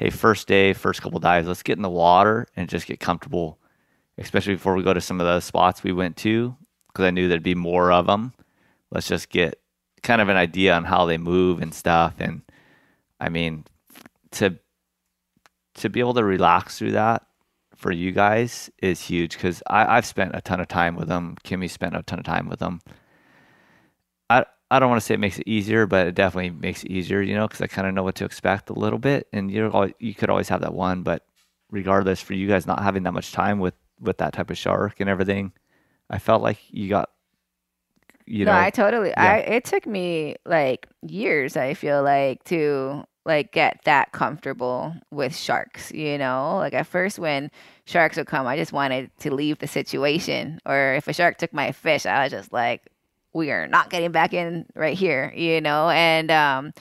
hey, 0.00 0.08
first 0.08 0.48
day, 0.48 0.72
first 0.72 1.02
couple 1.02 1.20
dives, 1.20 1.46
let's 1.46 1.62
get 1.62 1.76
in 1.76 1.82
the 1.82 1.90
water 1.90 2.46
and 2.56 2.70
just 2.70 2.86
get 2.86 2.98
comfortable, 2.98 3.58
especially 4.16 4.54
before 4.54 4.74
we 4.74 4.82
go 4.82 4.94
to 4.94 5.00
some 5.00 5.20
of 5.20 5.26
the 5.26 5.40
spots 5.40 5.84
we 5.84 5.92
went 5.92 6.16
to, 6.16 6.56
because 6.88 7.04
I 7.04 7.10
knew 7.10 7.28
there'd 7.28 7.42
be 7.42 7.54
more 7.54 7.92
of 7.92 8.06
them. 8.06 8.32
Let's 8.90 9.06
just 9.06 9.28
get 9.28 9.60
kind 10.02 10.22
of 10.22 10.30
an 10.30 10.38
idea 10.38 10.74
on 10.74 10.84
how 10.84 11.04
they 11.04 11.18
move 11.18 11.60
and 11.60 11.74
stuff. 11.74 12.14
And 12.18 12.40
I 13.20 13.28
mean, 13.28 13.66
to 14.32 14.58
to 15.74 15.90
be 15.90 16.00
able 16.00 16.14
to 16.14 16.24
relax 16.24 16.78
through 16.78 16.92
that 16.92 17.26
for 17.76 17.92
you 17.92 18.10
guys 18.10 18.70
is 18.82 19.02
huge 19.02 19.34
because 19.34 19.62
I've 19.66 20.06
spent 20.06 20.34
a 20.34 20.40
ton 20.40 20.60
of 20.60 20.68
time 20.68 20.96
with 20.96 21.08
them. 21.08 21.36
Kimi 21.42 21.68
spent 21.68 21.94
a 21.94 22.02
ton 22.02 22.18
of 22.18 22.24
time 22.24 22.48
with 22.48 22.58
them. 22.58 22.80
I 24.70 24.78
don't 24.78 24.88
want 24.88 25.00
to 25.00 25.06
say 25.06 25.14
it 25.14 25.20
makes 25.20 25.38
it 25.38 25.48
easier, 25.48 25.86
but 25.86 26.06
it 26.08 26.14
definitely 26.14 26.50
makes 26.50 26.84
it 26.84 26.90
easier, 26.90 27.20
you 27.22 27.34
know, 27.34 27.46
because 27.48 27.60
I 27.60 27.66
kind 27.66 27.88
of 27.88 27.94
know 27.94 28.04
what 28.04 28.14
to 28.16 28.24
expect 28.24 28.70
a 28.70 28.74
little 28.74 28.98
bit. 28.98 29.26
And 29.32 29.50
you 29.50 29.68
know, 29.68 29.90
you 29.98 30.14
could 30.14 30.30
always 30.30 30.48
have 30.48 30.60
that 30.62 30.74
one, 30.74 31.02
but 31.02 31.26
regardless, 31.70 32.20
for 32.20 32.34
you 32.34 32.48
guys 32.48 32.66
not 32.66 32.82
having 32.82 33.02
that 33.04 33.12
much 33.12 33.32
time 33.32 33.58
with 33.58 33.74
with 34.00 34.18
that 34.18 34.32
type 34.32 34.50
of 34.50 34.58
shark 34.58 35.00
and 35.00 35.10
everything, 35.10 35.52
I 36.08 36.18
felt 36.18 36.42
like 36.42 36.58
you 36.70 36.88
got, 36.88 37.10
you 38.26 38.44
no, 38.44 38.52
know, 38.52 38.58
I 38.58 38.70
totally. 38.70 39.12
yeah. 39.16 39.32
I 39.32 39.36
it 39.38 39.64
took 39.64 39.86
me 39.86 40.36
like 40.46 40.86
years. 41.02 41.56
I 41.56 41.74
feel 41.74 42.02
like 42.02 42.44
to 42.44 43.04
like 43.26 43.52
get 43.52 43.80
that 43.84 44.12
comfortable 44.12 44.94
with 45.10 45.36
sharks. 45.36 45.92
You 45.92 46.18
know, 46.18 46.56
like 46.58 46.74
at 46.74 46.86
first 46.86 47.18
when 47.18 47.50
sharks 47.86 48.16
would 48.16 48.26
come, 48.26 48.46
I 48.46 48.56
just 48.56 48.72
wanted 48.72 49.10
to 49.20 49.34
leave 49.34 49.58
the 49.58 49.66
situation. 49.68 50.60
Or 50.66 50.94
if 50.94 51.08
a 51.08 51.12
shark 51.12 51.38
took 51.38 51.52
my 51.52 51.72
fish, 51.72 52.06
I 52.06 52.24
was 52.24 52.32
just 52.32 52.52
like, 52.52 52.82
we 53.32 53.50
are 53.50 53.66
not 53.66 53.90
getting 53.90 54.12
back 54.12 54.32
in 54.34 54.66
right 54.74 54.96
here. 54.96 55.32
You 55.34 55.60
know, 55.60 55.90
and 55.90 56.30
um. 56.30 56.72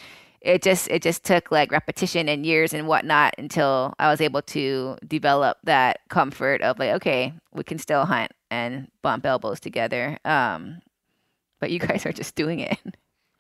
It 0.41 0.61
just 0.61 0.87
it 0.87 1.01
just 1.01 1.25
took 1.25 1.51
like 1.51 1.69
repetition 1.69 2.29
and 2.29 2.45
years 2.45 2.73
and 2.73 2.87
whatnot 2.87 3.33
until 3.37 3.93
I 3.99 4.09
was 4.09 4.21
able 4.21 4.41
to 4.43 4.97
develop 5.05 5.57
that 5.65 5.99
comfort 6.07 6.61
of 6.61 6.79
like 6.79 6.91
okay 6.91 7.33
we 7.53 7.65
can 7.65 7.77
still 7.77 8.05
hunt 8.05 8.31
and 8.49 8.87
bump 9.01 9.25
elbows 9.25 9.59
together. 9.59 10.17
Um, 10.25 10.81
but 11.59 11.71
you 11.71 11.79
guys 11.87 12.05
are 12.05 12.13
just 12.13 12.35
doing 12.35 12.59
it. 12.59 12.77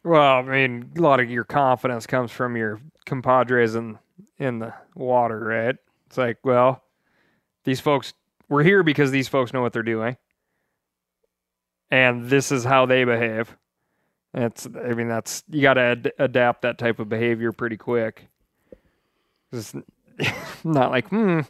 Well, 0.03 0.37
I 0.37 0.41
mean, 0.41 0.91
a 0.97 1.01
lot 1.01 1.19
of 1.19 1.29
your 1.29 1.43
confidence 1.43 2.07
comes 2.07 2.31
from 2.31 2.55
your 2.55 2.79
compadres 3.05 3.75
in 3.75 3.97
in 4.37 4.59
the 4.59 4.73
water, 4.95 5.39
right? 5.39 5.75
It's 6.07 6.17
like, 6.17 6.37
well, 6.43 6.83
these 7.65 7.79
folks 7.79 8.13
we're 8.47 8.63
here 8.63 8.81
because 8.83 9.11
these 9.11 9.27
folks 9.27 9.53
know 9.53 9.61
what 9.61 9.73
they're 9.73 9.83
doing, 9.83 10.17
and 11.91 12.29
this 12.29 12.51
is 12.51 12.63
how 12.63 12.85
they 12.85 13.03
behave. 13.03 13.55
It's, 14.33 14.67
I 14.67 14.93
mean, 14.93 15.07
that's 15.07 15.43
you 15.49 15.61
got 15.61 15.73
to 15.75 15.81
ad- 15.81 16.13
adapt 16.19 16.61
that 16.61 16.77
type 16.77 16.99
of 16.99 17.09
behavior 17.09 17.51
pretty 17.51 17.77
quick. 17.77 18.27
It's 19.51 19.73
not 20.63 20.91
like, 20.91 21.07
hmm, 21.09 21.41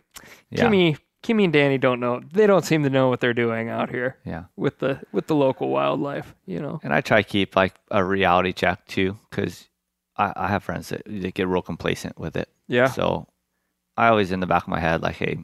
Yeah. 0.50 0.64
Kimi, 0.64 0.98
Kimi 1.22 1.44
and 1.46 1.54
Danny 1.54 1.78
don't 1.78 2.00
know. 2.00 2.22
They 2.32 2.48
don't 2.48 2.64
seem 2.64 2.84
to 2.84 2.90
know 2.90 3.10
what 3.10 3.20
they're 3.20 3.34
doing 3.34 3.70
out 3.70 3.90
here 3.90 4.18
yeah. 4.26 4.46
with 4.56 4.80
the 4.80 5.02
with 5.12 5.28
the 5.28 5.36
local 5.36 5.70
wildlife. 5.70 6.34
You 6.46 6.62
know. 6.62 6.80
And 6.82 6.94
I 6.94 7.02
try 7.02 7.22
to 7.22 7.28
keep 7.28 7.58
like 7.58 7.76
a 7.92 8.04
reality 8.04 8.54
check 8.54 8.86
too, 8.88 9.18
because 9.30 9.68
I, 10.16 10.32
I 10.36 10.48
have 10.48 10.64
friends 10.64 10.90
that, 10.90 11.02
that 11.06 11.34
get 11.34 11.48
real 11.48 11.62
complacent 11.62 12.18
with 12.18 12.38
it. 12.38 12.48
Yeah. 12.68 12.88
So 12.88 13.28
I 13.98 14.08
always 14.08 14.32
in 14.32 14.40
the 14.40 14.48
back 14.48 14.64
of 14.64 14.70
my 14.70 14.80
head 14.80 15.02
like, 15.02 15.18
hey, 15.18 15.40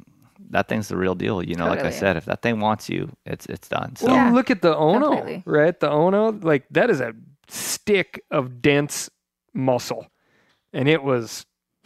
that 0.51 0.67
thing's 0.67 0.87
the 0.87 0.97
real 0.97 1.15
deal. 1.15 1.41
You 1.43 1.55
know, 1.55 1.67
like 1.67 1.79
I 1.83 1.89
said, 1.89 2.17
if 2.17 2.25
that 2.25 2.41
thing 2.41 2.59
wants 2.59 2.89
you, 2.89 3.11
it's 3.25 3.45
it's 3.47 3.67
done. 3.67 3.95
So 3.95 4.07
Well, 4.07 4.15
Yeah, 4.15 4.31
look 4.31 4.49
at 4.51 4.61
the 4.61 4.75
Ono, 4.75 5.15
completely. 5.15 5.43
right? 5.45 5.79
The 5.79 5.89
Ono, 5.89 6.31
like 6.31 6.65
that 6.71 6.89
is 6.89 6.99
a 7.01 7.13
stick 7.47 8.23
of 8.31 8.61
dense 8.61 9.09
muscle, 9.53 10.07
and 10.73 10.87
it 10.87 11.03
was 11.03 11.45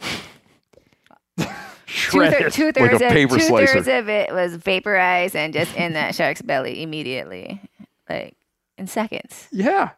Two, 1.38 1.46
shredded. 1.86 2.38
thir- 2.38 2.50
two 2.50 2.66
Like 2.66 2.92
a 2.92 2.98
thirds 2.98 3.02
of 3.02 3.08
paper 3.10 3.34
two 3.36 3.40
slicer. 3.42 3.74
thirds 3.74 3.88
of 3.88 4.08
it 4.08 4.32
was 4.32 4.54
vaporized 4.56 5.34
and 5.34 5.52
just 5.52 5.74
in 5.76 5.94
that 5.94 6.14
shark's 6.14 6.42
belly 6.42 6.82
immediately, 6.82 7.60
like 8.08 8.36
in 8.78 8.86
seconds. 8.86 9.48
yeah, 9.50 9.90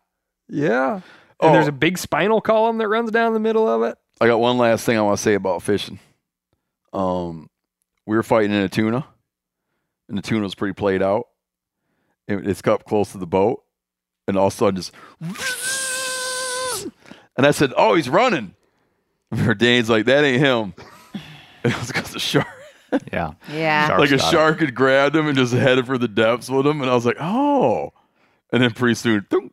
yeah. 0.49 1.01
And 1.41 1.55
there's 1.55 1.67
Oh. 1.67 1.71
a 1.71 1.73
big 1.73 1.99
spinal 1.99 2.41
column 2.41 2.79
that 2.79 2.89
runs 2.89 3.11
down 3.11 3.35
the 3.35 3.41
middle 3.41 3.69
of 3.69 3.83
it. 3.83 3.99
I 4.21 4.27
got 4.29 4.39
one 4.39 4.59
last 4.59 4.87
thing 4.87 4.97
I 4.97 5.03
want 5.03 5.17
to 5.19 5.23
say 5.23 5.35
about 5.35 5.63
fishing. 5.63 5.99
Um, 6.93 7.51
we 8.07 8.17
were 8.17 8.23
fighting 8.23 8.53
in 8.53 8.63
a 8.63 8.69
tuna, 8.69 9.07
and 10.09 10.19
the 10.19 10.23
tuna 10.23 10.43
was 10.43 10.55
pretty 10.55 10.75
played 10.75 11.03
out. 11.03 11.29
It, 12.29 12.47
it's 12.47 12.67
up 12.67 12.85
close 12.85 13.13
to 13.13 13.19
the 13.19 13.27
boat, 13.27 13.63
and 14.29 14.37
all 14.37 14.47
of 14.49 14.53
a 14.53 14.57
sudden 14.57 14.77
just, 14.77 14.93
and 17.37 17.47
I 17.47 17.51
said, 17.51 17.73
"Oh, 17.77 17.95
he's 17.95 18.09
running." 18.09 18.55
And 19.31 19.41
her 19.41 19.55
Dane's 19.55 19.89
like, 19.91 20.07
"That 20.07 20.25
ain't 20.25 20.41
him." 20.41 20.75
It 21.65 21.79
was 21.79 21.87
because 21.93 22.11
the 22.11 22.19
shark, 22.19 22.49
yeah. 23.13 23.35
Yeah. 23.49 23.87
Shark 23.87 24.01
like 24.01 24.11
a 24.11 24.17
got 24.17 24.27
it. 24.27 24.31
shark 24.33 24.59
had 24.59 24.75
grabbed 24.75 25.15
him 25.15 25.29
and 25.29 25.39
just 25.39 25.53
headed 25.55 25.87
for 25.87 25.97
the 25.97 26.09
depths 26.09 26.51
with 26.51 26.67
him, 26.67 26.81
and 26.81 26.91
I 26.91 26.95
was 26.95 27.07
like, 27.07 27.19
"Oh." 27.21 27.93
And 28.53 28.61
then 28.61 28.73
pretty 28.73 28.95
soon, 28.97 29.25
thunk, 29.31 29.53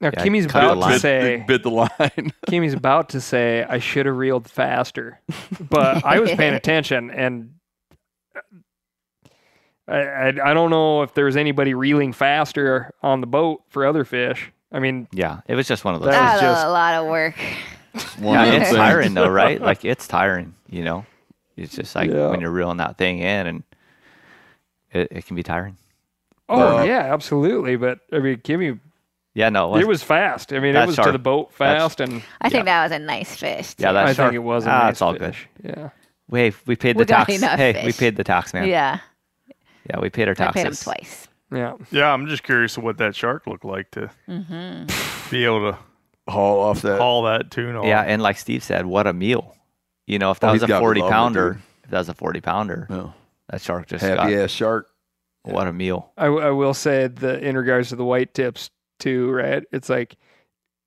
Now 0.00 0.12
Yeah, 0.14 0.22
Kimi's 0.22 0.44
about 0.46 0.78
line. 0.78 0.90
to 0.90 0.94
bit, 0.94 1.00
say, 1.00 1.44
bit 1.48 1.64
the 1.64 1.70
line. 1.72 2.32
Kimi's 2.46 2.72
about 2.72 3.08
to 3.10 3.20
say, 3.20 3.64
I 3.68 3.80
should 3.80 4.06
have 4.06 4.16
reeled 4.16 4.48
faster, 4.48 5.20
but 5.58 6.04
I 6.04 6.20
was 6.20 6.30
paying 6.30 6.54
attention, 6.62 7.10
and 7.10 7.53
I, 9.86 9.96
I 9.98 10.26
I 10.28 10.54
don't 10.54 10.70
know 10.70 11.02
if 11.02 11.14
there 11.14 11.26
was 11.26 11.36
anybody 11.36 11.74
reeling 11.74 12.12
faster 12.12 12.90
on 13.02 13.20
the 13.20 13.26
boat 13.26 13.62
for 13.68 13.86
other 13.86 14.04
fish. 14.04 14.50
I 14.72 14.78
mean, 14.80 15.06
Yeah. 15.12 15.40
It 15.46 15.54
was 15.54 15.68
just 15.68 15.84
one 15.84 15.94
of 15.94 16.00
those. 16.00 16.10
That 16.10 16.34
was 16.34 16.42
was 16.42 16.50
just- 16.52 16.66
a 16.66 16.70
lot 16.70 16.94
of 16.94 17.06
work. 17.06 17.36
One 18.18 18.34
yeah, 18.34 18.44
of 18.46 18.54
it's 18.54 18.64
things. 18.70 18.76
tiring 18.76 19.14
though, 19.14 19.28
right? 19.42 19.60
Like 19.60 19.84
it's 19.84 20.08
tiring, 20.08 20.54
you 20.68 20.82
know. 20.82 21.06
It's 21.56 21.74
just 21.76 21.94
like 21.94 22.10
Yeah. 22.10 22.30
when 22.30 22.40
you're 22.40 22.50
reeling 22.50 22.78
that 22.78 22.98
thing 22.98 23.18
in, 23.20 23.46
and 23.46 23.62
it, 24.92 25.08
it 25.12 25.26
can 25.26 25.36
be 25.36 25.42
tiring. 25.44 25.76
oh 26.48 26.78
Uh, 26.78 26.82
yeah, 26.84 27.12
absolutely. 27.14 27.76
But 27.76 28.00
I 28.12 28.18
mean, 28.18 28.38
Kimi 28.42 28.80
Yeah, 29.34 29.50
no, 29.50 29.68
it 29.68 29.72
was, 29.72 29.82
it 29.82 29.88
was 29.88 30.02
fast. 30.02 30.52
I 30.52 30.58
mean, 30.58 30.74
it 30.74 30.86
was 30.86 30.96
shark, 30.96 31.06
to 31.06 31.12
the 31.12 31.18
boat 31.20 31.52
fast, 31.52 32.00
and 32.00 32.22
I 32.40 32.48
think 32.48 32.64
yeah. 32.66 32.80
that 32.80 32.82
was 32.90 32.92
a 32.92 32.98
nice 33.04 33.36
fish. 33.36 33.74
Too. 33.74 33.84
Yeah, 33.84 33.92
that 33.92 34.06
I 34.06 34.12
shark, 34.12 34.30
think 34.30 34.34
it 34.36 34.46
was. 34.46 34.66
A 34.66 34.70
ah, 34.70 34.82
nice 34.86 35.00
all 35.02 35.14
fish. 35.14 35.46
good. 35.62 35.76
Yeah. 35.76 35.90
We 36.28 36.52
we 36.66 36.76
paid 36.76 36.96
the 36.96 37.00
we 37.00 37.04
tax. 37.06 37.32
Hey, 37.32 37.72
fish. 37.72 37.84
we 37.84 37.92
paid 37.92 38.16
the 38.16 38.24
tax 38.24 38.54
man. 38.54 38.68
Yeah. 38.68 39.00
Yeah, 39.90 40.00
we 40.00 40.10
paid 40.10 40.28
our 40.28 40.34
taxes. 40.34 40.60
I 40.60 40.64
paid 40.64 40.68
him 40.68 40.76
twice. 40.76 41.28
Yeah. 41.52 41.74
Yeah, 41.90 42.12
I'm 42.12 42.26
just 42.26 42.42
curious 42.42 42.76
of 42.76 42.84
what 42.84 42.98
that 42.98 43.14
shark 43.14 43.46
looked 43.46 43.64
like 43.64 43.90
to 43.92 44.10
mm-hmm. 44.28 45.30
be 45.30 45.44
able 45.44 45.72
to 45.72 45.78
haul 46.28 46.60
off 46.60 46.82
that 46.82 46.98
haul 46.98 47.22
that 47.24 47.50
tuna. 47.50 47.80
Off. 47.80 47.86
Yeah, 47.86 48.02
and 48.02 48.22
like 48.22 48.38
Steve 48.38 48.62
said, 48.62 48.86
what 48.86 49.06
a 49.06 49.12
meal. 49.12 49.54
You 50.06 50.18
know, 50.18 50.30
if 50.30 50.40
that 50.40 50.50
oh, 50.50 50.52
was 50.52 50.62
a 50.62 50.68
40 50.68 51.00
pounder, 51.02 51.60
if 51.84 51.90
that 51.90 51.98
was 51.98 52.08
a 52.08 52.14
40 52.14 52.40
pounder, 52.40 52.86
yeah. 52.90 53.10
that 53.50 53.60
shark 53.60 53.86
just 53.86 54.04
happy 54.04 54.32
got, 54.34 54.44
ass 54.44 54.50
shark. 54.50 54.88
What 55.42 55.66
a 55.66 55.72
meal. 55.72 56.10
I, 56.16 56.26
I 56.26 56.50
will 56.50 56.72
say 56.72 57.06
that 57.06 57.42
in 57.42 57.56
regards 57.56 57.90
to 57.90 57.96
the 57.96 58.04
white 58.04 58.32
tips 58.32 58.70
too, 58.98 59.30
right? 59.30 59.62
It's 59.72 59.90
like, 59.90 60.16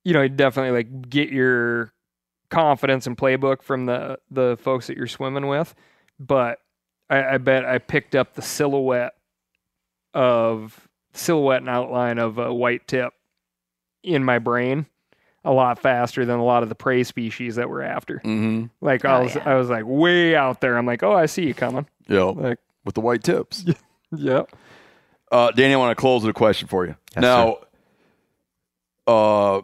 you 0.04 0.12
know, 0.12 0.26
definitely 0.26 0.72
like 0.72 1.08
get 1.08 1.30
your 1.30 1.92
confidence 2.50 3.06
and 3.06 3.16
playbook 3.16 3.62
from 3.62 3.86
the 3.86 4.18
the 4.30 4.58
folks 4.60 4.86
that 4.86 4.96
you're 4.96 5.06
swimming 5.06 5.46
with, 5.46 5.74
but 6.18 6.60
I, 7.10 7.34
I 7.34 7.38
bet 7.38 7.64
I 7.64 7.78
picked 7.78 8.14
up 8.14 8.34
the 8.34 8.42
silhouette 8.42 9.14
of 10.14 10.88
silhouette 11.12 11.60
and 11.60 11.68
outline 11.68 12.18
of 12.18 12.38
a 12.38 12.52
white 12.52 12.86
tip 12.86 13.12
in 14.02 14.24
my 14.24 14.38
brain 14.38 14.86
a 15.44 15.52
lot 15.52 15.78
faster 15.78 16.24
than 16.24 16.38
a 16.38 16.44
lot 16.44 16.62
of 16.62 16.68
the 16.68 16.74
prey 16.74 17.04
species 17.04 17.56
that 17.56 17.70
we're 17.70 17.82
after. 17.82 18.16
Mm-hmm. 18.16 18.66
Like 18.80 19.04
oh, 19.04 19.08
I 19.08 19.20
was, 19.20 19.34
yeah. 19.34 19.42
I 19.46 19.54
was 19.54 19.68
like 19.70 19.84
way 19.86 20.36
out 20.36 20.60
there. 20.60 20.76
I'm 20.76 20.86
like, 20.86 21.02
oh, 21.02 21.12
I 21.12 21.26
see 21.26 21.46
you 21.46 21.54
coming. 21.54 21.86
Yeah, 22.08 22.24
like 22.24 22.58
with 22.84 22.94
the 22.94 23.00
white 23.00 23.22
tips. 23.22 23.64
yeah. 24.16 24.42
Uh, 25.30 25.50
Danny, 25.50 25.74
I 25.74 25.76
want 25.76 25.96
to 25.96 26.00
close 26.00 26.22
with 26.22 26.30
a 26.30 26.38
question 26.38 26.68
for 26.68 26.86
you. 26.86 26.96
Yes, 27.14 27.22
now, 27.22 27.58
uh, 29.06 29.62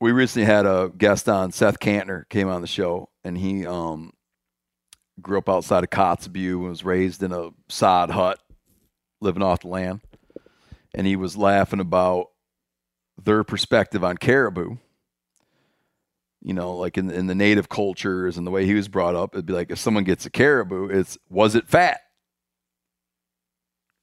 we 0.00 0.12
recently 0.12 0.46
had 0.46 0.66
a 0.66 0.92
guest 0.96 1.28
on, 1.28 1.52
Seth 1.52 1.80
Kantner, 1.80 2.28
came 2.28 2.48
on 2.48 2.60
the 2.60 2.66
show, 2.66 3.08
and 3.24 3.36
he 3.36 3.66
um, 3.66 4.12
grew 5.20 5.38
up 5.38 5.48
outside 5.48 5.84
of 5.84 5.90
Kotzebue 5.90 6.60
and 6.60 6.68
was 6.68 6.84
raised 6.84 7.22
in 7.22 7.32
a 7.32 7.50
sod 7.68 8.10
hut, 8.10 8.38
living 9.20 9.42
off 9.42 9.60
the 9.60 9.68
land. 9.68 10.00
And 10.94 11.06
he 11.06 11.16
was 11.16 11.36
laughing 11.36 11.80
about 11.80 12.28
their 13.22 13.44
perspective 13.44 14.04
on 14.04 14.16
caribou. 14.16 14.76
You 16.40 16.54
know, 16.54 16.76
like 16.76 16.96
in 16.96 17.10
in 17.10 17.26
the 17.26 17.34
native 17.34 17.68
cultures 17.68 18.38
and 18.38 18.46
the 18.46 18.52
way 18.52 18.64
he 18.64 18.74
was 18.74 18.86
brought 18.86 19.16
up, 19.16 19.34
it'd 19.34 19.44
be 19.44 19.52
like 19.52 19.72
if 19.72 19.78
someone 19.78 20.04
gets 20.04 20.24
a 20.24 20.30
caribou, 20.30 20.88
it's 20.88 21.18
was 21.28 21.56
it 21.56 21.66
fat? 21.66 22.00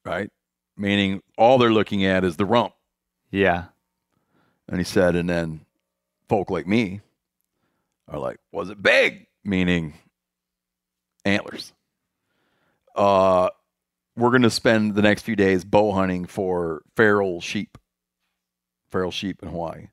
Right? 0.04 0.30
Meaning 0.76 1.24
all 1.38 1.58
they're 1.58 1.72
looking 1.72 2.06
at 2.06 2.26
is 2.26 2.36
the 2.36 2.46
rump. 2.46 2.74
Yeah. 3.32 3.66
And 4.68 4.78
he 4.78 4.84
said, 4.84 5.16
and 5.16 5.30
then 5.30 5.65
folk 6.28 6.50
like 6.50 6.68
me 6.68 7.02
are 8.08 8.20
like, 8.20 8.38
was 8.52 8.70
it 8.70 8.82
big? 8.82 9.28
Meaning 9.44 9.94
antlers. 11.24 11.74
Uh, 12.96 13.50
we're 14.16 14.30
going 14.30 14.44
to 14.44 14.50
spend 14.50 14.96
the 14.96 15.02
next 15.02 15.24
few 15.24 15.36
days 15.36 15.66
bow 15.66 15.92
hunting 15.92 16.26
for 16.26 16.84
feral 16.96 17.42
sheep, 17.42 17.78
feral 18.90 19.12
sheep 19.12 19.44
in 19.44 19.50
Hawaii. 19.50 19.88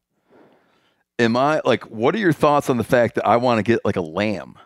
Am 1.18 1.36
I 1.36 1.60
like, 1.64 1.84
what 1.84 2.14
are 2.14 2.18
your 2.18 2.32
thoughts 2.32 2.70
on 2.70 2.78
the 2.78 2.84
fact 2.84 3.16
that 3.16 3.26
I 3.26 3.36
want 3.36 3.58
to 3.58 3.62
get 3.62 3.84
like 3.84 3.96
a 3.96 4.00
lamb? 4.00 4.56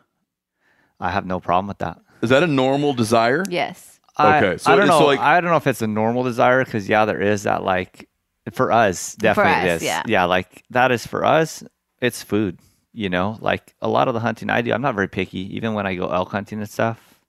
I 1.00 1.10
have 1.10 1.26
no 1.26 1.40
problem 1.40 1.68
with 1.68 1.78
that. 1.78 2.00
Is 2.22 2.30
that 2.30 2.42
a 2.42 2.46
normal 2.46 2.94
desire? 2.94 3.44
Yes. 3.48 4.00
okay. 4.18 4.56
So 4.56 4.72
I 4.72 4.76
don't 4.76 4.86
know. 4.86 5.00
So 5.00 5.06
like, 5.06 5.20
I 5.20 5.40
don't 5.40 5.50
know 5.50 5.56
if 5.56 5.66
it's 5.66 5.82
a 5.82 5.86
normal 5.86 6.22
desire 6.22 6.64
because 6.64 6.88
yeah, 6.88 7.04
there 7.04 7.20
is 7.20 7.42
that 7.42 7.62
like 7.62 8.08
for 8.52 8.72
us 8.72 9.14
definitely 9.14 9.52
for 9.52 9.58
us, 9.58 9.76
is. 9.76 9.82
Yeah. 9.82 10.02
yeah, 10.06 10.24
like 10.24 10.64
that 10.70 10.92
is 10.92 11.06
for 11.06 11.24
us. 11.24 11.62
It's 12.00 12.22
food 12.22 12.58
you 12.96 13.10
know? 13.10 13.36
Like 13.40 13.74
a 13.80 13.88
lot 13.88 14.08
of 14.08 14.14
the 14.14 14.20
hunting 14.20 14.50
i 14.50 14.62
do 14.62 14.72
i'm 14.72 14.82
not 14.82 14.96
very 14.96 15.08
picky. 15.08 15.54
Even 15.54 15.74
when 15.74 15.86
i 15.86 15.94
go 15.94 16.08
elk 16.08 16.32
hunting 16.32 16.58
and 16.58 16.68
stuff 16.68 17.20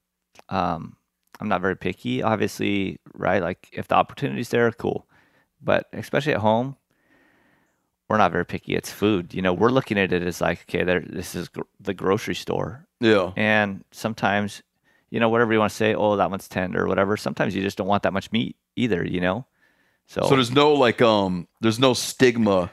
um, 0.49 0.95
i'm 1.39 1.49
not 1.49 1.61
very 1.61 1.75
picky 1.75 2.23
obviously 2.23 2.99
right? 3.13 3.43
Like 3.43 3.69
if 3.73 3.87
the 3.87 3.95
opportunity's 3.95 4.49
there 4.49 4.71
cool. 4.71 5.05
But 5.61 5.87
especially 5.93 6.33
at 6.33 6.39
home 6.39 6.77
we're 8.09 8.17
not 8.17 8.31
very 8.31 8.45
picky. 8.45 8.75
It's 8.75 8.91
food 8.91 9.33
you 9.33 9.41
know? 9.41 9.53
We're 9.53 9.69
looking 9.69 9.99
at 9.99 10.13
it 10.13 10.23
as 10.23 10.41
like 10.41 10.61
okay 10.69 10.83
there 10.83 11.01
this 11.01 11.35
is 11.35 11.49
gr- 11.49 11.61
the 11.79 11.93
grocery 11.93 12.35
store. 12.35 12.87
Yeah. 13.01 13.33
And 13.35 13.83
sometimes 13.91 14.63
you 15.09 15.19
know 15.19 15.29
whatever 15.29 15.51
you 15.51 15.59
want 15.59 15.71
to 15.71 15.75
say 15.75 15.93
oh 15.93 16.15
that 16.15 16.31
one's 16.31 16.47
tender 16.47 16.85
or 16.85 16.87
whatever 16.87 17.17
sometimes 17.17 17.53
you 17.53 17.61
just 17.61 17.77
don't 17.77 17.87
want 17.87 18.03
that 18.03 18.13
much 18.13 18.31
meat 18.31 18.55
either 18.75 19.05
you 19.05 19.21
know 19.21 19.45
so 20.07 20.21
so 20.21 20.29
there's 20.29 20.51
no 20.51 20.73
like 20.73 21.01
um 21.01 21.47
there's 21.61 21.79
no 21.79 21.93
stigma 21.93 22.71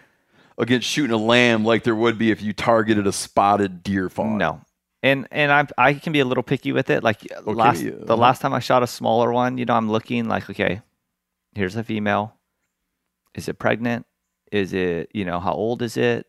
against 0.58 0.88
shooting 0.88 1.12
a 1.12 1.16
lamb 1.18 1.64
like 1.64 1.82
there 1.82 1.94
would 1.94 2.18
be 2.18 2.30
if 2.30 2.40
you 2.40 2.52
targeted 2.52 3.06
a 3.06 3.12
spotted 3.12 3.82
deer 3.82 4.08
fawn. 4.08 4.38
No. 4.38 4.60
And 5.02 5.28
and 5.30 5.52
I 5.52 5.66
I 5.76 5.94
can 5.94 6.12
be 6.12 6.20
a 6.20 6.24
little 6.24 6.42
picky 6.42 6.72
with 6.72 6.90
it. 6.90 7.02
Like 7.02 7.20
okay, 7.30 7.52
last 7.52 7.82
yeah. 7.82 7.92
the 7.98 8.16
last 8.16 8.40
time 8.40 8.54
I 8.54 8.60
shot 8.60 8.82
a 8.82 8.86
smaller 8.86 9.32
one, 9.32 9.58
you 9.58 9.64
know, 9.64 9.74
I'm 9.74 9.90
looking 9.90 10.28
like, 10.28 10.48
okay, 10.48 10.80
here's 11.54 11.76
a 11.76 11.84
female. 11.84 12.36
Is 13.34 13.48
it 13.48 13.58
pregnant? 13.58 14.06
Is 14.52 14.72
it, 14.72 15.10
you 15.12 15.24
know, 15.24 15.40
how 15.40 15.52
old 15.52 15.82
is 15.82 15.96
it? 15.96 16.26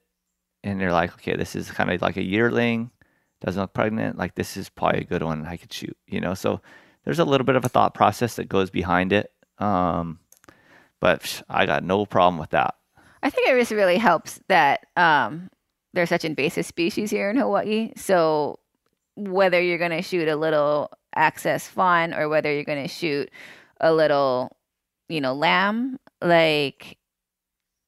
And 0.64 0.82
they're 0.82 0.92
like, 0.92 1.14
okay, 1.14 1.36
this 1.36 1.56
is 1.56 1.70
kind 1.70 1.92
of 1.92 2.02
like 2.02 2.18
a 2.18 2.24
yearling, 2.24 2.90
doesn't 3.42 3.62
look 3.62 3.74
pregnant. 3.74 4.18
Like 4.18 4.34
this 4.34 4.58
is 4.58 4.68
probably 4.68 5.02
a 5.02 5.06
good 5.06 5.22
one 5.22 5.46
I 5.46 5.58
could 5.58 5.72
shoot, 5.72 5.96
you 6.08 6.20
know. 6.20 6.34
So 6.34 6.62
there's 7.04 7.20
a 7.20 7.26
little 7.26 7.46
bit 7.46 7.56
of 7.56 7.64
a 7.64 7.70
thought 7.70 7.94
process 7.94 8.38
that 8.38 8.50
goes 8.50 8.72
behind 8.72 9.14
it. 9.14 9.32
Um, 9.60 10.20
but 11.00 11.44
I 11.50 11.66
got 11.66 11.84
no 11.84 12.06
problem 12.06 12.40
with 12.40 12.52
that. 12.52 12.76
I 13.22 13.30
think 13.30 13.48
it 13.48 13.58
just 13.58 13.72
really 13.72 13.98
helps 13.98 14.40
that 14.48 14.86
um, 14.96 15.50
there's 15.94 16.10
such 16.10 16.26
invasive 16.26 16.66
species 16.66 17.10
here 17.10 17.30
in 17.30 17.38
Hawaii. 17.38 17.92
So 17.96 18.60
whether 19.16 19.62
you're 19.62 19.78
going 19.78 19.92
to 19.92 20.02
shoot 20.02 20.28
a 20.28 20.36
little 20.36 20.92
axis 21.16 21.68
fawn 21.68 22.14
or 22.14 22.30
whether 22.30 22.54
you're 22.54 22.64
going 22.64 22.84
to 22.84 22.94
shoot 22.94 23.32
a 23.80 23.94
little, 23.94 24.56
you 25.10 25.22
know, 25.22 25.34
lamb, 25.34 25.98
like 26.22 26.98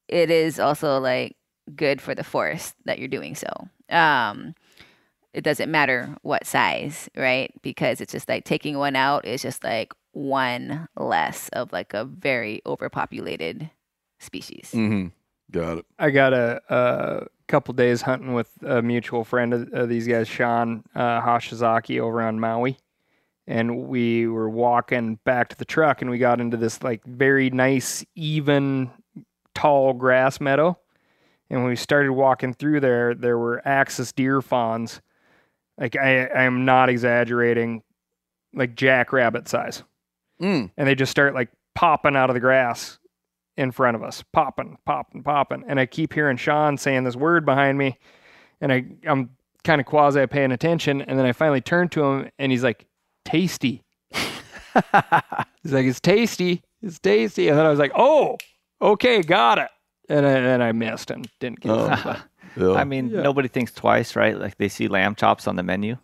it 0.08 0.32
is 0.32 0.60
also 0.60 1.00
like 1.00 1.36
good 1.76 2.02
for 2.02 2.16
the 2.16 2.24
forest 2.24 2.76
that 2.86 3.00
you're 3.00 3.08
doing 3.08 3.36
so. 3.36 3.68
Um, 3.90 4.56
it 5.34 5.44
doesn't 5.44 5.70
matter 5.70 6.16
what 6.24 6.48
size, 6.48 7.10
right? 7.16 7.54
Because 7.62 8.02
it's 8.02 8.14
just 8.14 8.30
like 8.30 8.46
taking 8.46 8.78
one 8.78 8.96
out 8.96 9.26
is 9.26 9.42
just 9.42 9.64
like 9.64 9.94
one 10.18 10.88
less 10.98 11.48
of 11.50 11.72
like 11.72 11.94
a 11.94 12.04
very 12.04 12.62
overpopulated 12.66 13.70
species. 14.20 14.72
Mm-hmm. 14.74 15.08
Got 15.52 15.78
it. 15.78 15.86
I 16.00 16.10
got 16.10 16.34
a, 16.34 16.60
a 16.70 17.28
couple 17.48 17.74
days 17.76 18.02
hunting 18.02 18.34
with 18.34 18.52
a 18.64 18.82
mutual 18.82 19.24
friend 19.24 19.54
of, 19.54 19.72
of 19.72 19.90
these 19.90 20.08
guys, 20.08 20.28
Sean 20.28 20.84
uh, 20.96 21.22
Hashizaki, 21.22 22.00
over 22.02 22.22
on 22.22 22.40
Maui, 22.40 22.78
and 23.46 23.88
we 23.88 24.28
were 24.28 24.50
walking 24.50 25.20
back 25.24 25.50
to 25.50 25.56
the 25.56 25.66
truck, 25.66 26.02
and 26.02 26.10
we 26.10 26.18
got 26.18 26.42
into 26.42 26.58
this 26.58 26.82
like 26.84 27.06
very 27.06 27.50
nice, 27.52 28.04
even, 28.16 28.90
tall 29.54 29.94
grass 29.94 30.42
meadow. 30.42 30.78
And 31.50 31.62
when 31.62 31.70
we 31.70 31.78
started 31.78 32.12
walking 32.12 32.54
through 32.54 32.80
there, 32.82 33.14
there 33.14 33.38
were 33.38 33.66
axis 33.66 34.12
deer 34.12 34.42
fawns. 34.42 35.00
Like 35.78 35.96
I, 35.96 36.26
I 36.26 36.44
am 36.44 36.66
not 36.66 36.90
exaggerating, 36.90 37.84
like 38.54 38.76
jackrabbit 38.76 39.48
size. 39.48 39.84
Mm. 40.42 40.72
And 40.78 40.88
they 40.88 40.96
just 40.96 41.12
start 41.12 41.34
like 41.34 41.50
popping 41.76 42.16
out 42.16 42.30
of 42.30 42.34
the 42.34 42.40
grass 42.40 43.00
in 43.58 43.72
front 43.72 43.96
of 43.96 44.04
us, 44.04 44.24
popping, 44.34 44.78
popping, 44.86 45.24
popping. 45.24 45.64
And 45.68 45.80
I 45.80 45.86
keep 45.86 46.14
hearing 46.14 46.38
Sean 46.38 46.78
saying 46.78 47.04
this 47.04 47.16
word 47.16 47.46
behind 47.46 47.78
me, 47.78 47.98
and 48.62 48.72
I, 48.72 48.86
I'm 49.06 49.32
kind 49.64 49.82
of 49.82 49.88
quasi 49.88 50.26
paying 50.28 50.52
attention. 50.52 51.02
And 51.02 51.18
then 51.18 51.26
I 51.26 51.32
finally 51.32 51.62
turn 51.62 51.90
to 51.90 52.04
him, 52.04 52.30
and 52.38 52.52
he's 52.52 52.64
like, 52.64 52.86
tasty. 53.26 53.84
he's 54.14 55.74
like, 55.74 55.86
it's 55.86 56.00
tasty. 56.00 56.64
It's 56.82 57.00
tasty. 57.00 57.50
And 57.50 57.58
then 57.58 57.66
I 57.66 57.70
was 57.70 57.80
like, 57.80 57.92
oh, 57.96 58.38
okay, 58.82 59.22
got 59.22 59.58
it. 59.58 59.70
And 60.10 60.26
then 60.26 60.62
I 60.62 60.72
missed 60.72 61.12
and 61.12 61.28
didn't 61.40 61.60
get 61.60 61.72
oh. 61.72 61.92
it. 61.92 62.18
yeah. 62.62 62.74
I 62.74 62.84
mean, 62.86 63.10
yeah. 63.10 63.22
nobody 63.22 63.48
thinks 63.50 63.74
twice, 63.74 64.16
right? 64.16 64.40
Like 64.40 64.58
they 64.58 64.70
see 64.70 64.88
lamb 64.88 65.16
chops 65.16 65.48
on 65.48 65.58
the 65.58 65.64
menu. 65.64 65.98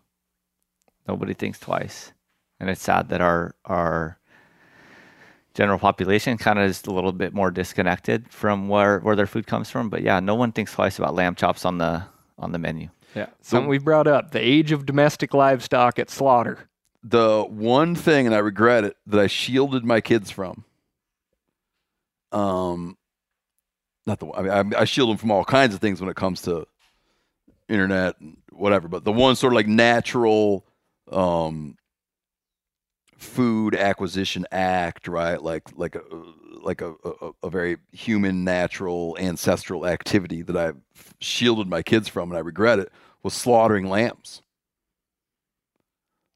Nobody 1.07 1.33
thinks 1.33 1.59
twice. 1.59 2.11
And 2.59 2.69
it's 2.69 2.81
sad 2.81 3.09
that 3.09 3.21
our, 3.21 3.55
our, 3.65 4.19
general 5.53 5.79
population 5.79 6.37
kind 6.37 6.59
of 6.59 6.65
is 6.69 6.83
a 6.85 6.91
little 6.91 7.11
bit 7.11 7.33
more 7.33 7.51
disconnected 7.51 8.31
from 8.31 8.67
where, 8.67 8.99
where 8.99 9.15
their 9.15 9.27
food 9.27 9.47
comes 9.47 9.69
from. 9.69 9.89
But 9.89 10.01
yeah, 10.01 10.19
no 10.19 10.35
one 10.35 10.51
thinks 10.51 10.73
twice 10.73 10.97
about 10.97 11.15
lamb 11.15 11.35
chops 11.35 11.65
on 11.65 11.77
the 11.77 12.03
on 12.37 12.51
the 12.51 12.59
menu. 12.59 12.89
Yeah, 13.15 13.27
something 13.41 13.69
we 13.69 13.77
brought 13.77 14.07
up: 14.07 14.31
the 14.31 14.39
age 14.39 14.71
of 14.71 14.85
domestic 14.85 15.33
livestock 15.33 15.99
at 15.99 16.09
slaughter. 16.09 16.69
The 17.03 17.43
one 17.43 17.95
thing, 17.95 18.25
and 18.25 18.33
I 18.33 18.39
regret 18.39 18.85
it, 18.85 18.97
that 19.07 19.19
I 19.19 19.27
shielded 19.27 19.83
my 19.83 20.01
kids 20.01 20.31
from. 20.31 20.63
Um, 22.31 22.97
not 24.07 24.19
the 24.19 24.31
I 24.31 24.41
mean 24.41 24.73
I, 24.75 24.81
I 24.81 24.85
shield 24.85 25.09
them 25.09 25.17
from 25.17 25.31
all 25.31 25.45
kinds 25.45 25.75
of 25.75 25.81
things 25.81 26.01
when 26.01 26.09
it 26.09 26.15
comes 26.15 26.41
to 26.43 26.67
internet 27.69 28.19
and 28.19 28.37
whatever, 28.51 28.87
but 28.87 29.03
the 29.03 29.11
one 29.11 29.35
sort 29.35 29.53
of 29.53 29.55
like 29.55 29.67
natural 29.67 30.65
um 31.11 31.77
food 33.23 33.75
acquisition 33.75 34.45
act, 34.51 35.07
right? 35.07 35.41
Like 35.41 35.63
like 35.75 35.95
a 35.95 36.01
like 36.61 36.81
a, 36.81 36.93
a, 37.03 37.31
a 37.43 37.49
very 37.49 37.77
human, 37.91 38.43
natural, 38.43 39.17
ancestral 39.19 39.85
activity 39.85 40.41
that 40.43 40.55
I've 40.55 40.77
shielded 41.19 41.67
my 41.67 41.81
kids 41.81 42.07
from, 42.07 42.29
and 42.31 42.37
I 42.37 42.41
regret 42.41 42.79
it, 42.79 42.91
was 43.21 43.33
slaughtering 43.33 43.89
lambs. 43.89 44.41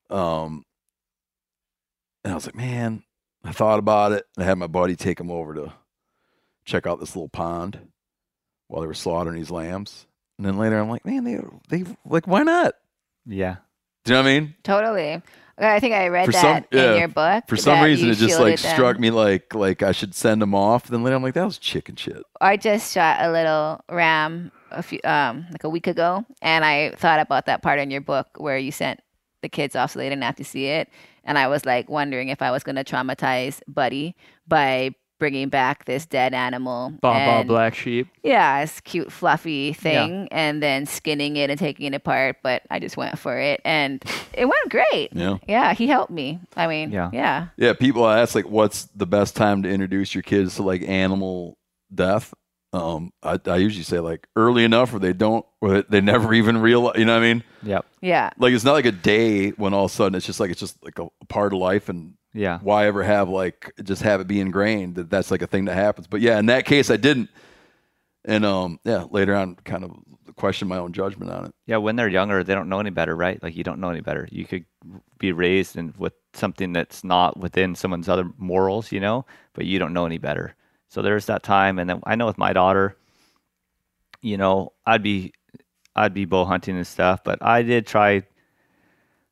Um, 0.10 0.64
and 2.24 2.34
I 2.34 2.36
was 2.36 2.46
like, 2.46 2.56
man, 2.56 3.04
I 3.44 3.52
thought 3.52 3.80
about 3.80 4.12
it. 4.12 4.26
and 4.36 4.44
I 4.44 4.48
had 4.48 4.58
my 4.58 4.68
buddy 4.68 4.96
take 4.96 5.20
him 5.20 5.32
over 5.32 5.54
to 5.54 5.74
check 6.66 6.86
out 6.86 7.00
this 7.00 7.16
little 7.16 7.30
pond 7.30 7.80
while 8.68 8.82
they 8.82 8.88
were 8.88 8.94
slaughtering 8.94 9.38
these 9.38 9.52
lambs. 9.52 10.08
And 10.38 10.46
then 10.46 10.58
later, 10.58 10.78
I'm 10.78 10.90
like, 10.90 11.06
man, 11.06 11.24
they 11.24 11.40
they 11.70 11.90
like, 12.06 12.28
why 12.28 12.44
not? 12.44 12.74
Yeah. 13.26 13.58
Do 14.04 14.14
you 14.14 14.18
know 14.20 14.24
what 14.24 14.30
I 14.30 14.40
mean? 14.40 14.56
Totally. 14.64 15.22
I 15.60 15.80
think 15.80 15.96
I 15.96 16.08
read 16.08 16.26
for 16.26 16.32
that 16.34 16.42
some, 16.42 16.66
yeah, 16.72 16.94
in 16.94 17.00
your 17.00 17.08
book. 17.08 17.46
For 17.48 17.58
some 17.58 17.84
reason, 17.84 18.10
it 18.10 18.16
just 18.16 18.40
like 18.40 18.60
them. 18.60 18.74
struck 18.74 19.00
me 19.00 19.10
like 19.10 19.56
like 19.56 19.82
I 19.82 19.92
should 19.92 20.14
send 20.14 20.42
them 20.42 20.54
off. 20.54 20.88
Then 20.88 21.04
later, 21.04 21.16
I'm 21.16 21.24
like, 21.24 21.34
that 21.34 21.46
was 21.46 21.58
chicken 21.58 21.96
shit. 21.96 22.22
I 22.40 22.58
just 22.58 22.94
shot 22.94 23.18
a 23.22 23.32
little 23.32 23.82
ram 23.90 24.52
a 24.72 24.84
few 24.84 25.00
um 25.04 25.48
like 25.52 25.64
a 25.64 25.70
week 25.70 25.88
ago, 25.88 26.24
and 26.42 26.64
I 26.64 26.92
thought 26.92 27.20
about 27.20 27.48
that 27.48 27.64
part 27.64 27.80
in 27.80 27.90
your 27.90 28.02
book 28.02 28.28
where 28.38 28.58
you 28.58 28.72
sent 28.72 29.00
the 29.42 29.50
kids 29.50 29.76
off 29.76 29.92
so 29.92 30.00
they 30.00 30.10
didn't 30.10 30.24
have 30.24 30.36
to 30.36 30.46
see 30.46 30.68
it, 30.68 30.90
and 31.24 31.40
I 31.40 31.48
was 31.48 31.66
like 31.66 31.90
wondering 31.90 32.30
if 32.30 32.42
I 32.42 32.52
was 32.52 32.64
going 32.64 32.76
to 32.76 32.84
traumatize 32.84 33.62
Buddy 33.68 34.16
by 34.48 34.92
bringing 35.20 35.50
back 35.50 35.86
this 35.86 36.06
dead 36.06 36.34
animal. 36.34 36.94
Baba 37.02 37.46
black 37.48 37.76
sheep. 37.76 38.08
Yeah, 38.24 38.62
it's 38.62 38.80
cute, 38.82 39.12
fluffy 39.12 39.74
thing, 39.74 40.24
yeah. 40.24 40.28
and 40.32 40.62
then 40.62 40.86
skinning 40.86 41.38
it 41.38 41.50
and 41.50 41.60
taking 41.60 41.88
it 41.88 41.96
apart. 41.96 42.38
But 42.44 42.64
I 42.70 42.80
just 42.80 42.98
went 42.98 43.18
for 43.20 43.38
it, 43.38 43.62
and 43.66 44.04
it 44.34 44.46
went 44.46 44.70
great. 44.70 45.10
Yeah, 45.14 45.38
yeah, 45.48 45.74
he 45.74 45.88
helped 45.88 46.12
me. 46.12 46.40
I 46.56 46.68
mean, 46.68 46.92
yeah, 46.92 47.10
yeah, 47.14 47.48
yeah. 47.58 47.74
People 47.74 48.08
ask 48.08 48.36
like, 48.36 48.50
what's 48.50 48.86
the 48.96 49.08
best 49.08 49.36
time 49.36 49.64
to 49.64 49.70
introduce 49.70 50.16
your 50.16 50.24
kids 50.24 50.56
to 50.56 50.64
like 50.64 50.82
animal 50.84 51.58
death? 51.94 52.34
Um, 52.74 53.12
I, 53.24 53.40
I 53.46 53.58
usually 53.58 53.84
say 53.84 54.00
like 54.00 54.28
early 54.36 54.64
enough 54.64 54.92
where 54.92 55.00
they 55.00 55.14
don't, 55.14 55.46
where 55.60 55.84
they 55.84 56.02
never 56.02 56.34
even 56.34 56.58
realize. 56.58 56.98
You 56.98 57.06
know 57.06 57.14
what 57.14 57.24
I 57.24 57.34
mean? 57.34 57.44
Yep. 57.64 57.86
Yeah. 58.02 58.30
Like 58.38 58.54
it's 58.54 58.66
not 58.66 58.74
like 58.74 58.86
a 58.86 58.92
day 58.92 59.52
when 59.52 59.74
all 59.74 59.86
of 59.86 59.92
a 59.92 59.94
sudden 59.94 60.16
it's 60.16 60.26
just 60.26 60.40
like 60.40 60.52
it's 60.52 60.60
just 60.60 60.84
like 60.84 61.00
a, 61.00 61.08
a 61.22 61.26
part 61.28 61.54
of 61.54 61.60
life 61.60 61.88
and 61.90 62.14
yeah. 62.38 62.60
Why 62.62 62.86
ever 62.86 63.04
have 63.04 63.30
like 63.30 63.74
just 63.84 64.04
have 64.04 64.22
it 64.22 64.28
be 64.28 64.40
ingrained 64.40 64.96
that 64.96 65.10
that's 65.10 65.32
like 65.32 65.42
a 65.42 65.48
thing 65.48 65.66
that 65.66 65.74
happens? 65.74 66.08
But 66.08 66.22
yeah, 66.22 66.38
in 66.38 66.46
that 66.48 66.66
case, 66.66 66.92
I 66.92 66.98
didn't. 66.98 67.30
And 68.26 68.46
um, 68.46 68.80
yeah, 68.84 69.06
later 69.10 69.36
on, 69.36 69.56
kind 69.56 69.84
of 69.84 69.92
question 70.36 70.68
my 70.68 70.78
own 70.78 70.94
judgment 70.94 71.32
on 71.32 71.46
it. 71.46 71.56
Yeah, 71.66 71.78
when 71.78 71.96
they're 71.96 72.08
younger, 72.08 72.44
they 72.44 72.54
don't 72.54 72.70
know 72.70 72.80
any 72.80 72.92
better, 72.92 73.16
right? 73.16 73.42
Like 73.42 73.56
you 73.56 73.64
don't 73.64 73.80
know 73.80 73.90
any 73.90 74.02
better. 74.02 74.28
You 74.32 74.46
could 74.46 74.66
be 75.18 75.32
raised 75.32 75.78
and 75.78 75.96
with 75.98 76.14
something 76.34 76.74
that's 76.74 77.04
not 77.04 77.40
within 77.40 77.74
someone's 77.74 78.08
other 78.08 78.30
morals, 78.38 78.92
you 78.92 79.00
know, 79.00 79.26
but 79.54 79.66
you 79.66 79.80
don't 79.80 79.94
know 79.94 80.06
any 80.06 80.20
better. 80.20 80.54
So 80.90 81.02
there's 81.02 81.26
that 81.26 81.44
time, 81.44 81.80
and 81.80 81.90
then 81.90 82.02
I 82.06 82.16
know 82.16 82.28
with 82.28 82.38
my 82.38 82.54
daughter, 82.54 82.96
you 84.22 84.38
know, 84.38 84.74
I'd 84.86 85.04
be 85.04 85.34
I'd 85.96 86.14
be 86.14 86.26
bow 86.26 86.46
hunting 86.46 86.78
and 86.78 86.86
stuff, 86.86 87.24
but 87.24 87.42
I 87.42 87.64
did 87.64 87.88
try 87.88 88.24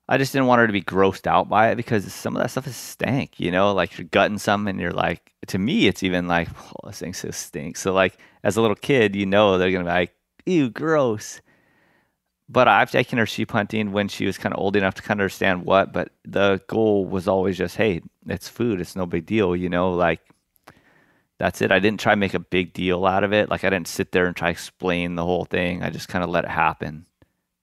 I 0.08 0.18
just 0.18 0.34
didn't 0.34 0.48
want 0.48 0.60
her 0.60 0.68
to 0.68 0.74
be 0.74 0.84
grossed 0.84 1.26
out 1.26 1.50
by 1.50 1.70
it 1.70 1.76
because 1.78 2.12
some 2.14 2.36
of 2.36 2.42
that 2.42 2.52
stuff 2.52 2.68
is 2.68 2.76
stank, 2.76 3.40
you 3.40 3.50
know, 3.52 3.74
like 3.74 3.98
you're 3.98 4.08
gutting 4.08 4.38
something 4.38 4.70
and 4.70 4.80
you're 4.80 4.92
like, 4.92 5.34
to 5.48 5.58
me, 5.58 5.88
it's 5.88 6.04
even 6.04 6.28
like, 6.28 6.48
oh, 6.84 6.88
this 6.88 7.00
thing 7.00 7.14
so 7.14 7.32
stinks. 7.32 7.82
So, 7.82 7.94
like, 7.94 8.18
as 8.44 8.58
a 8.58 8.62
little 8.62 8.76
kid, 8.76 9.16
you 9.16 9.26
know, 9.26 9.58
they're 9.58 9.72
going 9.72 9.86
to 9.86 9.90
be 9.90 9.96
like, 9.96 10.16
ew, 10.46 10.70
gross. 10.70 11.42
But 12.48 12.68
I've 12.68 12.92
taken 12.92 13.18
her 13.18 13.26
sheep 13.26 13.52
hunting 13.52 13.92
when 13.92 14.08
she 14.08 14.28
was 14.28 14.38
kind 14.38 14.54
of 14.54 14.62
old 14.62 14.76
enough 14.76 14.94
to 14.96 15.02
kind 15.02 15.20
of 15.20 15.24
understand 15.24 15.66
what, 15.66 15.92
but 15.92 16.12
the 16.24 16.62
goal 16.68 17.08
was 17.08 17.28
always 17.28 17.58
just, 17.58 17.76
hey, 17.76 18.02
it's 18.28 18.48
food. 18.48 18.80
It's 18.80 18.96
no 18.96 19.08
big 19.08 19.26
deal, 19.26 19.56
you 19.56 19.70
know, 19.70 19.92
like, 19.92 20.20
that's 21.40 21.62
it. 21.62 21.72
I 21.72 21.80
didn't 21.80 22.00
try 22.00 22.14
to 22.14 22.20
make 22.20 22.36
a 22.36 22.40
big 22.40 22.74
deal 22.74 23.06
out 23.08 23.24
of 23.24 23.34
it. 23.34 23.50
Like, 23.50 23.64
I 23.64 23.72
didn't 23.72 23.88
sit 23.88 24.12
there 24.12 24.28
and 24.28 24.36
try 24.36 24.50
to 24.50 24.52
explain 24.52 25.16
the 25.16 25.26
whole 25.26 25.46
thing. 25.46 25.82
I 25.82 25.90
just 25.90 26.08
kind 26.08 26.24
of 26.24 26.30
let 26.30 26.46
it 26.46 26.52
happen. 26.52 27.08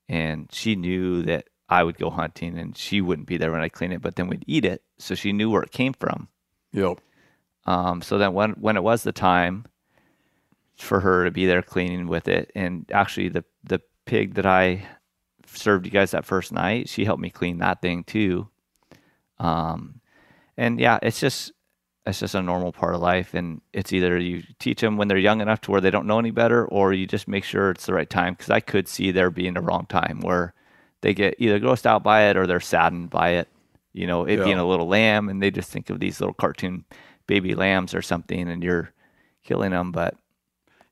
And 0.09 0.49
she 0.53 0.75
knew 0.75 1.23
that 1.23 1.47
I 1.73 1.83
would 1.83 1.97
go 1.97 2.11
hunting 2.11 2.59
and 2.59 2.77
she 2.77 3.01
wouldn't 3.01 3.27
be 3.27 3.39
there 3.39 3.51
when 3.51 3.63
I 3.63 3.71
clean 3.71 3.93
it, 3.93 4.03
but 4.03 4.17
then 4.17 4.29
we'd 4.29 4.45
eat 4.47 4.67
it. 4.67 4.83
So 4.99 5.15
she 5.15 5.33
knew 5.33 5.49
where 5.49 5.63
it 5.63 5.73
came 5.73 5.95
from. 5.95 6.29
Yep. 6.73 7.01
Um, 7.65 8.03
so 8.03 8.19
then 8.19 8.35
when 8.35 8.51
when 8.53 8.77
it 8.77 8.83
was 8.83 9.03
the 9.03 9.13
time 9.13 9.65
for 10.77 11.01
her 11.01 11.25
to 11.25 11.31
be 11.31 11.47
there 11.47 11.63
cleaning 11.63 12.09
with 12.09 12.29
it, 12.29 12.53
and 12.55 12.91
actually 12.93 13.31
the 13.31 13.45
the 13.65 13.81
pig 14.05 14.35
that 14.35 14.45
I 14.45 14.87
served 15.47 15.87
you 15.87 15.93
guys 15.93 16.11
that 16.11 16.27
first 16.27 16.53
night, 16.53 16.89
she 16.91 17.07
helped 17.07 17.23
me 17.23 17.31
clean 17.31 17.59
that 17.59 17.81
thing 17.81 18.05
too. 18.05 18.49
Um, 19.39 20.01
and 20.57 20.79
yeah, 20.79 20.99
it's 21.03 21.21
just 21.21 21.53
it's 22.05 22.21
just 22.21 22.35
a 22.35 22.43
normal 22.43 22.73
part 22.73 22.95
of 22.95 23.01
life, 23.01 23.33
and 23.33 23.63
it's 23.73 23.95
either 23.95 24.19
you 24.19 24.43
teach 24.59 24.81
them 24.83 24.99
when 24.99 25.09
they're 25.09 25.17
young 25.17 25.41
enough 25.41 25.63
to 25.63 25.71
where 25.71 25.81
they 25.81 25.91
don't 25.91 26.07
know 26.07 26.19
any 26.19 26.33
better, 26.33 26.67
or 26.67 26.93
you 26.93 27.07
just 27.07 27.29
make 27.29 27.45
sure 27.45 27.71
it's 27.71 27.87
the 27.87 27.95
right 27.95 28.11
time. 28.11 28.35
Because 28.35 28.51
I 28.51 28.61
could 28.61 28.89
see 28.89 29.11
there 29.11 29.31
being 29.31 29.57
a 29.57 29.63
wrong 29.63 29.87
time 29.87 30.21
where 30.21 30.53
they 31.03 31.15
get 31.15 31.35
either 31.39 31.61
grossed 31.61 31.85
out 31.85 32.03
by 32.03 32.23
it 32.31 32.37
or 32.37 32.47
they're 32.47 32.61
saddened 32.61 33.11
by 33.11 33.31
it. 33.31 33.49
You 33.93 34.07
know, 34.07 34.25
it 34.25 34.39
yeah. 34.39 34.45
being 34.45 34.59
a 34.59 34.67
little 34.67 34.89
lamb, 34.89 35.29
and 35.29 35.43
they 35.43 35.51
just 35.51 35.71
think 35.71 35.91
of 35.91 36.01
these 36.01 36.19
little 36.19 36.35
cartoon 36.35 36.87
baby 37.27 37.55
lambs 37.55 37.95
or 37.95 38.01
something, 38.01 38.49
and 38.49 38.63
you're 38.63 38.91
killing 39.45 39.73
them. 39.73 39.93
But 39.93 40.15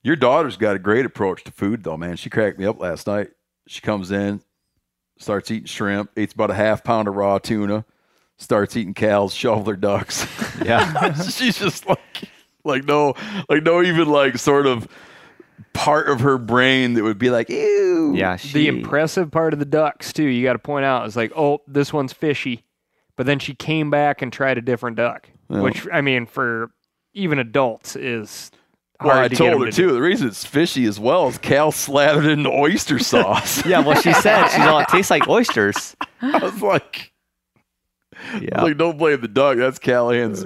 your 0.02 0.16
daughter's 0.16 0.58
got 0.58 0.76
a 0.76 0.78
great 0.78 1.06
approach 1.06 1.44
to 1.44 1.52
food, 1.52 1.82
though, 1.82 1.96
man. 1.96 2.16
She 2.16 2.28
cracked 2.28 2.58
me 2.58 2.66
up 2.66 2.78
last 2.78 3.06
night. 3.06 3.30
She 3.66 3.80
comes 3.80 4.10
in, 4.10 4.42
starts 5.18 5.50
eating 5.50 5.66
shrimp, 5.66 6.10
eats 6.18 6.34
about 6.34 6.50
a 6.50 6.54
half 6.54 6.84
pound 6.84 7.08
of 7.08 7.14
raw 7.14 7.38
tuna, 7.38 7.86
starts 8.36 8.76
eating 8.76 8.94
cows, 8.94 9.32
shoveler 9.32 9.76
ducks. 9.76 10.26
Yeah, 10.62 11.14
she's 11.30 11.58
just 11.58 11.86
like, 11.86 12.28
like 12.64 12.84
no, 12.84 13.14
like 13.48 13.62
no, 13.62 13.82
even 13.82 14.08
like 14.08 14.36
sort 14.36 14.66
of 14.66 14.88
part 15.72 16.08
of 16.08 16.20
her 16.20 16.38
brain 16.38 16.94
that 16.94 17.02
would 17.02 17.18
be 17.18 17.30
like, 17.30 17.48
ew. 17.48 18.12
Yeah. 18.14 18.36
She... 18.36 18.52
The 18.52 18.68
impressive 18.68 19.30
part 19.30 19.52
of 19.52 19.58
the 19.58 19.64
ducks, 19.64 20.12
too, 20.12 20.24
you 20.24 20.42
got 20.44 20.54
to 20.54 20.58
point 20.58 20.84
out 20.84 21.06
is 21.06 21.16
like, 21.16 21.32
oh, 21.36 21.60
this 21.66 21.92
one's 21.92 22.12
fishy. 22.12 22.64
But 23.16 23.26
then 23.26 23.38
she 23.38 23.54
came 23.54 23.90
back 23.90 24.22
and 24.22 24.32
tried 24.32 24.56
a 24.56 24.62
different 24.62 24.96
duck, 24.96 25.28
well, 25.48 25.62
which, 25.62 25.86
I 25.92 26.00
mean, 26.00 26.26
for 26.26 26.70
even 27.12 27.38
adults 27.38 27.96
is. 27.96 28.50
Well, 29.02 29.18
I 29.18 29.28
to 29.28 29.36
told 29.36 29.60
her 29.60 29.66
to 29.66 29.72
too. 29.72 29.88
Do. 29.88 29.94
The 29.94 30.00
reason 30.00 30.28
it's 30.28 30.44
fishy 30.44 30.84
as 30.84 31.00
well 31.00 31.28
is 31.28 31.38
Cal 31.38 31.72
slathered 31.72 32.26
it 32.26 32.32
in 32.32 32.46
oyster 32.46 32.98
sauce. 33.00 33.64
yeah, 33.64 33.80
well, 33.80 34.00
she 34.00 34.12
said 34.12 34.48
she's 34.48 34.60
all 34.60 34.78
it 34.78 34.88
tastes 34.88 35.10
like 35.10 35.26
oysters. 35.28 35.96
I 36.22 36.38
was 36.38 36.60
like, 36.62 37.12
yeah. 38.40 38.62
Like, 38.62 38.76
don't 38.76 38.98
blame 38.98 39.20
the 39.20 39.28
dog. 39.28 39.58
That's 39.58 39.78
Callaghan's 39.78 40.44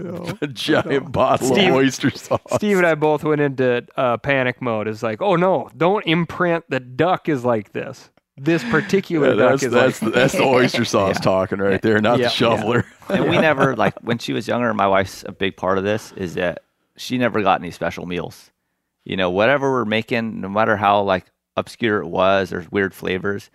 giant 0.52 1.12
bottle 1.12 1.48
Steve, 1.48 1.68
of 1.68 1.74
oyster 1.74 2.10
sauce. 2.10 2.40
Steve 2.54 2.78
and 2.78 2.86
I 2.86 2.94
both 2.94 3.24
went 3.24 3.40
into 3.40 3.86
uh, 3.96 4.16
panic 4.18 4.60
mode. 4.60 4.88
It's 4.88 5.02
like, 5.02 5.20
oh 5.22 5.36
no, 5.36 5.68
don't 5.76 6.04
imprint 6.06 6.64
the 6.68 6.80
duck 6.80 7.28
is 7.28 7.44
like 7.44 7.72
this. 7.72 8.10
This 8.36 8.64
particular 8.64 9.30
yeah, 9.30 9.50
duck 9.50 9.62
is 9.62 9.70
that's 9.70 10.02
like 10.02 10.12
the, 10.12 10.18
that's 10.18 10.32
the 10.32 10.42
oyster 10.44 10.84
sauce 10.84 11.16
yeah. 11.16 11.22
talking 11.22 11.58
right 11.58 11.80
there, 11.80 12.00
not 12.00 12.18
the 12.18 12.28
shoveler. 12.28 12.84
And 13.08 13.28
we 13.28 13.38
never 13.38 13.76
like 13.76 13.98
when 14.00 14.18
she 14.18 14.32
was 14.32 14.48
younger. 14.48 14.74
My 14.74 14.88
wife's 14.88 15.24
a 15.26 15.32
big 15.32 15.56
part 15.56 15.78
of 15.78 15.84
this 15.84 16.12
is 16.16 16.34
that 16.34 16.64
she 16.96 17.16
never 17.16 17.42
got 17.42 17.60
any 17.60 17.70
special 17.70 18.06
meals. 18.06 18.50
You 19.04 19.16
know, 19.16 19.30
whatever 19.30 19.70
we're 19.70 19.84
making, 19.84 20.40
no 20.40 20.48
matter 20.48 20.76
how 20.76 21.02
like 21.02 21.26
obscure 21.56 22.00
it 22.00 22.08
was 22.08 22.52
or 22.52 22.66
weird 22.70 22.94
flavors, 22.94 23.50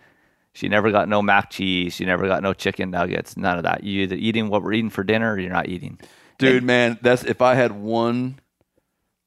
she 0.60 0.68
never 0.68 0.92
got 0.92 1.08
no 1.08 1.22
mac 1.22 1.52
cheese. 1.52 1.94
She 1.94 2.04
never 2.04 2.28
got 2.28 2.44
no 2.44 2.54
chicken 2.54 2.92
nuggets. 2.92 3.38
None 3.38 3.56
of 3.56 3.64
that. 3.64 3.86
You 3.86 4.04
either 4.04 4.18
eating 4.18 4.50
what 4.50 4.62
we're 4.62 4.74
eating 4.74 4.90
for 4.90 5.06
dinner 5.06 5.32
or 5.32 5.40
you're 5.40 5.50
not 5.50 5.70
eating. 5.70 5.98
Dude, 6.38 6.58
and, 6.58 6.66
man, 6.66 7.00
that's 7.02 7.24
if 7.24 7.42
I 7.42 7.56
had 7.56 7.72
one, 7.72 8.42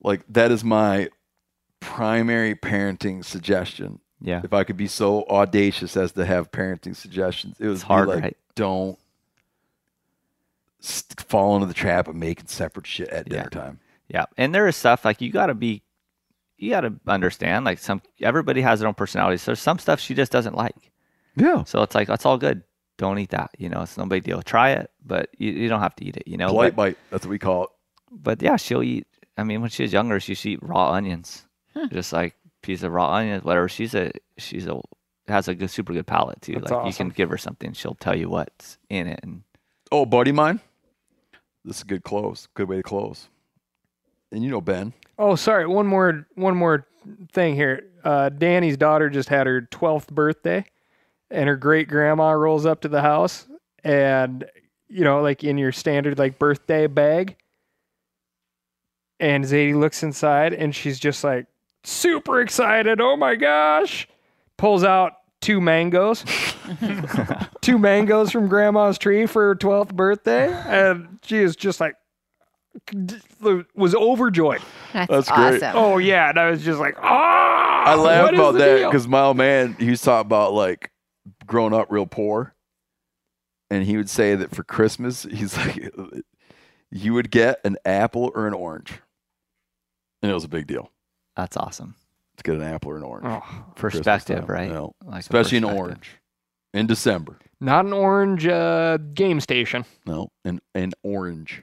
like 0.03 0.25
that 0.29 0.51
is 0.51 0.63
my 0.63 1.09
primary 1.81 2.55
parenting 2.55 3.25
suggestion. 3.25 4.01
Yeah. 4.21 4.43
If 4.45 4.53
I 4.53 4.65
could 4.65 4.77
be 4.77 4.89
so 4.89 5.25
audacious 5.25 5.97
as 5.97 6.13
to 6.13 6.27
have 6.27 6.51
parenting 6.51 6.95
suggestions, 6.95 7.57
it 7.59 7.67
was 7.67 7.79
it's 7.79 7.85
hard. 7.85 8.09
Like, 8.09 8.23
right? 8.23 8.37
Don't 8.55 8.99
fall 10.81 11.55
into 11.55 11.67
the 11.67 11.73
trap 11.73 12.09
of 12.09 12.15
making 12.15 12.49
separate 12.49 12.87
shit 12.87 13.09
at 13.09 13.27
dinner 13.27 13.49
yeah. 13.51 13.59
time. 13.59 13.81
Yeah, 14.09 14.27
and 14.37 14.55
there 14.55 14.69
is 14.69 14.77
stuff 14.77 15.07
like 15.07 15.23
you 15.23 15.33
got 15.33 15.47
to 15.47 15.55
be, 15.55 15.83
you 16.59 16.69
got 16.69 16.83
to 16.83 16.93
understand. 17.07 17.65
Like 17.65 17.79
some, 17.79 18.03
everybody 18.21 18.61
has 18.61 18.81
their 18.81 18.89
own 18.89 18.95
personality. 18.95 19.39
So 19.39 19.53
there's 19.53 19.61
some 19.61 19.79
stuff 19.79 19.99
she 19.99 20.13
just 20.13 20.31
doesn't 20.31 20.55
like. 20.55 20.91
Yeah. 21.37 21.65
So 21.65 21.83
it's 21.83 21.95
like 21.95 22.09
that's 22.09 22.27
all 22.27 22.39
good. 22.39 22.63
Don't 22.99 23.19
eat 23.19 23.31
that. 23.31 23.51
You 23.59 23.69
know, 23.69 23.83
it's 23.83 23.97
no 23.97 24.07
big 24.07 24.25
deal. 24.25 24.43
Try 24.43 24.71
it, 24.71 24.91
but 25.05 25.31
you, 25.39 25.51
you 25.53 25.69
don't 25.69 25.81
have 25.81 25.97
to 25.97 26.05
eat 26.05 26.17
it. 26.17 26.29
You 26.29 26.37
know, 26.37 26.49
polite 26.49 26.77
bite. 26.77 26.99
That's 27.11 27.25
what 27.25 27.31
we 27.31 27.39
call 27.39 27.65
it. 27.65 27.71
But 28.11 28.43
yeah, 28.43 28.57
she'll 28.57 28.83
eat. 28.83 29.07
I 29.37 29.45
mean, 29.45 29.61
when 29.61 29.71
she 29.71 29.83
was 29.83 29.93
younger, 29.93 30.21
she 30.21 30.33
used 30.33 30.43
to 30.43 30.51
eat 30.51 30.63
raw 30.63 30.93
onions, 30.93 31.47
hmm. 31.75 31.87
just 31.91 32.13
like 32.13 32.37
piece 32.61 32.83
of 32.83 32.93
raw 32.93 33.15
onions, 33.15 33.45
whatever. 33.45 33.69
She's 33.69 33.95
a 33.95 34.13
she's 34.37 34.67
a 34.67 34.81
has 35.29 35.49
a 35.49 35.55
good, 35.55 35.71
super 35.71 35.93
good 35.93 36.07
palate 36.07 36.41
too. 36.43 36.55
That's 36.55 36.71
like 36.71 36.73
awesome. 36.73 36.87
you 36.87 36.93
can 36.95 37.09
give 37.11 37.31
her 37.31 37.39
something, 37.39 37.73
she'll 37.73 37.95
tell 37.95 38.17
you 38.17 38.29
what's 38.29 38.79
in 38.89 39.07
it. 39.07 39.21
And 39.23 39.43
oh, 39.91 40.07
buddy 40.07 40.33
mine, 40.33 40.61
this 41.65 41.77
is 41.77 41.83
a 41.83 41.87
good 41.87 42.05
close. 42.05 42.49
Good 42.55 42.69
way 42.69 42.77
to 42.77 42.83
close. 42.83 43.29
And 44.31 44.43
you 44.43 44.51
know 44.51 44.61
Ben. 44.61 44.93
Oh, 45.19 45.35
sorry. 45.37 45.67
One 45.67 45.87
more 45.87 46.27
one 46.35 46.57
more 46.57 46.87
thing 47.33 47.55
here. 47.55 47.85
Uh, 48.05 48.31
Danny's 48.31 48.77
daughter 48.77 49.11
just 49.11 49.29
had 49.29 49.47
her 49.47 49.63
twelfth 49.63 50.11
birthday 50.11 50.65
and 51.33 51.49
her 51.49 51.57
great 51.57 51.89
grandma 51.89 52.31
rolls 52.31 52.67
up 52.67 52.83
to 52.83 52.89
the 52.89 53.01
house 53.01 53.47
and 53.83 54.45
you 54.89 55.03
know 55.03 55.21
like 55.23 55.43
in 55.43 55.59
your 55.59 55.73
standard 55.73 56.19
like 56.19 56.39
birthday 56.39 56.87
bag 56.87 57.37
And 59.19 59.45
Zadie 59.45 59.75
looks 59.79 60.03
inside 60.03 60.53
and 60.53 60.75
she's 60.75 60.99
just 61.01 61.25
like 61.25 61.47
super 61.85 62.41
excited. 62.41 63.01
Oh 63.01 63.17
my 63.17 63.35
gosh. 63.37 64.07
Pulls 64.57 64.85
out 64.85 65.13
two 65.41 65.61
mangoes. 65.61 66.25
two 67.61 67.79
mangoes 67.79 68.31
from 68.31 68.49
grandma's 68.49 68.99
tree 68.99 69.27
for 69.27 69.49
her 69.49 69.55
12th 69.57 69.95
birthday. 69.95 70.53
And 70.53 71.19
she 71.25 71.39
is 71.39 71.57
just 71.57 71.81
like, 71.81 71.97
was 73.75 73.95
overjoyed. 73.95 74.61
That's, 74.93 75.11
That's 75.11 75.31
awesome. 75.31 75.59
great. 75.59 75.75
Oh, 75.75 75.99
yeah. 75.99 76.31
And 76.31 76.39
I 76.39 76.51
was 76.51 76.63
just 76.63 76.79
like, 76.79 76.97
ah. 77.01 77.85
I 77.85 77.95
laugh 77.97 78.33
about 78.33 78.53
that 78.55 78.87
because 78.87 79.09
my 79.09 79.23
old 79.23 79.37
man, 79.37 79.75
he 79.79 79.91
was 79.91 80.01
talking 80.01 80.27
about 80.27 80.53
like 80.55 80.91
growing 81.47 81.74
up 81.74 81.90
real 81.90 82.07
poor. 82.07 82.55
And 83.70 83.85
he 83.85 83.97
would 83.97 84.11
say 84.11 84.35
that 84.35 84.55
for 84.55 84.62
Christmas, 84.62 85.23
he's 85.31 85.57
like, 85.57 85.90
you 86.90 87.15
would 87.15 87.31
get 87.31 87.61
an 87.65 87.77
apple 87.85 88.31
or 88.35 88.47
an 88.47 88.55
orange. 88.55 89.01
And 90.23 90.31
it 90.31 90.35
was 90.35 90.44
a 90.44 90.49
big 90.49 90.66
deal. 90.66 90.90
That's 91.36 91.57
awesome. 91.57 91.94
To 92.36 92.43
get 92.44 92.55
an 92.55 92.62
apple 92.62 92.93
or 92.93 92.97
an 92.97 93.03
orange. 93.03 93.27
Oh, 93.27 93.65
perspective, 93.74 94.49
right? 94.49 94.69
You 94.69 94.74
know, 94.74 94.94
like 95.05 95.20
especially 95.20 95.59
an 95.59 95.65
orange 95.65 96.19
in 96.73 96.86
December. 96.86 97.39
Not 97.61 97.85
an 97.85 97.93
orange 97.93 98.47
uh, 98.47 98.99
game 99.15 99.40
station. 99.40 99.85
No, 100.07 100.28
an 100.44 100.61
an 100.74 100.93
orange 101.03 101.62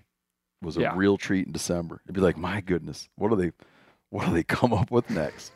was 0.61 0.77
a 0.77 0.81
yeah. 0.81 0.93
real 0.95 1.17
treat 1.17 1.47
in 1.47 1.53
December. 1.53 2.01
It'd 2.05 2.15
be 2.15 2.21
like, 2.21 2.37
my 2.37 2.61
goodness, 2.61 3.09
what 3.15 3.29
do 3.29 3.35
they, 3.35 3.51
what 4.09 4.25
do 4.25 4.33
they 4.33 4.43
come 4.47 4.73
up 4.73 4.91
with 4.91 5.09
next? 5.09 5.51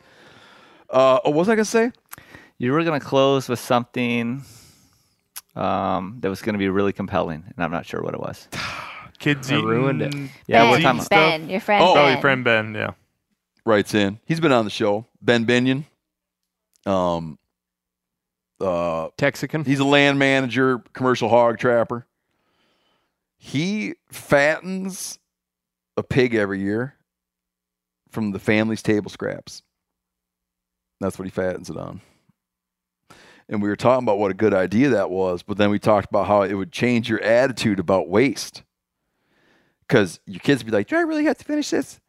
Uh, 0.90 1.20
what 1.24 1.34
was 1.34 1.48
I 1.48 1.54
gonna 1.54 1.64
say? 1.64 1.92
You 2.58 2.72
were 2.72 2.84
gonna 2.84 3.00
close 3.00 3.48
with 3.48 3.58
something 3.58 4.44
um, 5.56 6.16
that 6.20 6.28
was 6.28 6.42
gonna 6.42 6.58
be 6.58 6.68
really 6.68 6.92
compelling, 6.92 7.44
and 7.44 7.64
I'm 7.64 7.70
not 7.70 7.86
sure 7.86 8.02
what 8.02 8.14
it 8.14 8.20
was. 8.20 8.48
Kids 9.18 9.50
I 9.50 9.56
ruined 9.56 10.02
it. 10.02 10.14
Yeah, 10.46 10.76
ben, 10.80 11.00
Ben, 11.08 11.48
your 11.48 11.60
friend. 11.60 11.84
Oh, 11.84 11.94
ben. 11.94 12.12
your 12.12 12.20
friend 12.20 12.44
Ben. 12.44 12.74
Yeah, 12.74 12.92
writes 13.64 13.94
in. 13.94 14.18
He's 14.26 14.40
been 14.40 14.52
on 14.52 14.64
the 14.64 14.70
show. 14.70 15.06
Ben 15.22 15.46
Binion. 15.46 15.84
Um, 16.84 17.38
uh, 18.60 19.08
Texican. 19.16 19.64
He's 19.64 19.80
a 19.80 19.84
land 19.84 20.18
manager, 20.18 20.82
commercial 20.92 21.28
hog 21.28 21.58
trapper. 21.58 22.06
He 23.36 23.94
fattens 24.10 25.18
a 25.96 26.02
pig 26.02 26.34
every 26.34 26.60
year 26.60 26.94
from 28.10 28.32
the 28.32 28.38
family's 28.38 28.82
table 28.82 29.10
scraps. 29.10 29.62
That's 31.00 31.18
what 31.18 31.24
he 31.24 31.30
fattens 31.30 31.68
it 31.68 31.76
on. 31.76 32.00
And 33.48 33.62
we 33.62 33.68
were 33.68 33.76
talking 33.76 34.04
about 34.04 34.18
what 34.18 34.30
a 34.30 34.34
good 34.34 34.54
idea 34.54 34.88
that 34.90 35.10
was, 35.10 35.42
but 35.42 35.58
then 35.58 35.70
we 35.70 35.78
talked 35.78 36.08
about 36.08 36.26
how 36.26 36.42
it 36.42 36.54
would 36.54 36.72
change 36.72 37.08
your 37.08 37.20
attitude 37.20 37.78
about 37.78 38.08
waste. 38.08 38.62
Because 39.86 40.18
your 40.26 40.40
kids 40.40 40.62
would 40.62 40.70
be 40.70 40.76
like, 40.76 40.88
Do 40.88 40.96
I 40.96 41.02
really 41.02 41.24
have 41.24 41.36
to 41.38 41.44
finish 41.44 41.70
this? 41.70 42.00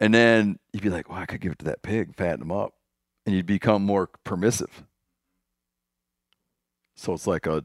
And 0.00 0.14
then 0.14 0.58
you'd 0.72 0.82
be 0.82 0.88
like, 0.88 1.10
Well, 1.10 1.18
I 1.18 1.26
could 1.26 1.40
give 1.40 1.52
it 1.52 1.58
to 1.58 1.66
that 1.66 1.82
pig, 1.82 2.16
fatten 2.16 2.42
him 2.42 2.52
up. 2.52 2.74
And 3.26 3.34
you'd 3.34 3.46
become 3.46 3.82
more 3.82 4.08
permissive. 4.24 4.84
So 6.96 7.12
it's 7.12 7.26
like 7.26 7.46
a 7.46 7.64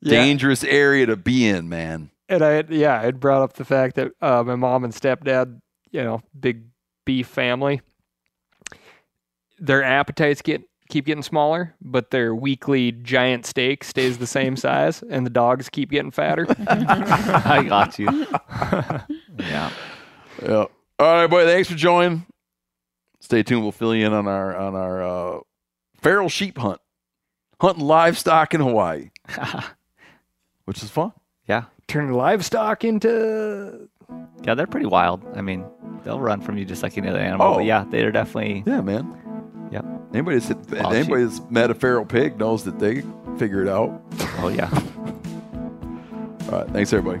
yeah. 0.00 0.10
dangerous 0.10 0.64
area 0.64 1.06
to 1.06 1.16
be 1.16 1.46
in, 1.46 1.68
man. 1.68 2.10
And 2.28 2.42
I, 2.42 2.64
yeah, 2.68 3.02
it 3.02 3.20
brought 3.20 3.42
up 3.42 3.54
the 3.54 3.64
fact 3.64 3.96
that 3.96 4.12
uh, 4.20 4.42
my 4.42 4.56
mom 4.56 4.84
and 4.84 4.92
stepdad, 4.92 5.60
you 5.90 6.02
know, 6.02 6.22
big 6.38 6.64
beef 7.04 7.28
family, 7.28 7.80
their 9.58 9.82
appetites 9.82 10.42
get 10.42 10.62
keep 10.88 11.06
getting 11.06 11.22
smaller, 11.22 11.74
but 11.80 12.10
their 12.10 12.34
weekly 12.34 12.92
giant 12.92 13.46
steak 13.46 13.84
stays 13.84 14.18
the 14.18 14.26
same 14.26 14.56
size, 14.56 15.02
and 15.08 15.26
the 15.26 15.30
dogs 15.30 15.68
keep 15.68 15.90
getting 15.90 16.10
fatter. 16.10 16.46
I 16.68 17.64
got 17.68 17.98
you. 17.98 18.08
yeah. 19.38 19.70
Yeah. 20.42 20.64
All 20.98 21.14
right, 21.14 21.26
boy. 21.26 21.44
Thanks 21.44 21.68
for 21.68 21.76
joining. 21.76 22.26
Stay 23.20 23.42
tuned. 23.42 23.62
We'll 23.62 23.72
fill 23.72 23.94
you 23.94 24.06
in 24.06 24.12
on 24.12 24.28
our 24.28 24.56
on 24.56 24.74
our 24.74 25.02
uh, 25.02 25.40
feral 26.00 26.28
sheep 26.28 26.58
hunt, 26.58 26.80
hunting 27.60 27.84
livestock 27.84 28.54
in 28.54 28.60
Hawaii 28.60 29.10
which 30.66 30.82
is 30.82 30.90
fun. 30.90 31.12
Yeah. 31.48 31.64
Turn 31.88 32.12
livestock 32.12 32.84
into. 32.84 33.88
Yeah, 34.42 34.54
they're 34.54 34.66
pretty 34.66 34.86
wild. 34.86 35.24
I 35.34 35.40
mean, 35.40 35.64
they'll 36.04 36.20
run 36.20 36.40
from 36.40 36.58
you 36.58 36.64
just 36.64 36.82
like 36.82 36.98
any 36.98 37.08
other 37.08 37.18
animal. 37.18 37.46
Oh. 37.46 37.54
But 37.54 37.64
yeah, 37.64 37.84
they're 37.88 38.12
definitely. 38.12 38.62
Yeah, 38.66 38.82
man. 38.82 39.25
Yep. 39.70 39.84
Anybody 40.12 40.38
that's, 40.38 40.72
anybody 40.72 41.24
that's 41.24 41.40
met 41.50 41.70
a 41.70 41.74
feral 41.74 42.04
pig 42.04 42.38
knows 42.38 42.64
that 42.64 42.78
they 42.78 43.02
figure 43.38 43.62
it 43.62 43.68
out. 43.68 44.00
Oh, 44.38 44.48
yeah. 44.48 44.70
All 46.52 46.60
right. 46.60 46.70
Thanks, 46.70 46.92
everybody. 46.92 47.20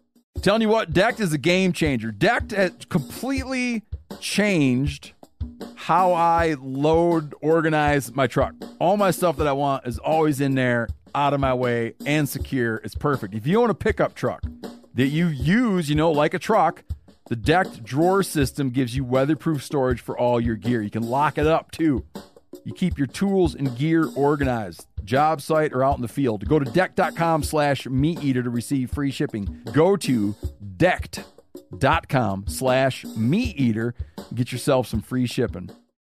Telling 0.41 0.63
you 0.63 0.69
what, 0.69 0.91
Decked 0.91 1.19
is 1.19 1.33
a 1.33 1.37
game 1.37 1.71
changer. 1.71 2.11
Decked 2.11 2.49
has 2.51 2.71
completely 2.89 3.83
changed 4.19 5.13
how 5.75 6.13
I 6.13 6.55
load, 6.59 7.35
organize 7.41 8.11
my 8.15 8.25
truck. 8.25 8.55
All 8.79 8.97
my 8.97 9.11
stuff 9.11 9.37
that 9.37 9.47
I 9.47 9.51
want 9.51 9.85
is 9.85 9.99
always 9.99 10.41
in 10.41 10.55
there, 10.55 10.87
out 11.13 11.35
of 11.35 11.39
my 11.39 11.53
way, 11.53 11.93
and 12.07 12.27
secure. 12.27 12.77
It's 12.77 12.95
perfect. 12.95 13.35
If 13.35 13.45
you 13.45 13.61
own 13.61 13.69
a 13.69 13.75
pickup 13.75 14.15
truck 14.15 14.41
that 14.95 15.07
you 15.07 15.27
use, 15.27 15.89
you 15.89 15.95
know, 15.95 16.11
like 16.11 16.33
a 16.33 16.39
truck, 16.39 16.83
the 17.29 17.35
decked 17.35 17.83
drawer 17.83 18.23
system 18.23 18.71
gives 18.71 18.95
you 18.95 19.03
weatherproof 19.03 19.63
storage 19.63 20.01
for 20.01 20.17
all 20.17 20.41
your 20.41 20.55
gear. 20.55 20.81
You 20.81 20.89
can 20.89 21.03
lock 21.03 21.37
it 21.37 21.45
up 21.45 21.69
too. 21.69 22.03
You 22.63 22.73
keep 22.73 22.97
your 22.97 23.07
tools 23.07 23.55
and 23.55 23.75
gear 23.77 24.09
organized 24.15 24.85
job 25.03 25.41
site, 25.41 25.73
or 25.73 25.83
out 25.83 25.95
in 25.95 26.01
the 26.01 26.07
field. 26.07 26.47
Go 26.47 26.59
to 26.59 26.69
decked.com 26.71 27.43
slash 27.43 27.87
meat 27.87 28.23
eater 28.23 28.43
to 28.43 28.49
receive 28.49 28.91
free 28.91 29.11
shipping. 29.11 29.61
Go 29.73 29.95
to 29.97 30.35
decked.com 30.77 32.45
slash 32.47 33.05
meat 33.17 33.59
eater. 33.59 33.95
Get 34.33 34.51
yourself 34.51 34.87
some 34.87 35.01
free 35.01 35.25
shipping. 35.25 35.71